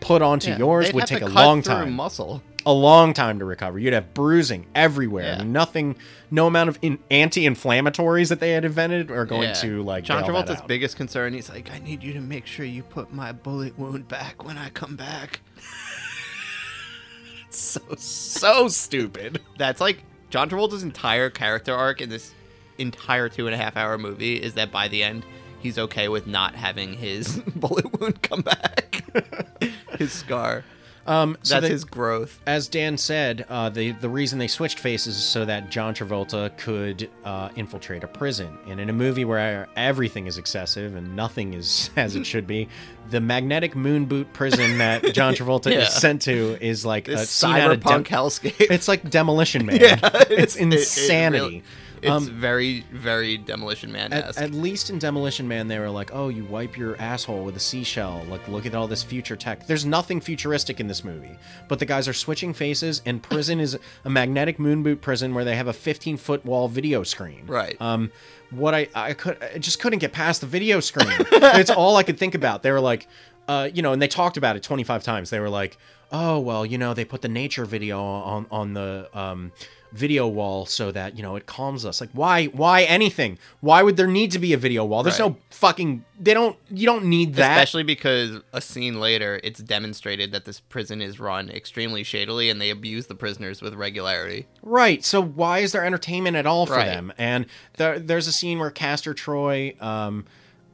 put 0.00 0.20
onto 0.22 0.50
Yeah, 0.50 0.58
yours 0.58 0.92
would 0.92 1.06
take 1.06 1.22
a 1.22 1.26
long 1.26 1.62
time 1.62 1.92
Muscle. 1.94 2.42
a 2.66 2.72
long 2.72 3.14
time 3.14 3.38
to 3.38 3.44
recover. 3.46 3.78
You'd 3.78 3.94
have 3.94 4.12
bruising 4.12 4.66
everywhere. 4.74 5.24
I 5.24 5.28
Yeah. 5.28 5.38
mean, 5.38 5.52
nothing, 5.52 5.96
no 6.30 6.46
amount 6.46 6.68
of 6.68 6.78
in, 6.82 6.98
anti-inflammatories 7.10 8.28
that 8.28 8.38
they 8.40 8.50
had 8.50 8.64
invented 8.66 9.10
are 9.10 9.24
going 9.24 9.44
Yeah. 9.48 9.52
to 9.54 9.82
like 9.82 10.04
John 10.04 10.22
Travolta's 10.24 10.60
biggest 10.66 10.96
concern. 10.96 11.32
He's 11.32 11.48
like, 11.48 11.70
I 11.72 11.78
need 11.78 12.02
you 12.02 12.12
to 12.12 12.20
make 12.20 12.46
sure 12.46 12.66
you 12.66 12.82
put 12.82 13.12
my 13.12 13.32
bullet 13.32 13.78
wound 13.78 14.06
back 14.08 14.44
when 14.44 14.58
I 14.58 14.68
come 14.68 14.96
back. 14.96 15.40
so 17.50 17.80
so 17.96 18.68
stupid. 18.68 19.40
That's 19.58 19.80
like 19.80 20.02
John 20.30 20.50
Travolta's 20.50 20.82
entire 20.82 21.30
character 21.30 21.74
arc 21.74 22.00
in 22.00 22.08
this 22.08 22.34
entire 22.78 23.28
two 23.28 23.46
and 23.46 23.54
a 23.54 23.58
half 23.58 23.76
hour 23.76 23.96
movie 23.96 24.36
is 24.36 24.54
that 24.54 24.70
by 24.72 24.88
the 24.88 25.02
end 25.02 25.24
he's 25.60 25.78
okay 25.78 26.08
with 26.08 26.26
not 26.26 26.54
having 26.54 26.94
his 26.94 27.38
bullet 27.56 28.00
wound 28.00 28.22
come 28.22 28.42
back, 28.42 29.04
his 29.98 30.12
scar. 30.12 30.64
Um, 31.06 31.36
so 31.42 31.54
That's 31.54 31.66
they- 31.66 31.72
his 31.72 31.84
growth. 31.84 32.40
as 32.46 32.68
Dan 32.68 32.98
said, 32.98 33.46
uh, 33.48 33.68
the 33.68 33.92
the 33.92 34.08
reason 34.08 34.38
they 34.38 34.48
switched 34.48 34.78
faces 34.78 35.16
is 35.16 35.22
so 35.22 35.44
that 35.44 35.70
John 35.70 35.94
Travolta 35.94 36.56
could 36.58 37.08
uh, 37.24 37.48
infiltrate 37.56 38.02
a 38.04 38.08
prison. 38.08 38.58
And 38.68 38.80
in 38.80 38.88
a 38.90 38.92
movie 38.92 39.24
where 39.24 39.68
everything 39.76 40.26
is 40.26 40.36
excessive 40.38 40.96
and 40.96 41.14
nothing 41.14 41.54
is 41.54 41.90
as 41.96 42.16
it 42.16 42.26
should 42.32 42.46
be, 42.46 42.68
the 43.10 43.20
magnetic 43.20 43.76
moon 43.76 44.06
boot 44.06 44.32
prison 44.32 44.78
that 44.78 45.14
John 45.14 45.34
Travolta 45.36 45.70
Yeah. 45.70 45.82
is 45.82 45.92
sent 45.94 46.22
to 46.22 46.58
is 46.60 46.84
like 46.84 47.06
a 47.08 47.12
This 47.12 47.42
of 47.42 47.50
cyberpunk 47.50 47.82
Dem- 47.84 48.04
hellscape. 48.04 48.70
It's 48.70 48.88
like 48.88 49.08
Demolition 49.08 49.64
Man. 49.66 49.80
Yeah, 49.80 49.98
it's, 50.30 50.56
it- 50.56 50.62
it 50.62 50.72
insanity. 50.72 51.38
really- 51.44 51.62
it's 52.02 52.10
Um, 52.10 52.26
very, 52.30 52.84
very 52.92 53.36
Demolition 53.36 53.90
Man 53.92 54.12
At, 54.12 54.36
at 54.36 54.52
least 54.52 54.90
in 54.90 54.98
Demolition 54.98 55.46
Man, 55.48 55.68
they 55.68 55.78
were 55.78 55.90
like, 55.90 56.10
"Oh, 56.12 56.28
you 56.28 56.44
wipe 56.44 56.76
your 56.76 57.00
asshole 57.00 57.44
with 57.44 57.56
a 57.56 57.60
seashell. 57.60 58.24
Like, 58.28 58.46
look 58.48 58.66
at 58.66 58.74
all 58.74 58.86
this 58.86 59.02
future 59.02 59.36
tech." 59.36 59.66
There's 59.66 59.84
nothing 59.84 60.20
futuristic 60.20 60.80
in 60.80 60.86
this 60.86 61.04
movie, 61.04 61.36
but 61.68 61.78
the 61.78 61.86
guys 61.86 62.08
are 62.08 62.12
switching 62.12 62.52
faces, 62.52 63.02
and 63.06 63.22
prison 63.22 63.60
is 63.60 63.78
a 64.04 64.10
magnetic 64.10 64.58
moon 64.58 64.82
boot 64.82 65.00
prison 65.00 65.34
where 65.34 65.44
they 65.44 65.56
have 65.56 65.68
a 65.68 65.72
15 65.72 66.16
foot 66.16 66.44
wall 66.44 66.68
video 66.68 67.02
screen. 67.02 67.44
Right. 67.46 67.76
Um, 67.80 68.10
what 68.50 68.74
I 68.74 68.88
I 68.94 69.12
could 69.14 69.42
I 69.42 69.58
just 69.58 69.80
couldn't 69.80 69.98
get 69.98 70.12
past 70.12 70.40
the 70.40 70.46
video 70.46 70.80
screen. 70.80 71.08
it's 71.32 71.70
all 71.70 71.96
I 71.96 72.02
could 72.02 72.18
think 72.18 72.34
about. 72.34 72.62
They 72.62 72.70
were 72.70 72.80
like, 72.80 73.08
uh, 73.48 73.68
you 73.72 73.82
know, 73.82 73.92
and 73.92 74.00
they 74.02 74.08
talked 74.08 74.36
about 74.36 74.56
it 74.56 74.62
25 74.62 75.02
times. 75.02 75.30
They 75.30 75.40
were 75.40 75.48
like, 75.50 75.76
"Oh, 76.12 76.38
well, 76.40 76.64
you 76.66 76.78
know, 76.78 76.94
they 76.94 77.04
put 77.04 77.22
the 77.22 77.28
nature 77.28 77.64
video 77.64 78.02
on 78.02 78.46
on 78.50 78.74
the 78.74 79.08
um." 79.14 79.52
video 79.92 80.26
wall 80.26 80.66
so 80.66 80.90
that 80.92 81.16
you 81.16 81.22
know 81.22 81.36
it 81.36 81.46
calms 81.46 81.86
us 81.86 82.00
like 82.02 82.10
why 82.12 82.46
why 82.46 82.82
anything 82.82 83.38
why 83.60 83.82
would 83.82 83.96
there 83.96 84.08
need 84.08 84.30
to 84.32 84.38
be 84.38 84.52
a 84.52 84.56
video 84.58 84.84
wall 84.84 85.02
there's 85.02 85.18
Right. 85.18 85.30
no 85.30 85.36
fucking 85.50 86.04
they 86.20 86.34
don't 86.34 86.56
you 86.68 86.84
don't 86.86 87.04
need 87.06 87.34
that 87.36 87.52
Especially 87.52 87.84
because 87.84 88.42
a 88.52 88.60
scene 88.60 89.00
later, 89.00 89.40
it's 89.42 89.60
demonstrated 89.60 90.32
that 90.32 90.44
this 90.44 90.60
prison 90.60 91.00
is 91.00 91.18
run 91.18 91.48
extremely 91.48 92.02
shadily 92.02 92.50
and 92.50 92.60
they 92.60 92.68
abuse 92.68 93.06
the 93.06 93.14
prisoners 93.14 93.62
with 93.62 93.72
regularity. 93.74 94.46
Right. 94.60 95.02
So 95.04 95.22
why 95.22 95.60
is 95.60 95.72
there 95.72 95.84
entertainment 95.84 96.36
at 96.36 96.46
all 96.46 96.66
for 96.66 96.74
Right. 96.74 96.86
them? 96.86 97.12
And 97.16 97.46
there, 97.78 97.98
there's 97.98 98.26
a 98.26 98.32
scene 98.32 98.58
where 98.58 98.70
Castor 98.72 99.14
Troy 99.14 99.74
um, 99.80 100.26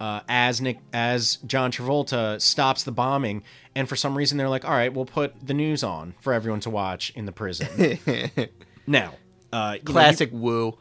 uh, 0.03 0.21
as 0.29 0.61
Nick 0.61 0.79
as 0.93 1.37
John 1.47 1.71
Travolta 1.71 2.41
stops 2.41 2.83
the 2.83 2.91
bombing, 2.91 3.45
and 3.77 3.89
for 3.89 3.95
some 3.95 4.19
reason 4.19 4.37
they're 4.37 4.49
like, 4.49 4.65
"All 4.65 4.73
right, 4.73 4.93
we'll 4.93 5.07
put 5.07 5.47
the 5.47 5.55
news 5.55 5.85
on 5.85 6.15
for 6.21 6.33
everyone 6.33 6.59
to 6.61 6.71
watch 6.71 7.13
in 7.15 7.25
the 7.25 7.31
prison." 7.31 7.69
now, 8.89 9.15
uh, 9.53 9.55
you 9.55 9.55
know, 9.55 9.73
you- 9.75 9.81
Classic 9.85 10.31
Woo. 10.33 10.77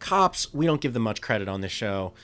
cops, 0.00 0.52
we 0.52 0.66
don't 0.66 0.80
give 0.80 0.92
them 0.92 1.04
much 1.04 1.20
credit 1.20 1.46
on 1.46 1.60
this 1.60 1.70
show, 1.70 2.14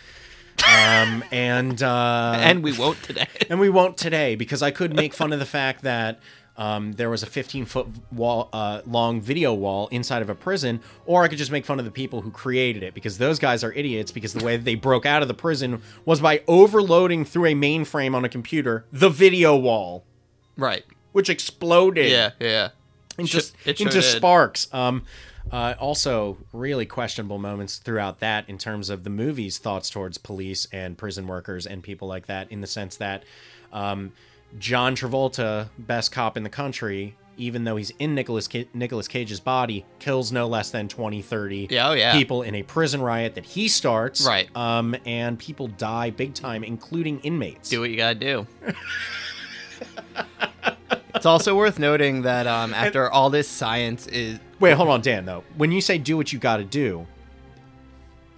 um, 0.67 1.23
and 1.31 1.81
uh, 1.81 2.35
and 2.41 2.65
we 2.65 2.77
won't 2.77 3.01
today. 3.05 3.29
and 3.49 3.61
we 3.61 3.71
won't 3.71 3.97
today 3.97 4.35
because 4.35 4.61
I 4.61 4.73
could 4.73 4.93
make 4.93 5.15
fun 5.15 5.33
of 5.33 5.39
the 5.39 5.47
fact 5.47 5.83
that 5.83 6.19
um, 6.57 6.93
there 6.93 7.11
was 7.11 7.23
a 7.23 7.27
15 7.27 7.65
foot 7.65 7.87
wall, 8.13 8.49
uh, 8.53 8.81
long 8.87 9.21
video 9.21 9.53
wall 9.53 9.89
inside 9.89 10.23
of 10.23 10.29
a 10.29 10.35
prison, 10.35 10.81
or 11.05 11.25
I 11.25 11.29
could 11.29 11.39
just 11.39 11.51
make 11.51 11.65
fun 11.67 11.79
of 11.79 11.85
the 11.85 11.91
people 11.91 12.21
who 12.21 12.31
created 12.31 12.83
it 12.83 12.95
because 12.95 13.19
those 13.19 13.39
guys 13.39 13.65
are 13.65 13.73
idiots. 13.73 14.13
Because 14.13 14.33
the 14.35 14.45
way 14.45 14.57
they 14.57 14.75
broke 14.77 15.05
out 15.05 15.23
of 15.23 15.29
the 15.29 15.35
prison 15.35 15.83
was 16.05 16.21
by 16.21 16.43
overloading 16.47 17.25
through 17.25 17.47
a 17.47 17.55
mainframe 17.55 18.15
on 18.15 18.25
a 18.25 18.29
computer 18.29 18.85
the 18.93 19.09
video 19.11 19.57
wall, 19.57 20.05
right. 20.57 20.85
which 21.13 21.29
exploded 21.29 22.11
Yeah, 22.11 22.31
yeah. 22.39 22.69
into, 23.19 23.41
Sh- 23.41 23.51
it 23.65 23.79
sure 23.79 23.87
into 23.89 24.01
did. 24.01 24.17
sparks. 24.17 24.69
Um, 24.73 25.03
uh, 25.53 25.75
also, 25.79 26.39
really 26.53 26.87
questionable 26.87 27.39
moments 27.39 27.77
throughout 27.77 28.21
that 28.21 28.49
in 28.49 28.57
terms 28.59 28.89
of 28.91 29.05
the 29.05 29.11
movie's 29.11 29.59
thoughts 29.59 29.91
towards 29.91 30.17
police 30.19 30.67
and 30.73 30.97
prison 30.97 31.27
workers 31.27 31.67
and 31.67 31.83
people 31.83 32.09
like 32.09 32.27
that, 32.27 32.51
in 32.51 32.61
the 32.63 32.67
sense 32.67 32.97
that 32.97 33.25
um, 33.73 34.13
John 34.59 34.95
Travolta, 34.95 35.69
best 35.79 36.13
cop 36.13 36.37
in 36.37 36.43
the 36.45 36.49
country, 36.51 37.17
even 37.37 37.65
though 37.65 37.77
he's 37.77 37.91
in 37.99 38.15
Nicolas, 38.15 38.47
Ca- 38.47 38.69
Nicolas 38.73 39.09
Cage's 39.09 39.41
body, 39.41 39.85
kills 39.99 40.31
no 40.31 40.47
less 40.47 40.71
than 40.71 40.87
20, 40.89 41.21
30 41.23 41.67
Yeah, 41.71 41.89
oh, 41.91 41.93
yeah. 41.93 42.13
people 42.13 42.43
in 42.43 42.55
a 42.55 42.63
prison 42.63 43.03
riot 43.03 43.35
that 43.35 43.45
he 43.45 43.67
starts. 43.69 44.25
Right. 44.27 44.55
Um, 44.57 44.95
and 45.05 45.39
people 45.39 45.67
die 45.67 46.11
big 46.11 46.35
time, 46.35 46.63
including 46.63 47.19
inmates. 47.21 47.69
Do 47.71 47.81
what 47.81 47.91
you 47.91 47.97
gotta 47.97 48.15
do. 48.15 48.47
it's 51.15 51.27
also 51.27 51.57
worth 51.57 51.79
noting 51.79 52.23
that 52.23 52.47
um, 52.47 52.73
after 52.75 53.11
all 53.11 53.31
this 53.31 53.49
science 53.49 54.07
is 54.07 54.39
Wait, 54.61 54.75
hold 54.75 54.89
on, 54.89 55.01
Dan, 55.01 55.25
though. 55.27 55.43
When 55.57 55.73
you 55.73 55.81
say 55.81 55.99
do 55.99 56.17
what 56.17 56.33
you 56.33 56.39
got 56.39 56.59
to 56.59 56.65
do, 56.65 57.07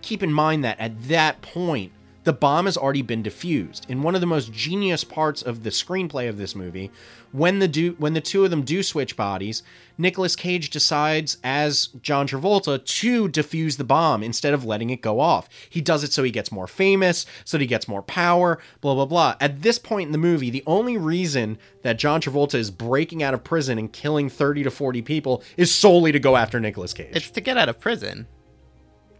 keep 0.02 0.22
in 0.22 0.32
mind 0.32 0.64
that 0.64 0.80
at 0.80 1.00
that 1.08 1.42
point, 1.42 1.92
the 2.26 2.32
bomb 2.32 2.64
has 2.64 2.76
already 2.76 3.02
been 3.02 3.22
diffused. 3.22 3.86
In 3.88 4.02
one 4.02 4.16
of 4.16 4.20
the 4.20 4.26
most 4.26 4.52
genius 4.52 5.04
parts 5.04 5.42
of 5.42 5.62
the 5.62 5.70
screenplay 5.70 6.28
of 6.28 6.38
this 6.38 6.56
movie, 6.56 6.90
when 7.30 7.60
the 7.60 7.68
do 7.68 7.94
when 8.00 8.14
the 8.14 8.20
two 8.20 8.44
of 8.44 8.50
them 8.50 8.62
do 8.62 8.82
switch 8.82 9.16
bodies, 9.16 9.62
Nicolas 9.96 10.34
Cage 10.34 10.70
decides 10.70 11.38
as 11.44 11.86
John 12.02 12.26
Travolta 12.26 12.84
to 12.84 13.28
defuse 13.28 13.76
the 13.76 13.84
bomb 13.84 14.24
instead 14.24 14.54
of 14.54 14.64
letting 14.64 14.90
it 14.90 15.02
go 15.02 15.20
off. 15.20 15.48
He 15.70 15.80
does 15.80 16.02
it 16.02 16.12
so 16.12 16.24
he 16.24 16.32
gets 16.32 16.50
more 16.50 16.66
famous, 16.66 17.26
so 17.44 17.58
that 17.58 17.62
he 17.62 17.68
gets 17.68 17.86
more 17.86 18.02
power, 18.02 18.58
blah 18.80 18.94
blah 18.94 19.06
blah. 19.06 19.36
At 19.40 19.62
this 19.62 19.78
point 19.78 20.08
in 20.08 20.12
the 20.12 20.18
movie, 20.18 20.50
the 20.50 20.64
only 20.66 20.96
reason 20.96 21.58
that 21.82 21.96
John 21.96 22.20
Travolta 22.20 22.56
is 22.56 22.72
breaking 22.72 23.22
out 23.22 23.34
of 23.34 23.44
prison 23.44 23.78
and 23.78 23.92
killing 23.92 24.28
30 24.28 24.64
to 24.64 24.70
40 24.72 25.00
people 25.02 25.44
is 25.56 25.72
solely 25.72 26.10
to 26.10 26.18
go 26.18 26.34
after 26.34 26.58
Nicolas 26.58 26.92
Cage. 26.92 27.14
it's 27.14 27.30
to 27.30 27.40
get 27.40 27.56
out 27.56 27.68
of 27.68 27.78
prison. 27.78 28.26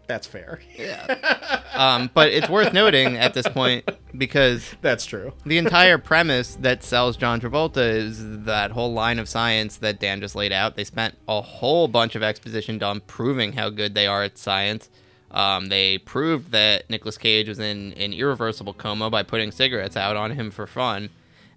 That's 0.07 0.25
fair. 0.25 0.59
Yeah. 0.77 1.61
um, 1.73 2.09
but 2.13 2.29
it's 2.29 2.47
worth 2.49 2.73
noting 2.73 3.17
at 3.17 3.33
this 3.33 3.47
point 3.47 3.87
because 4.17 4.73
That's 4.81 5.05
true. 5.05 5.33
the 5.45 5.57
entire 5.57 5.97
premise 5.97 6.55
that 6.55 6.81
sells 6.83 7.17
John 7.17 7.41
Travolta 7.41 7.77
is 7.77 8.45
that 8.45 8.71
whole 8.71 8.93
line 8.93 9.19
of 9.19 9.27
science 9.27 9.77
that 9.77 9.99
Dan 9.99 10.21
just 10.21 10.33
laid 10.35 10.53
out. 10.53 10.75
They 10.77 10.85
spent 10.85 11.15
a 11.27 11.41
whole 11.41 11.87
bunch 11.89 12.15
of 12.15 12.23
exposition 12.23 12.77
dump 12.77 13.05
proving 13.07 13.53
how 13.53 13.69
good 13.69 13.95
they 13.95 14.07
are 14.07 14.23
at 14.23 14.37
science. 14.37 14.89
Um, 15.29 15.67
they 15.67 15.97
proved 15.97 16.51
that 16.51 16.89
Nicolas 16.89 17.17
Cage 17.17 17.49
was 17.49 17.59
in 17.59 17.91
an 17.93 18.13
irreversible 18.13 18.73
coma 18.73 19.09
by 19.09 19.23
putting 19.23 19.51
cigarettes 19.51 19.97
out 19.97 20.15
on 20.15 20.31
him 20.31 20.51
for 20.51 20.65
fun. 20.65 21.09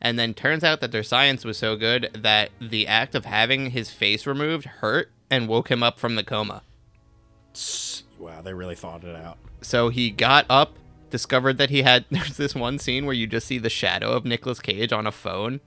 And 0.02 0.18
then 0.18 0.34
turns 0.34 0.64
out 0.64 0.80
that 0.80 0.90
their 0.92 1.02
science 1.04 1.44
was 1.44 1.56
so 1.56 1.76
good 1.76 2.10
that 2.14 2.50
the 2.60 2.88
act 2.88 3.14
of 3.14 3.26
having 3.26 3.70
his 3.70 3.90
face 3.90 4.26
removed 4.26 4.64
hurt 4.64 5.10
and 5.30 5.46
woke 5.46 5.70
him 5.70 5.82
up 5.84 6.00
from 6.00 6.16
the 6.16 6.24
coma. 6.24 6.62
Wow, 8.20 8.42
they 8.42 8.52
really 8.52 8.74
thought 8.74 9.02
it 9.02 9.16
out. 9.16 9.38
So 9.62 9.88
he 9.88 10.10
got 10.10 10.46
up, 10.50 10.76
discovered 11.10 11.58
that 11.58 11.70
he 11.70 11.82
had. 11.82 12.04
There's 12.10 12.36
this 12.36 12.54
one 12.54 12.78
scene 12.78 13.06
where 13.06 13.14
you 13.14 13.26
just 13.26 13.46
see 13.46 13.58
the 13.58 13.70
shadow 13.70 14.12
of 14.12 14.24
Nicolas 14.24 14.60
Cage 14.60 14.92
on 14.92 15.06
a 15.06 15.12
phone. 15.12 15.60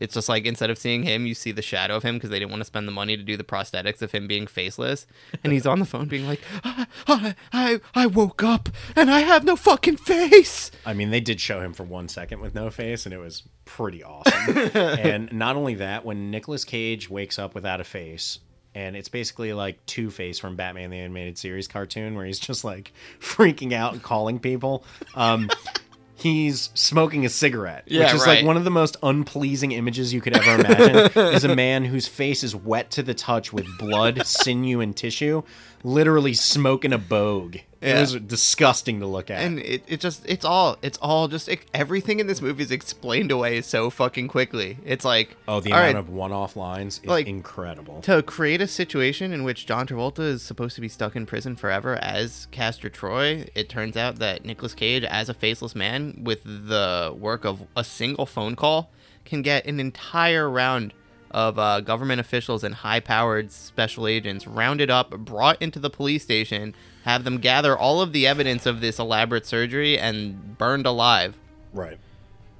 It's 0.00 0.14
just 0.14 0.28
like 0.28 0.46
instead 0.46 0.70
of 0.70 0.78
seeing 0.78 1.02
him, 1.02 1.26
you 1.26 1.34
see 1.34 1.50
the 1.50 1.62
shadow 1.62 1.96
of 1.96 2.04
him 2.04 2.16
because 2.16 2.30
they 2.30 2.38
didn't 2.38 2.52
want 2.52 2.60
to 2.60 2.66
spend 2.66 2.86
the 2.86 2.92
money 2.92 3.16
to 3.16 3.22
do 3.22 3.36
the 3.36 3.44
prosthetics 3.44 4.00
of 4.00 4.12
him 4.12 4.26
being 4.26 4.46
faceless. 4.46 5.06
And 5.44 5.52
he's 5.52 5.66
on 5.66 5.78
the 5.78 5.84
phone 5.84 6.06
being 6.08 6.26
like, 6.26 6.40
I, 6.64 6.86
I, 7.06 7.34
I, 7.52 7.80
I 7.94 8.06
woke 8.06 8.42
up 8.42 8.68
and 8.96 9.10
I 9.10 9.20
have 9.20 9.44
no 9.44 9.56
fucking 9.56 9.96
face. 9.98 10.70
I 10.86 10.94
mean, 10.94 11.10
they 11.10 11.20
did 11.20 11.40
show 11.40 11.60
him 11.60 11.72
for 11.72 11.84
one 11.84 12.08
second 12.08 12.40
with 12.40 12.54
no 12.54 12.70
face, 12.70 13.06
and 13.06 13.12
it 13.12 13.18
was 13.18 13.42
pretty 13.64 14.02
awesome. 14.02 14.56
and 14.74 15.32
not 15.32 15.56
only 15.56 15.74
that, 15.76 16.04
when 16.04 16.30
Nicolas 16.30 16.64
Cage 16.64 17.10
wakes 17.10 17.38
up 17.38 17.54
without 17.54 17.80
a 17.80 17.84
face, 17.84 18.40
and 18.78 18.96
it's 18.96 19.08
basically 19.08 19.52
like 19.52 19.84
Two 19.86 20.08
Face 20.08 20.38
from 20.38 20.54
Batman 20.54 20.90
the 20.90 20.98
Animated 20.98 21.36
Series 21.36 21.66
cartoon, 21.66 22.14
where 22.14 22.24
he's 22.24 22.38
just 22.38 22.62
like 22.64 22.92
freaking 23.20 23.72
out 23.72 23.92
and 23.92 24.02
calling 24.02 24.38
people. 24.38 24.84
Um, 25.16 25.50
he's 26.14 26.70
smoking 26.74 27.26
a 27.26 27.28
cigarette, 27.28 27.84
Yeah, 27.86 28.04
which 28.04 28.14
is 28.14 28.20
right. 28.26 28.36
like 28.38 28.46
one 28.46 28.56
of 28.56 28.62
the 28.64 28.70
most 28.70 28.96
unpleasing 29.02 29.72
images 29.72 30.14
you 30.14 30.20
could 30.20 30.36
ever 30.36 30.60
imagine. 30.64 31.10
is 31.34 31.44
a 31.44 31.54
man 31.54 31.84
whose 31.84 32.06
face 32.06 32.44
is 32.44 32.54
wet 32.54 32.90
to 32.92 33.02
the 33.02 33.14
touch 33.14 33.52
with 33.52 33.66
blood, 33.78 34.24
sinew, 34.26 34.80
and 34.80 34.96
tissue, 34.96 35.42
literally 35.82 36.34
smoking 36.34 36.92
a 36.92 36.98
bogue. 36.98 37.56
It 37.80 37.94
was 37.94 38.14
disgusting 38.16 38.98
to 39.00 39.06
look 39.06 39.30
at. 39.30 39.40
And 39.40 39.60
it, 39.60 39.84
it 39.86 40.00
just, 40.00 40.22
it's 40.26 40.44
all, 40.44 40.76
it's 40.82 40.98
all 40.98 41.28
just, 41.28 41.48
it, 41.48 41.60
everything 41.72 42.18
in 42.18 42.26
this 42.26 42.42
movie 42.42 42.64
is 42.64 42.72
explained 42.72 43.30
away 43.30 43.60
so 43.60 43.88
fucking 43.88 44.26
quickly. 44.26 44.78
It's 44.84 45.04
like, 45.04 45.36
Oh, 45.46 45.60
the 45.60 45.70
amount 45.70 45.84
right, 45.84 45.96
of 45.96 46.08
one-off 46.08 46.56
lines 46.56 46.98
is 47.02 47.08
Like, 47.08 47.28
incredible. 47.28 48.00
to 48.02 48.22
create 48.24 48.60
a 48.60 48.66
situation 48.66 49.32
in 49.32 49.44
which 49.44 49.64
John 49.64 49.86
Travolta 49.86 50.20
is 50.20 50.42
supposed 50.42 50.74
to 50.74 50.80
be 50.80 50.88
stuck 50.88 51.14
in 51.14 51.24
prison 51.24 51.54
forever 51.54 51.96
as 52.02 52.48
Castor 52.50 52.88
Troy, 52.88 53.46
it 53.54 53.68
turns 53.68 53.96
out 53.96 54.16
that 54.16 54.44
Nicolas 54.44 54.74
Cage, 54.74 55.04
as 55.04 55.28
a 55.28 55.34
faceless 55.34 55.76
man, 55.76 56.20
with 56.24 56.42
the 56.44 57.14
work 57.16 57.44
of 57.44 57.64
a 57.76 57.84
single 57.84 58.26
phone 58.26 58.56
call, 58.56 58.90
can 59.24 59.40
get 59.42 59.64
an 59.66 59.78
entire 59.78 60.50
round 60.50 60.94
of 61.30 61.58
uh, 61.58 61.80
government 61.80 62.18
officials 62.20 62.64
and 62.64 62.74
high-powered 62.76 63.52
special 63.52 64.06
agents 64.06 64.46
rounded 64.46 64.90
up, 64.90 65.10
brought 65.10 65.60
into 65.60 65.78
the 65.78 65.90
police 65.90 66.22
station, 66.22 66.74
have 67.08 67.24
them 67.24 67.38
gather 67.38 67.76
all 67.76 68.02
of 68.02 68.12
the 68.12 68.26
evidence 68.26 68.66
of 68.66 68.82
this 68.82 68.98
elaborate 68.98 69.46
surgery, 69.46 69.98
and 69.98 70.58
burned 70.58 70.84
alive 70.84 71.38
right. 71.72 71.98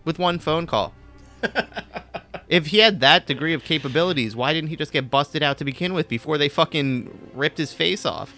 with 0.07 0.19
one 0.19 0.39
phone 0.39 0.67
call. 0.67 0.95
if 2.49 2.69
he 2.69 2.79
had 2.79 3.01
that 3.01 3.27
degree 3.27 3.53
of 3.53 3.63
capabilities, 3.63 4.35
why 4.35 4.55
didn't 4.55 4.71
he 4.71 4.77
just 4.77 4.91
get 4.91 5.11
busted 5.11 5.43
out 5.43 5.59
to 5.59 5.67
begin 5.67 5.93
with 5.93 6.09
before 6.09 6.39
they 6.39 6.49
fucking 6.49 7.31
ripped 7.35 7.59
his 7.59 7.75
face 7.75 8.07
off? 8.07 8.33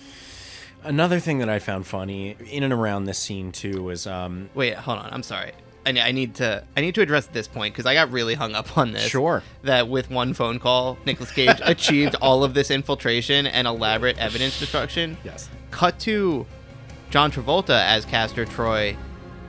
Another 0.83 1.21
thing 1.21 1.39
that 1.39 1.49
I 1.49 1.61
found 1.61 1.87
funny 1.87 2.37
in 2.51 2.65
and 2.65 2.73
around 2.73 3.05
this 3.05 3.19
scene 3.19 3.53
too 3.53 3.85
was 3.85 4.07
um 4.09 4.51
Wait, 4.55 4.75
hold 4.75 4.99
on. 4.99 5.11
I'm 5.13 5.23
sorry. 5.23 5.53
I, 5.87 5.91
I 5.91 6.13
need 6.13 6.35
to 6.37 6.65
I 6.77 6.81
need 6.81 6.97
to 6.97 7.03
address 7.03 7.27
this 7.27 7.47
point 7.47 7.73
because 7.73 7.87
I 7.87 7.95
got 7.95 8.11
really 8.11 8.35
hung 8.35 8.57
up 8.57 8.77
on 8.77 8.91
this. 8.93 9.07
Sure. 9.07 9.45
That 9.63 9.89
with 9.89 10.11
one 10.11 10.35
phone 10.35 10.59
call, 10.59 10.99
Nicolas 11.07 11.31
Cage 11.31 11.59
achieved 11.63 12.17
all 12.17 12.43
of 12.43 12.55
this 12.55 12.71
infiltration 12.73 13.47
and 13.47 13.69
elaborate 13.69 14.19
evidence 14.19 14.59
destruction. 14.59 15.17
yes. 15.23 15.49
Cut 15.71 15.99
to 16.01 16.47
John 17.11 17.31
Travolta 17.31 17.85
as 17.85 18.05
Castor 18.05 18.45
Troy 18.45 18.97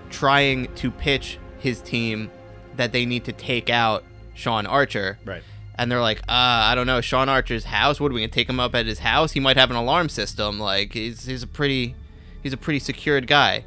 trying 0.09 0.73
to 0.75 0.91
pitch 0.91 1.37
his 1.59 1.81
team 1.81 2.29
that 2.75 2.91
they 2.91 3.05
need 3.05 3.25
to 3.25 3.31
take 3.31 3.69
out 3.69 4.03
Sean 4.33 4.65
Archer. 4.65 5.17
Right. 5.25 5.43
And 5.75 5.91
they're 5.91 6.01
like, 6.01 6.19
uh, 6.19 6.23
I 6.69 6.75
don't 6.75 6.87
know, 6.87 7.01
Sean 7.01 7.29
Archer's 7.29 7.63
house. 7.65 7.99
What 7.99 8.11
are 8.11 8.15
we 8.15 8.21
gonna 8.21 8.31
take 8.31 8.49
him 8.49 8.59
up 8.59 8.75
at 8.75 8.85
his 8.85 8.99
house? 8.99 9.31
He 9.31 9.39
might 9.39 9.57
have 9.57 9.69
an 9.69 9.77
alarm 9.77 10.09
system. 10.09 10.59
Like 10.59 10.93
he's 10.93 11.25
he's 11.25 11.43
a 11.43 11.47
pretty 11.47 11.95
he's 12.43 12.53
a 12.53 12.57
pretty 12.57 12.79
secured 12.79 13.27
guy. 13.27 13.63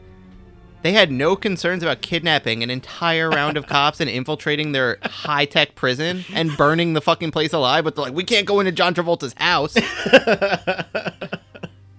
They 0.83 0.93
had 0.93 1.11
no 1.11 1.35
concerns 1.35 1.83
about 1.83 2.03
kidnapping 2.03 2.63
an 2.63 2.69
entire 2.69 3.31
round 3.31 3.57
of 3.57 3.67
cops 3.69 4.01
and 4.01 4.11
infiltrating 4.11 4.73
their 4.73 4.99
high 5.03 5.47
tech 5.47 5.75
prison 5.75 6.25
and 6.35 6.55
burning 6.59 6.93
the 6.93 7.01
fucking 7.01 7.31
place 7.31 7.55
alive. 7.55 7.85
But 7.85 7.97
they're 7.97 8.05
like, 8.05 8.15
we 8.15 8.25
can't 8.25 8.47
go 8.47 8.61
into 8.61 8.71
John 8.71 8.95
Travolta's 8.95 9.35
house. 9.39 9.75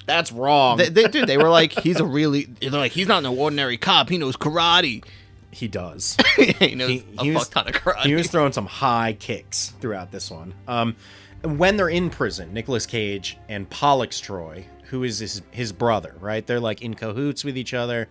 That's 0.06 0.32
wrong. 0.32 0.78
they, 0.78 0.90
they, 0.90 1.04
dude, 1.08 1.28
they 1.28 1.38
were 1.38 1.50
like, 1.50 1.72
he's 1.80 2.00
a 2.00 2.06
really. 2.20 2.46
They're 2.46 2.70
like, 2.72 2.92
he's 2.92 3.08
not 3.08 3.20
an 3.26 3.38
ordinary 3.38 3.78
cop. 3.78 4.10
He 4.10 4.18
knows 4.18 4.38
karate. 4.38 5.04
he 5.52 5.68
does. 5.68 6.16
he 6.38 6.76
knows 6.76 6.90
He- 6.90 7.06
a 7.18 7.24
he 7.24 7.32
was- 7.32 7.44
fuck 7.48 7.66
ton 7.66 7.68
of 7.76 7.82
karate. 7.82 8.06
he 8.06 8.16
was 8.16 8.28
throwing 8.28 8.52
some 8.54 8.66
high 8.68 9.14
kicks 9.20 9.74
throughout 9.82 10.12
this 10.12 10.30
one. 10.30 10.54
Um, 10.68 10.96
when 11.44 11.78
they're 11.78 11.90
in 11.90 12.10
prison, 12.10 12.54
Nicolas 12.54 12.86
Cage 12.86 13.38
and 13.50 13.70
Pollux 13.70 14.20
Troy, 14.20 14.66
who 14.86 15.04
is 15.04 15.20
his, 15.20 15.42
his 15.52 15.72
brother, 15.72 16.16
right? 16.20 16.46
They're 16.46 16.60
like 16.60 16.82
in 16.82 16.94
cahoots 16.94 17.44
with 17.44 17.58
each 17.58 17.74
other. 17.74 18.08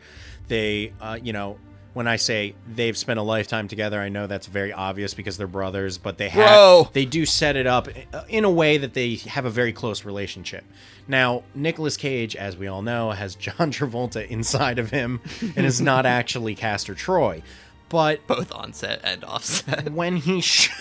They, 0.48 0.92
uh, 1.00 1.18
you 1.22 1.32
know, 1.32 1.58
when 1.94 2.06
I 2.06 2.16
say 2.16 2.54
they've 2.68 2.96
spent 2.96 3.18
a 3.18 3.22
lifetime 3.22 3.68
together, 3.68 3.98
I 4.00 4.08
know 4.10 4.26
that's 4.26 4.46
very 4.46 4.72
obvious 4.72 5.14
because 5.14 5.36
they're 5.38 5.46
brothers, 5.46 5.96
but 5.96 6.18
they 6.18 6.28
have 6.28 6.92
they 6.92 7.04
do 7.06 7.24
set 7.24 7.56
it 7.56 7.66
up 7.66 7.88
in 8.28 8.44
a 8.44 8.50
way 8.50 8.76
that 8.78 8.92
they 8.94 9.14
have 9.14 9.44
a 9.46 9.50
very 9.50 9.72
close 9.72 10.04
relationship. 10.04 10.64
Now, 11.08 11.42
Nicolas 11.54 11.96
Cage, 11.96 12.34
as 12.36 12.56
we 12.56 12.66
all 12.66 12.82
know, 12.82 13.10
has 13.12 13.34
John 13.36 13.70
Travolta 13.72 14.26
inside 14.28 14.78
of 14.78 14.90
him 14.90 15.20
and 15.56 15.64
is 15.64 15.80
not 15.80 16.04
actually 16.20 16.54
Castor 16.54 16.94
Troy. 16.94 17.42
But 17.88 18.26
Both 18.26 18.50
on 18.52 18.72
set 18.72 19.00
and 19.04 19.22
off 19.24 19.44
set. 19.44 19.90
when 19.92 20.16
he 20.16 20.40
sh- 20.40 20.70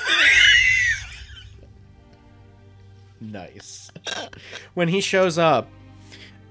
nice 3.22 3.92
when 4.74 4.88
he 4.88 5.00
shows 5.00 5.38
up 5.38 5.68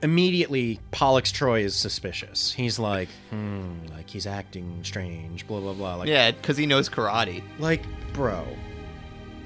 immediately 0.03 0.81
pollux 0.91 1.31
troy 1.33 1.61
is 1.63 1.75
suspicious 1.77 2.53
he's 2.53 2.79
like 2.79 3.09
hmm 3.31 3.71
like 3.95 4.09
he's 4.11 4.27
acting 4.27 4.81
strange 4.83 5.47
blah 5.47 5.61
blah 5.61 5.73
blah 5.73 5.95
like 5.97 6.09
Yeah, 6.09 6.31
because 6.33 6.57
he 6.57 6.67
knows 6.67 6.89
karate. 6.89 7.43
like 7.59 7.83
bro 8.13 8.45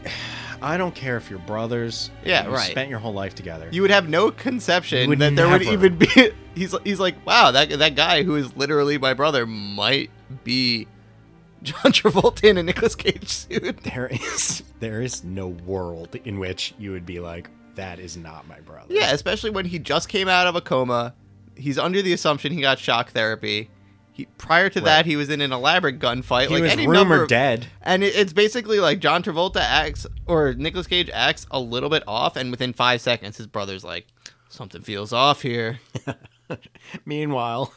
i 0.63 0.77
don't 0.77 0.95
care 0.95 1.17
if 1.17 1.29
you're 1.29 1.39
brothers 1.41 2.11
Yeah, 2.25 2.47
you 2.47 2.51
right. 2.55 2.71
spent 2.71 2.89
your 2.89 2.99
whole 2.99 3.13
life 3.13 3.35
together 3.35 3.69
You 3.71 3.83
would 3.83 3.91
have 3.91 4.09
no 4.09 4.31
conception 4.31 5.09
would 5.11 5.19
that 5.19 5.37
there 5.37 5.49
would 5.49 5.63
never. 5.63 5.73
even 5.73 5.99
be. 5.99 6.31
He's 6.57 6.75
he's 6.85 6.99
like, 6.99 7.15
wow, 7.27 7.51
that 7.51 7.69
that 7.81 7.97
guy 7.97 8.23
who 8.23 8.35
is 8.37 8.57
literally 8.57 8.97
my 8.97 9.13
brother 9.13 9.45
might 9.45 10.09
be 10.43 10.87
John 11.63 11.93
Travolta 11.93 12.45
in 12.45 12.57
a 12.57 12.63
Nicolas 12.63 12.95
Cage 12.95 13.29
suit. 13.29 13.83
there 13.83 14.07
is 14.07 14.63
there 14.81 15.03
is 15.03 15.23
no 15.23 15.49
world 15.49 16.17
in 16.25 16.39
which 16.39 16.73
you 16.79 16.93
would 16.93 17.05
be 17.05 17.21
like 17.21 17.51
that 17.77 17.99
is 17.99 18.17
not 18.17 18.47
my 18.49 18.61
brother 18.61 18.93
Yeah, 18.93 19.13
especially 19.13 19.51
when 19.51 19.65
he 19.67 19.79
just 19.79 20.09
came 20.09 20.29
out 20.29 20.47
of 20.47 20.57
a 20.57 20.61
coma. 20.61 21.15
He's 21.57 21.79
under 21.79 22.03
the 22.03 22.13
assumption 22.13 22.53
he 22.53 22.61
got 22.61 22.79
shock 22.79 23.11
therapy. 23.13 23.71
He, 24.13 24.27
prior 24.39 24.69
to 24.71 24.79
Right. 24.81 24.85
that, 24.85 25.07
he 25.07 25.15
was 25.17 25.29
in 25.31 25.41
an 25.43 25.53
elaborate 25.53 25.99
gunfight. 25.99 26.49
he 26.49 26.55
like 26.55 26.63
was 26.63 26.73
any 26.73 26.87
rumored 26.89 27.23
of- 27.23 27.29
dead 27.29 27.67
And 27.83 28.03
it, 28.03 28.15
it's 28.17 28.33
basically 28.33 28.81
like 28.81 28.99
John 28.99 29.23
Travolta 29.23 29.61
acts, 29.61 30.07
or 30.27 30.55
Nicolas 30.55 30.87
Cage 30.87 31.11
acts 31.13 31.47
a 31.51 31.61
little 31.61 31.89
bit 31.91 32.03
off, 32.07 32.35
and 32.37 32.51
within 32.51 32.73
five 32.73 33.01
seconds, 33.01 33.37
his 33.37 33.47
brother's 33.47 33.85
like, 33.85 34.07
something 34.49 34.81
feels 34.83 35.13
off 35.13 35.43
here. 35.43 35.81
Meanwhile, 37.05 37.73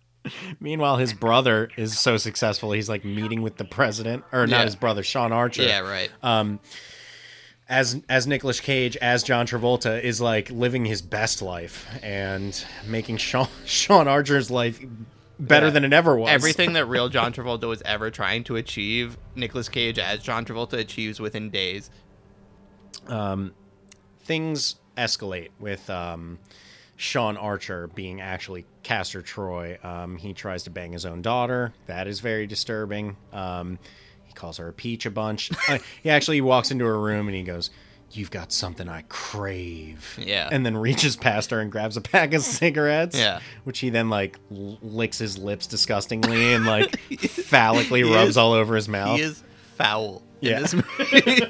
meanwhile, 0.60 0.96
his 0.96 1.12
brother 1.12 1.68
is 1.76 1.98
so 1.98 2.16
successful. 2.16 2.72
He's 2.72 2.88
like 2.88 3.04
meeting 3.04 3.42
with 3.42 3.56
the 3.56 3.64
president, 3.64 4.24
or 4.32 4.46
not 4.46 4.58
Yeah. 4.58 4.64
his 4.64 4.76
brother, 4.76 5.02
Sean 5.02 5.32
Archer. 5.32 5.62
Yeah, 5.62 5.80
right. 5.80 6.10
Um, 6.22 6.58
As 7.68 8.00
as 8.08 8.28
Nicolas 8.28 8.60
Cage, 8.60 8.96
as 8.98 9.24
John 9.24 9.46
Travolta, 9.46 10.00
is 10.00 10.20
like 10.20 10.50
living 10.50 10.84
his 10.84 11.02
best 11.02 11.42
life 11.42 11.86
and 12.02 12.64
making 12.86 13.16
Sean 13.16 13.48
Sean 13.64 14.06
Archer's 14.06 14.50
life 14.52 14.80
better 15.40 15.66
Yeah. 15.66 15.72
than 15.72 15.84
it 15.84 15.92
ever 15.92 16.16
was. 16.16 16.30
Everything 16.30 16.74
that 16.74 16.86
real 16.86 17.08
John 17.08 17.32
Travolta 17.34 17.66
was 17.68 17.82
ever 17.82 18.10
trying 18.10 18.44
to 18.44 18.56
achieve, 18.56 19.18
Nicolas 19.34 19.68
Cage 19.68 19.98
as 19.98 20.22
John 20.22 20.44
Travolta 20.44 20.74
achieves 20.74 21.18
within 21.18 21.50
days. 21.50 21.90
Um, 23.08 23.52
things 24.20 24.76
escalate 24.96 25.50
with 25.58 25.90
um, 25.90 26.38
Sean 26.96 27.36
Archer 27.36 27.88
being 27.88 28.20
actually 28.20 28.64
Castor 28.84 29.22
Troy. 29.22 29.76
Um, 29.82 30.16
he 30.18 30.32
tries 30.32 30.62
to 30.64 30.70
bang 30.70 30.92
his 30.92 31.04
own 31.04 31.20
daughter. 31.20 31.74
That 31.86 32.06
is 32.06 32.20
very 32.20 32.46
disturbing. 32.46 33.16
Um, 33.32 33.78
calls 34.36 34.58
her 34.58 34.68
a 34.68 34.72
peach 34.72 35.04
a 35.06 35.10
bunch. 35.10 35.50
Uh, 35.68 35.78
he 36.02 36.10
actually 36.10 36.40
walks 36.40 36.70
into 36.70 36.84
her 36.84 37.00
room 37.00 37.26
and 37.26 37.36
he 37.36 37.42
goes, 37.42 37.70
You've 38.12 38.30
got 38.30 38.52
something 38.52 38.88
I 38.88 39.02
crave. 39.08 40.16
Yeah. 40.22 40.48
And 40.52 40.64
then 40.64 40.76
reaches 40.76 41.16
past 41.16 41.50
her 41.50 41.58
and 41.60 41.72
grabs 41.72 41.96
a 41.96 42.00
pack 42.00 42.34
of 42.34 42.42
cigarettes. 42.60 43.18
Yeah. 43.18 43.40
Which 43.64 43.80
he 43.80 43.90
then, 43.90 44.08
like, 44.10 44.38
l- 44.52 44.78
licks 44.80 45.18
his 45.18 45.36
lips 45.38 45.66
disgustingly 45.66 46.54
and, 46.54 46.64
like, 46.64 46.96
phallically 47.18 48.04
He 48.04 48.14
rubs 48.14 48.30
is- 48.30 48.36
all 48.36 48.52
over 48.52 48.76
his 48.76 48.88
mouth. 48.88 49.16
He 49.16 49.22
is 49.24 49.42
foul. 49.76 50.22
in 50.40 50.48
Yeah. 50.50 50.60
this 50.60 50.74
movie. 50.74 51.40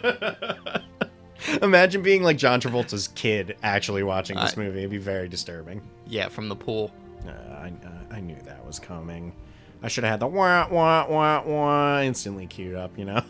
Imagine 1.62 2.02
being, 2.02 2.22
like, 2.22 2.38
John 2.38 2.60
Travolta's 2.60 3.08
kid 3.08 3.56
actually 3.62 4.02
watching 4.02 4.36
this 4.36 4.56
I- 4.56 4.60
movie. 4.62 4.78
It'd 4.78 4.90
be 4.90 4.96
very 4.98 5.28
disturbing. 5.28 5.82
yeah, 6.06 6.28
from 6.28 6.48
the 6.48 6.56
pool. 6.56 6.90
Uh, 7.26 7.30
I, 7.30 7.72
uh, 7.84 8.14
I 8.14 8.20
knew 8.20 8.36
that 8.44 8.64
was 8.66 8.78
coming. 8.78 9.34
I 9.82 9.88
should 9.88 10.04
have 10.04 10.12
had 10.12 10.20
the 10.20 10.26
wah 10.26 10.68
wah 10.70 11.06
wah 11.08 11.42
wah 11.44 12.00
instantly 12.00 12.46
queued 12.46 12.74
up, 12.74 12.98
you 12.98 13.04
know. 13.04 13.22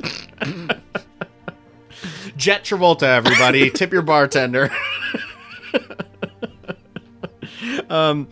Jet 2.36 2.64
Travolta, 2.64 3.04
everybody, 3.04 3.70
tip 3.74 3.92
your 3.92 4.02
bartender. 4.02 4.70
um, 7.88 8.28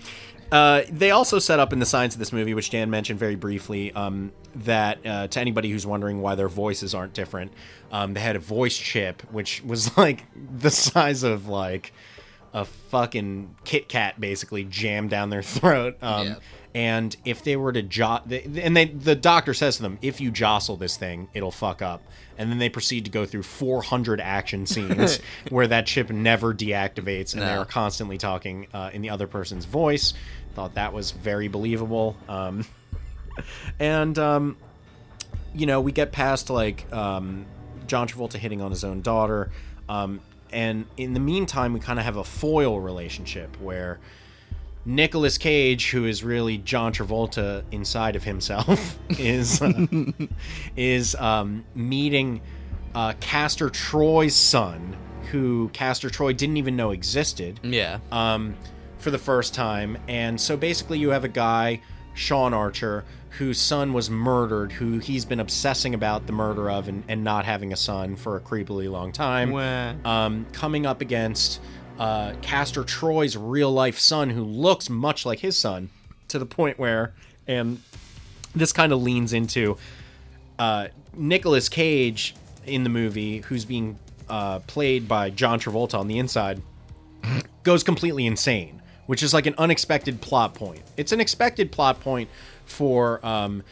uh, 0.51 0.83
they 0.91 1.11
also 1.11 1.39
set 1.39 1.59
up 1.59 1.73
in 1.73 1.79
the 1.79 1.87
signs 1.87 2.15
of 2.15 2.19
this 2.19 2.33
movie, 2.33 2.53
which 2.53 2.71
Dan 2.71 2.91
mentioned 2.91 3.19
very 3.19 3.37
briefly, 3.37 3.93
um, 3.93 4.33
that 4.55 4.99
uh, 5.07 5.29
to 5.29 5.41
anybody 5.41 5.71
who's 5.71 5.87
wondering 5.87 6.21
why 6.21 6.35
their 6.35 6.49
voices 6.49 6.95
aren't 6.95 7.15
different, 7.15 7.53
um, 7.91 8.13
they 8.13 8.21
had 8.21 8.37
a 8.37 8.41
voice 8.41 8.77
chip 8.77 9.23
which 9.33 9.63
was 9.65 9.97
like 9.97 10.25
the 10.59 10.71
size 10.71 11.23
of 11.23 11.49
like 11.49 11.93
a 12.53 12.67
fucking 12.67 13.55
Kit 13.65 13.89
Kat 13.89 14.21
basically 14.21 14.65
jammed 14.65 15.09
down 15.09 15.31
their 15.31 15.43
throat. 15.43 15.97
Um, 16.03 16.27
Yeah. 16.27 16.35
And 16.75 17.15
if 17.25 17.45
they 17.45 17.57
were 17.57 17.73
to 17.73 17.83
jo- 17.83 18.21
they, 18.25 18.43
and 18.63 18.75
they 18.77 18.87
the 18.87 19.15
doctor 19.15 19.53
says 19.53 19.77
to 19.77 19.83
them, 19.83 19.99
if 20.01 20.21
you 20.21 20.31
jostle 20.31 20.77
this 20.77 20.97
thing, 20.97 21.29
it'll 21.35 21.51
fuck 21.51 21.83
up. 21.83 22.03
And 22.39 22.51
then 22.51 22.59
they 22.59 22.71
proceed 22.71 23.05
to 23.05 23.11
go 23.11 23.27
through 23.27 23.43
400 23.43 24.19
action 24.21 24.65
scenes 24.67 25.21
where 25.51 25.67
that 25.67 25.85
chip 25.87 26.09
never 26.11 26.55
deactivates, 26.55 27.35
and 27.35 27.43
No. 27.43 27.47
they're 27.57 27.65
constantly 27.67 28.17
talking 28.17 28.69
uh, 28.73 28.89
in 28.93 29.03
the 29.03 29.11
other 29.11 29.27
person's 29.27 29.67
voice. 29.67 30.15
Thought 30.55 30.75
that 30.75 30.93
was 30.95 31.11
very 31.11 31.49
believable. 31.49 32.17
Um, 32.29 32.65
and 33.79 34.19
um, 34.19 34.57
you 35.55 35.67
know, 35.67 35.81
we 35.81 35.93
get 35.93 36.11
past 36.13 36.49
like 36.51 36.91
um, 36.93 37.45
John 37.87 38.09
Travolta 38.09 38.35
hitting 38.35 38.63
on 38.63 38.71
his 38.71 38.83
own 38.85 39.03
daughter, 39.03 39.51
um, 39.89 40.21
and 40.51 40.87
in 40.97 41.13
the 41.15 41.21
meantime, 41.21 41.73
we 41.75 41.81
kind 41.81 41.99
of 41.99 42.05
have 42.07 42.17
a 42.17 42.25
foil 42.25 42.81
relationship 42.81 43.61
where 43.61 43.99
Nicolas 44.85 45.39
Cage, 45.39 45.91
who 45.91 46.07
is 46.07 46.25
really 46.25 46.59
John 46.59 46.93
Travolta 46.93 47.63
inside 47.71 48.17
of 48.17 48.25
himself, 48.25 48.99
is 49.11 49.63
uh, 49.63 49.87
is 50.77 51.15
um, 51.17 51.65
meeting 51.75 52.41
uh, 52.95 53.13
Castor 53.21 53.71
Troy's 53.71 54.35
son, 54.35 54.97
who 55.31 55.71
Castor 55.73 56.11
Troy 56.11 56.33
didn't 56.33 56.57
even 56.57 56.77
know 56.77 56.91
existed 56.91 57.61
Yeah. 57.63 57.99
um, 58.11 58.57
for 58.99 59.11
the 59.11 59.19
first 59.19 59.55
time. 59.55 59.99
And 60.09 60.41
so 60.41 60.57
basically, 60.57 60.99
you 60.99 61.11
have 61.11 61.25
a 61.25 61.29
guy, 61.29 61.81
Sean 62.15 62.53
Archer, 62.53 63.05
whose 63.39 63.59
son 63.59 63.93
was 63.95 64.11
murdered, 64.11 64.73
who 64.73 64.99
he's 64.99 65.25
been 65.25 65.41
obsessing 65.41 65.95
about 65.95 66.27
the 66.27 66.33
murder 66.35 66.71
of 66.71 66.87
and, 66.89 67.03
and 67.09 67.25
not 67.25 67.47
having 67.47 67.73
a 67.73 67.77
son 67.77 68.15
for 68.15 68.37
a 68.37 68.41
creepily 68.41 68.91
long 68.91 69.11
time, 69.11 69.53
um, 70.05 70.45
coming 70.53 70.85
up 70.85 71.01
against 71.01 71.61
uh, 71.99 72.35
Castor 72.43 72.85
Troy's 72.85 73.37
real 73.37 73.73
life 73.73 73.99
son, 73.99 74.31
who 74.31 74.43
looks 74.43 74.89
much 74.89 75.25
like 75.27 75.41
his 75.41 75.57
son, 75.57 75.91
to 76.29 76.39
the 76.39 76.47
point 76.47 76.79
where, 76.79 77.13
and 77.47 77.81
this 78.55 78.73
kind 78.73 78.93
of 78.93 79.03
leans 79.03 79.33
into 79.33 79.77
uh, 80.59 80.89
Nicolas 81.15 81.69
Cage 81.69 82.35
in 82.65 82.85
the 82.85 82.91
movie, 82.91 83.39
who's 83.39 83.65
being 83.65 83.99
uh, 84.29 84.61
played 84.61 85.09
by 85.09 85.31
John 85.31 85.61
Travolta 85.61 85.99
on 85.99 86.09
the 86.09 86.19
inside, 86.19 86.63
goes 87.63 87.83
completely 87.83 88.27
insane, 88.27 88.81
which 89.07 89.23
is 89.23 89.35
like 89.35 89.47
an 89.47 89.55
unexpected 89.59 90.21
plot 90.21 90.55
point. 90.55 90.83
It's 90.97 91.13
an 91.13 91.21
expected 91.21 91.73
plot 91.73 92.01
point 92.01 92.29
for 92.65 93.25
um, 93.25 93.63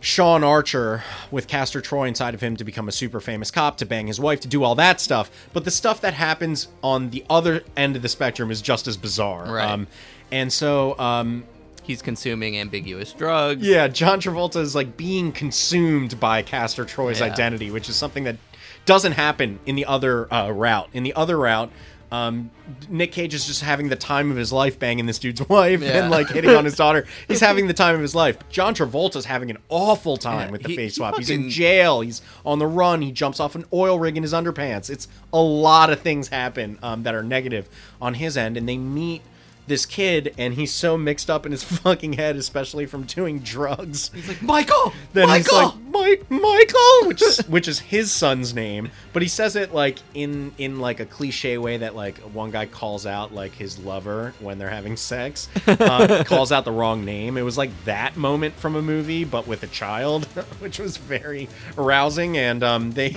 Sean 0.00 0.44
Archer 0.44 1.02
with 1.30 1.48
Castor 1.48 1.80
Troy 1.80 2.06
inside 2.06 2.34
of 2.34 2.40
him 2.40 2.56
to 2.56 2.64
become 2.64 2.88
a 2.88 2.92
super 2.92 3.20
famous 3.20 3.50
cop, 3.50 3.76
to 3.78 3.86
bang 3.86 4.06
his 4.06 4.20
wife, 4.20 4.40
to 4.40 4.48
do 4.48 4.62
all 4.62 4.74
that 4.76 5.00
stuff. 5.00 5.30
But 5.52 5.64
the 5.64 5.70
stuff 5.70 6.00
that 6.02 6.14
happens 6.14 6.68
on 6.82 7.10
the 7.10 7.24
other 7.28 7.62
end 7.76 7.96
of 7.96 8.02
the 8.02 8.08
spectrum 8.08 8.50
is 8.50 8.62
just 8.62 8.86
as 8.86 8.96
bizarre. 8.96 9.52
Right. 9.52 9.68
Um, 9.68 9.86
and 10.30 10.52
so 10.52 10.96
um, 10.98 11.44
He's 11.82 12.00
consuming 12.02 12.56
ambiguous 12.58 13.12
drugs. 13.12 13.66
yeah, 13.66 13.88
John 13.88 14.20
Travolta 14.20 14.60
is 14.60 14.74
like 14.74 14.96
being 14.96 15.32
consumed 15.32 16.20
by 16.20 16.42
Castor 16.42 16.84
Troy's 16.84 17.18
Yeah. 17.20 17.26
identity, 17.26 17.70
which 17.70 17.88
is 17.88 17.96
something 17.96 18.24
that 18.24 18.36
doesn't 18.84 19.12
happen 19.12 19.58
in 19.66 19.74
the 19.74 19.84
other 19.86 20.32
uh, 20.32 20.50
route. 20.50 20.88
In 20.92 21.02
the 21.02 21.14
other 21.14 21.36
route, 21.38 21.70
um, 22.10 22.50
Nick 22.88 23.12
Cage 23.12 23.34
is 23.34 23.46
just 23.46 23.62
having 23.62 23.88
the 23.88 23.96
time 23.96 24.30
of 24.30 24.36
his 24.36 24.52
life 24.52 24.78
banging 24.78 25.06
this 25.06 25.18
dude's 25.18 25.46
wife 25.48 25.82
Yeah. 25.82 26.00
and 26.02 26.10
like 26.10 26.28
hitting 26.30 26.50
on 26.50 26.64
his 26.64 26.74
daughter. 26.76 27.06
He's 27.28 27.40
having 27.40 27.66
the 27.66 27.74
time 27.74 27.94
of 27.94 28.00
his 28.00 28.14
life. 28.14 28.36
John 28.48 28.74
Travolta's 28.74 29.24
having 29.26 29.50
an 29.50 29.58
awful 29.68 30.16
time 30.16 30.46
Yeah, 30.48 30.50
with 30.52 30.62
the 30.62 30.68
he- 30.70 30.76
face 30.76 30.94
he 30.94 30.96
swap. 30.96 31.16
He's 31.18 31.30
in 31.30 31.50
jail. 31.50 32.00
He's 32.00 32.22
on 32.46 32.58
the 32.58 32.66
run. 32.66 33.02
He 33.02 33.12
jumps 33.12 33.40
off 33.40 33.54
an 33.54 33.64
oil 33.72 33.98
rig 33.98 34.16
in 34.16 34.22
his 34.22 34.32
underpants. 34.32 34.88
It's 34.90 35.08
a 35.32 35.40
lot 35.40 35.90
of 35.90 36.00
things 36.00 36.28
happen 36.28 36.78
um, 36.82 37.02
that 37.02 37.14
are 37.14 37.22
negative 37.22 37.68
on 38.00 38.14
his 38.14 38.36
end, 38.36 38.56
and 38.56 38.68
they 38.68 38.78
meet 38.78 39.22
this 39.68 39.86
kid, 39.86 40.34
and 40.38 40.54
he's 40.54 40.72
so 40.72 40.96
mixed 40.98 41.30
up 41.30 41.46
in 41.46 41.52
his 41.52 41.62
fucking 41.82 42.14
head, 42.14 42.36
especially 42.36 42.86
from 42.86 43.04
doing 43.04 43.40
drugs. 43.40 44.10
He's 44.14 44.28
like, 44.28 44.42
Michael! 44.42 44.92
Then 45.12 45.28
Michael! 45.28 45.36
he's 45.36 45.52
like, 45.52 45.74
Mike, 45.90 46.30
Michael, 46.30 47.08
which 47.08 47.22
is 47.22 47.38
which 47.48 47.68
is 47.68 47.78
his 47.78 48.12
son's 48.12 48.54
name, 48.54 48.90
but 49.12 49.22
he 49.22 49.28
says 49.28 49.56
it 49.56 49.74
like 49.74 49.98
in 50.14 50.52
in 50.58 50.80
like 50.80 51.00
a 51.00 51.06
cliche 51.06 51.58
way 51.58 51.76
that 51.78 51.94
like 51.94 52.18
one 52.18 52.50
guy 52.50 52.66
calls 52.66 53.06
out 53.06 53.34
like 53.34 53.52
his 53.52 53.78
lover 53.78 54.34
when 54.40 54.58
they're 54.58 54.70
having 54.70 54.96
sex, 54.96 55.48
uh, 55.66 56.24
calls 56.26 56.52
out 56.52 56.64
the 56.64 56.72
wrong 56.72 57.04
name. 57.04 57.36
It 57.36 57.42
was 57.42 57.58
like 57.58 57.70
that 57.84 58.16
moment 58.16 58.54
from 58.54 58.76
a 58.76 58.82
movie, 58.82 59.24
but 59.24 59.46
with 59.46 59.62
a 59.62 59.66
child, 59.68 60.26
which 60.60 60.78
was 60.78 60.96
very 60.96 61.48
arousing, 61.76 62.36
and 62.36 62.62
um, 62.62 62.92
they 62.92 63.10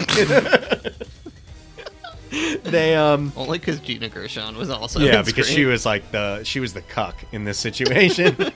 they 2.64 2.96
um. 2.96 3.34
Only 3.36 3.60
because 3.60 3.80
Gina 3.80 4.10
Gershon 4.10 4.58
was 4.58 4.70
also 4.70 5.00
Yeah, 5.00 5.22
because 5.22 5.48
she 5.50 5.66
was 5.66 5.86
like 5.86 6.12
the 6.12 6.44
she 6.44 6.60
was 6.60 6.74
the 6.74 6.82
cuck 6.82 7.16
in 7.32 7.44
this 7.44 7.58
situation 7.58 8.36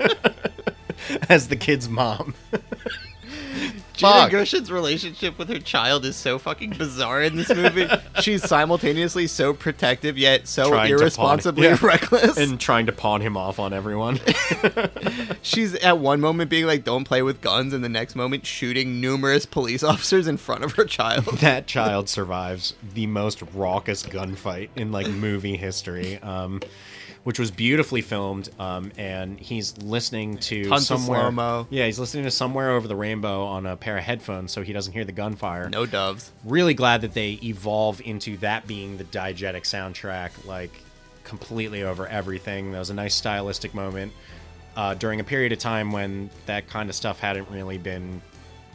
as 1.29 1.47
the 1.47 1.55
kid's 1.55 1.89
mom. 1.89 2.33
Gina 3.95 4.11
Fuck. 4.11 4.31
Gershon's 4.31 4.71
relationship 4.71 5.37
with 5.37 5.49
her 5.49 5.59
child 5.59 6.05
is 6.05 6.15
so 6.15 6.37
fucking 6.37 6.71
bizarre 6.71 7.21
in 7.23 7.35
this 7.35 7.49
movie. 7.49 7.87
She's 8.21 8.43
simultaneously 8.43 9.27
so 9.27 9.53
protective 9.53 10.17
yet 10.17 10.47
so 10.47 10.69
Trying 10.69 10.89
to 10.89 10.95
pawn- 10.95 11.01
irresponsibly 11.01 11.63
yeah. 11.67 11.77
reckless. 11.81 12.37
and 12.37 12.59
trying 12.59 12.85
to 12.87 12.91
pawn 12.91 13.21
him 13.21 13.37
off 13.37 13.59
on 13.59 13.73
everyone. 13.73 14.19
She's 15.41 15.75
at 15.75 15.97
one 15.99 16.19
moment 16.21 16.49
being 16.49 16.65
like, 16.65 16.83
"Don't 16.83 17.03
play 17.05 17.21
with 17.21 17.41
guns," 17.41 17.73
and 17.73 17.83
the 17.83 17.89
next 17.89 18.15
moment 18.15 18.45
shooting 18.45 18.99
numerous 18.99 19.45
police 19.45 19.83
officers 19.83 20.27
in 20.27 20.37
front 20.37 20.63
of 20.63 20.73
her 20.73 20.85
child. 20.85 21.25
that 21.39 21.67
child 21.67 22.09
survives 22.09 22.73
the 22.93 23.07
most 23.07 23.41
raucous 23.53 24.03
gunfight 24.03 24.69
in 24.75 24.91
like 24.91 25.07
movie 25.09 25.57
history. 25.57 26.17
Um 26.21 26.61
which 27.25 27.39
was 27.39 27.49
beautifully 27.49 28.01
filmed, 28.01 28.49
um, 28.59 28.91
and 28.99 29.39
he's 29.39 29.75
listening 29.79 30.37
to 30.37 30.69
Tons 30.69 30.91
of 30.91 30.99
somewhere. 30.99 31.21
slow-mo. 31.21 31.65
Yeah, 31.71 31.85
he's 31.87 31.97
listening 31.97 32.23
to 32.25 32.31
somewhere 32.31 32.69
over 32.69 32.87
the 32.87 32.95
rainbow 32.95 33.45
on 33.45 33.65
a 33.65 33.75
pair 33.75 33.97
of 33.97 34.03
headphones, 34.03 34.51
so 34.51 34.61
he 34.61 34.71
doesn't 34.73 34.93
hear 34.93 35.03
the 35.05 35.11
gunfire. 35.11 35.67
No 35.67 35.87
doves. 35.87 36.31
really 36.43 36.75
glad 36.75 37.01
that 37.01 37.15
they 37.15 37.39
evolve 37.43 37.99
into 38.05 38.37
that 38.37 38.67
being 38.67 38.97
the 38.97 39.05
diegetic 39.05 39.63
soundtrack, 39.63 40.45
like 40.45 40.69
completely 41.23 41.81
over 41.81 42.07
everything. 42.07 42.71
That 42.71 42.77
was 42.77 42.91
a 42.91 42.93
nice 42.93 43.15
stylistic 43.15 43.73
moment 43.73 44.13
uh, 44.75 44.93
during 44.93 45.19
a 45.19 45.23
period 45.23 45.51
of 45.51 45.57
time 45.57 45.91
when 45.91 46.29
that 46.45 46.67
kind 46.67 46.89
of 46.91 46.95
stuff 46.95 47.19
hadn't 47.19 47.49
really 47.49 47.79
been, 47.79 48.21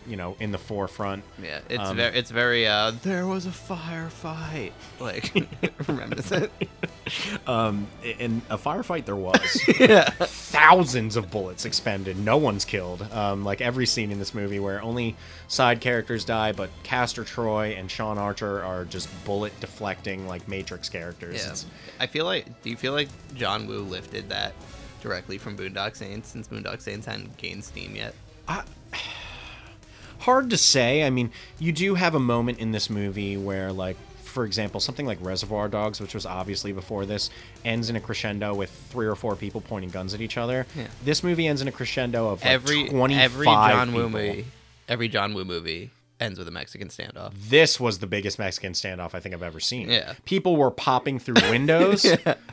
you 0.07 0.17
know, 0.17 0.37
in 0.41 0.51
the 0.53 0.59
forefront. 0.59 1.23
Yeah, 1.43 1.61
it's 1.69 1.79
Um, 1.83 1.97
very, 1.97 2.17
it's 2.17 2.31
very. 2.31 2.67
uh 2.67 2.93
There 3.03 3.27
was 3.27 3.47
a 3.47 3.51
firefight, 3.51 4.73
like 5.01 5.33
reminiscent. 5.89 6.51
In 7.47 8.43
a 8.51 8.57
firefight, 8.59 9.05
there 9.05 9.17
was 9.17 9.61
yeah, 9.81 10.09
thousands 10.11 11.17
of 11.17 11.31
bullets 11.31 11.65
expended. 11.65 12.19
No 12.19 12.37
one's 12.37 12.65
killed. 12.65 13.03
Um, 13.13 13.45
like 13.45 13.61
every 13.61 13.87
scene 13.87 14.11
in 14.13 14.19
this 14.19 14.35
movie, 14.35 14.61
where 14.61 14.81
only 14.83 15.17
side 15.49 15.81
characters 15.81 16.25
die, 16.25 16.53
but 16.53 16.71
Castor 16.83 17.25
Troy 17.25 17.75
and 17.77 17.91
Sean 17.91 18.19
Archer 18.19 18.63
are 18.63 18.85
just 18.85 19.09
bullet 19.25 19.59
deflecting 19.61 20.27
like 20.29 20.47
Matrix 20.49 20.89
characters. 20.89 21.35
Yeah, 21.37 21.41
It's- 21.47 21.67
I 21.99 22.07
feel 22.07 22.25
like. 22.25 22.63
Do 22.63 22.71
you 22.71 22.77
feel 22.77 22.93
like 22.93 23.09
John 23.35 23.67
Woo 23.67 23.81
lifted 23.83 24.29
that 24.31 24.53
directly 25.03 25.39
from 25.39 25.57
Boondock 25.57 25.97
Saints 25.97 26.29
since 26.29 26.47
Boondock 26.49 26.81
Saints 26.81 27.07
hadn't 27.07 27.37
gained 27.39 27.65
steam 27.65 27.97
yet? 27.97 28.15
Hard 30.21 30.51
to 30.51 30.57
say. 30.57 31.05
I 31.05 31.11
mean, 31.11 31.31
you 31.59 31.73
do 31.73 31.95
have 31.95 32.15
a 32.15 32.21
moment 32.21 32.59
in 32.59 32.73
this 32.73 32.89
movie 32.89 33.37
where, 33.37 33.73
like, 33.73 33.97
for 34.23 34.45
example, 34.45 34.81
something 34.81 35.07
like 35.07 35.19
Reservoir 35.21 35.69
Dogs, 35.69 36.01
which 36.01 36.15
was 36.15 36.25
obviously 36.25 36.73
before 36.73 37.05
this, 37.05 37.31
ends 37.65 37.91
in 37.91 37.97
a 37.97 38.01
crescendo 38.01 38.55
with 38.55 38.71
three 38.71 39.07
or 39.07 39.17
four 39.17 39.35
people 39.35 39.61
pointing 39.61 39.91
guns 39.91 40.15
at 40.15 40.21
each 40.21 40.37
other. 40.37 40.67
Yeah. 40.77 40.87
This 41.05 41.25
movie 41.25 41.47
ends 41.47 41.61
in 41.61 41.69
a 41.69 41.73
crescendo 41.73 42.29
of 42.29 42.41
like 42.43 42.51
every 42.51 42.89
25 42.89 43.23
every 43.23 43.47
John 43.47 43.93
Woo 43.93 44.09
movie, 44.09 44.47
every 44.89 45.09
John 45.09 45.35
Woo 45.35 45.45
movie 45.45 45.91
ends 46.21 46.39
with 46.39 46.49
a 46.49 46.51
Mexican 46.51 46.89
standoff. 46.89 47.33
This 47.35 47.81
was 47.81 47.99
the 47.99 48.07
biggest 48.07 48.39
Mexican 48.39 48.73
standoff 48.73 49.15
I 49.15 49.21
think 49.21 49.35
I've 49.35 49.43
ever 49.43 49.61
seen. 49.61 49.89
Yeah. 49.89 50.15
People 50.25 50.57
were 50.57 50.71
popping 50.71 51.19
through 51.19 51.35
windows 51.51 52.05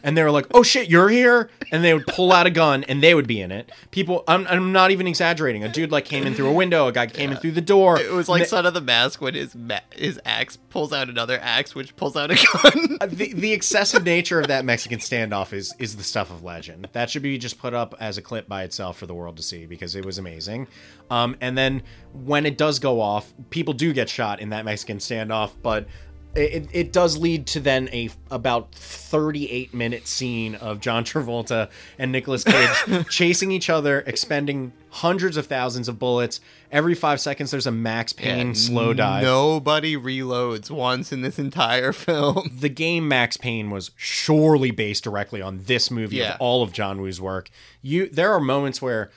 and 0.04 0.18
they 0.18 0.24
were 0.24 0.32
like, 0.32 0.48
oh 0.54 0.64
shit, 0.64 0.90
you're 0.90 1.10
here? 1.10 1.50
And 1.72 1.84
they 1.84 1.94
would 1.94 2.08
pull 2.08 2.32
out 2.32 2.48
a 2.48 2.52
gun 2.52 2.84
and 2.86 3.04
they 3.04 3.14
would 3.14 3.28
be 3.28 3.42
in 3.42 3.52
it. 3.52 3.72
People, 3.92 4.24
I'm, 4.28 4.48
I'm 4.48 4.72
not 4.72 4.92
even 4.92 5.08
exaggerating. 5.08 5.64
A 5.64 5.70
dude 5.70 5.92
like 5.92 6.06
came 6.06 6.26
in 6.26 6.34
through 6.34 6.50
a 6.50 6.54
window, 6.54 6.88
a 6.88 6.92
guy 6.92 7.08
came 7.08 7.32
in 7.32 7.38
through 7.38 7.52
the 7.52 7.62
door. 7.62 8.00
It 8.00 8.12
was 8.12 8.30
like 8.30 8.46
Son 8.46 8.66
of 8.66 8.74
the 8.74 8.82
Mask 8.82 9.22
when 9.22 9.34
his 9.34 9.56
ma- 9.56 9.80
his 9.92 10.20
axe 10.26 10.58
pulls 10.70 10.94
out 10.94 11.10
another 11.10 11.40
axe, 11.42 11.76
which 11.76 11.96
pulls 11.96 12.16
out 12.16 12.32
a 12.32 12.36
gun. 12.36 12.98
the 13.10 13.34
the 13.34 13.54
excessive 13.54 14.04
nature 14.04 14.40
of 14.40 14.48
that 14.48 14.66
Mexican 14.66 15.00
standoff 15.00 15.54
is 15.54 15.74
is 15.80 15.96
the 15.96 16.04
stuff 16.04 16.30
of 16.30 16.44
legend. 16.44 16.88
That 16.94 17.10
should 17.10 17.24
be 17.24 17.38
just 17.38 17.60
put 17.60 17.74
up 17.74 17.96
as 18.00 18.18
a 18.18 18.22
clip 18.22 18.48
by 18.48 18.64
itself 18.64 18.98
for 18.98 19.06
the 19.06 19.14
world 19.14 19.38
to 19.38 19.44
see 19.44 19.66
because 19.66 19.96
it 19.96 20.06
was 20.06 20.18
amazing. 20.18 20.68
Um, 21.10 21.36
and 21.42 21.58
then 21.58 21.84
when 22.14 22.46
it 22.46 22.58
does 22.58 22.80
go 22.80 23.00
off, 23.02 23.34
people 23.50 23.74
do 23.74 23.94
get 23.94 24.10
shot 24.10 24.40
in 24.40 24.50
that 24.50 24.66
Mexican 24.66 24.98
standoff, 24.98 25.52
but 25.62 25.88
it, 26.36 26.68
it 26.72 26.94
does 26.94 27.18
lead 27.18 27.48
to 27.48 27.60
then 27.60 27.90
a 27.92 28.10
about 28.30 28.72
38 28.76 29.74
minute 29.74 30.08
scene 30.08 30.54
of 30.56 30.80
John 30.80 31.04
Travolta 31.06 31.70
and 31.98 32.12
Nicolas 32.12 32.44
Cage 32.44 33.08
chasing 33.10 33.52
each 33.52 33.70
other, 33.70 34.02
expending 34.02 34.74
hundreds 34.90 35.38
of 35.38 35.48
thousands 35.48 35.88
of 35.88 35.98
bullets. 35.98 36.40
Every 36.72 36.94
five 36.94 37.20
seconds, 37.22 37.50
there's 37.52 37.66
a 37.66 37.72
Max 37.72 38.12
Payne 38.14 38.54
slow 38.54 38.94
dive 38.94 39.24
Nobody 39.24 39.96
reloads 39.96 40.70
once 40.70 41.12
in 41.14 41.22
this 41.22 41.40
entire 41.40 41.94
film. 41.94 42.52
the 42.60 42.70
game 42.70 43.08
Max 43.08 43.38
Payne 43.38 43.72
was 43.72 43.92
surely 43.96 44.70
based 44.72 45.04
directly 45.06 45.42
on 45.42 45.64
this 45.64 45.90
movie 45.90 46.18
Yeah. 46.18 46.34
of 46.34 46.42
all 46.42 46.62
of 46.62 46.72
John 46.74 47.02
Woo's 47.02 47.22
work. 47.22 47.50
You 47.82 48.10
there 48.10 48.32
are 48.34 48.40
moments 48.42 48.82
where 48.82 49.10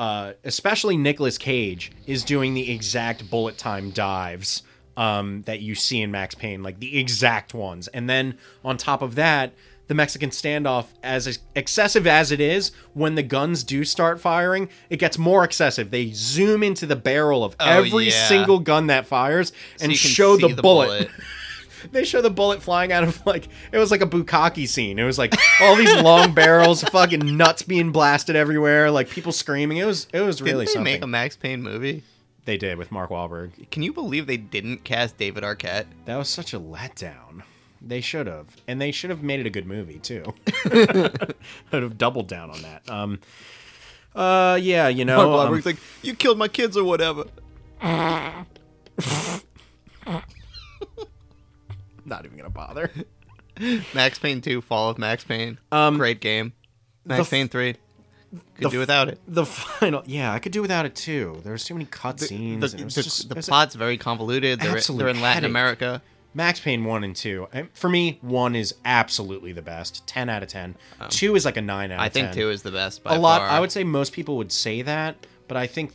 uh, 0.00 0.32
especially 0.44 0.96
Nicolas 0.96 1.36
Cage 1.36 1.92
is 2.06 2.24
doing 2.24 2.54
the 2.54 2.72
exact 2.72 3.28
bullet 3.28 3.58
time 3.58 3.90
dives 3.90 4.62
um, 4.96 5.42
that 5.42 5.60
you 5.60 5.74
see 5.74 6.00
in 6.00 6.10
Max 6.10 6.34
Payne, 6.34 6.62
like 6.62 6.80
the 6.80 6.98
exact 6.98 7.52
ones. 7.52 7.86
And 7.88 8.08
then 8.08 8.38
on 8.64 8.78
top 8.78 9.02
of 9.02 9.14
that, 9.16 9.52
the 9.88 9.94
Mexican 9.94 10.30
standoff, 10.30 10.86
as 11.02 11.40
excessive 11.54 12.06
as 12.06 12.32
it 12.32 12.40
is, 12.40 12.72
when 12.94 13.14
the 13.14 13.22
guns 13.22 13.62
do 13.62 13.84
start 13.84 14.18
firing, 14.22 14.70
it 14.88 14.96
gets 14.96 15.18
more 15.18 15.44
excessive. 15.44 15.90
They 15.90 16.12
zoom 16.12 16.62
into 16.62 16.86
the 16.86 16.96
barrel 16.96 17.44
of 17.44 17.54
every 17.60 18.06
yeah. 18.06 18.26
single 18.26 18.58
gun 18.58 18.86
that 18.86 19.04
fires 19.04 19.52
and 19.82 19.90
can 19.90 19.96
show 19.96 20.38
see 20.38 20.50
the, 20.50 20.62
bullet 20.62 21.10
they 21.92 22.04
show 22.04 22.20
the 22.20 22.30
bullet 22.30 22.62
flying 22.62 22.92
out 22.92 23.04
of 23.04 23.24
like 23.26 23.48
it 23.72 23.78
was 23.78 23.90
like 23.90 24.00
a 24.00 24.06
bukkake 24.06 24.68
scene. 24.68 24.98
It 24.98 25.04
was 25.04 25.18
like 25.18 25.34
all 25.60 25.76
these 25.76 25.94
long 26.02 26.32
barrels, 26.34 26.82
fucking 26.84 27.36
nuts 27.36 27.62
being 27.62 27.92
blasted 27.92 28.36
everywhere, 28.36 28.90
like 28.90 29.08
people 29.08 29.32
screaming. 29.32 29.78
It 29.78 29.84
was 29.86 30.06
it 30.12 30.20
was 30.20 30.42
really 30.42 30.66
they 30.66 30.72
something. 30.72 30.92
make 30.94 31.02
a 31.02 31.06
Max 31.06 31.36
Payne 31.36 31.62
movie? 31.62 32.02
they 32.44 32.56
did 32.56 32.78
with 32.78 32.90
Mark 32.90 33.10
Wahlberg. 33.10 33.70
Can 33.70 33.82
you 33.82 33.92
believe 33.92 34.26
they 34.26 34.36
didn't 34.36 34.82
cast 34.82 35.16
David 35.16 35.44
Arquette? 35.44 35.86
That 36.06 36.16
was 36.16 36.28
such 36.28 36.52
a 36.52 36.58
letdown. 36.58 37.42
They 37.80 38.00
should 38.00 38.26
have, 38.26 38.56
and 38.66 38.80
they 38.80 38.90
should 38.90 39.10
have 39.10 39.22
made 39.22 39.40
it 39.40 39.46
a 39.46 39.50
good 39.50 39.66
movie 39.66 39.98
too. 39.98 40.34
I'd 40.66 41.24
have 41.72 41.96
doubled 41.96 42.28
down 42.28 42.50
on 42.50 42.60
that. 42.62 42.90
Um, 42.90 43.20
uh, 44.14 44.58
yeah, 44.60 44.88
you 44.88 45.04
know, 45.04 45.30
Mark 45.30 45.50
um, 45.50 45.62
like, 45.64 45.78
"You 46.02 46.14
killed 46.14 46.38
my 46.38 46.48
kids 46.48 46.76
or 46.76 46.84
whatever." 46.84 47.24
Not 52.10 52.24
even 52.26 52.36
gonna 52.36 52.50
bother. 52.50 52.90
Max 53.94 54.18
Payne 54.18 54.40
2, 54.40 54.60
Fall 54.62 54.90
of 54.90 54.98
Max 54.98 55.24
Payne. 55.24 55.58
Um, 55.72 55.96
Great 55.98 56.20
game. 56.20 56.52
Max 57.04 57.20
f- 57.22 57.30
Payne 57.30 57.48
3. 57.48 57.74
Could 57.74 58.64
the 58.64 58.68
do 58.68 58.78
without 58.78 59.08
it. 59.08 59.18
The 59.26 59.44
final, 59.44 60.02
yeah, 60.06 60.32
I 60.32 60.38
could 60.38 60.52
do 60.52 60.62
without 60.62 60.86
it 60.86 60.94
too. 60.94 61.40
There 61.42 61.52
was 61.52 61.64
too 61.64 61.74
many 61.74 61.84
cutscenes. 61.86 62.54
The, 62.60 62.84
was 62.84 62.94
the- 62.94 63.02
just- 63.02 63.28
the 63.28 63.34
was 63.34 63.48
a- 63.48 63.50
plot's 63.50 63.74
very 63.74 63.96
convoluted. 63.98 64.60
They're, 64.60 64.80
they're 64.80 65.08
in 65.08 65.20
Latin 65.20 65.42
headache. 65.42 65.50
America. 65.50 66.02
Max 66.32 66.60
Payne 66.60 66.84
1 66.84 67.02
and 67.02 67.16
2. 67.16 67.48
For 67.72 67.88
me, 67.88 68.18
1 68.22 68.54
is 68.54 68.76
absolutely 68.84 69.50
the 69.52 69.62
best. 69.62 70.06
10 70.06 70.28
out 70.28 70.44
of 70.44 70.48
10. 70.48 70.76
2 71.08 71.34
is 71.34 71.44
like 71.44 71.56
a 71.56 71.60
9 71.60 71.90
out 71.90 71.94
of 71.94 71.98
10. 71.98 72.04
I 72.04 72.08
think 72.08 72.32
2 72.40 72.50
is 72.50 72.62
the 72.62 72.70
best 72.70 73.02
by 73.02 73.16
A 73.16 73.18
lot, 73.18 73.40
far. 73.40 73.48
I 73.50 73.58
would 73.58 73.72
say 73.72 73.82
most 73.82 74.12
people 74.12 74.36
would 74.36 74.52
say 74.52 74.82
that, 74.82 75.16
but 75.48 75.56
I 75.56 75.66
think 75.66 75.92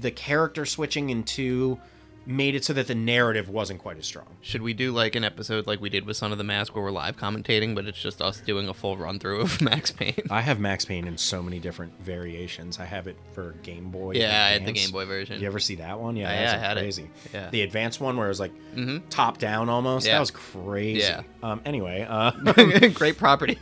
the 0.00 0.10
character 0.10 0.64
switching 0.64 1.10
in 1.10 1.22
2 1.22 1.78
made 2.26 2.54
it 2.54 2.64
so 2.64 2.72
that 2.72 2.86
the 2.86 2.94
narrative 2.94 3.48
wasn't 3.48 3.80
quite 3.80 3.98
as 3.98 4.06
strong. 4.06 4.26
Should 4.40 4.62
we 4.62 4.72
do 4.72 4.92
like 4.92 5.14
an 5.14 5.24
episode 5.24 5.66
like 5.66 5.80
we 5.80 5.90
did 5.90 6.06
with 6.06 6.16
Son 6.16 6.32
of 6.32 6.38
the 6.38 6.44
Mask 6.44 6.74
where 6.74 6.82
we're 6.84 6.90
live 6.90 7.16
commentating, 7.16 7.74
but 7.74 7.84
it's 7.86 8.00
just 8.00 8.22
us 8.22 8.40
doing 8.40 8.68
a 8.68 8.74
full 8.74 8.96
run 8.96 9.18
through 9.18 9.42
of 9.42 9.60
Max 9.62 9.90
Payne? 9.90 10.14
I 10.30 10.40
have 10.40 10.58
Max 10.58 10.84
Payne 10.84 11.06
in 11.06 11.18
so 11.18 11.42
many 11.42 11.58
different 11.58 11.92
variations. 12.00 12.78
I 12.80 12.84
have 12.86 13.06
it 13.06 13.16
for 13.32 13.52
Game 13.62 13.90
Boy. 13.90 14.12
Yeah, 14.14 14.44
I 14.46 14.50
had 14.52 14.64
the 14.64 14.72
Game 14.72 14.90
Boy 14.90 15.04
version. 15.04 15.40
You 15.40 15.46
ever 15.46 15.58
see 15.58 15.74
that 15.76 16.00
one? 16.00 16.16
Yeah, 16.16 16.28
that's 16.28 16.52
yeah, 16.52 16.58
I 16.58 16.68
had 16.68 16.76
it. 16.78 16.80
crazy. 16.80 17.10
Yeah. 17.32 17.50
The 17.50 17.62
advanced 17.62 18.00
one 18.00 18.16
where 18.16 18.26
it 18.26 18.30
was 18.30 18.40
like 18.40 18.52
Mhm. 18.74 19.02
top 19.10 19.38
down 19.38 19.68
almost. 19.68 20.06
Yeah. 20.06 20.14
That 20.14 20.20
was 20.20 20.30
crazy. 20.30 21.00
Yeah. 21.00 21.22
Um, 21.42 21.60
anyway, 21.64 22.06
uh, 22.08 22.30
Great 22.94 23.18
property. 23.18 23.58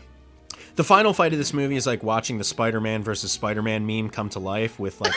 The 0.77 0.85
final 0.85 1.13
fight 1.13 1.33
of 1.33 1.39
this 1.39 1.53
movie 1.53 1.77
is 1.77 1.87
like 1.87 2.03
watching 2.03 2.39
the 2.39 2.45
Spider-Man 2.45 3.03
versus 3.03 3.33
Spider-Man 3.33 3.87
meme 3.87 4.11
come 4.11 4.29
to 4.31 4.39
life 4.39 4.79
with 4.79 5.01
like 5.01 5.15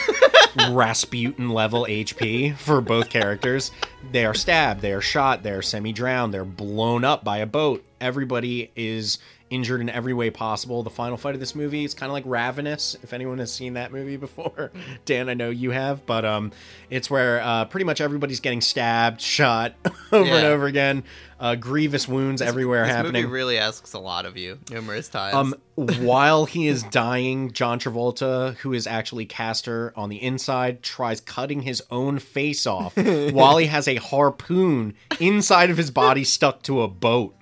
Rasputin 0.70 1.50
level 1.50 1.86
HP 1.86 2.56
for 2.58 2.82
both 2.82 3.10
characters. 3.10 3.72
They 4.12 4.26
are 4.26 4.34
stabbed, 4.34 4.82
they 4.82 4.94
are 4.94 5.02
shot, 5.02 5.44
they 5.44 5.52
are 5.52 5.62
semi-drowned, 5.62 6.34
they're 6.34 6.46
blown 6.46 7.04
up 7.04 7.24
by 7.24 7.38
a 7.38 7.46
boat. 7.46 7.84
Everybody 8.02 8.72
is 8.76 9.18
injured 9.56 9.82
in 9.82 9.90
every 9.90 10.14
way 10.14 10.30
possible. 10.30 10.84
The 10.84 10.90
final 10.90 11.18
fight 11.18 11.34
of 11.34 11.40
this 11.40 11.56
movie 11.56 11.84
is 11.84 11.94
kind 11.94 12.10
of 12.10 12.14
like 12.14 12.24
Ravenous, 12.28 12.96
if 13.02 13.14
anyone 13.14 13.40
has 13.40 13.52
seen 13.52 13.74
that 13.74 13.92
movie 13.92 14.18
before. 14.18 14.72
Dan, 15.06 15.30
I 15.30 15.34
know 15.34 15.50
you 15.50 15.72
have, 15.72 16.06
but 16.06 16.26
um, 16.26 16.52
it's 16.90 17.10
where 17.10 17.42
uh, 17.42 17.66
pretty 17.66 17.86
much 17.86 18.02
everybody's 18.02 18.40
getting 18.42 18.62
stabbed, 18.62 19.22
shot 19.22 19.74
over 20.12 20.30
and 20.30 20.46
over 20.46 20.66
again. 20.68 21.04
Uh, 21.38 21.54
grievous 21.56 22.08
wounds 22.08 22.42
everywhere 22.42 22.86
This 22.86 22.96
happening. 22.96 23.24
movie 23.24 23.34
really 23.34 23.58
asks 23.58 23.92
a 23.92 24.00
lot 24.00 24.26
of 24.26 24.38
you 24.38 24.58
numerous 24.70 25.10
times. 25.10 25.36
Um, 25.36 25.56
while 26.06 26.46
he 26.46 26.68
is 26.68 26.84
dying, 26.84 27.52
John 27.52 27.78
Travolta, 27.78 28.56
who 28.58 28.72
is 28.72 28.88
actually 28.88 29.26
Castor 29.26 29.92
on 29.98 30.08
the 30.10 30.22
inside, 30.22 30.82
tries 30.82 31.20
cutting 31.20 31.64
his 31.64 31.84
own 31.92 32.20
face 32.20 32.66
off 32.66 32.96
while 32.96 33.58
he 33.58 33.66
has 33.68 33.88
a 33.88 33.96
harpoon 33.96 34.94
inside 35.20 35.70
of 35.70 35.76
his 35.78 35.92
body 35.92 36.24
stuck 36.24 36.62
to 36.64 36.82
a 36.82 36.88
boat. 36.88 37.36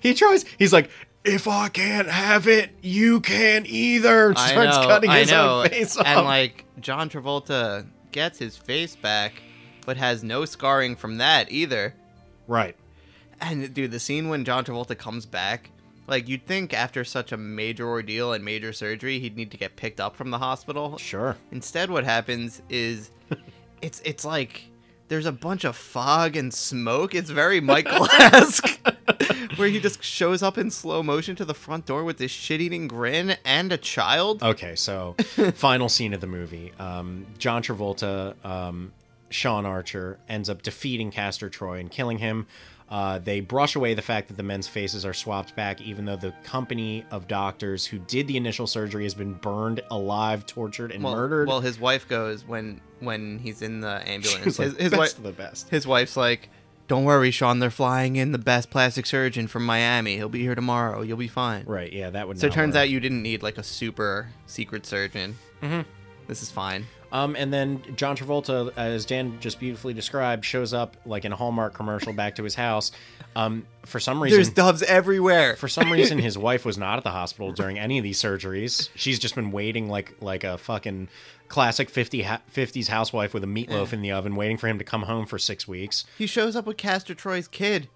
He 0.00 0.14
tries. 0.14 0.44
He's 0.58 0.72
like, 0.72 0.90
"If 1.24 1.46
I 1.48 1.68
can't 1.68 2.08
have 2.08 2.46
it, 2.48 2.70
you 2.82 3.20
can't 3.20 3.66
either." 3.66 4.32
I 4.36 4.48
Starts 4.50 4.76
know, 4.76 4.86
cutting 4.86 5.10
I 5.10 5.18
his 5.20 5.30
know. 5.30 5.60
own 5.62 5.68
face 5.68 5.96
off. 5.96 6.06
And 6.06 6.24
like 6.24 6.64
John 6.80 7.08
Travolta 7.10 7.86
gets 8.12 8.38
his 8.38 8.56
face 8.56 8.96
back, 8.96 9.34
but 9.86 9.96
has 9.96 10.22
no 10.22 10.44
scarring 10.44 10.96
from 10.96 11.18
that 11.18 11.50
either. 11.50 11.94
right. 12.46 12.76
And 13.40 13.74
dude, 13.74 13.90
the 13.90 13.98
scene 14.00 14.28
when 14.28 14.44
John 14.44 14.64
Travolta 14.64 14.96
comes 14.96 15.26
back, 15.26 15.70
like 16.06 16.28
you'd 16.28 16.46
think 16.46 16.72
after 16.72 17.04
such 17.04 17.32
a 17.32 17.36
major 17.36 17.86
ordeal 17.86 18.32
and 18.32 18.44
major 18.44 18.72
surgery, 18.72 19.18
he'd 19.18 19.36
need 19.36 19.50
to 19.50 19.56
get 19.56 19.76
picked 19.76 20.00
up 20.00 20.16
from 20.16 20.30
the 20.30 20.38
hospital. 20.38 20.96
Sure. 20.98 21.36
Instead, 21.50 21.90
what 21.90 22.04
happens 22.04 22.62
is 22.70 23.10
it's 23.82 24.00
it's 24.04 24.24
like 24.24 24.64
there's 25.08 25.26
a 25.26 25.32
bunch 25.32 25.64
of 25.64 25.76
fog 25.76 26.36
and 26.36 26.52
smoke. 26.52 27.14
It's 27.14 27.30
very 27.30 27.60
Michael-esque, 27.60 28.80
where 29.56 29.68
he 29.68 29.80
just 29.80 30.02
shows 30.02 30.42
up 30.42 30.56
in 30.58 30.70
slow 30.70 31.02
motion 31.02 31.36
to 31.36 31.44
the 31.44 31.54
front 31.54 31.86
door 31.86 32.04
with 32.04 32.18
this 32.18 32.30
shit-eating 32.30 32.88
grin 32.88 33.36
and 33.44 33.72
a 33.72 33.76
child. 33.76 34.42
Okay, 34.42 34.74
so 34.74 35.14
final 35.54 35.88
scene 35.88 36.14
of 36.14 36.20
the 36.20 36.26
movie. 36.26 36.72
Um, 36.78 37.26
John 37.38 37.62
Travolta, 37.62 38.34
um, 38.44 38.92
Sean 39.30 39.66
Archer 39.66 40.18
ends 40.28 40.48
up 40.48 40.62
defeating 40.62 41.10
Castor 41.10 41.50
Troy 41.50 41.78
and 41.80 41.90
killing 41.90 42.18
him. 42.18 42.46
Uh, 42.94 43.18
they 43.18 43.40
brush 43.40 43.74
away 43.74 43.92
the 43.92 44.00
fact 44.00 44.28
that 44.28 44.36
the 44.36 44.42
men's 44.44 44.68
faces 44.68 45.04
are 45.04 45.12
swapped 45.12 45.56
back, 45.56 45.80
even 45.80 46.04
though 46.04 46.14
the 46.14 46.32
company 46.44 47.04
of 47.10 47.26
doctors 47.26 47.84
who 47.84 47.98
did 47.98 48.28
the 48.28 48.36
initial 48.36 48.68
surgery 48.68 49.02
has 49.02 49.14
been 49.14 49.32
burned 49.34 49.80
alive, 49.90 50.46
tortured, 50.46 50.92
and 50.92 51.02
well, 51.02 51.16
murdered. 51.16 51.48
Well, 51.48 51.60
his 51.60 51.80
wife 51.80 52.06
goes 52.06 52.46
when 52.46 52.80
when 53.00 53.40
he's 53.40 53.62
in 53.62 53.80
the 53.80 54.00
ambulance. 54.08 54.60
Like, 54.60 54.68
his 54.68 54.76
his 54.76 54.90
"Best 54.92 55.18
wife 55.18 55.22
the 55.24 55.32
best." 55.32 55.70
His 55.70 55.88
wife's 55.88 56.16
like, 56.16 56.50
"Don't 56.86 57.02
worry, 57.02 57.32
Sean. 57.32 57.58
They're 57.58 57.68
flying 57.68 58.14
in 58.14 58.30
the 58.30 58.38
best 58.38 58.70
plastic 58.70 59.06
surgeon 59.06 59.48
from 59.48 59.66
Miami. 59.66 60.14
He'll 60.14 60.28
be 60.28 60.42
here 60.42 60.54
tomorrow. 60.54 61.02
You'll 61.02 61.16
be 61.16 61.26
fine." 61.26 61.64
right? 61.66 61.92
Yeah, 61.92 62.10
that 62.10 62.28
would. 62.28 62.38
So 62.38 62.46
it 62.46 62.52
turns 62.52 62.74
work. 62.74 62.82
out 62.82 62.90
you 62.90 63.00
didn't 63.00 63.22
need 63.24 63.42
like 63.42 63.58
a 63.58 63.64
super 63.64 64.28
secret 64.46 64.86
surgeon. 64.86 65.36
Mm-hmm. 65.60 65.80
This 66.26 66.42
is 66.42 66.50
fine. 66.50 66.86
Um, 67.12 67.36
and 67.36 67.52
then 67.52 67.80
John 67.94 68.16
Travolta, 68.16 68.72
as 68.76 69.04
Dan 69.06 69.38
just 69.38 69.60
beautifully 69.60 69.94
described, 69.94 70.44
shows 70.44 70.74
up 70.74 70.96
like 71.06 71.24
in 71.24 71.32
a 71.32 71.36
Hallmark 71.36 71.72
commercial 71.74 72.12
back 72.12 72.34
to 72.36 72.42
his 72.44 72.54
house. 72.56 72.90
Um, 73.36 73.66
for 73.84 74.00
some 74.00 74.22
reason, 74.22 74.36
There's 74.36 74.50
doves 74.50 74.82
everywhere. 74.82 75.56
for 75.56 75.68
some 75.68 75.90
reason 75.92 76.18
his 76.18 76.36
wife 76.48 76.64
was 76.64 76.76
not 76.78 76.98
at 76.98 77.04
the 77.04 77.10
hospital 77.10 77.52
during 77.52 77.78
any 77.78 77.98
of 77.98 78.04
these 78.04 78.20
surgeries 78.20 78.88
she's 78.94 79.18
just 79.18 79.34
been 79.34 79.50
waiting 79.50 79.88
like 79.88 80.14
like 80.20 80.44
a 80.44 80.56
fucking 80.56 81.08
classic 81.48 81.90
50 81.90 82.22
ha- 82.22 82.40
50s 82.54 82.86
housewife 82.86 83.34
with 83.34 83.42
a 83.42 83.48
meatloaf 83.48 83.92
in 83.92 84.02
the 84.02 84.12
oven 84.12 84.36
waiting 84.36 84.56
for 84.56 84.68
him 84.68 84.78
to 84.78 84.84
come 84.84 85.02
home 85.02 85.26
for 85.26 85.36
six 85.38 85.66
weeks 85.66 86.04
he 86.16 86.26
shows 86.28 86.54
up 86.54 86.64
with 86.64 86.76
Castor 86.76 87.12
Troy's 87.14 87.48
kid 87.48 87.88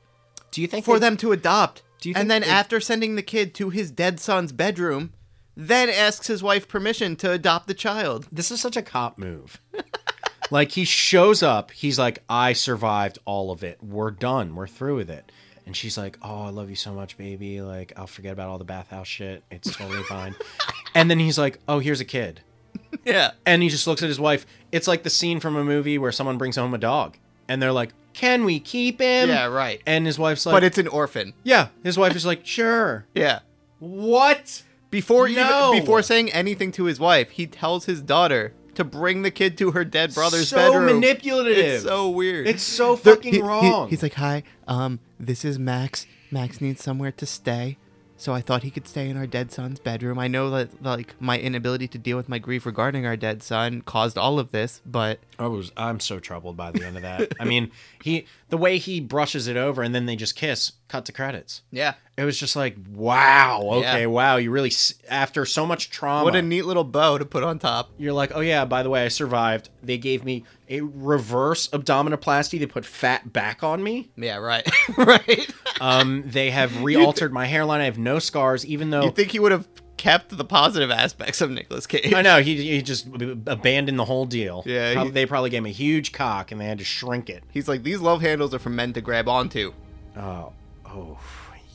do 0.50 0.60
you 0.60 0.66
think 0.66 0.84
for 0.84 0.98
they- 0.98 1.06
them 1.06 1.16
to 1.18 1.30
adopt. 1.30 1.82
Do 2.00 2.08
you 2.08 2.14
think 2.14 2.22
and 2.22 2.30
then 2.30 2.42
they- 2.42 2.48
after 2.48 2.80
sending 2.80 3.14
the 3.14 3.22
kid 3.22 3.54
to 3.54 3.70
his 3.70 3.90
dead 3.92 4.18
son's 4.18 4.50
bedroom, 4.50 5.12
then 5.60 5.90
asks 5.90 6.28
his 6.28 6.40
wife 6.42 6.68
permission 6.68 7.16
to 7.16 7.30
adopt 7.32 7.66
the 7.66 7.74
child. 7.74 8.28
this 8.30 8.50
is 8.52 8.60
such 8.60 8.76
a 8.76 8.82
cop 8.82 9.18
move 9.18 9.60
like 10.52 10.70
he 10.72 10.84
shows 10.84 11.42
up 11.42 11.70
he's 11.72 11.98
like 11.98 12.22
i 12.28 12.52
survived 12.52 13.18
all 13.24 13.50
of 13.50 13.62
it 13.64 13.76
we're 13.82 14.10
done 14.12 14.54
we're 14.54 14.66
through 14.68 14.94
with 14.96 15.10
it 15.10 15.30
and 15.66 15.76
she's 15.76 15.98
like 15.98 16.16
oh 16.22 16.42
i 16.44 16.48
love 16.50 16.70
you 16.70 16.76
so 16.76 16.92
much 16.94 17.18
baby 17.18 17.60
like 17.60 17.92
i'll 17.96 18.06
forget 18.06 18.32
about 18.32 18.48
all 18.48 18.56
the 18.58 18.64
bathhouse 18.64 19.08
shit 19.08 19.42
it's 19.50 19.76
totally 19.76 20.02
fine 20.04 20.34
and 20.94 21.10
then 21.10 21.18
he's 21.18 21.36
like 21.38 21.58
oh 21.68 21.80
here's 21.80 22.00
a 22.00 22.04
kid 22.04 22.40
Yeah. 23.04 23.32
and 23.44 23.62
he 23.62 23.68
just 23.68 23.86
looks 23.86 24.02
at 24.02 24.08
his 24.08 24.20
wife. 24.20 24.46
It's 24.70 24.86
like 24.86 25.02
the 25.02 25.10
scene 25.10 25.40
from 25.40 25.56
a 25.56 25.64
movie 25.64 25.98
where 25.98 26.12
someone 26.12 26.38
brings 26.38 26.56
home 26.56 26.72
a 26.74 26.78
dog, 26.78 27.16
and 27.48 27.60
they're 27.60 27.72
like, 27.72 27.90
"Can 28.12 28.44
we 28.44 28.60
keep 28.60 29.00
him?" 29.00 29.28
Yeah, 29.30 29.46
right. 29.46 29.80
And 29.86 30.06
his 30.06 30.18
wife's 30.18 30.44
like, 30.46 30.52
but 30.54 30.64
it's 30.64 30.78
an 30.78 30.88
orphan. 30.88 31.32
yeah." 31.42 31.68
His 31.82 31.98
wife 31.98 32.14
is 32.14 32.24
like, 32.26 32.46
"Sure." 32.46 33.04
Yeah. 33.14 33.40
What? 33.78 34.62
Before 34.90 35.28
No. 35.28 35.70
even 35.72 35.80
before 35.84 36.02
saying 36.02 36.32
anything 36.32 36.72
to 36.72 36.84
his 36.84 36.98
wife, 36.98 37.30
he 37.30 37.46
tells 37.46 37.84
his 37.86 38.00
daughter 38.00 38.54
to 38.74 38.84
bring 38.84 39.22
the 39.22 39.30
kid 39.30 39.58
to 39.58 39.72
her 39.72 39.84
dead 39.84 40.14
brother's 40.14 40.48
so 40.48 40.56
bedroom. 40.56 40.88
So 40.88 40.94
manipulative. 40.94 41.56
It's 41.58 41.84
so 41.84 42.08
weird. 42.08 42.46
It's 42.46 42.62
so 42.62 42.96
fucking 42.96 43.32
he- 43.34 43.38
he- 43.40 43.42
wrong. 43.44 43.88
he's 43.90 44.02
like, 44.02 44.14
"Hi, 44.14 44.44
um, 44.66 45.00
this 45.18 45.44
is 45.44 45.58
Max. 45.58 46.06
Max 46.30 46.60
needs 46.60 46.82
somewhere 46.82 47.10
to 47.12 47.26
stay, 47.26 47.76
so 48.16 48.32
I 48.32 48.40
thought 48.40 48.62
he 48.62 48.70
could 48.70 48.86
stay 48.86 49.08
in 49.10 49.16
our 49.16 49.26
dead 49.26 49.50
son's 49.50 49.80
bedroom. 49.80 50.18
I 50.18 50.28
know 50.28 50.48
that 50.50 50.82
like 50.82 51.14
my 51.20 51.38
inability 51.38 51.88
to 51.88 51.98
deal 51.98 52.16
with 52.16 52.28
my 52.28 52.38
grief 52.38 52.64
regarding 52.66 53.04
our 53.04 53.16
dead 53.16 53.42
son 53.42 53.80
caused 53.82 54.16
all 54.16 54.38
of 54.38 54.52
this, 54.52 54.80
but 54.86 55.18
I 55.38 55.48
was. 55.48 55.72
I'm 55.76 56.00
so 56.00 56.18
troubled 56.20 56.56
by 56.56 56.70
the 56.70 56.84
end 56.86 56.96
of 56.96 57.02
that. 57.02 57.32
I 57.40 57.44
mean, 57.44 57.70
he 58.02 58.26
the 58.48 58.56
way 58.56 58.78
he 58.78 59.00
brushes 59.00 59.46
it 59.48 59.56
over, 59.56 59.82
and 59.82 59.94
then 59.94 60.06
they 60.06 60.16
just 60.16 60.34
kiss. 60.36 60.72
Cut 60.88 61.04
to 61.04 61.12
credits. 61.12 61.60
yeah, 61.70 61.94
It 62.16 62.24
was 62.24 62.38
just 62.38 62.56
like, 62.56 62.74
wow. 62.90 63.60
Okay, 63.62 64.00
Yeah. 64.02 64.06
wow. 64.06 64.36
You 64.36 64.50
really 64.50 64.72
after 65.10 65.44
so 65.44 65.66
much 65.66 65.90
trauma. 65.90 66.24
what 66.24 66.34
a 66.34 66.40
neat 66.40 66.62
little 66.64 66.82
bow 66.84 67.18
to 67.18 67.26
put 67.26 67.42
on 67.44 67.58
top. 67.58 67.90
you're 67.98 68.14
like, 68.14 68.32
oh 68.34 68.40
yeah, 68.40 68.64
by 68.64 68.82
the 68.82 68.88
way, 68.88 69.04
I 69.04 69.08
survived. 69.08 69.68
They 69.82 69.98
gave 69.98 70.24
me 70.24 70.44
a 70.70 70.80
reverse 70.80 71.68
abdominoplasty. 71.68 72.58
They 72.58 72.64
put 72.66 72.86
fat 72.86 73.32
back 73.34 73.62
on 73.62 73.82
me. 73.82 74.08
Yeah, 74.16 74.36
right, 74.36 74.66
right. 74.96 75.50
Um, 75.80 76.22
they 76.26 76.50
have 76.50 76.82
re-altered 76.82 77.32
my 77.34 77.44
hairline. 77.46 77.82
I 77.82 77.84
have 77.84 77.98
no 77.98 78.18
scars, 78.18 78.64
even 78.64 78.88
though 78.90 79.04
You 79.04 79.10
think 79.10 79.32
he 79.32 79.38
would 79.38 79.52
have 79.52 79.68
kept 79.98 80.36
the 80.36 80.44
positive 80.44 80.90
aspects 80.90 81.40
of 81.42 81.50
Nicolas 81.50 81.86
Cage? 81.86 82.14
I 82.14 82.22
know 82.22 82.40
he, 82.40 82.56
he 82.56 82.80
just 82.82 83.06
abandoned 83.46 83.98
the 83.98 84.04
whole 84.06 84.24
deal. 84.24 84.62
Yeah, 84.64 84.94
Prob- 84.94 85.06
he- 85.08 85.12
they 85.12 85.26
probably 85.26 85.50
gave 85.50 85.58
him 85.58 85.66
a 85.66 85.70
huge 85.70 86.12
cock 86.12 86.50
and 86.50 86.60
they 86.60 86.64
had 86.64 86.78
to 86.78 86.84
shrink 86.84 87.28
it. 87.28 87.42
He's 87.52 87.68
like, 87.68 87.82
these 87.82 88.00
love 88.00 88.22
handles 88.22 88.54
are 88.54 88.58
for 88.58 88.70
men 88.70 88.92
to 88.94 89.00
grab 89.02 89.28
onto. 89.28 89.74
Oh, 90.16 90.52
oh, 90.86 91.18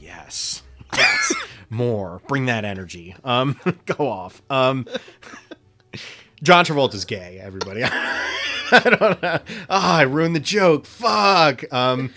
yes, 0.01 0.63
yes, 0.95 1.33
more. 1.69 2.21
Bring 2.27 2.47
that 2.47 2.65
energy. 2.65 3.15
Um, 3.23 3.59
go 3.85 4.09
off. 4.09 4.41
Um, 4.49 4.87
John 6.41 6.65
Travolta's 6.65 7.05
gay. 7.05 7.39
Everybody. 7.41 7.83
I 8.71 8.79
don't 8.83 9.21
know. 9.21 9.39
Ah, 9.69 9.97
I 9.97 10.01
ruined 10.01 10.35
the 10.35 10.39
joke. 10.39 10.85
Fuck. 10.85 11.71
Um. 11.71 12.11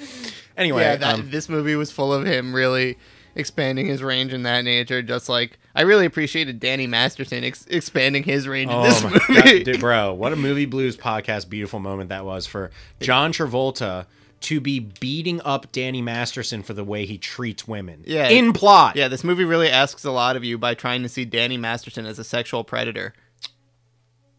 Anyway, 0.56 0.80
yeah, 0.82 0.96
that, 0.96 1.14
um, 1.14 1.30
this 1.30 1.48
movie 1.50 1.76
was 1.76 1.90
full 1.92 2.14
of 2.14 2.24
him 2.24 2.54
really 2.54 2.96
expanding 3.36 3.86
his 3.86 4.02
range 4.02 4.32
in 4.32 4.42
that 4.42 4.62
nature. 4.64 5.02
Just 5.02 5.28
like 5.28 5.58
I 5.74 5.82
really 5.82 6.06
appreciated 6.06 6.58
Danny 6.58 6.86
Masterson 6.86 7.44
ex- 7.44 7.66
expanding 7.68 8.24
his 8.24 8.48
range 8.48 8.70
in 8.70 8.76
oh 8.76 8.82
this 8.82 9.02
movie. 9.02 9.18
God, 9.28 9.64
dude, 9.64 9.80
bro, 9.80 10.12
what 10.14 10.32
a 10.32 10.36
movie 10.36 10.66
blues 10.66 10.96
podcast 10.96 11.48
beautiful 11.48 11.78
moment 11.78 12.08
that 12.08 12.24
was 12.24 12.46
for 12.46 12.70
John 13.00 13.32
Travolta 13.32 14.06
to 14.38 14.60
be 14.60 14.80
beating 14.80 15.40
up 15.44 15.72
Danny 15.72 16.02
Masterson 16.02 16.62
for 16.62 16.74
the 16.74 16.84
way 16.84 17.06
he 17.06 17.18
treats 17.18 17.66
women. 17.66 18.04
Yeah. 18.06 18.28
in 18.28 18.52
plot. 18.52 18.94
yeah, 18.96 19.08
this 19.08 19.24
movie 19.24 19.44
really 19.44 19.70
asks 19.70 20.04
a 20.04 20.10
lot 20.10 20.36
of 20.36 20.44
you 20.44 20.58
by 20.58 20.74
trying 20.74 21.02
to 21.02 21.08
see 21.08 21.24
Danny 21.24 21.56
Masterson 21.56 22.04
as 22.06 22.18
a 22.18 22.24
sexual 22.24 22.62
predator. 22.62 23.14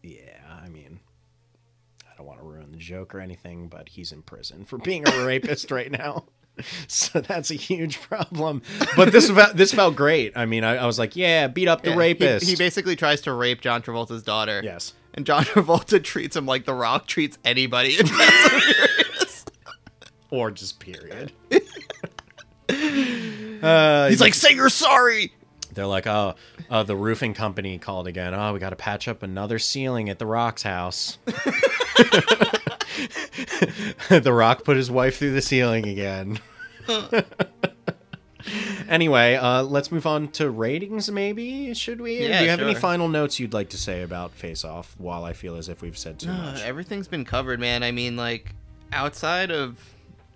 Yeah, 0.02 0.38
I 0.48 0.68
mean, 0.68 1.00
I 2.10 2.16
don't 2.16 2.26
want 2.26 2.38
to 2.38 2.44
ruin 2.46 2.70
the 2.70 2.78
joke 2.78 3.14
or 3.14 3.20
anything, 3.20 3.68
but 3.68 3.88
he's 3.88 4.12
in 4.12 4.22
prison 4.22 4.64
for 4.64 4.78
being 4.78 5.06
a 5.06 5.24
rapist 5.26 5.70
right 5.72 5.90
now. 5.90 6.24
So 6.88 7.20
that's 7.20 7.50
a 7.50 7.54
huge 7.54 8.00
problem. 8.00 8.62
But 8.96 9.12
this 9.12 9.30
felt, 9.30 9.56
this 9.56 9.72
felt 9.72 9.94
great. 9.96 10.32
I 10.36 10.46
mean, 10.46 10.64
I, 10.64 10.76
I 10.76 10.86
was 10.86 10.98
like, 10.98 11.16
yeah, 11.16 11.46
beat 11.48 11.68
up 11.68 11.82
the 11.82 11.88
Yeah, 11.90 11.94
he- 11.94 11.98
rapist. 11.98 12.48
He, 12.48 12.56
basically 12.56 12.96
tries 12.96 13.20
to 13.22 13.32
rape 13.32 13.60
John 13.60 13.82
Travolta's 13.82 14.22
daughter. 14.22 14.60
yes. 14.64 14.94
And 15.14 15.24
John 15.26 15.44
Travolta 15.46 16.02
treats 16.02 16.36
him 16.36 16.46
like 16.46 16.64
The 16.64 16.74
Rock 16.74 17.06
treats 17.06 17.38
anybody 17.44 17.98
in 17.98 18.06
Fast 18.06 18.52
and 18.52 18.62
Furious. 18.62 19.44
Or 20.30 20.50
just 20.50 20.78
period. 20.78 21.32
uh, 22.68 24.08
He's 24.08 24.20
like, 24.20 24.34
say 24.34 24.54
you're 24.54 24.68
sorry. 24.68 25.32
They're 25.72 25.86
like, 25.86 26.06
oh, 26.06 26.34
uh, 26.70 26.82
the 26.82 26.96
roofing 26.96 27.32
company 27.34 27.78
called 27.78 28.06
again. 28.08 28.34
Oh, 28.34 28.52
we 28.52 28.58
got 28.58 28.70
to 28.70 28.76
patch 28.76 29.08
up 29.08 29.22
another 29.22 29.58
ceiling 29.58 30.10
at 30.10 30.18
the 30.18 30.26
Rock's 30.26 30.64
house. 30.64 31.18
the 34.08 34.32
Rock 34.32 34.64
put 34.64 34.76
his 34.76 34.90
wife 34.90 35.18
through 35.18 35.32
the 35.32 35.42
ceiling 35.42 35.86
again. 35.86 36.40
anyway, 38.88 39.34
uh, 39.36 39.62
let's 39.62 39.92
move 39.92 40.06
on 40.06 40.28
to 40.28 40.50
ratings. 40.50 41.10
Maybe 41.10 41.72
should 41.74 42.00
we? 42.00 42.26
Yeah, 42.28 42.38
Do 42.38 42.44
you 42.44 42.50
have 42.50 42.60
any 42.60 42.74
final 42.74 43.08
notes 43.08 43.38
you'd 43.38 43.52
like 43.52 43.70
to 43.70 43.78
say 43.78 44.02
about 44.02 44.32
Face 44.32 44.64
Off? 44.64 44.94
While 44.98 45.24
I 45.24 45.32
feel 45.32 45.56
as 45.56 45.68
if 45.68 45.82
we've 45.82 45.98
said 45.98 46.18
too 46.18 46.30
Uh, 46.30 46.52
much. 46.52 46.62
everything's 46.62 47.08
been 47.08 47.24
covered, 47.24 47.60
man. 47.60 47.82
I 47.82 47.92
mean, 47.92 48.16
like 48.16 48.54
outside 48.92 49.50
of 49.50 49.78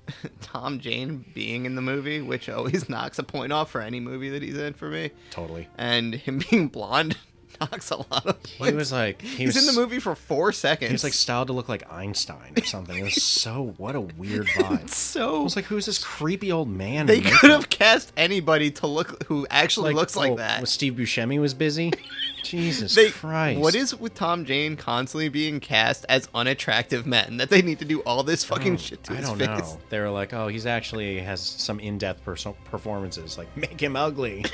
Tom 0.41 0.81
Jane 0.81 1.25
being 1.35 1.65
in 1.65 1.75
the 1.75 1.83
movie, 1.83 2.21
which 2.21 2.49
always 2.49 2.89
knocks 2.89 3.19
a 3.19 3.23
point 3.23 3.53
off 3.53 3.71
for 3.71 3.81
any 3.81 4.01
movie 4.01 4.31
that 4.31 4.43
he's 4.43 4.59
in 4.59 4.75
for 4.75 4.89
me, 4.89 5.11
Totally. 5.31 5.69
and 5.79 6.15
him 6.15 6.43
being 6.51 6.69
blonde 6.69 7.17
knocks 7.61 7.91
a 7.91 7.97
lot 7.97 8.27
of 8.27 8.43
points. 8.43 8.67
He 8.69 8.73
was 8.73 8.93
like 8.93 9.23
he 9.23 9.45
He's 9.45 9.55
was 9.55 9.69
in 9.69 9.75
the 9.75 9.81
movie 9.81 9.99
for 9.99 10.15
four 10.15 10.53
seconds. 10.53 10.89
He 10.89 10.93
was 10.93 11.05
like 11.05 11.13
styled 11.13 11.49
to 11.49 11.53
look 11.53 11.69
like 11.69 11.91
Einstein 11.93 12.55
or 12.57 12.65
something. 12.65 12.97
It 12.97 13.03
was 13.03 13.23
so 13.23 13.75
what 13.77 13.95
a 13.95 14.01
weird 14.01 14.47
vibe. 14.49 14.85
I 14.85 14.87
so. 14.87 15.43
was 15.43 15.57
like, 15.57 15.67
who's 15.67 15.87
this 15.87 16.03
creepy 16.03 16.53
old 16.53 16.69
man? 16.69 17.07
they 17.07 17.21
could 17.21 17.51
have 17.51 17.69
cast 17.71 18.13
anybody 18.17 18.71
to 18.73 18.87
look 18.87 19.25
who 19.25 19.47
actually 19.51 19.95
looks 19.95 20.17
like 20.17 20.33
oh, 20.33 20.37
that. 20.37 20.67
Steve 20.69 20.95
Buscemi 20.95 21.41
was 21.41 21.55
busy? 21.55 21.93
Jesus 22.43 22.95
They, 22.95 23.11
Christ! 23.11 23.61
What 23.61 23.75
is 23.75 23.95
with 23.99 24.15
Tom 24.15 24.45
Jane 24.45 24.77
constantly 24.77 25.29
being 25.29 25.61
cast 25.61 26.05
as 26.09 26.29
unattractive 26.35 27.07
men 27.07 27.37
that 27.39 27.51
they 27.51 27.63
need 27.63 27.79
to 27.81 27.85
do 27.85 28.01
all 28.01 28.23
this 28.23 28.45
fucking 28.45 28.77
shit 28.79 29.03
to 29.05 29.13
I 29.13 29.17
his 29.17 29.27
don't 29.29 29.39
face? 29.39 29.49
know. 29.49 29.79
They 29.91 30.01
were 30.01 30.11
like, 30.11 30.33
oh, 30.33 30.49
he's 30.49 30.67
actually 30.67 31.21
has 31.21 31.41
some 31.41 31.79
in-depth 31.81 32.25
perso- 32.25 32.57
performances. 32.65 33.39
Like, 33.39 33.55
make 33.57 33.81
him 33.81 33.97
ugly. 33.97 34.45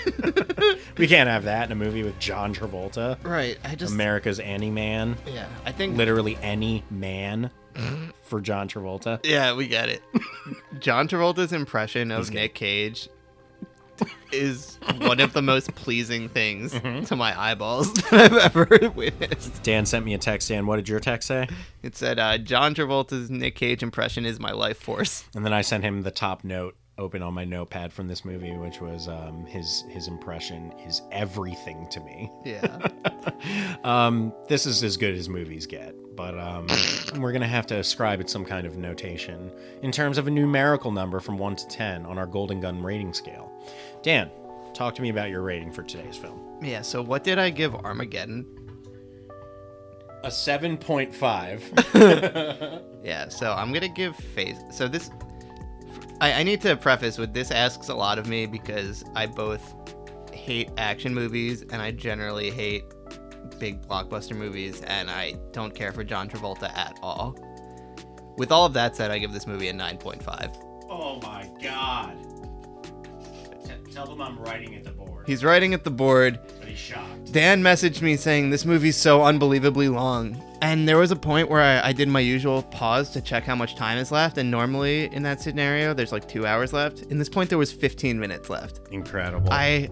we 0.99 1.07
can't 1.07 1.29
have 1.29 1.45
that 1.45 1.67
in 1.67 1.73
a 1.73 1.75
movie 1.77 2.03
with 2.03 2.19
John 2.19 2.55
Travolta, 2.55 3.17
Right. 3.25 3.59
I 3.65 3.75
just 3.75 3.93
America's 3.95 4.41
any 4.41 4.71
man, 4.71 5.17
yeah. 5.27 5.47
I 5.65 5.73
think 5.73 5.97
literally 5.97 6.37
any 6.43 6.85
man 6.91 7.51
for 8.23 8.41
John 8.41 8.69
Travolta. 8.69 9.21
Yeah, 9.25 9.55
we 9.55 9.69
get 9.69 9.89
it. 9.89 10.03
John 10.81 11.07
Travolta's 11.09 11.53
impression 11.53 12.11
of 12.11 12.31
Nick 12.33 12.55
Cage 12.55 13.09
is 14.33 14.79
one 14.99 15.21
of 15.21 15.33
the 15.33 15.43
most 15.53 15.75
pleasing 15.75 16.29
things 16.29 16.73
Mm-hmm. 16.75 17.05
to 17.05 17.17
my 17.17 17.39
eyeballs 17.39 17.93
that 18.11 18.33
I've 18.33 18.57
ever 18.57 18.91
witnessed. 18.91 19.63
Dan 19.63 19.87
sent 19.87 20.05
me 20.05 20.15
a 20.15 20.19
text. 20.19 20.49
Dan, 20.49 20.67
what 20.67 20.77
did 20.77 20.89
your 20.89 21.01
text 21.01 21.29
say? 21.29 21.47
It 21.83 21.97
said, 21.97 22.19
uh, 22.19 22.39
John 22.39 22.75
Travolta's 22.75 23.31
Nick 23.31 23.55
Cage 23.57 23.83
impression 23.83 24.25
is 24.27 24.39
my 24.39 24.53
life 24.53 24.79
force. 24.79 25.25
And 25.35 25.45
then 25.45 25.53
I 25.53 25.63
sent 25.63 25.85
him 25.85 26.03
the 26.03 26.11
top 26.11 26.45
note 26.45 26.77
open 26.99 27.23
on 27.23 27.33
my 27.33 27.45
notepad 27.45 27.93
from 27.93 28.09
this 28.09 28.25
movie, 28.25 28.53
which 28.57 28.81
was 28.81 29.07
um, 29.07 29.47
his 29.47 29.85
his 29.89 30.09
impression 30.09 30.73
is 30.85 31.01
everything 31.13 31.87
to 31.91 32.01
me. 32.01 32.31
Yeah. 32.45 32.89
Um, 33.85 34.33
this 34.49 34.67
is 34.67 34.83
as 34.83 34.97
good 34.97 35.15
as 35.15 35.29
movies 35.29 35.67
get, 35.67 35.95
but 36.17 36.37
um, 36.39 36.67
we're 37.19 37.31
gonna 37.33 37.47
have 37.47 37.67
to 37.69 37.77
ascribe 37.77 38.21
it 38.21 38.29
some 38.29 38.45
kind 38.45 38.67
of 38.67 38.77
notation 38.77 39.53
in 39.83 39.93
terms 39.93 40.19
of 40.19 40.27
a 40.27 40.31
numerical 40.31 40.91
number 40.91 41.21
from 41.21 41.39
one 41.39 41.55
to 41.57 41.67
ten 41.69 42.05
on 42.07 42.19
our 42.19 42.27
Golden 42.27 42.61
Gun 42.61 42.83
rating 42.83 43.13
scale. 43.13 43.48
Dan, 44.09 44.31
talk 44.73 44.95
to 44.95 45.03
me 45.03 45.11
about 45.11 45.29
your 45.29 45.43
rating 45.43 45.71
for 45.71 45.83
today's 45.83 46.17
film. 46.17 46.41
yeah, 46.63 46.81
so 46.81 47.03
what 47.03 47.25
did 47.25 47.39
I 47.39 47.51
give 47.51 47.75
Armageddon? 47.75 48.47
A 50.25 50.31
seven 50.31 50.79
point 50.79 51.15
five. 51.15 51.63
Yeah, 53.05 53.29
so 53.29 53.53
I'm 53.53 53.71
gonna 53.71 53.87
give 53.87 54.17
face. 54.17 54.57
So 54.73 54.89
this, 54.89 55.11
I, 56.23 56.33
I 56.33 56.43
need 56.43 56.63
to 56.63 56.75
preface 56.75 57.19
with 57.19 57.35
this 57.35 57.51
asks 57.51 57.91
a 57.91 57.95
lot 57.95 58.19
of 58.19 58.27
me 58.27 58.47
because 58.47 59.05
I 59.15 59.27
both 59.27 59.75
hate 60.33 60.71
action 60.79 61.15
movies 61.15 61.63
and 61.71 61.83
I 61.83 61.91
generally 61.91 62.51
hate 62.51 62.85
big 63.59 63.87
blockbuster 63.87 64.35
movies, 64.35 64.81
and 64.87 65.11
I 65.11 65.35
don't 65.53 65.75
care 65.75 65.93
for 65.93 66.03
John 66.03 66.31
Travolta 66.31 66.75
at 66.75 66.99
all. 67.03 67.37
With 68.39 68.53
all 68.53 68.65
of 68.65 68.73
that 68.73 68.97
said, 68.97 69.11
I 69.11 69.19
give 69.19 69.33
this 69.35 69.47
movie 69.47 69.69
a 69.69 69.75
9.5. 69.75 70.57
oh 70.89 71.21
my 71.21 71.51
god! 71.63 72.38
Tell 73.93 74.07
them 74.07 74.21
I'm 74.21 74.39
writing 74.39 74.75
at 74.75 74.85
the 74.85 74.91
board, 74.91 75.25
He's 75.27 75.45
writing 75.45 75.75
at 75.75 75.85
the 75.85 75.91
board. 75.91 76.39
but 76.59 76.69
he's 76.69 76.79
shocked. 76.79 77.33
Dan 77.33 77.63
messaged 77.63 78.01
me 78.03 78.17
saying 78.17 78.51
this 78.51 78.65
movie's 78.65 78.97
so 78.97 79.25
unbelievably 79.25 79.89
long. 79.89 80.43
And 80.61 80.89
there 80.89 80.97
was 80.97 81.11
a 81.11 81.17
point 81.17 81.49
where 81.51 81.61
I, 81.61 81.89
I 81.89 81.93
did 81.93 82.09
my 82.09 82.21
usual 82.21 82.63
pause 82.65 83.11
to 83.11 83.21
check 83.21 83.45
how 83.45 83.55
much 83.55 83.77
time 83.77 83.99
is 83.99 84.11
left. 84.11 84.39
And 84.39 84.51
normally 84.51 85.05
in 85.13 85.23
that 85.25 85.41
scenario, 85.41 85.95
there's 85.95 86.11
like 86.13 86.29
two 86.29 86.47
hours 86.47 86.73
left. 86.73 87.03
In 87.03 87.19
this 87.19 87.29
point, 87.29 87.49
there 87.49 87.59
was 87.59 87.71
15 87.73 88.19
minutes 88.19 88.49
left. 88.51 88.81
Incredible. 88.91 89.49
I 89.53 89.89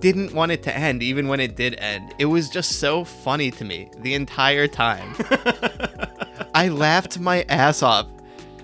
didn't 0.00 0.32
want 0.32 0.50
it 0.52 0.62
to 0.64 0.76
end, 0.76 1.02
even 1.02 1.28
when 1.28 1.38
it 1.40 1.54
did 1.56 1.74
end. 1.78 2.14
It 2.18 2.24
was 2.26 2.48
just 2.50 2.78
so 2.80 3.04
funny 3.04 3.50
to 3.52 3.64
me 3.64 3.90
the 3.98 4.14
entire 4.14 4.66
time. 4.66 5.14
I 6.54 6.68
laughed 6.68 7.18
my 7.20 7.44
ass 7.48 7.82
off. 7.82 8.08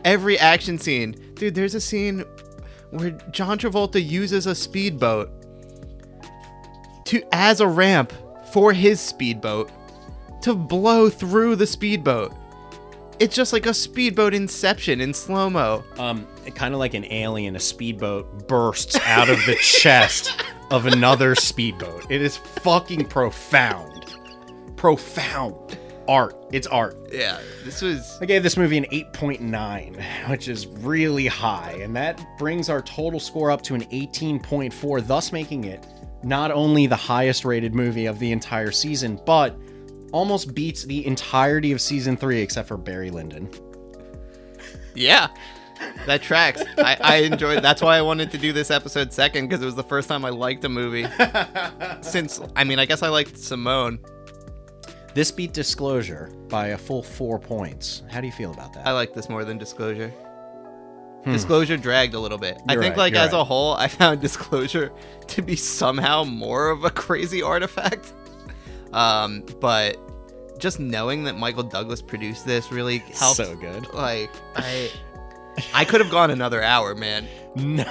Every 0.04 0.38
action 0.38 0.78
scene. 0.78 1.14
Dude, 1.34 1.54
there's 1.54 1.74
a 1.74 1.80
scene 1.80 2.24
where 2.94 3.10
John 3.30 3.58
Travolta 3.58 4.04
uses 4.04 4.46
a 4.46 4.54
speedboat 4.54 5.30
to 7.06 7.22
as 7.32 7.60
a 7.60 7.66
ramp 7.66 8.12
for 8.52 8.72
his 8.72 9.00
speedboat 9.00 9.70
to 10.42 10.54
blow 10.54 11.10
through 11.10 11.56
the 11.56 11.66
speedboat. 11.66 12.32
It's 13.18 13.34
just 13.34 13.52
like 13.52 13.66
a 13.66 13.74
speedboat 13.74 14.34
inception 14.34 15.00
in 15.00 15.12
slow-mo. 15.12 15.84
um, 15.98 16.26
kind 16.54 16.74
of 16.74 16.80
like 16.80 16.94
an 16.94 17.04
alien, 17.06 17.56
a 17.56 17.60
speedboat 17.60 18.48
bursts 18.48 18.96
out 19.06 19.28
of 19.28 19.38
the 19.46 19.56
chest 19.56 20.44
of 20.70 20.86
another 20.86 21.34
speedboat. 21.34 22.10
It 22.10 22.22
is 22.22 22.36
fucking 22.36 23.06
profound. 23.06 24.16
Profound. 24.76 25.78
Art. 26.08 26.36
It's 26.52 26.66
art. 26.66 26.96
Yeah, 27.12 27.40
this 27.64 27.80
was 27.82 28.18
I 28.20 28.26
gave 28.26 28.42
this 28.42 28.56
movie 28.56 28.76
an 28.76 28.84
8.9, 28.84 30.28
which 30.28 30.48
is 30.48 30.66
really 30.66 31.26
high, 31.26 31.78
and 31.80 31.96
that 31.96 32.24
brings 32.38 32.68
our 32.68 32.82
total 32.82 33.20
score 33.20 33.50
up 33.50 33.62
to 33.62 33.74
an 33.74 33.82
18.4, 33.86 35.06
thus 35.06 35.32
making 35.32 35.64
it 35.64 35.86
not 36.22 36.50
only 36.50 36.86
the 36.86 36.96
highest 36.96 37.44
rated 37.44 37.74
movie 37.74 38.06
of 38.06 38.18
the 38.18 38.32
entire 38.32 38.70
season, 38.70 39.20
but 39.26 39.56
almost 40.12 40.54
beats 40.54 40.84
the 40.84 41.06
entirety 41.06 41.72
of 41.72 41.80
season 41.80 42.16
three 42.16 42.40
except 42.40 42.68
for 42.68 42.76
Barry 42.76 43.10
Lyndon. 43.10 43.50
Yeah, 44.94 45.28
that 46.06 46.22
tracks. 46.22 46.62
I, 46.78 46.96
I 47.00 47.16
enjoyed. 47.16 47.62
That's 47.62 47.82
why 47.82 47.98
I 47.98 48.02
wanted 48.02 48.30
to 48.30 48.38
do 48.38 48.52
this 48.52 48.70
episode 48.70 49.12
second 49.12 49.48
because 49.48 49.60
it 49.62 49.66
was 49.66 49.74
the 49.74 49.82
first 49.82 50.08
time 50.08 50.24
I 50.24 50.30
liked 50.30 50.64
a 50.64 50.68
movie 50.68 51.06
since. 52.00 52.40
I 52.54 52.64
mean, 52.64 52.78
I 52.78 52.86
guess 52.86 53.02
I 53.02 53.08
liked 53.08 53.36
Simone. 53.36 53.98
This 55.14 55.30
beat 55.30 55.52
Disclosure 55.52 56.30
by 56.48 56.68
a 56.68 56.78
full 56.78 57.02
four 57.02 57.38
points. 57.38 58.02
How 58.10 58.20
do 58.20 58.26
you 58.26 58.32
feel 58.32 58.50
about 58.52 58.72
that? 58.74 58.86
I 58.86 58.92
like 58.92 59.14
this 59.14 59.28
more 59.28 59.44
than 59.44 59.58
Disclosure. 59.58 60.12
Disclosure 61.24 61.76
dragged 61.78 62.12
a 62.14 62.18
little 62.20 62.36
bit. 62.36 62.60
I 62.68 62.74
You're 62.74 62.82
think, 62.82 62.96
right, 62.96 63.12
like 63.12 63.14
as 63.14 63.32
a 63.32 63.42
whole, 63.44 63.74
I 63.74 63.88
found 63.88 64.20
Disclosure 64.22 64.92
to 65.28 65.42
be 65.42 65.56
somehow 65.56 66.24
more 66.24 66.68
of 66.68 66.84
a 66.84 66.90
crazy 66.90 67.42
artifact. 67.42 68.12
Um, 68.92 69.44
but 69.60 69.98
just 70.60 70.78
knowing 70.78 71.24
that 71.24 71.36
Michael 71.36 71.64
Douglas 71.64 72.00
produced 72.00 72.46
this 72.46 72.70
really 72.70 72.98
helped. 72.98 73.38
So 73.38 73.56
good. 73.56 73.92
Like 73.92 74.30
I, 74.54 74.88
I 75.74 75.84
could 75.84 76.00
have 76.00 76.12
gone 76.12 76.30
another 76.30 76.62
hour, 76.62 76.94
man. 76.94 77.26
No. 77.56 77.82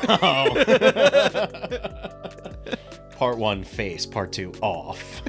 part 3.18 3.38
one, 3.38 3.66
face. 3.66 4.06
Part 4.06 4.32
two, 4.32 4.54
off. 4.62 5.22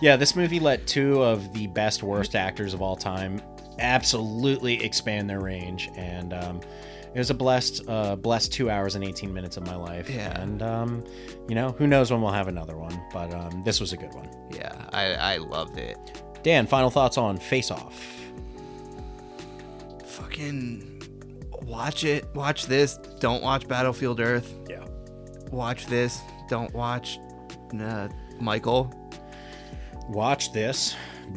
Yeah, 0.00 0.16
this 0.16 0.34
movie 0.36 0.60
let 0.60 0.86
two 0.86 1.22
of 1.22 1.52
the 1.52 1.66
best 1.68 2.02
worst 2.02 2.34
actors 2.34 2.74
of 2.74 2.82
all 2.82 2.96
time 2.96 3.40
absolutely 3.78 4.82
expand 4.84 5.28
their 5.28 5.40
range, 5.40 5.90
and 5.96 6.32
um, 6.32 6.60
it 7.14 7.18
was 7.18 7.30
a 7.30 7.34
blessed, 7.34 7.82
uh, 7.88 8.16
blessed 8.16 8.52
two 8.52 8.70
hours 8.70 8.94
and 8.94 9.04
eighteen 9.04 9.32
minutes 9.32 9.56
of 9.56 9.66
my 9.66 9.76
life. 9.76 10.08
Yeah. 10.08 10.40
and 10.40 10.62
um, 10.62 11.04
you 11.48 11.54
know, 11.54 11.70
who 11.70 11.86
knows 11.86 12.10
when 12.10 12.22
we'll 12.22 12.32
have 12.32 12.48
another 12.48 12.76
one, 12.76 13.00
but 13.12 13.32
um, 13.34 13.62
this 13.64 13.80
was 13.80 13.92
a 13.92 13.96
good 13.96 14.14
one. 14.14 14.28
Yeah, 14.50 14.88
I, 14.92 15.14
I 15.14 15.36
loved 15.38 15.78
it. 15.78 15.98
Dan, 16.42 16.66
final 16.66 16.90
thoughts 16.90 17.18
on 17.18 17.36
Face 17.36 17.70
Off. 17.70 18.02
Fucking 20.06 21.02
watch 21.62 22.04
it. 22.04 22.26
Watch 22.34 22.66
this. 22.66 22.96
Don't 23.18 23.42
watch 23.42 23.68
Battlefield 23.68 24.20
Earth. 24.20 24.54
Yeah. 24.68 24.84
Watch 25.50 25.86
this. 25.86 26.20
Don't 26.48 26.72
watch 26.74 27.18
uh, 27.78 28.08
Michael. 28.40 28.94
Watch 30.10 30.52
this. 30.52 30.96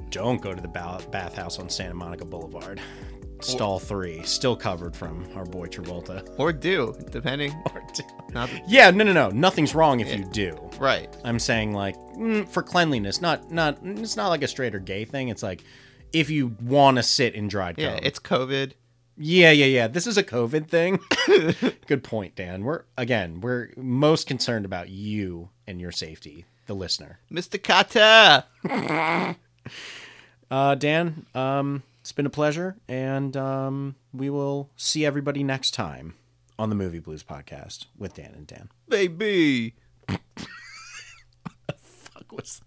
Don't 0.09 0.41
go 0.41 0.53
to 0.53 0.61
the 0.61 0.67
bathhouse 0.67 1.59
on 1.59 1.69
Santa 1.69 1.93
Monica 1.93 2.25
Boulevard. 2.25 2.81
Stall 3.41 3.77
three, 3.77 4.23
still 4.23 4.55
covered 4.55 4.95
from 4.95 5.27
our 5.35 5.43
boy 5.45 5.67
Travolta. 5.67 6.27
Or 6.39 6.53
do, 6.53 6.95
depending. 7.11 7.51
Or 7.75 7.83
Not 8.33 8.49
Yeah, 8.67 8.89
no, 8.89 9.03
no, 9.03 9.11
no. 9.11 9.29
Nothing's 9.29 9.75
wrong 9.75 9.99
if 9.99 10.15
you 10.15 10.23
do. 10.25 10.57
right. 10.79 11.13
I'm 11.25 11.39
saying 11.39 11.73
like 11.73 11.95
mm, 12.17 12.47
for 12.47 12.63
cleanliness, 12.63 13.19
not 13.21 13.51
not. 13.51 13.79
It's 13.83 14.15
not 14.15 14.29
like 14.29 14.43
a 14.43 14.47
straight 14.47 14.73
or 14.73 14.79
gay 14.79 15.03
thing. 15.03 15.27
It's 15.27 15.43
like 15.43 15.63
if 16.13 16.29
you 16.29 16.55
want 16.61 16.97
to 16.97 17.03
sit 17.03 17.35
in 17.35 17.47
dried 17.49 17.77
Yeah, 17.77 17.99
it's 18.01 18.17
COVID. 18.19 18.71
yeah, 19.17 19.51
yeah, 19.51 19.65
yeah. 19.65 19.87
This 19.89 20.07
is 20.07 20.17
a 20.17 20.23
COVID 20.23 20.69
thing. 20.69 20.99
Good 21.87 22.03
point, 22.03 22.35
Dan. 22.35 22.63
We're 22.63 22.83
again, 22.97 23.41
we're 23.41 23.71
most 23.75 24.25
concerned 24.25 24.63
about 24.65 24.87
you 24.89 25.49
and 25.67 25.81
your 25.81 25.91
safety, 25.91 26.45
the 26.65 26.75
listener. 26.75 27.19
Mr. 27.31 27.59
Kotter. 27.59 29.35
Uh, 30.51 30.75
Dan, 30.75 31.25
um, 31.33 31.81
it's 32.01 32.11
been 32.11 32.27
a 32.27 32.29
pleasure, 32.29 32.75
and 32.87 33.35
um, 33.35 33.95
we 34.13 34.29
will 34.29 34.69
see 34.75 35.03
everybody 35.03 35.43
next 35.43 35.71
time 35.71 36.13
on 36.59 36.69
the 36.69 36.75
Movie 36.75 36.99
Blues 36.99 37.23
podcast 37.23 37.85
with 37.97 38.13
Dan 38.13 38.33
and 38.35 38.45
Dan. 38.45 38.69
Baby. 38.87 39.73
Fuck 41.75 42.31
was. 42.31 42.61